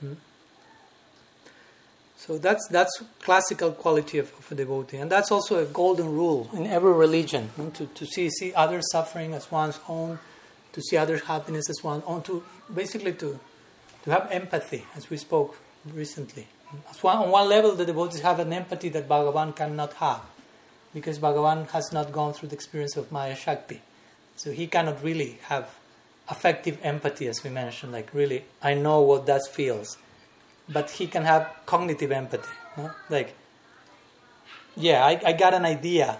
Hmm? 0.00 0.14
So 2.26 2.38
that's 2.38 2.66
that's 2.68 3.02
classical 3.20 3.72
quality 3.72 4.16
of, 4.16 4.32
of, 4.38 4.50
a 4.50 4.54
devotee, 4.54 4.96
and 4.96 5.12
that's 5.12 5.30
also 5.30 5.58
a 5.62 5.66
golden 5.66 6.10
rule 6.10 6.48
in 6.54 6.66
every 6.66 6.92
religion 6.92 7.48
hmm? 7.56 7.68
to, 7.72 7.84
to 7.86 8.06
see 8.06 8.30
see 8.30 8.54
others 8.54 8.84
suffering 8.92 9.34
as 9.34 9.50
one's 9.50 9.78
own, 9.88 10.18
to 10.72 10.80
see 10.80 10.96
others' 10.96 11.20
happiness 11.20 11.68
as 11.68 11.84
one's 11.84 12.02
own, 12.06 12.22
to 12.22 12.42
basically 12.74 13.12
to 13.12 13.38
to 14.04 14.10
have 14.10 14.28
empathy, 14.30 14.86
as 14.96 15.10
we 15.10 15.18
spoke 15.18 15.58
recently. 15.92 16.46
One, 17.02 17.18
on 17.18 17.30
one 17.30 17.48
level, 17.48 17.72
the 17.72 17.84
devotees 17.84 18.20
have 18.20 18.40
an 18.40 18.54
empathy 18.54 18.88
that 18.88 19.06
Bhagavan 19.06 19.54
cannot 19.54 19.92
have, 19.94 20.22
because 20.94 21.18
Bhagavan 21.18 21.68
has 21.72 21.92
not 21.92 22.10
gone 22.10 22.32
through 22.32 22.48
the 22.48 22.54
experience 22.54 22.96
of 22.96 23.12
Maya 23.12 23.36
Shakti. 23.36 23.82
So 24.36 24.50
he 24.50 24.66
cannot 24.66 25.04
really 25.04 25.40
have 25.48 25.68
affective 26.28 26.78
empathy, 26.82 27.28
as 27.28 27.44
we 27.44 27.50
mentioned, 27.50 27.92
like 27.92 28.14
really, 28.14 28.46
I 28.62 28.72
know 28.72 29.02
what 29.02 29.26
that 29.26 29.42
feels. 29.52 29.98
But 30.68 30.90
he 30.90 31.06
can 31.06 31.24
have 31.24 31.50
cognitive 31.66 32.10
empathy. 32.10 32.48
No? 32.76 32.90
Like, 33.10 33.34
yeah, 34.76 35.04
I, 35.04 35.20
I 35.24 35.32
got 35.32 35.54
an 35.54 35.64
idea 35.64 36.18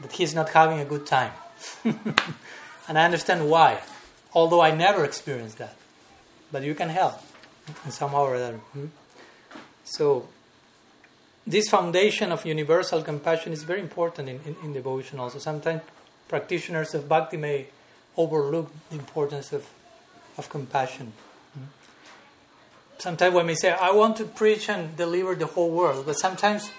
that 0.00 0.12
he's 0.12 0.34
not 0.34 0.48
having 0.50 0.80
a 0.80 0.84
good 0.84 1.06
time. 1.06 1.32
and 1.84 2.98
I 2.98 3.04
understand 3.04 3.48
why, 3.48 3.80
although 4.34 4.60
I 4.60 4.74
never 4.74 5.04
experienced 5.04 5.58
that. 5.58 5.76
But 6.50 6.62
you 6.62 6.74
can 6.74 6.88
help 6.88 7.20
somehow 7.88 8.24
or 8.24 8.34
other. 8.36 8.56
Hmm? 8.72 8.86
So, 9.84 10.28
this 11.46 11.68
foundation 11.68 12.30
of 12.32 12.46
universal 12.46 13.02
compassion 13.02 13.52
is 13.52 13.64
very 13.64 13.80
important 13.80 14.28
in, 14.28 14.40
in, 14.44 14.56
in 14.62 14.72
devotion 14.72 15.18
also. 15.18 15.38
Sometimes 15.38 15.82
practitioners 16.28 16.94
of 16.94 17.08
bhakti 17.08 17.36
may 17.36 17.66
overlook 18.16 18.70
the 18.90 18.96
importance 18.96 19.52
of, 19.52 19.68
of 20.38 20.48
compassion. 20.48 21.12
Sometimes 23.02 23.34
when 23.34 23.48
we 23.48 23.56
say, 23.56 23.72
I 23.72 23.90
want 23.90 24.16
to 24.18 24.24
preach 24.24 24.68
and 24.68 24.96
deliver 24.96 25.34
the 25.34 25.46
whole 25.46 25.72
world, 25.72 26.06
but 26.06 26.12
sometimes 26.12 26.70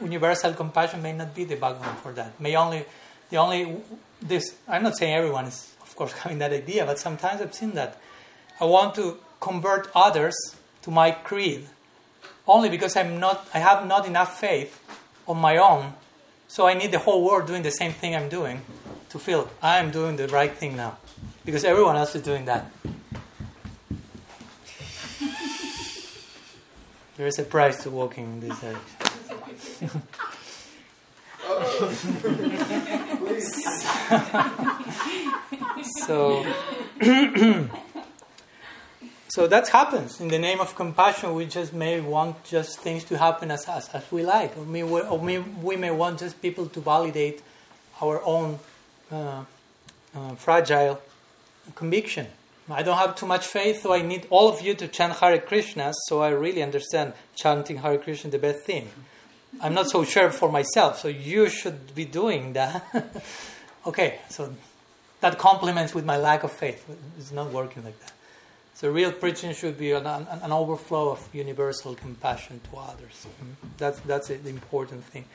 universal 0.00 0.54
compassion 0.54 1.02
may 1.02 1.12
not 1.12 1.34
be 1.34 1.42
the 1.42 1.56
background 1.56 1.98
for 1.98 2.12
that. 2.12 2.40
May 2.40 2.54
only, 2.54 2.84
the 3.30 3.38
only, 3.38 3.78
this, 4.22 4.54
I'm 4.68 4.84
not 4.84 4.96
saying 4.96 5.12
everyone 5.12 5.46
is, 5.46 5.74
of 5.82 5.96
course, 5.96 6.12
having 6.22 6.38
that 6.38 6.52
idea, 6.52 6.86
but 6.86 7.00
sometimes 7.00 7.40
I've 7.42 7.52
seen 7.52 7.72
that. 7.72 8.00
I 8.60 8.64
want 8.66 8.94
to 8.94 9.18
convert 9.40 9.90
others 9.92 10.36
to 10.82 10.92
my 10.92 11.10
creed 11.10 11.66
only 12.46 12.68
because 12.68 12.96
I'm 12.96 13.18
not, 13.18 13.48
I 13.52 13.58
have 13.58 13.84
not 13.88 14.06
enough 14.06 14.38
faith 14.38 14.80
on 15.26 15.38
my 15.38 15.56
own, 15.56 15.94
so 16.46 16.68
I 16.68 16.74
need 16.74 16.92
the 16.92 17.00
whole 17.00 17.24
world 17.24 17.48
doing 17.48 17.64
the 17.64 17.72
same 17.72 17.90
thing 17.90 18.14
I'm 18.14 18.28
doing 18.28 18.60
to 19.08 19.18
feel 19.18 19.50
I'm 19.60 19.90
doing 19.90 20.14
the 20.14 20.28
right 20.28 20.52
thing 20.52 20.76
now. 20.76 20.98
Because 21.44 21.64
everyone 21.64 21.96
else 21.96 22.14
is 22.14 22.22
doing 22.22 22.44
that. 22.44 22.70
There 27.20 27.28
is 27.28 27.38
a 27.38 27.44
price 27.44 27.82
to 27.82 27.90
walking 27.90 28.24
in 28.24 28.40
this 28.40 28.58
direction. 28.60 28.80
so 36.06 36.46
so 39.28 39.46
that 39.46 39.68
happens 39.68 40.18
in 40.18 40.28
the 40.28 40.38
name 40.38 40.60
of 40.60 40.74
compassion. 40.74 41.34
We 41.34 41.44
just 41.44 41.74
may 41.74 42.00
want 42.00 42.42
just 42.42 42.80
things 42.80 43.04
to 43.04 43.18
happen 43.18 43.50
as 43.50 43.68
as, 43.68 43.90
as 43.90 44.10
we 44.10 44.22
like, 44.22 44.56
or, 44.56 44.62
we, 44.62 44.82
or 44.82 45.18
we, 45.18 45.40
we 45.40 45.76
may 45.76 45.90
want 45.90 46.20
just 46.20 46.40
people 46.40 46.68
to 46.68 46.80
validate 46.80 47.42
our 48.00 48.22
own 48.24 48.58
uh, 49.12 49.44
uh, 50.16 50.34
fragile 50.36 50.98
conviction. 51.74 52.28
I 52.72 52.82
don't 52.82 52.98
have 52.98 53.16
too 53.16 53.26
much 53.26 53.46
faith, 53.46 53.82
so 53.82 53.92
I 53.92 54.02
need 54.02 54.26
all 54.30 54.48
of 54.48 54.60
you 54.60 54.74
to 54.74 54.88
chant 54.88 55.14
Hare 55.14 55.38
Krishna. 55.38 55.92
So 56.06 56.22
I 56.22 56.30
really 56.30 56.62
understand 56.62 57.14
chanting 57.34 57.78
Hare 57.78 57.98
Krishna 57.98 58.30
the 58.30 58.38
best 58.38 58.60
thing. 58.64 58.90
I'm 59.60 59.74
not 59.74 59.90
so 59.90 60.04
sure 60.04 60.30
for 60.30 60.50
myself, 60.50 61.00
so 61.00 61.08
you 61.08 61.48
should 61.48 61.94
be 61.94 62.04
doing 62.04 62.52
that. 62.52 62.84
okay, 63.86 64.20
so 64.28 64.54
that 65.20 65.38
complements 65.38 65.94
with 65.94 66.04
my 66.04 66.16
lack 66.16 66.44
of 66.44 66.52
faith. 66.52 66.84
It's 67.18 67.32
not 67.32 67.50
working 67.50 67.84
like 67.84 67.98
that. 68.00 68.12
So 68.74 68.90
real 68.90 69.12
preaching 69.12 69.52
should 69.52 69.76
be 69.76 69.92
an, 69.92 70.06
an, 70.06 70.26
an 70.30 70.52
overflow 70.52 71.10
of 71.10 71.28
universal 71.34 71.94
compassion 71.94 72.60
to 72.70 72.78
others. 72.78 73.26
Mm-hmm. 73.26 73.68
That's 73.76 74.00
that's 74.00 74.28
the 74.28 74.48
important 74.48 75.04
thing. 75.04 75.26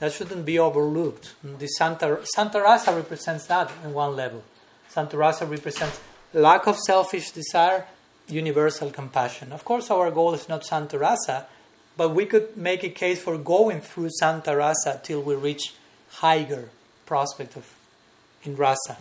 That 0.00 0.12
shouldn't 0.12 0.44
be 0.44 0.58
overlooked. 0.58 1.34
The 1.42 1.66
Santa 1.66 2.20
Santa 2.24 2.60
Rasa 2.60 2.94
represents 2.94 3.46
that 3.46 3.70
in 3.84 3.94
one 3.94 4.16
level. 4.16 4.42
Santa 4.88 5.16
Rasa 5.16 5.46
represents 5.46 6.00
lack 6.32 6.66
of 6.66 6.78
selfish 6.78 7.30
desire, 7.32 7.86
universal 8.28 8.90
compassion. 8.90 9.52
Of 9.52 9.64
course, 9.64 9.90
our 9.90 10.10
goal 10.10 10.34
is 10.34 10.48
not 10.48 10.64
Santa 10.64 10.98
Rasa, 10.98 11.46
but 11.96 12.10
we 12.10 12.26
could 12.26 12.56
make 12.56 12.82
a 12.84 12.88
case 12.88 13.22
for 13.22 13.36
going 13.36 13.80
through 13.80 14.10
Santa 14.18 14.56
Rasa 14.56 15.00
till 15.02 15.22
we 15.22 15.34
reach 15.34 15.74
higher 16.10 16.68
prospect 17.06 17.56
of 17.56 17.66
in 18.44 18.56
Rasa. 18.56 18.96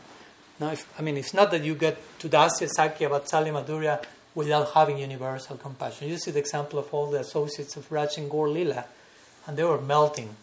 Now, 0.59 0.71
if, 0.71 0.85
I 0.99 1.01
mean, 1.01 1.15
it's 1.15 1.33
not 1.33 1.51
that 1.51 1.63
you 1.63 1.75
get 1.75 1.97
to 2.19 2.27
Dasya 2.27 2.69
Sakhya 2.75 3.09
Vatsalya 3.09 3.53
Madhurya 3.53 4.03
without 4.35 4.73
having 4.73 4.97
universal 4.97 5.55
compassion. 5.55 6.09
You 6.09 6.17
see 6.17 6.31
the 6.31 6.39
example 6.39 6.79
of 6.79 6.93
all 6.93 7.09
the 7.09 7.19
associates 7.19 7.77
of 7.77 7.89
Raj 7.91 8.17
Gaur 8.29 8.49
Lila, 8.49 8.85
and 9.47 9.57
they 9.57 9.63
were 9.63 9.79
melting 9.79 10.35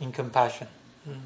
in 0.00 0.12
compassion. 0.12 0.68
Mm. 1.08 1.20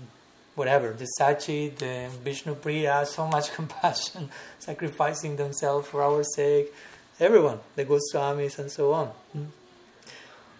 Whatever, 0.55 0.93
the 0.93 1.09
Sachi, 1.18 1.74
the 1.76 2.09
Vishnu 2.22 2.55
Priya, 2.55 3.05
so 3.06 3.26
much 3.26 3.52
compassion, 3.55 4.31
sacrificing 4.59 5.36
themselves 5.36 5.89
for 5.89 6.02
our 6.02 6.22
sake. 6.22 6.72
Everyone, 7.18 7.60
the 7.76 7.85
Goswamis 7.85 8.59
and 8.59 8.70
so 8.70 8.93
on. 8.93 9.10
Mm. 9.36 9.47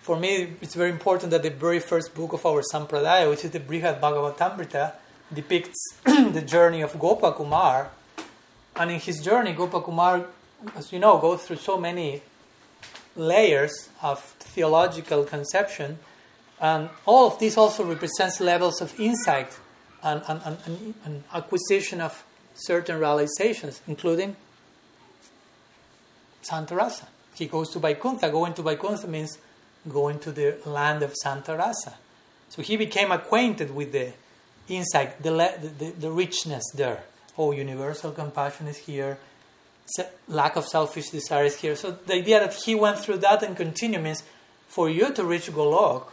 For 0.05 0.19
me, 0.19 0.53
it's 0.61 0.75
very 0.75 0.91
important 0.91 1.31
that 1.31 1.43
the 1.43 1.51
very 1.51 1.81
first 1.81 2.15
book 2.15 2.35
of 2.35 2.45
our 2.45 2.63
Sampradaya, 2.63 3.31
which 3.31 3.45
is 3.45 3.53
the 3.53 3.59
Brihad 3.59 4.01
Bhagavatamrita, 4.01 4.93
depicts 5.33 5.95
the 6.05 6.43
journey 6.47 6.83
of 6.83 6.93
Gopakumar. 6.93 7.89
And 8.77 8.91
in 8.91 9.01
his 9.01 9.23
journey, 9.23 9.55
Gopakumar, 9.55 10.27
as 10.77 10.93
you 10.93 10.99
know, 10.99 11.19
goes 11.19 11.45
through 11.45 11.57
so 11.57 11.79
many 11.79 12.23
layers 13.17 13.89
of 14.03 14.21
theological 14.21 15.25
conception. 15.25 15.99
And 16.61 16.91
all 17.07 17.27
of 17.27 17.39
this 17.39 17.57
also 17.57 17.85
represents 17.85 18.41
levels 18.41 18.81
of 18.81 18.99
insight 19.01 19.59
and, 20.05 20.23
and, 20.29 20.59
and, 20.67 20.95
and 21.05 21.25
acquisition 21.33 22.01
of 22.01 22.25
certain 22.55 23.01
realizations, 23.01 23.81
including 23.89 24.37
Santarasa. 26.43 27.07
He 27.35 27.47
goes 27.47 27.71
to 27.71 27.79
Vaikuntha. 27.79 28.31
Going 28.31 28.55
to 28.55 28.63
Vaikuntha 28.63 29.09
means 29.09 29.39
going 29.89 30.19
to 30.21 30.31
the 30.31 30.59
land 30.67 31.03
of 31.03 31.15
Santarasa. 31.25 31.95
So 32.49 32.63
he 32.63 32.77
became 32.77 33.11
acquainted 33.11 33.75
with 33.75 33.93
the 33.93 34.13
insight, 34.69 35.23
the, 35.23 35.31
the, 35.79 35.91
the 35.99 36.11
richness 36.11 36.63
there. 36.75 37.03
Oh, 37.37 37.53
universal 37.53 38.13
compassion 38.13 38.69
is 38.69 38.77
here. 38.77 39.19
Lack 40.29 40.57
of 40.57 40.67
selfish 40.67 41.11
desire 41.11 41.45
is 41.45 41.57
here. 41.57 41.77
So 41.77 41.91
the 41.91 42.15
idea 42.15 42.41
that 42.41 42.55
he 42.55 42.75
went 42.75 42.99
through 43.01 43.19
that 43.19 43.43
and 43.43 43.57
continue 43.57 43.99
means 43.99 44.23
for 44.69 44.89
you 44.89 45.13
to 45.13 45.25
reach 45.25 45.51
Golok, 45.51 46.07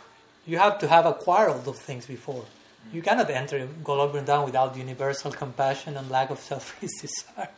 you 0.45 0.57
have 0.57 0.79
to 0.79 0.87
have 0.87 1.05
acquired 1.05 1.51
all 1.51 1.59
those 1.59 1.79
things 1.79 2.05
before. 2.07 2.45
You 2.93 3.01
cannot 3.01 3.29
enter 3.29 3.67
Golok 3.83 4.13
Vrindavan 4.13 4.45
without 4.45 4.75
universal 4.75 5.31
compassion 5.31 5.95
and 5.97 6.09
lack 6.09 6.29
of 6.29 6.39
selfish 6.39 6.89
desire. 7.01 7.49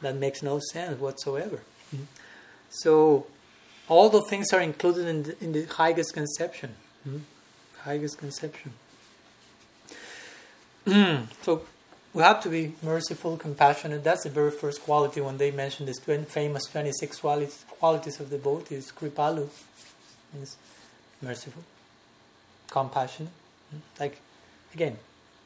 that 0.00 0.16
makes 0.16 0.42
no 0.42 0.60
sense 0.72 0.98
whatsoever. 0.98 1.60
Mm. 1.94 2.06
So, 2.70 3.26
all 3.88 4.08
the 4.08 4.22
things 4.22 4.52
are 4.52 4.60
included 4.60 5.06
in 5.06 5.22
the, 5.22 5.44
in 5.44 5.52
the 5.52 5.64
highest 5.64 6.14
conception. 6.14 6.74
Mm. 7.08 7.20
Highest 7.80 8.18
conception. 8.18 8.72
so, 11.42 11.62
we 12.14 12.22
have 12.22 12.42
to 12.42 12.48
be 12.48 12.74
merciful, 12.82 13.36
compassionate. 13.36 14.04
That's 14.04 14.24
the 14.24 14.30
very 14.30 14.50
first 14.50 14.82
quality 14.82 15.20
when 15.20 15.38
they 15.38 15.50
mention 15.50 15.86
this 15.86 15.98
20, 15.98 16.24
famous 16.24 16.64
26 16.66 17.18
qualities, 17.18 17.64
qualities 17.68 18.20
of 18.20 18.28
the 18.28 18.36
devotees. 18.36 18.92
Kripalu 18.92 19.48
means 20.34 20.56
merciful, 21.22 21.62
compassionate. 22.70 23.32
Hmm? 23.70 23.78
Like, 23.98 24.18
again, 24.74 24.98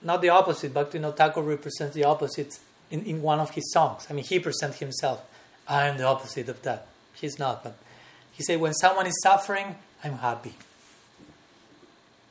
not 0.03 0.21
the 0.21 0.29
opposite. 0.29 0.73
Bhaktivinoda 0.73 1.17
Thakur 1.17 1.43
represents 1.43 1.95
the 1.95 2.05
opposite 2.05 2.59
in, 2.91 3.05
in 3.05 3.23
one 3.23 3.41
of 3.41 3.51
his 3.51 3.73
songs. 3.73 4.07
I 4.09 4.13
mean, 4.13 4.25
he 4.25 4.39
presents 4.39 4.79
himself. 4.79 5.23
I 5.69 5.87
am 5.87 5.99
the 5.99 6.05
opposite 6.05 6.49
of 6.49 6.63
that. 6.63 6.87
He's 7.15 7.39
not, 7.39 7.65
but 7.65 7.77
he 8.33 8.43
said, 8.43 8.61
when 8.61 8.75
someone 8.75 9.07
is 9.07 9.19
suffering, 9.23 9.77
I'm 10.05 10.19
happy. 10.19 10.55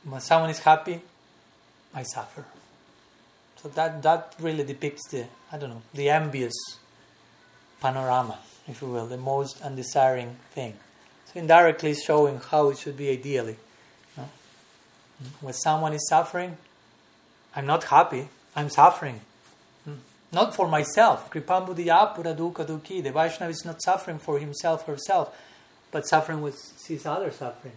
When 0.04 0.20
someone 0.20 0.50
is 0.50 0.60
happy, 0.60 1.00
I 1.92 2.04
suffer. 2.04 2.44
So 3.60 3.68
that, 3.70 4.02
that 4.02 4.34
really 4.38 4.64
depicts 4.64 5.08
the, 5.10 5.26
I 5.50 5.58
don't 5.58 5.70
know, 5.70 5.82
the 5.92 6.10
envious 6.10 6.54
panorama, 7.80 8.38
if 8.68 8.80
you 8.80 8.88
will, 8.88 9.06
the 9.06 9.16
most 9.16 9.60
undesiring 9.62 10.36
thing. 10.52 10.74
So 11.26 11.40
indirectly 11.40 11.94
showing 11.94 12.38
how 12.38 12.68
it 12.70 12.78
should 12.78 12.96
be 12.96 13.10
ideally. 13.10 13.56
When 15.40 15.54
someone 15.54 15.94
is 15.94 16.06
suffering, 16.08 16.56
I'm 17.56 17.66
not 17.66 17.84
happy, 17.84 18.28
I'm 18.54 18.68
suffering. 18.68 19.22
Not 20.32 20.54
for 20.54 20.68
myself. 20.68 21.30
Dukkha 21.30 22.66
dukhi. 22.66 23.02
The 23.02 23.10
Vaishnava 23.10 23.50
is 23.50 23.64
not 23.64 23.82
suffering 23.82 24.18
for 24.18 24.38
himself, 24.38 24.86
herself, 24.86 25.34
but 25.90 26.06
suffering 26.06 26.42
with 26.42 26.56
sees 26.56 27.06
other 27.06 27.30
suffering. 27.30 27.74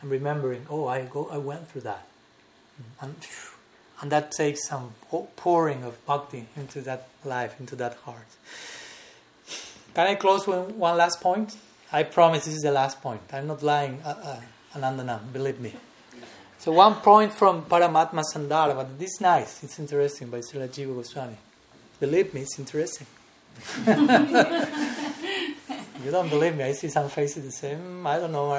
And 0.00 0.10
remembering, 0.10 0.66
oh, 0.70 0.86
I 0.86 1.02
go, 1.02 1.28
I 1.30 1.38
went 1.38 1.68
through 1.68 1.82
that. 1.82 2.06
And 3.00 3.14
and 4.00 4.10
that 4.10 4.32
takes 4.32 4.66
some 4.66 4.94
pouring 5.36 5.84
of 5.84 6.04
bhakti 6.06 6.46
into 6.56 6.80
that 6.80 7.08
life, 7.24 7.60
into 7.60 7.76
that 7.76 7.94
heart. 7.98 8.26
Can 9.94 10.06
I 10.08 10.16
close 10.16 10.46
with 10.46 10.70
one 10.70 10.96
last 10.96 11.20
point? 11.20 11.56
I 11.92 12.02
promise 12.02 12.46
this 12.46 12.54
is 12.54 12.62
the 12.62 12.72
last 12.72 13.00
point. 13.00 13.20
I'm 13.32 13.46
not 13.46 13.62
lying, 13.62 14.00
uh, 14.04 14.40
uh, 14.74 14.78
Anandanam, 14.78 15.32
believe 15.32 15.60
me. 15.60 15.74
So 16.62 16.70
one 16.70 16.94
point 16.94 17.32
from 17.32 17.64
Paramatma 17.64 18.22
Sandarbha, 18.22 18.76
but 18.76 18.96
this 18.96 19.14
is 19.14 19.20
nice, 19.20 19.64
it's 19.64 19.80
interesting, 19.80 20.28
by 20.28 20.38
Srila 20.38 20.68
Jiva 20.68 20.94
Goswami. 20.94 21.34
Believe 21.98 22.32
me, 22.32 22.42
it's 22.42 22.56
interesting. 22.56 23.08
you 26.04 26.12
don't 26.12 26.28
believe 26.28 26.56
me, 26.56 26.62
I 26.62 26.70
see 26.70 26.88
some 26.88 27.08
faces 27.08 27.44
the 27.44 27.50
same. 27.50 28.06
I 28.06 28.20
don't 28.20 28.30
know, 28.30 28.54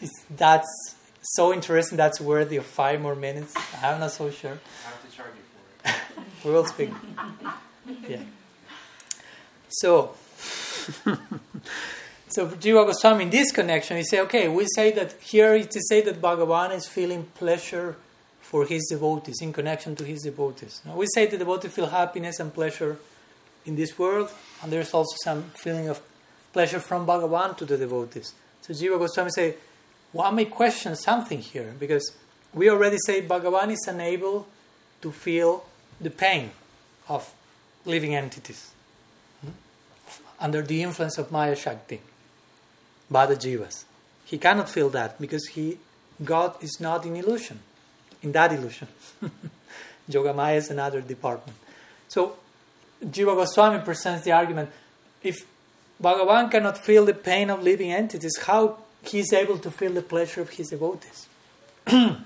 it's, 0.00 0.24
that's 0.36 0.96
so 1.22 1.52
interesting 1.52 1.96
that's 1.96 2.20
worthy 2.20 2.56
of 2.56 2.66
five 2.66 3.00
more 3.00 3.14
minutes. 3.14 3.54
I'm 3.80 4.00
not 4.00 4.10
so 4.10 4.28
sure. 4.28 4.50
I 4.50 4.88
have 4.88 5.08
to 5.08 5.16
charge 5.16 5.30
you 5.36 5.44
for 5.84 5.88
it. 5.88 6.44
we 6.44 6.50
will 6.50 6.66
speak. 6.66 6.90
Yeah. 8.08 8.24
So, 9.68 10.16
so 12.36 12.46
Jiva 12.48 12.84
Goswami 12.84 13.24
in 13.24 13.30
this 13.30 13.50
connection, 13.50 13.96
he 13.96 14.04
say, 14.04 14.20
okay, 14.20 14.46
we 14.46 14.66
say 14.74 14.92
that 14.92 15.14
here 15.22 15.54
it 15.54 15.60
is 15.60 15.66
to 15.68 15.80
say 15.88 16.02
that 16.02 16.20
Bhagavan 16.20 16.70
is 16.74 16.86
feeling 16.86 17.24
pleasure 17.34 17.96
for 18.42 18.66
his 18.66 18.86
devotees 18.90 19.40
in 19.40 19.54
connection 19.54 19.96
to 19.96 20.04
his 20.04 20.24
devotees. 20.24 20.82
Now, 20.84 20.96
we 20.96 21.06
say 21.14 21.24
the 21.24 21.38
devotees 21.38 21.72
feel 21.72 21.86
happiness 21.86 22.38
and 22.38 22.52
pleasure 22.52 22.98
in 23.64 23.76
this 23.76 23.98
world, 23.98 24.30
and 24.62 24.70
there's 24.70 24.92
also 24.92 25.16
some 25.24 25.44
feeling 25.54 25.88
of 25.88 26.02
pleasure 26.52 26.78
from 26.78 27.06
Bhagavan 27.06 27.56
to 27.56 27.64
the 27.64 27.78
devotees. 27.78 28.34
So 28.60 28.74
Jiva 28.74 28.98
Goswami 28.98 29.30
say 29.30 29.54
one 30.12 30.34
may 30.34 30.44
question 30.44 30.94
something 30.94 31.40
here 31.40 31.74
because 31.80 32.12
we 32.52 32.68
already 32.68 32.98
say 33.06 33.22
Bhagavan 33.22 33.70
is 33.70 33.86
unable 33.88 34.46
to 35.00 35.10
feel 35.10 35.64
the 35.98 36.10
pain 36.10 36.50
of 37.08 37.32
living 37.86 38.14
entities 38.14 38.72
hmm? 39.40 39.52
under 40.38 40.60
the 40.60 40.82
influence 40.82 41.16
of 41.16 41.32
Maya 41.32 41.56
Shakti, 41.56 42.02
Baddha 43.10 43.36
Jivas. 43.36 43.84
He 44.24 44.38
cannot 44.38 44.68
feel 44.68 44.88
that 44.90 45.20
because 45.20 45.46
he, 45.48 45.78
God 46.24 46.54
is 46.62 46.78
not 46.80 47.06
in 47.06 47.16
illusion, 47.16 47.60
in 48.22 48.32
that 48.32 48.52
illusion. 48.52 48.88
Yogamaya 50.10 50.56
is 50.56 50.70
another 50.70 51.00
department. 51.00 51.56
So 52.08 52.36
Jiva 53.04 53.36
Goswami 53.36 53.82
presents 53.84 54.24
the 54.24 54.32
argument 54.32 54.70
if 55.22 55.46
Bhagavan 56.02 56.50
cannot 56.50 56.78
feel 56.78 57.04
the 57.04 57.14
pain 57.14 57.50
of 57.50 57.62
living 57.62 57.92
entities, 57.92 58.36
how 58.38 58.78
he 59.02 59.20
is 59.20 59.32
able 59.32 59.58
to 59.58 59.70
feel 59.70 59.92
the 59.92 60.02
pleasure 60.02 60.40
of 60.40 60.50
his 60.50 60.68
devotees. 60.68 61.26
of 61.86 62.24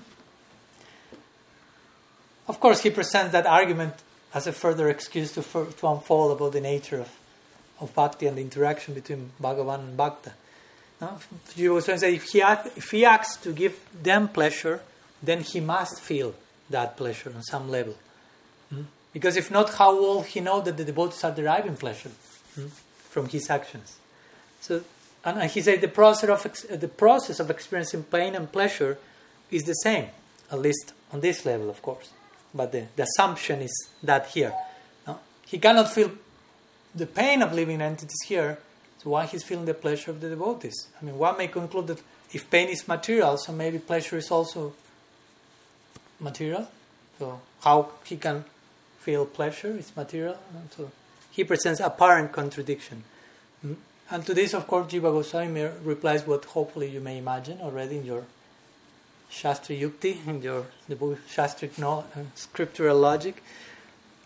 course, 2.59 2.81
he 2.81 2.89
presents 2.89 3.31
that 3.31 3.45
argument 3.45 3.93
as 4.33 4.47
a 4.47 4.51
further 4.51 4.89
excuse 4.89 5.31
to, 5.33 5.41
to 5.41 5.87
unfold 5.87 6.31
about 6.37 6.53
the 6.53 6.61
nature 6.61 6.99
of, 6.99 7.09
of 7.79 7.93
bhakti 7.93 8.27
and 8.27 8.37
the 8.37 8.41
interaction 8.41 8.93
between 8.93 9.31
Bhagavan 9.41 9.79
and 9.79 9.97
Bhakta. 9.97 10.33
No? 11.01 11.17
You 11.55 11.73
also 11.75 11.97
say 11.97 12.15
if 12.15 12.25
he, 12.25 12.41
act, 12.41 12.77
if 12.77 12.91
he 12.91 13.03
acts 13.03 13.35
to 13.37 13.51
give 13.51 13.79
them 13.91 14.27
pleasure, 14.27 14.81
then 15.21 15.41
he 15.41 15.59
must 15.59 15.99
feel 15.99 16.35
that 16.69 16.95
pleasure 16.95 17.33
on 17.35 17.43
some 17.43 17.69
level. 17.69 17.95
Hmm? 18.69 18.83
Because 19.11 19.35
if 19.35 19.51
not, 19.51 19.73
how 19.73 19.95
will 19.95 20.21
he 20.21 20.39
know 20.39 20.61
that 20.61 20.77
the 20.77 20.85
devotees 20.85 21.23
are 21.23 21.31
deriving 21.31 21.75
pleasure 21.75 22.11
hmm? 22.55 22.67
from 23.09 23.27
his 23.27 23.49
actions? 23.49 23.97
So 24.61 24.83
and 25.23 25.51
he 25.51 25.61
said 25.61 25.81
the 25.81 25.87
process 25.87 26.29
of 26.69 26.79
the 26.79 26.87
process 26.87 27.39
of 27.39 27.49
experiencing 27.49 28.03
pain 28.03 28.35
and 28.35 28.51
pleasure 28.51 28.97
is 29.51 29.63
the 29.63 29.73
same, 29.73 30.07
at 30.51 30.59
least 30.59 30.93
on 31.11 31.19
this 31.19 31.45
level, 31.45 31.69
of 31.69 31.81
course. 31.81 32.09
But 32.53 32.71
the, 32.71 32.87
the 32.95 33.03
assumption 33.03 33.61
is 33.61 33.89
that 34.03 34.27
here, 34.27 34.53
no? 35.05 35.19
he 35.45 35.59
cannot 35.59 35.91
feel 35.91 36.11
the 36.95 37.05
pain 37.05 37.41
of 37.41 37.53
living 37.53 37.81
entities 37.81 38.21
here. 38.25 38.57
So 39.01 39.09
why 39.09 39.25
he's 39.25 39.43
feeling 39.43 39.65
the 39.65 39.73
pleasure 39.73 40.11
of 40.11 40.21
the 40.21 40.29
devotees? 40.29 40.87
I 41.01 41.05
mean, 41.05 41.17
one 41.17 41.35
may 41.37 41.47
conclude 41.47 41.87
that 41.87 42.01
if 42.31 42.49
pain 42.51 42.69
is 42.69 42.87
material, 42.87 43.37
so 43.37 43.51
maybe 43.51 43.79
pleasure 43.79 44.17
is 44.17 44.29
also 44.29 44.73
material. 46.19 46.67
So 47.17 47.41
how 47.61 47.89
he 48.05 48.17
can 48.17 48.45
feel 48.99 49.25
pleasure 49.25 49.75
is 49.75 49.95
material. 49.95 50.37
So 50.77 50.91
he 51.31 51.43
presents 51.43 51.79
apparent 51.79 52.31
contradiction. 52.31 53.03
Hmm? 53.61 53.73
And 54.11 54.25
to 54.27 54.35
this, 54.35 54.53
of 54.53 54.67
course, 54.67 54.91
Jiva 54.91 55.11
Goswami 55.11 55.67
replies 55.83 56.27
what 56.27 56.45
hopefully 56.45 56.89
you 56.89 56.99
may 56.99 57.17
imagine 57.17 57.59
already 57.61 57.97
in 57.97 58.05
your 58.05 58.23
Shastra 59.31 59.75
Yukti, 59.75 60.17
in 60.27 60.43
your 60.43 60.67
the 60.87 60.95
book 60.95 61.17
Shastric 61.27 61.81
uh, 61.81 62.03
scriptural 62.35 62.99
logic. 62.99 63.41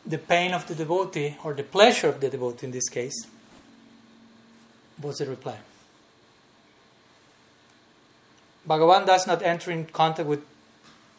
The 0.06 0.18
pain 0.18 0.54
of 0.54 0.68
the 0.68 0.76
devotee, 0.76 1.38
or 1.44 1.54
the 1.54 1.64
pleasure 1.64 2.10
of 2.10 2.20
the 2.20 2.30
devotee 2.30 2.68
in 2.68 2.72
this 2.72 2.90
case, 2.90 3.26
was 5.02 5.18
the 5.18 5.26
reply. 5.26 5.58
Bhagavan 8.68 9.06
does 9.06 9.28
not 9.28 9.42
enter 9.44 9.72
in 9.72 9.86
contact 9.86 10.28
with 10.28 10.44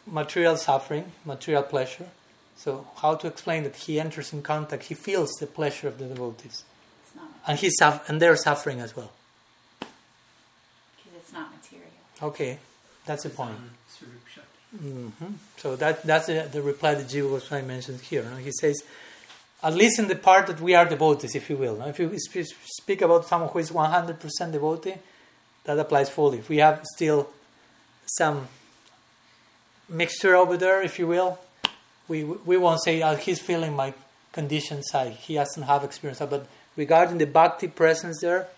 material 0.07 0.57
suffering, 0.57 1.13
material 1.25 1.63
pleasure. 1.63 2.09
So, 2.57 2.87
how 2.97 3.15
to 3.17 3.27
explain 3.27 3.65
that 3.65 3.77
he 3.77 4.01
enters 4.01 4.33
in 4.33 4.43
contact, 4.43 4.85
he 4.85 4.95
feels 4.95 5.31
the 5.33 5.47
pleasure 5.47 5.89
of 5.89 5.99
the 5.99 6.07
devotees 6.07 6.65
and 7.47 7.59
he's 7.59 7.77
suff- 7.79 8.09
and 8.09 8.21
they're 8.21 8.37
suffering 8.37 8.81
as 8.81 8.97
well. 8.97 9.13
Because 9.79 11.21
it's 11.21 11.33
not 11.33 11.51
material. 11.55 11.91
Okay, 12.23 12.59
that's 13.05 13.23
the 13.23 13.31
point. 13.31 13.57
Mm-hmm. 14.77 15.27
So 15.59 15.77
that 15.77 16.03
that's 16.03 16.27
the, 16.27 16.49
the 16.51 16.61
reply 16.61 16.95
that 16.95 17.07
Jiva 17.07 17.31
Goswami 17.31 17.67
mentions 17.67 18.03
here. 18.03 18.25
No? 18.25 18.37
He 18.37 18.51
says, 18.61 18.83
at 19.63 19.75
least 19.75 19.99
in 19.99 20.09
the 20.09 20.17
part 20.17 20.47
that 20.47 20.61
we 20.61 20.75
are 20.75 20.85
devotees, 20.85 21.35
if 21.35 21.49
you 21.49 21.57
will. 21.57 21.81
If 21.83 21.99
you 21.99 22.45
speak 22.65 23.03
about 23.03 23.27
someone 23.27 23.51
who 23.51 23.59
is 23.59 23.71
100% 23.71 24.53
devotee, 24.53 24.95
that 25.65 25.79
applies 25.79 26.09
fully. 26.09 26.39
If 26.39 26.49
we 26.49 26.59
have 26.59 26.85
still 26.95 27.29
some 28.07 28.49
mixture 29.89 30.37
over 30.37 30.57
there, 30.57 30.83
if 30.83 30.99
you 30.99 31.07
will, 31.07 31.39
we 32.09 32.23
we 32.23 32.57
won't 32.57 32.83
say 32.83 33.03
oh, 33.03 33.17
he's 33.17 33.41
feeling 33.41 33.75
my 33.75 33.93
condition 34.33 34.83
side. 34.83 35.13
He 35.13 35.35
doesn't 35.35 35.65
have 35.65 35.83
experience, 35.83 36.21
but 36.21 36.47
regarding 36.77 37.19
the 37.19 37.27
bhakti 37.27 37.69
presence 37.69 38.21
there 38.21 38.49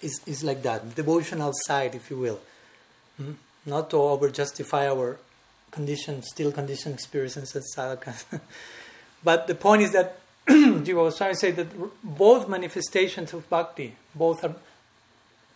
is, 0.00 0.20
is 0.26 0.44
like 0.44 0.62
that, 0.62 0.94
devotional 0.94 1.52
side, 1.66 1.94
if 1.94 2.10
you 2.10 2.18
will. 2.18 2.40
Hmm? 3.16 3.32
Not 3.64 3.90
to 3.90 3.96
over 3.96 4.28
justify 4.30 4.88
our 4.88 5.18
condition, 5.70 6.22
still 6.22 6.52
conditioned 6.52 6.94
experiences 6.94 7.56
as 7.56 7.72
sadhakas. 7.74 8.24
but 9.24 9.46
the 9.46 9.54
point 9.54 9.82
is 9.82 9.92
that 9.92 10.18
Jiva 10.48 10.94
Goswami 10.94 11.34
said 11.34 11.56
that 11.56 11.68
both 12.02 12.48
manifestations 12.48 13.32
of 13.32 13.48
bhakti, 13.48 13.94
both 14.14 14.44
are 14.44 14.54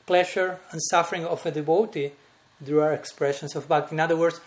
pleasure 0.07 0.61
and 0.71 0.81
suffering 0.83 1.25
of 1.25 1.45
a 1.45 1.51
devotee, 1.51 2.13
there 2.61 2.81
are 2.83 2.93
expressions 2.93 3.57
of 3.57 3.69
bhakti. 3.69 3.95
In 3.95 4.01
other 4.01 4.17
words, 4.17 4.41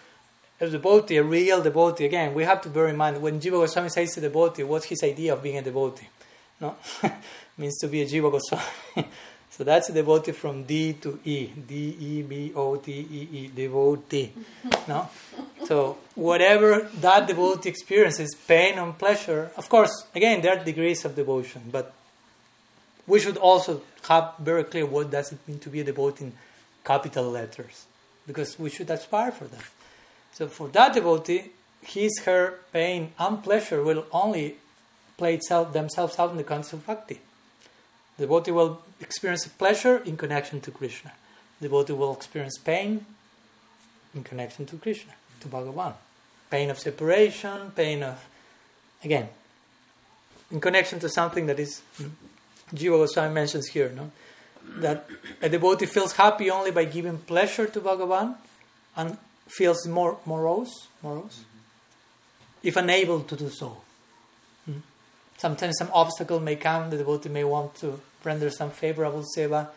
a 0.61 0.69
devotee, 0.69 1.17
a 1.17 1.23
real 1.23 1.61
devotee, 1.61 2.05
again, 2.05 2.33
we 2.33 2.43
have 2.43 2.61
to 2.61 2.69
bear 2.69 2.87
in 2.87 2.97
mind 2.97 3.21
when 3.21 3.39
Jiva 3.39 3.51
Goswami 3.51 3.89
says 3.89 4.17
a 4.17 4.21
devotee, 4.21 4.63
what's 4.63 4.85
his 4.85 5.03
idea 5.03 5.33
of 5.33 5.43
being 5.43 5.57
a 5.57 5.61
devotee? 5.61 6.07
No? 6.59 6.75
means 7.57 7.77
to 7.79 7.87
be 7.87 8.01
a 8.01 8.05
Jiva 8.05 8.31
Goswami. 8.31 9.07
So 9.59 9.65
that's 9.65 9.89
a 9.89 9.93
devotee 9.93 10.31
from 10.31 10.63
D 10.63 10.93
to 11.01 11.19
E. 11.25 11.47
D 11.47 11.97
E 11.99 12.21
B 12.21 12.53
O 12.55 12.77
T 12.77 12.93
E 12.93 13.27
E, 13.39 13.47
devotee. 13.53 14.31
No? 14.87 15.09
So 15.65 15.97
whatever 16.15 16.87
that 17.01 17.27
devotee 17.27 17.67
experiences, 17.67 18.33
pain 18.47 18.79
and 18.79 18.97
pleasure, 18.97 19.51
of 19.57 19.67
course, 19.67 20.05
again, 20.15 20.41
there 20.41 20.57
are 20.57 20.63
degrees 20.63 21.03
of 21.03 21.13
devotion, 21.13 21.63
but 21.73 21.93
we 23.05 23.19
should 23.19 23.35
also 23.35 23.81
have 24.07 24.35
very 24.39 24.63
clear 24.63 24.85
what 24.85 25.11
does 25.11 25.33
it 25.33 25.39
mean 25.45 25.59
to 25.59 25.69
be 25.69 25.81
a 25.81 25.83
devotee 25.83 26.23
in 26.23 26.33
capital 26.85 27.29
letters, 27.29 27.85
because 28.25 28.57
we 28.57 28.69
should 28.69 28.89
aspire 28.89 29.33
for 29.33 29.43
that. 29.43 29.65
So 30.31 30.47
for 30.47 30.69
that 30.69 30.93
devotee, 30.93 31.51
his, 31.81 32.19
her 32.19 32.59
pain 32.71 33.11
and 33.19 33.43
pleasure 33.43 33.83
will 33.83 34.05
only 34.13 34.55
play 35.17 35.33
itself, 35.35 35.73
themselves 35.73 36.17
out 36.17 36.31
in 36.31 36.37
the 36.37 36.45
context 36.45 36.71
of 36.71 36.87
bhakti. 36.87 37.19
The 38.19 38.25
devotee 38.25 38.51
will 38.51 38.81
experience 38.99 39.47
pleasure 39.47 39.99
in 39.99 40.17
connection 40.17 40.59
to 40.61 40.71
Krishna. 40.71 41.13
The 41.61 41.69
devotee 41.69 41.93
will 41.93 42.13
experience 42.13 42.57
pain 42.57 43.05
in 44.13 44.25
connection 44.25 44.65
to 44.65 44.75
Krishna, 44.75 45.13
to 45.39 45.47
Bhagavan. 45.47 45.93
Pain 46.51 46.69
of 46.69 46.77
separation, 46.77 47.71
pain 47.71 48.03
of, 48.03 48.21
again, 49.05 49.29
in 50.51 50.59
connection 50.59 50.99
to 50.99 51.07
something 51.07 51.45
that 51.45 51.61
is, 51.61 51.81
Jiva 52.75 52.97
Goswami 52.97 53.33
mentions 53.33 53.67
here, 53.67 53.89
no? 53.95 54.11
that 54.81 55.07
a 55.41 55.47
devotee 55.47 55.85
feels 55.85 56.11
happy 56.11 56.51
only 56.51 56.71
by 56.71 56.83
giving 56.83 57.19
pleasure 57.19 57.67
to 57.67 57.79
Bhagavan 57.79 58.35
and 58.97 59.17
feels 59.47 59.87
more 59.87 60.17
morose, 60.25 60.89
morose 61.01 61.45
if 62.63 62.75
unable 62.75 63.21
to 63.21 63.37
do 63.37 63.49
so. 63.49 63.77
Hmm? 64.65 64.79
Sometimes 65.37 65.77
some 65.77 65.89
obstacle 65.93 66.41
may 66.41 66.57
come, 66.57 66.89
the 66.89 66.97
devotee 66.97 67.29
may 67.29 67.45
want 67.45 67.75
to 67.75 68.01
render 68.23 68.49
some 68.49 68.71
favorable 68.71 69.23
seva, 69.35 69.69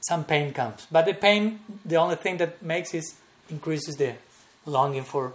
some 0.00 0.24
pain 0.24 0.52
comes. 0.52 0.86
But 0.90 1.06
the 1.06 1.14
pain, 1.14 1.60
the 1.84 1.96
only 1.96 2.16
thing 2.16 2.38
that 2.38 2.62
makes 2.62 2.94
is 2.94 3.14
increases 3.48 3.96
the 3.96 4.14
longing 4.66 5.04
for 5.04 5.32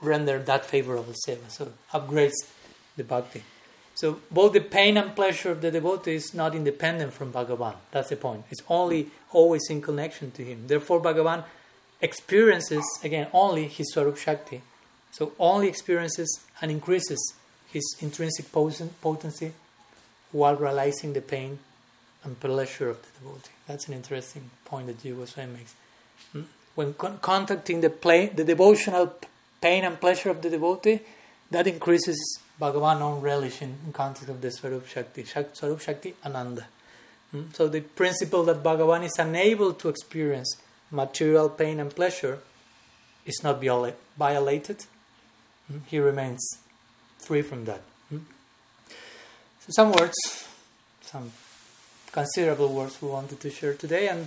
render 0.00 0.38
that 0.38 0.64
favorable 0.64 1.14
seva. 1.26 1.50
So 1.50 1.72
upgrades 1.92 2.34
the 2.96 3.04
bhakti. 3.04 3.42
So 3.94 4.20
both 4.30 4.52
the 4.52 4.60
pain 4.60 4.98
and 4.98 5.16
pleasure 5.16 5.50
of 5.50 5.62
the 5.62 5.70
devotee 5.70 6.16
is 6.16 6.34
not 6.34 6.54
independent 6.54 7.14
from 7.14 7.32
Bhagavan. 7.32 7.76
That's 7.92 8.10
the 8.10 8.16
point. 8.16 8.44
It's 8.50 8.62
only 8.68 9.08
always 9.32 9.70
in 9.70 9.80
connection 9.80 10.30
to 10.32 10.44
him. 10.44 10.66
Therefore, 10.66 11.00
Bhagavan 11.00 11.44
experiences 12.02 12.84
again 13.02 13.28
only 13.32 13.68
his 13.68 13.90
Swarup 13.92 14.18
Shakti. 14.18 14.60
So 15.12 15.32
only 15.38 15.68
experiences 15.68 16.40
and 16.60 16.70
increases 16.70 17.34
his 17.72 17.96
intrinsic 18.00 18.52
potency 18.52 19.52
while 20.30 20.56
realizing 20.56 21.14
the 21.14 21.22
pain 21.22 21.58
and 22.24 22.38
pleasure 22.38 22.90
of 22.90 23.00
the 23.02 23.08
devotee. 23.20 23.50
That's 23.66 23.88
an 23.88 23.94
interesting 23.94 24.50
point 24.64 24.86
that 24.88 25.02
Jiva 25.02 25.18
Goswami 25.18 25.52
makes. 25.52 25.74
Hmm? 26.32 26.42
When 26.74 26.94
con- 26.94 27.18
contacting 27.20 27.80
the, 27.80 27.90
play, 27.90 28.26
the 28.26 28.44
devotional 28.44 29.14
pain 29.60 29.84
and 29.84 30.00
pleasure 30.00 30.30
of 30.30 30.42
the 30.42 30.50
devotee, 30.50 31.00
that 31.50 31.66
increases 31.66 32.40
Bhagavan 32.60 33.00
own 33.00 33.20
relish 33.20 33.62
in, 33.62 33.76
context 33.92 34.28
of 34.28 34.40
the 34.40 34.50
Swarup 34.50 34.86
Shakti, 34.86 35.24
Swarup 35.24 35.80
Shakti 35.80 36.14
Ananda. 36.24 36.66
Hmm? 37.30 37.42
So 37.52 37.68
the 37.68 37.80
principle 37.80 38.42
that 38.44 38.62
Bhagavan 38.62 39.04
is 39.04 39.18
unable 39.18 39.72
to 39.74 39.88
experience 39.88 40.56
material 40.90 41.48
pain 41.48 41.80
and 41.80 41.94
pleasure 41.94 42.40
is 43.24 43.42
not 43.42 43.60
viola- 43.60 43.94
violated. 44.18 44.84
Hmm? 45.68 45.78
He 45.86 45.98
remains 45.98 46.58
free 47.18 47.42
from 47.42 47.64
that. 47.66 47.82
So 49.66 49.72
some 49.82 49.92
words, 49.92 50.14
some 51.00 51.32
considerable 52.16 52.72
words 52.72 53.02
we 53.02 53.08
wanted 53.08 53.38
to 53.38 53.50
share 53.50 53.74
today, 53.74 54.08
and 54.08 54.26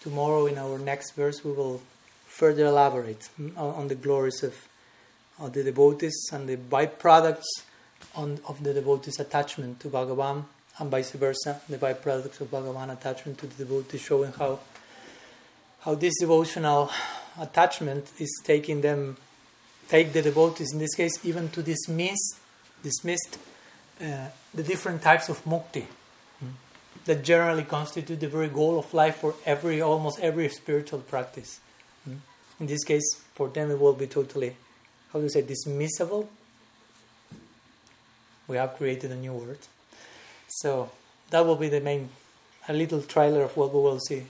tomorrow 0.00 0.46
in 0.46 0.56
our 0.56 0.78
next 0.78 1.10
verse 1.10 1.44
we 1.44 1.52
will 1.52 1.82
further 2.26 2.64
elaborate 2.64 3.28
on, 3.58 3.88
the 3.88 3.94
glories 3.94 4.42
of, 4.42 4.54
of 5.38 5.52
the 5.52 5.62
devotees 5.62 6.16
and 6.32 6.48
the 6.48 6.56
byproducts 6.56 7.44
on, 8.14 8.40
of 8.48 8.64
the 8.64 8.72
devotees' 8.72 9.20
attachment 9.20 9.78
to 9.80 9.88
Bhagavan, 9.88 10.44
and 10.78 10.90
vice 10.90 11.10
versa, 11.10 11.60
the 11.68 11.76
byproducts 11.76 12.40
of 12.40 12.50
Bhagavan 12.50 12.90
attachment 12.90 13.36
to 13.36 13.46
the 13.46 13.64
devotee, 13.66 13.98
showing 13.98 14.32
how 14.32 14.58
how 15.80 15.94
this 15.94 16.14
devotional 16.18 16.90
attachment 17.38 18.10
is 18.18 18.40
taking 18.44 18.80
them, 18.80 19.18
take 19.88 20.14
the 20.14 20.22
devotees 20.22 20.72
in 20.72 20.78
this 20.78 20.94
case, 20.94 21.22
even 21.22 21.50
to 21.50 21.62
dismiss, 21.62 22.18
dismissed 22.82 23.38
uh, 24.00 24.28
the 24.54 24.62
different 24.62 25.02
types 25.02 25.28
of 25.28 25.44
mukti 25.44 25.86
that 27.04 27.22
generally 27.22 27.64
constitute 27.64 28.20
the 28.20 28.28
very 28.28 28.48
goal 28.48 28.78
of 28.78 28.92
life 28.94 29.16
for 29.16 29.34
every, 29.44 29.80
almost 29.80 30.18
every 30.20 30.48
spiritual 30.48 31.00
practice. 31.00 31.60
Mm. 32.08 32.18
In 32.60 32.66
this 32.66 32.84
case, 32.84 33.20
for 33.34 33.48
them 33.48 33.70
it 33.70 33.78
will 33.78 33.92
be 33.92 34.06
totally, 34.06 34.56
how 35.12 35.18
do 35.18 35.24
you 35.24 35.28
say, 35.28 35.42
dismissible. 35.42 36.26
We 38.48 38.56
have 38.56 38.76
created 38.76 39.10
a 39.10 39.16
new 39.16 39.32
word. 39.32 39.58
So 40.48 40.90
that 41.30 41.44
will 41.44 41.56
be 41.56 41.68
the 41.68 41.80
main, 41.80 42.08
a 42.68 42.72
little 42.72 43.02
trailer 43.02 43.42
of 43.42 43.56
what 43.56 43.74
we 43.74 43.80
will 43.80 44.00
see 44.00 44.24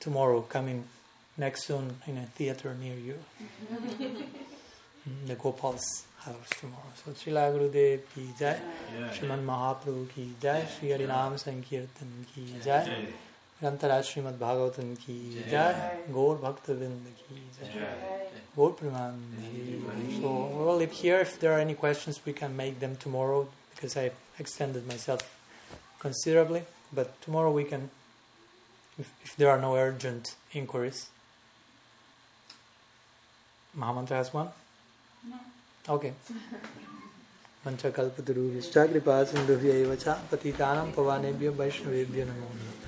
tomorrow 0.00 0.42
coming 0.42 0.84
next 1.36 1.64
soon 1.64 1.96
in 2.06 2.18
a 2.18 2.26
theater 2.26 2.74
near 2.74 2.94
you. 2.94 3.18
the 5.26 5.34
Gopal's 5.34 6.04
house 6.18 6.50
tomorrow. 6.60 6.92
So 6.94 7.12
Srila 7.12 7.52
Gurudev 7.52 8.00
ki 8.14 8.28
jai, 8.38 8.60
Sriman 9.12 9.44
Mahaprabhu 9.44 10.08
ki 10.10 10.34
jai, 10.42 10.66
Sri 10.66 10.88
Harinam 10.88 11.38
Sankirtan 11.38 12.10
ki 12.34 12.44
jai, 12.64 13.06
Grantharaj 13.62 14.04
Srimad 14.10 14.38
Bhagavatam 14.38 14.98
ki 14.98 15.42
jai, 15.50 15.74
Gaur 16.12 16.36
Bhakta 16.36 16.72
Vrinda 16.72 17.12
ki 17.16 17.40
jai, 17.60 17.88
Gaur 18.54 18.72
Praman 18.72 19.18
So 20.20 20.50
we 20.56 20.64
will 20.64 20.76
leave 20.76 20.92
here. 20.92 21.20
If 21.20 21.38
there 21.40 21.52
are 21.52 21.60
any 21.60 21.74
questions, 21.74 22.20
we 22.24 22.32
can 22.32 22.56
make 22.56 22.80
them 22.80 22.96
tomorrow 22.96 23.48
because 23.74 23.96
I 23.96 24.10
extended 24.38 24.86
myself 24.86 25.22
considerably. 26.00 26.64
But 26.92 27.20
tomorrow 27.22 27.52
we 27.52 27.64
can 27.64 27.90
if, 28.98 29.12
if 29.24 29.36
there 29.36 29.50
are 29.50 29.60
no 29.60 29.76
urgent 29.76 30.34
inquiries. 30.52 31.08
Mahamantra 33.76 34.10
has 34.10 34.34
one? 34.34 34.48
Okay 35.90 36.10
पंचकल्पतरुभिश्च 37.64 38.74
कृपा 38.78 39.22
सिन्धुभ्यैव 39.30 39.94
च 39.94 40.16
पतितानां 40.32 40.90
पवानेभ्यो 40.96 41.52
वैष्णवेभ्यो 41.60 42.24
नमो 42.24 42.50
नमः 42.58 42.77